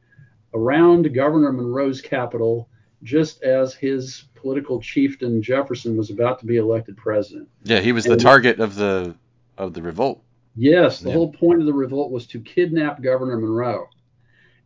around 0.55 1.13
Governor 1.15 1.53
Monroe's 1.53 2.01
capital 2.01 2.69
just 3.03 3.43
as 3.43 3.75
his 3.75 4.25
political 4.35 4.81
chieftain 4.81 5.43
Jefferson 5.43 5.97
was 5.97 6.11
about 6.11 6.39
to 6.41 6.47
be 6.47 6.57
elected 6.57 6.97
president. 6.97 7.49
Yeah, 7.65 7.81
he 7.81 7.93
was 7.93 8.05
the 8.05 8.17
target 8.17 8.61
of 8.61 8.75
the 8.75 9.15
of 9.57 9.75
the 9.75 9.83
revolt. 9.83 10.23
Yes, 10.57 11.01
the 11.01 11.09
Yeah. 11.09 11.15
whole 11.15 11.33
point 11.33 11.61
of 11.61 11.67
the 11.67 11.73
revolt 11.73 12.11
was 12.11 12.27
to 12.29 12.41
kidnap 12.41 13.03
Governor 13.03 13.39
Monroe. 13.39 13.87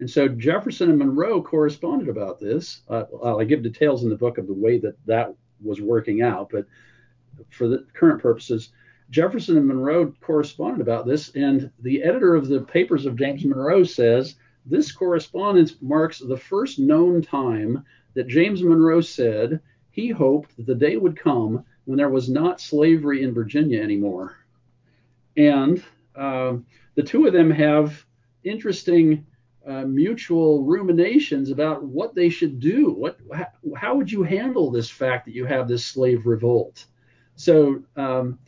And 0.00 0.10
so 0.10 0.28
Jefferson 0.28 0.90
and 0.90 0.98
Monroe 0.98 1.42
corresponded 1.42 2.08
about 2.08 2.40
this. 2.40 2.82
Uh, 2.88 3.04
I 3.36 3.44
give 3.44 3.62
details 3.62 4.02
in 4.02 4.10
the 4.10 4.16
book 4.16 4.36
of 4.38 4.46
the 4.46 4.54
way 4.54 4.78
that 4.78 4.96
that 5.06 5.34
was 5.62 5.80
working 5.80 6.22
out, 6.22 6.50
but 6.50 6.66
for 7.50 7.68
the 7.68 7.86
current 7.94 8.20
purposes, 8.20 8.70
Jefferson 9.10 9.56
and 9.56 9.66
Monroe 9.66 10.12
corresponded 10.20 10.80
about 10.80 11.06
this. 11.06 11.34
And 11.34 11.70
the 11.80 12.02
editor 12.02 12.34
of 12.34 12.48
the 12.48 12.62
papers 12.62 13.06
of 13.06 13.16
James 13.16 13.44
Monroe 13.44 13.84
says 13.84 14.36
this 14.64 14.92
correspondence 14.92 15.74
marks 15.80 16.18
the 16.18 16.36
first 16.36 16.78
known 16.78 17.22
time 17.22 17.84
that 18.14 18.28
James 18.28 18.62
Monroe 18.62 19.00
said 19.00 19.60
he 19.90 20.08
hoped 20.08 20.56
that 20.56 20.66
the 20.66 20.74
day 20.74 20.96
would 20.96 21.18
come 21.18 21.64
when 21.84 21.98
there 21.98 22.10
was 22.10 22.28
not 22.28 22.60
slavery 22.60 23.22
in 23.22 23.34
Virginia 23.34 23.82
anymore. 23.82 24.36
And 25.36 25.82
um, 26.14 26.66
the 26.94 27.02
two 27.02 27.26
of 27.26 27.32
them 27.32 27.50
have 27.50 28.04
interesting 28.44 29.26
uh, 29.66 29.82
mutual 29.82 30.64
ruminations 30.64 31.50
about 31.50 31.84
what 31.84 32.14
they 32.14 32.28
should 32.28 32.60
do. 32.60 32.90
What, 32.90 33.18
how, 33.32 33.46
how 33.76 33.94
would 33.94 34.10
you 34.10 34.22
handle 34.22 34.70
this 34.70 34.90
fact 34.90 35.26
that 35.26 35.34
you 35.34 35.46
have 35.46 35.68
this 35.68 35.84
slave 35.84 36.26
revolt? 36.26 36.84
So 37.36 37.82
um, 37.96 38.38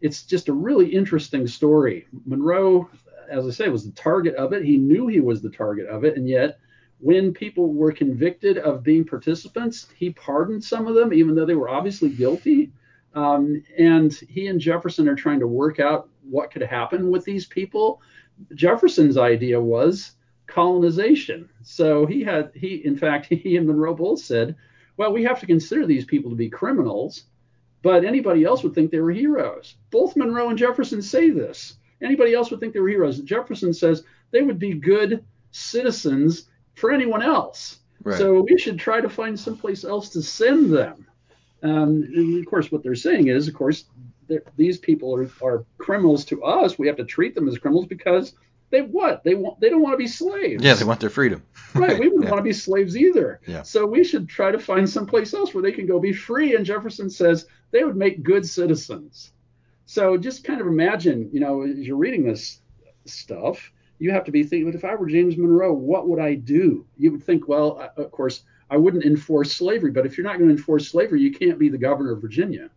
it's 0.00 0.24
just 0.24 0.48
a 0.48 0.52
really 0.52 0.86
interesting 0.86 1.46
story. 1.46 2.06
Monroe, 2.24 2.88
as 3.28 3.46
I 3.46 3.50
say, 3.50 3.68
was 3.68 3.84
the 3.84 3.92
target 3.92 4.34
of 4.34 4.52
it. 4.52 4.64
He 4.64 4.76
knew 4.76 5.06
he 5.06 5.20
was 5.20 5.42
the 5.42 5.50
target 5.50 5.86
of 5.86 6.04
it, 6.04 6.16
and 6.16 6.28
yet 6.28 6.58
when 7.00 7.32
people 7.32 7.72
were 7.72 7.92
convicted 7.92 8.58
of 8.58 8.82
being 8.82 9.04
participants, 9.04 9.88
he 9.96 10.10
pardoned 10.10 10.64
some 10.64 10.86
of 10.86 10.94
them, 10.94 11.12
even 11.12 11.34
though 11.34 11.44
they 11.44 11.54
were 11.54 11.68
obviously 11.68 12.08
guilty. 12.08 12.72
Um, 13.14 13.62
and 13.78 14.12
he 14.12 14.46
and 14.48 14.60
Jefferson 14.60 15.08
are 15.08 15.14
trying 15.14 15.40
to 15.40 15.46
work 15.46 15.78
out 15.78 16.08
what 16.22 16.50
could 16.50 16.62
happen 16.62 17.10
with 17.10 17.24
these 17.24 17.46
people. 17.46 18.00
Jefferson's 18.54 19.16
idea 19.16 19.60
was 19.60 20.12
colonization. 20.46 21.48
So 21.62 22.06
he 22.06 22.22
had 22.22 22.50
he 22.54 22.84
in 22.84 22.96
fact 22.96 23.26
he 23.30 23.56
and 23.56 23.66
Monroe 23.66 23.94
both 23.94 24.20
said 24.20 24.56
well, 24.96 25.12
we 25.12 25.24
have 25.24 25.40
to 25.40 25.46
consider 25.46 25.86
these 25.86 26.04
people 26.04 26.30
to 26.30 26.36
be 26.36 26.48
criminals, 26.48 27.24
but 27.82 28.04
anybody 28.04 28.44
else 28.44 28.62
would 28.62 28.74
think 28.74 28.90
they 28.90 29.00
were 29.00 29.10
heroes. 29.10 29.74
Both 29.90 30.16
Monroe 30.16 30.50
and 30.50 30.58
Jefferson 30.58 31.02
say 31.02 31.30
this. 31.30 31.76
Anybody 32.02 32.34
else 32.34 32.50
would 32.50 32.60
think 32.60 32.74
they 32.74 32.80
were 32.80 32.88
heroes. 32.88 33.20
Jefferson 33.20 33.72
says 33.72 34.04
they 34.30 34.42
would 34.42 34.58
be 34.58 34.74
good 34.74 35.24
citizens 35.52 36.48
for 36.74 36.92
anyone 36.92 37.22
else. 37.22 37.78
Right. 38.02 38.18
So 38.18 38.42
we 38.42 38.58
should 38.58 38.78
try 38.78 39.00
to 39.00 39.08
find 39.08 39.38
someplace 39.38 39.84
else 39.84 40.10
to 40.10 40.22
send 40.22 40.72
them. 40.72 41.06
Um, 41.62 42.02
and 42.02 42.38
of 42.38 42.46
course, 42.46 42.70
what 42.70 42.82
they're 42.82 42.94
saying 42.94 43.28
is, 43.28 43.48
of 43.48 43.54
course, 43.54 43.84
these 44.56 44.78
people 44.78 45.16
are, 45.16 45.30
are 45.42 45.64
criminals 45.78 46.24
to 46.26 46.44
us. 46.44 46.78
We 46.78 46.86
have 46.86 46.96
to 46.96 47.04
treat 47.04 47.34
them 47.34 47.48
as 47.48 47.58
criminals 47.58 47.86
because 47.86 48.34
they 48.70 48.82
what 48.82 49.22
they 49.22 49.34
want 49.34 49.60
they 49.60 49.68
don't 49.70 49.82
want 49.82 49.94
to 49.94 49.98
be 49.98 50.06
slaves. 50.06 50.62
Yeah, 50.62 50.74
they 50.74 50.84
want 50.84 51.00
their 51.00 51.10
freedom. 51.10 51.42
Right, 51.74 51.98
we 51.98 52.06
wouldn't 52.06 52.24
yeah. 52.24 52.30
want 52.30 52.38
to 52.38 52.44
be 52.44 52.52
slaves 52.52 52.96
either. 52.96 53.40
Yeah. 53.46 53.62
So 53.62 53.86
we 53.86 54.04
should 54.04 54.28
try 54.28 54.50
to 54.50 54.58
find 54.58 54.88
someplace 54.88 55.34
else 55.34 55.54
where 55.54 55.62
they 55.62 55.72
can 55.72 55.86
go 55.86 55.98
be 55.98 56.12
free. 56.12 56.54
And 56.54 56.64
Jefferson 56.64 57.10
says 57.10 57.46
they 57.70 57.84
would 57.84 57.96
make 57.96 58.22
good 58.22 58.46
citizens. 58.46 59.32
So 59.94 60.16
just 60.16 60.42
kind 60.42 60.60
of 60.60 60.66
imagine, 60.66 61.30
you 61.32 61.38
know, 61.38 61.62
as 61.62 61.86
you're 61.86 61.96
reading 61.96 62.24
this 62.24 62.60
stuff, 63.04 63.70
you 64.00 64.10
have 64.10 64.24
to 64.24 64.32
be 64.32 64.42
thinking, 64.42 64.68
but 64.68 64.74
if 64.74 64.84
I 64.84 64.96
were 64.96 65.06
James 65.06 65.36
Monroe, 65.36 65.72
what 65.72 66.08
would 66.08 66.18
I 66.18 66.34
do? 66.34 66.84
You 66.98 67.12
would 67.12 67.22
think, 67.22 67.46
well, 67.46 67.92
of 67.96 68.10
course, 68.10 68.42
I 68.68 68.76
wouldn't 68.76 69.04
enforce 69.04 69.54
slavery, 69.54 69.92
but 69.92 70.04
if 70.04 70.18
you're 70.18 70.26
not 70.26 70.38
going 70.38 70.48
to 70.48 70.56
enforce 70.56 70.88
slavery, 70.88 71.20
you 71.20 71.30
can't 71.30 71.60
be 71.60 71.68
the 71.68 71.78
governor 71.78 72.10
of 72.10 72.20
Virginia. 72.20 72.70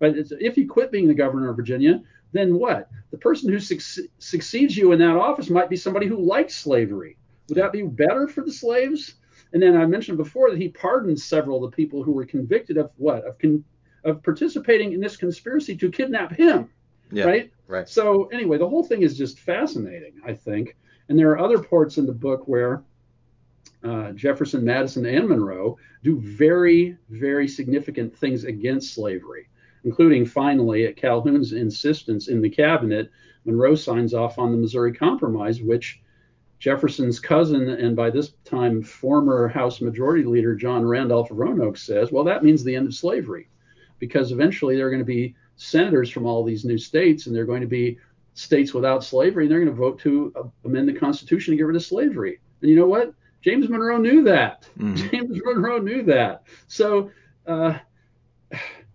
But 0.00 0.14
if 0.16 0.56
you 0.56 0.68
quit 0.68 0.90
being 0.90 1.06
the 1.06 1.14
governor 1.14 1.48
of 1.48 1.54
Virginia, 1.54 2.02
then 2.32 2.58
what? 2.58 2.90
The 3.12 3.18
person 3.18 3.52
who 3.52 3.60
suc- 3.60 4.08
succeeds 4.18 4.76
you 4.76 4.90
in 4.90 4.98
that 4.98 5.16
office 5.16 5.50
might 5.50 5.70
be 5.70 5.76
somebody 5.76 6.08
who 6.08 6.26
likes 6.26 6.56
slavery. 6.56 7.16
Would 7.48 7.58
that 7.58 7.70
be 7.70 7.82
better 7.82 8.26
for 8.26 8.40
the 8.40 8.52
slaves? 8.52 9.14
And 9.52 9.62
then 9.62 9.76
I 9.76 9.86
mentioned 9.86 10.18
before 10.18 10.50
that 10.50 10.60
he 10.60 10.70
pardoned 10.70 11.20
several 11.20 11.64
of 11.64 11.70
the 11.70 11.76
people 11.76 12.02
who 12.02 12.10
were 12.10 12.26
convicted 12.26 12.78
of 12.78 12.90
what? 12.96 13.24
Of, 13.24 13.38
con- 13.38 13.62
of 14.04 14.22
participating 14.22 14.92
in 14.92 15.00
this 15.00 15.16
conspiracy 15.16 15.76
to 15.76 15.90
kidnap 15.90 16.32
him, 16.32 16.70
Yeah. 17.10 17.24
right? 17.24 17.50
Right. 17.66 17.88
So 17.88 18.26
anyway, 18.26 18.58
the 18.58 18.68
whole 18.68 18.84
thing 18.84 19.02
is 19.02 19.16
just 19.16 19.38
fascinating, 19.38 20.14
I 20.24 20.34
think. 20.34 20.76
And 21.08 21.18
there 21.18 21.30
are 21.30 21.38
other 21.38 21.58
parts 21.58 21.98
in 21.98 22.06
the 22.06 22.12
book 22.12 22.46
where 22.46 22.82
uh, 23.82 24.12
Jefferson, 24.12 24.64
Madison, 24.64 25.04
and 25.06 25.28
Monroe 25.28 25.78
do 26.02 26.18
very, 26.20 26.96
very 27.10 27.48
significant 27.48 28.16
things 28.16 28.44
against 28.44 28.94
slavery, 28.94 29.48
including 29.84 30.24
finally, 30.26 30.86
at 30.86 30.96
Calhoun's 30.96 31.52
insistence 31.52 32.28
in 32.28 32.40
the 32.40 32.48
cabinet, 32.50 33.10
Monroe 33.44 33.74
signs 33.74 34.14
off 34.14 34.38
on 34.38 34.52
the 34.52 34.58
Missouri 34.58 34.92
Compromise, 34.92 35.60
which 35.60 36.00
Jefferson's 36.58 37.20
cousin 37.20 37.68
and 37.68 37.94
by 37.94 38.08
this 38.08 38.32
time 38.44 38.82
former 38.82 39.48
House 39.48 39.82
Majority 39.82 40.24
Leader 40.24 40.54
John 40.54 40.84
Randolph 40.84 41.30
of 41.30 41.36
Roanoke 41.36 41.76
says, 41.76 42.10
well, 42.10 42.24
that 42.24 42.42
means 42.42 42.64
the 42.64 42.74
end 42.74 42.86
of 42.86 42.94
slavery, 42.94 43.48
because 44.06 44.32
eventually 44.32 44.76
there 44.76 44.86
are 44.86 44.90
going 44.90 45.00
to 45.00 45.06
be 45.06 45.34
senators 45.56 46.10
from 46.10 46.26
all 46.26 46.44
these 46.44 46.64
new 46.64 46.76
states, 46.76 47.26
and 47.26 47.34
they're 47.34 47.46
going 47.46 47.62
to 47.62 47.66
be 47.66 47.98
states 48.34 48.74
without 48.74 49.02
slavery, 49.02 49.44
and 49.44 49.50
they're 49.50 49.64
going 49.64 49.74
to 49.74 49.82
vote 49.86 49.98
to 50.00 50.32
uh, 50.36 50.42
amend 50.64 50.86
the 50.88 50.92
Constitution 50.92 51.52
to 51.52 51.56
get 51.56 51.62
rid 51.64 51.76
of 51.76 51.82
slavery. 51.82 52.38
And 52.60 52.70
you 52.70 52.76
know 52.76 52.86
what? 52.86 53.14
James 53.40 53.68
Monroe 53.68 53.96
knew 53.96 54.22
that. 54.24 54.68
Mhm. 54.78 55.10
James 55.10 55.40
Monroe 55.44 55.78
knew 55.78 56.02
that. 56.02 56.42
So, 56.66 57.10
uh, 57.46 57.78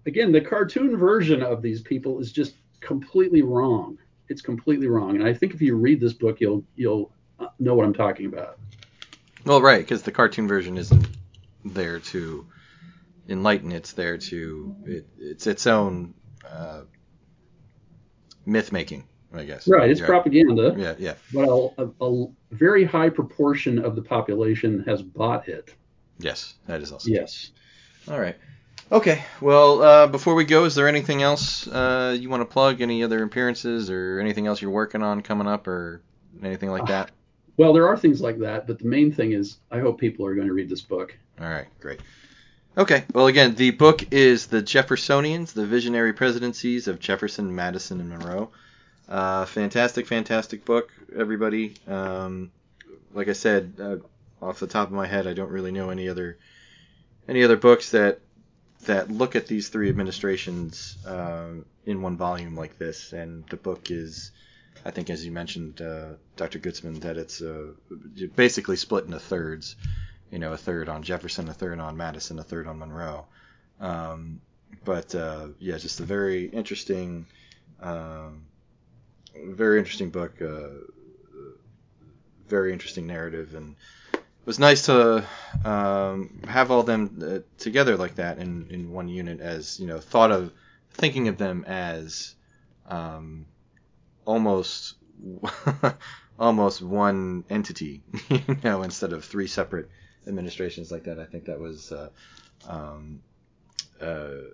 again, 0.05 0.31
the 0.31 0.41
cartoon 0.41 0.95
version 0.95 1.41
of 1.41 1.61
these 1.61 1.81
people 1.81 2.19
is 2.19 2.31
just 2.31 2.55
completely 2.79 3.41
wrong. 3.41 3.97
It's 4.27 4.41
completely 4.41 4.87
wrong. 4.87 5.15
And 5.15 5.23
I 5.25 5.33
think 5.33 5.55
if 5.55 5.61
you 5.61 5.75
read 5.75 5.99
this 5.99 6.13
book, 6.13 6.39
you'll 6.39 6.63
you'll 6.75 7.11
uh, 7.39 7.47
know 7.59 7.73
what 7.73 7.85
I'm 7.85 7.93
talking 7.93 8.27
about. 8.27 8.59
Well, 9.45 9.61
right, 9.61 9.81
because 9.81 10.03
the 10.03 10.11
cartoon 10.11 10.47
version 10.47 10.77
isn't 10.77 11.07
there 11.65 11.99
to 11.99 12.45
enlighten. 13.29 13.71
It's 13.71 13.93
there 13.93 14.17
to 14.17 14.75
it, 14.85 15.07
it's 15.17 15.47
its 15.47 15.67
own 15.67 16.13
uh, 16.49 16.81
myth 18.45 18.71
making, 18.71 19.07
I 19.33 19.45
guess. 19.45 19.67
Right. 19.67 19.89
It's 19.89 19.99
yeah. 19.99 20.05
propaganda, 20.05 20.75
Yeah, 20.77 20.95
yeah. 20.97 21.13
but 21.33 21.47
a, 21.47 21.83
a, 21.83 22.23
a 22.23 22.27
very 22.51 22.83
high 22.83 23.09
proportion 23.09 23.79
of 23.79 23.95
the 23.95 24.01
population 24.01 24.83
has 24.87 25.01
bought 25.01 25.47
it. 25.47 25.73
Yes, 26.19 26.55
that 26.67 26.81
is 26.81 26.91
also. 26.91 27.09
Yes. 27.09 27.51
All 28.09 28.19
right. 28.19 28.35
Okay. 28.91 29.23
Well, 29.39 29.83
uh, 29.83 30.07
before 30.07 30.33
we 30.33 30.45
go, 30.45 30.65
is 30.65 30.73
there 30.73 30.87
anything 30.87 31.21
else 31.21 31.67
uh, 31.67 32.17
you 32.19 32.29
want 32.29 32.41
to 32.41 32.45
plug? 32.45 32.81
Any 32.81 33.03
other 33.03 33.23
appearances 33.23 33.89
or 33.89 34.19
anything 34.19 34.47
else 34.47 34.61
you're 34.61 34.71
working 34.71 35.03
on 35.03 35.21
coming 35.21 35.47
up 35.47 35.67
or 35.67 36.01
anything 36.43 36.71
like 36.71 36.87
that? 36.87 37.11
Well, 37.57 37.73
there 37.73 37.87
are 37.87 37.97
things 37.97 38.21
like 38.21 38.39
that, 38.39 38.67
but 38.67 38.79
the 38.79 38.85
main 38.85 39.11
thing 39.11 39.33
is 39.33 39.59
I 39.69 39.79
hope 39.79 39.99
people 39.99 40.25
are 40.25 40.33
going 40.33 40.47
to 40.47 40.53
read 40.53 40.69
this 40.69 40.81
book. 40.81 41.15
All 41.39 41.47
right, 41.47 41.67
great. 41.79 41.99
Okay, 42.79 43.03
well, 43.13 43.27
again, 43.27 43.55
the 43.55 43.71
book 43.71 44.05
is 44.09 44.47
The 44.47 44.61
Jeffersonians, 44.61 45.51
The 45.51 45.65
Visionary 45.65 46.13
Presidencies 46.13 46.87
of 46.87 46.97
Jefferson, 46.97 47.53
Madison, 47.53 47.99
and 47.99 48.07
Monroe. 48.07 48.51
Uh, 49.09 49.43
fantastic, 49.43 50.07
fantastic 50.07 50.63
book, 50.63 50.89
everybody. 51.13 51.73
Um, 51.89 52.51
like 53.13 53.27
I 53.27 53.33
said, 53.33 53.73
uh, 53.81 53.97
off 54.41 54.61
the 54.61 54.67
top 54.67 54.87
of 54.87 54.93
my 54.93 55.07
head, 55.07 55.27
I 55.27 55.33
don't 55.33 55.51
really 55.51 55.73
know 55.73 55.89
any 55.89 56.07
other 56.07 56.37
any 57.27 57.43
other 57.43 57.57
books 57.57 57.91
that 57.91 58.21
that 58.85 59.11
look 59.11 59.35
at 59.35 59.47
these 59.47 59.67
three 59.67 59.89
administrations 59.89 60.97
um, 61.05 61.65
in 61.85 62.01
one 62.01 62.15
volume 62.15 62.55
like 62.55 62.77
this. 62.77 63.11
And 63.11 63.45
the 63.47 63.57
book 63.57 63.91
is, 63.91 64.31
I 64.85 64.91
think, 64.91 65.09
as 65.09 65.25
you 65.25 65.33
mentioned, 65.33 65.81
uh, 65.81 66.13
Dr. 66.37 66.59
Gutzman, 66.59 67.01
that 67.01 67.17
it's 67.17 67.41
uh, 67.41 67.73
basically 68.37 68.77
split 68.77 69.03
into 69.03 69.19
thirds 69.19 69.75
you 70.31 70.39
know, 70.39 70.53
a 70.53 70.57
third 70.57 70.89
on 70.89 71.03
Jefferson, 71.03 71.47
a 71.49 71.53
third 71.53 71.79
on 71.79 71.97
Madison, 71.97 72.39
a 72.39 72.43
third 72.43 72.67
on 72.67 72.79
Monroe. 72.79 73.25
Um, 73.79 74.41
but 74.83 75.13
uh, 75.15 75.47
yeah, 75.59 75.77
just 75.77 75.99
a 75.99 76.03
very 76.03 76.45
interesting, 76.45 77.25
um, 77.81 78.45
very 79.35 79.79
interesting 79.79 80.09
book. 80.09 80.41
Uh, 80.41 80.69
very 82.47 82.73
interesting 82.73 83.05
narrative, 83.05 83.53
and 83.55 83.75
it 84.13 84.21
was 84.45 84.59
nice 84.59 84.85
to 84.87 85.23
um, 85.63 86.41
have 86.47 86.71
all 86.71 86.83
them 86.83 87.19
uh, 87.23 87.39
together 87.59 87.95
like 87.95 88.15
that 88.15 88.39
in, 88.39 88.67
in 88.69 88.91
one 88.91 89.07
unit. 89.07 89.39
As 89.39 89.79
you 89.79 89.87
know, 89.87 89.99
thought 89.99 90.31
of 90.31 90.51
thinking 90.93 91.27
of 91.27 91.37
them 91.37 91.63
as 91.67 92.35
um, 92.87 93.45
almost 94.25 94.95
almost 96.39 96.81
one 96.81 97.43
entity, 97.49 98.01
you 98.29 98.57
know, 98.63 98.83
instead 98.83 99.13
of 99.13 99.23
three 99.25 99.47
separate 99.47 99.89
administrations 100.29 100.91
like 100.91 101.03
that. 101.03 101.19
I 101.19 101.25
think 101.25 101.45
that 101.45 101.59
was 101.59 101.91
uh, 101.91 102.09
um, 102.67 103.21
uh, 104.01 104.51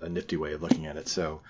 a 0.00 0.08
nifty 0.08 0.36
way 0.36 0.52
of 0.52 0.62
looking 0.62 0.86
at 0.86 0.96
it. 0.96 1.08
So, 1.08 1.40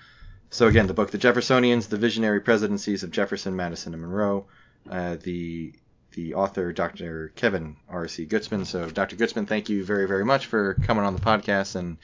so 0.49 0.67
again, 0.67 0.87
the 0.87 0.93
book, 0.93 1.11
The 1.11 1.17
Jeffersonians, 1.17 1.87
The 1.89 1.97
Visionary 1.97 2.41
Presidencies 2.41 3.03
of 3.03 3.11
Jefferson, 3.11 3.55
Madison, 3.55 3.93
and 3.93 4.01
Monroe. 4.01 4.45
Uh, 4.89 5.17
the 5.21 5.73
the 6.13 6.33
author, 6.33 6.73
Dr. 6.73 7.31
Kevin 7.35 7.77
R.C. 7.87 8.25
Gutzman. 8.25 8.65
So, 8.65 8.89
Dr. 8.89 9.15
Gutzman, 9.15 9.47
thank 9.47 9.69
you 9.69 9.85
very, 9.85 10.07
very 10.07 10.25
much 10.25 10.47
for 10.47 10.73
coming 10.73 11.05
on 11.05 11.15
the 11.15 11.21
podcast 11.21 11.77
and 11.77 11.97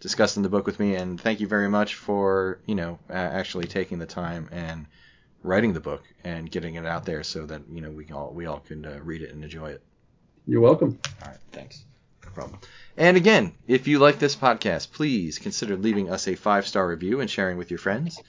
discussing 0.00 0.42
the 0.42 0.48
book 0.48 0.66
with 0.66 0.80
me, 0.80 0.96
and 0.96 1.20
thank 1.20 1.38
you 1.38 1.46
very 1.46 1.68
much 1.68 1.94
for 1.94 2.58
you 2.66 2.74
know 2.74 2.98
actually 3.08 3.66
taking 3.66 3.98
the 3.98 4.06
time 4.06 4.48
and 4.50 4.86
writing 5.44 5.72
the 5.72 5.80
book 5.80 6.02
and 6.24 6.50
getting 6.50 6.74
it 6.74 6.86
out 6.86 7.04
there 7.04 7.22
so 7.22 7.46
that 7.46 7.62
you 7.70 7.80
know 7.80 7.90
we 7.90 8.10
all 8.10 8.32
we 8.32 8.46
all 8.46 8.60
can 8.60 8.84
uh, 8.84 8.98
read 9.02 9.22
it 9.22 9.30
and 9.30 9.44
enjoy 9.44 9.70
it. 9.70 9.82
You're 10.46 10.60
welcome. 10.60 10.98
All 11.22 11.28
right, 11.28 11.38
thanks. 11.52 11.84
No 12.24 12.30
problem. 12.30 12.60
And 12.96 13.16
again, 13.16 13.52
if 13.66 13.86
you 13.86 13.98
like 13.98 14.18
this 14.18 14.36
podcast, 14.36 14.92
please 14.92 15.38
consider 15.38 15.76
leaving 15.76 16.10
us 16.10 16.28
a 16.28 16.34
five 16.34 16.66
star 16.66 16.86
review 16.86 17.20
and 17.20 17.30
sharing 17.30 17.56
with 17.56 17.70
your 17.70 17.78
friends. 17.78 18.20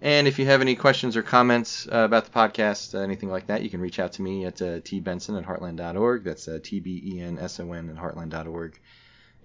And 0.00 0.28
if 0.28 0.38
you 0.38 0.46
have 0.46 0.60
any 0.60 0.76
questions 0.76 1.16
or 1.16 1.22
comments 1.22 1.88
uh, 1.88 1.98
about 1.98 2.24
the 2.24 2.30
podcast, 2.30 2.94
uh, 2.94 2.98
anything 2.98 3.30
like 3.30 3.48
that, 3.48 3.62
you 3.62 3.70
can 3.70 3.80
reach 3.80 3.98
out 3.98 4.12
to 4.12 4.22
me 4.22 4.44
at 4.44 4.62
uh, 4.62 4.80
tbenson 4.80 5.36
at 5.36 5.44
heartland.org. 5.44 6.22
That's 6.22 6.46
uh, 6.46 6.60
T 6.62 6.78
B 6.78 7.02
E 7.04 7.20
N 7.20 7.38
S 7.38 7.58
O 7.58 7.72
N 7.72 7.90
at 7.90 7.96
heartland.org. 7.96 8.78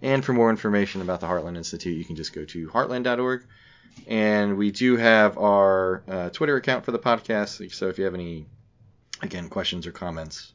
And 0.03 0.23
for 0.23 0.33
more 0.33 0.49
information 0.49 1.01
about 1.01 1.21
the 1.21 1.27
Heartland 1.27 1.57
Institute, 1.57 1.97
you 1.97 2.05
can 2.05 2.15
just 2.15 2.33
go 2.33 2.45
to 2.45 2.67
heartland.org. 2.67 3.45
And 4.07 4.57
we 4.57 4.71
do 4.71 4.97
have 4.97 5.37
our 5.37 6.03
uh, 6.07 6.29
Twitter 6.29 6.57
account 6.57 6.85
for 6.85 6.91
the 6.91 6.99
podcast. 6.99 7.71
So 7.73 7.87
if 7.87 7.97
you 7.97 8.05
have 8.05 8.13
any, 8.13 8.45
again, 9.21 9.49
questions 9.49 9.87
or 9.87 9.91
comments, 9.91 10.53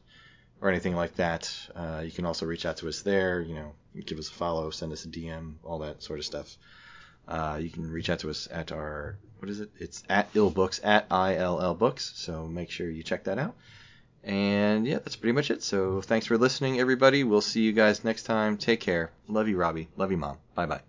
or 0.61 0.69
anything 0.69 0.95
like 0.95 1.15
that, 1.15 1.53
uh, 1.75 2.01
you 2.03 2.11
can 2.11 2.25
also 2.25 2.45
reach 2.45 2.65
out 2.65 2.77
to 2.77 2.87
us 2.87 3.01
there. 3.01 3.41
You 3.41 3.55
know, 3.55 3.71
give 4.05 4.19
us 4.19 4.29
a 4.29 4.33
follow, 4.33 4.69
send 4.69 4.91
us 4.91 5.05
a 5.05 5.07
DM, 5.07 5.55
all 5.63 5.79
that 5.79 6.03
sort 6.03 6.19
of 6.19 6.25
stuff. 6.25 6.57
Uh, 7.27 7.59
you 7.61 7.69
can 7.69 7.89
reach 7.89 8.09
out 8.09 8.19
to 8.19 8.29
us 8.29 8.47
at 8.51 8.71
our 8.71 9.17
what 9.39 9.49
is 9.49 9.61
it? 9.61 9.69
It's 9.79 10.03
at 10.09 10.29
ill 10.33 10.49
books 10.49 10.81
at 10.83 11.07
ill 11.11 11.75
books. 11.75 12.11
So 12.15 12.47
make 12.47 12.69
sure 12.69 12.89
you 12.89 13.03
check 13.03 13.23
that 13.25 13.39
out. 13.39 13.55
And 14.23 14.85
yeah, 14.85 14.95
that's 14.95 15.15
pretty 15.15 15.33
much 15.33 15.49
it. 15.49 15.63
So 15.63 16.01
thanks 16.01 16.25
for 16.25 16.37
listening, 16.37 16.79
everybody. 16.79 17.23
We'll 17.23 17.41
see 17.41 17.61
you 17.61 17.71
guys 17.71 18.03
next 18.03 18.23
time. 18.23 18.57
Take 18.57 18.81
care. 18.81 19.11
Love 19.27 19.47
you, 19.47 19.57
Robbie. 19.57 19.87
Love 19.95 20.11
you, 20.11 20.17
Mom. 20.17 20.37
Bye 20.55 20.65
bye. 20.65 20.81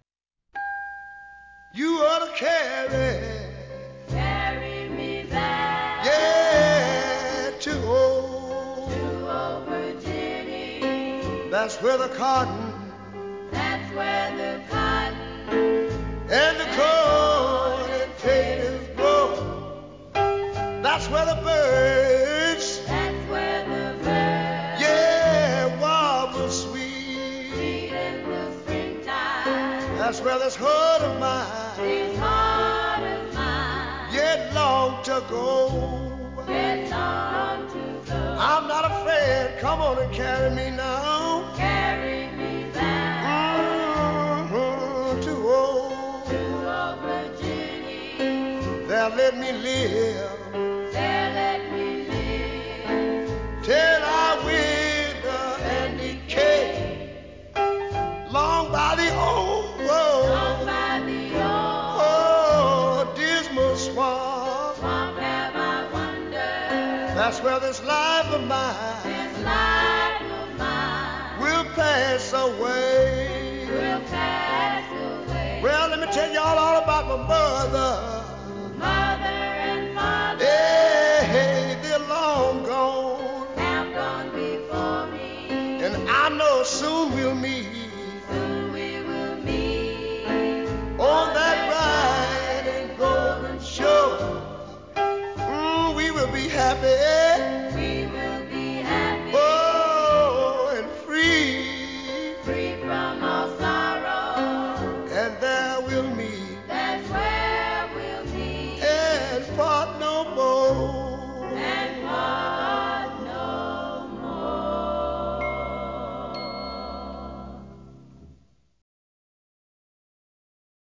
You 1.72 1.98
That's 11.60 11.76
where 11.82 11.98
the 11.98 12.08
cotton. 12.08 12.72
That's 13.50 13.94
where 13.94 14.34
the 14.34 14.62
cotton. 14.70 15.90
And 16.30 16.58
the 16.58 16.64
corn 16.74 17.90
and 18.00 18.16
potatoes 18.16 18.88
grow. 18.96 19.82
That's 20.82 21.06
where 21.10 21.26
the 21.26 21.38
birds. 21.42 22.80
That's 22.86 23.28
where 23.28 23.62
the 23.64 23.98
birds. 24.02 24.80
Yeah, 24.80 25.68
warble 25.78 26.48
sweet. 26.48 27.52
Sweet 27.52 27.92
in 27.92 28.30
the 28.30 28.52
springtime. 28.62 29.98
That's 29.98 30.22
where 30.22 30.38
this 30.38 30.56
heart 30.56 31.02
of 31.02 31.20
mine. 31.20 31.76
This 31.76 32.18
heart 32.18 33.02
of 33.02 33.34
mine. 33.34 34.14
Yet 34.14 34.54
long 34.54 35.04
to 35.04 35.22
go. 35.28 36.46
Yet 36.48 36.90
long 36.90 37.68
to 37.68 38.10
go. 38.10 38.36
I'm 38.40 38.66
not 38.66 38.90
afraid. 38.90 39.58
Come 39.60 39.82
on 39.82 39.98
and 39.98 40.10
carry 40.14 40.48
me. 40.54 40.69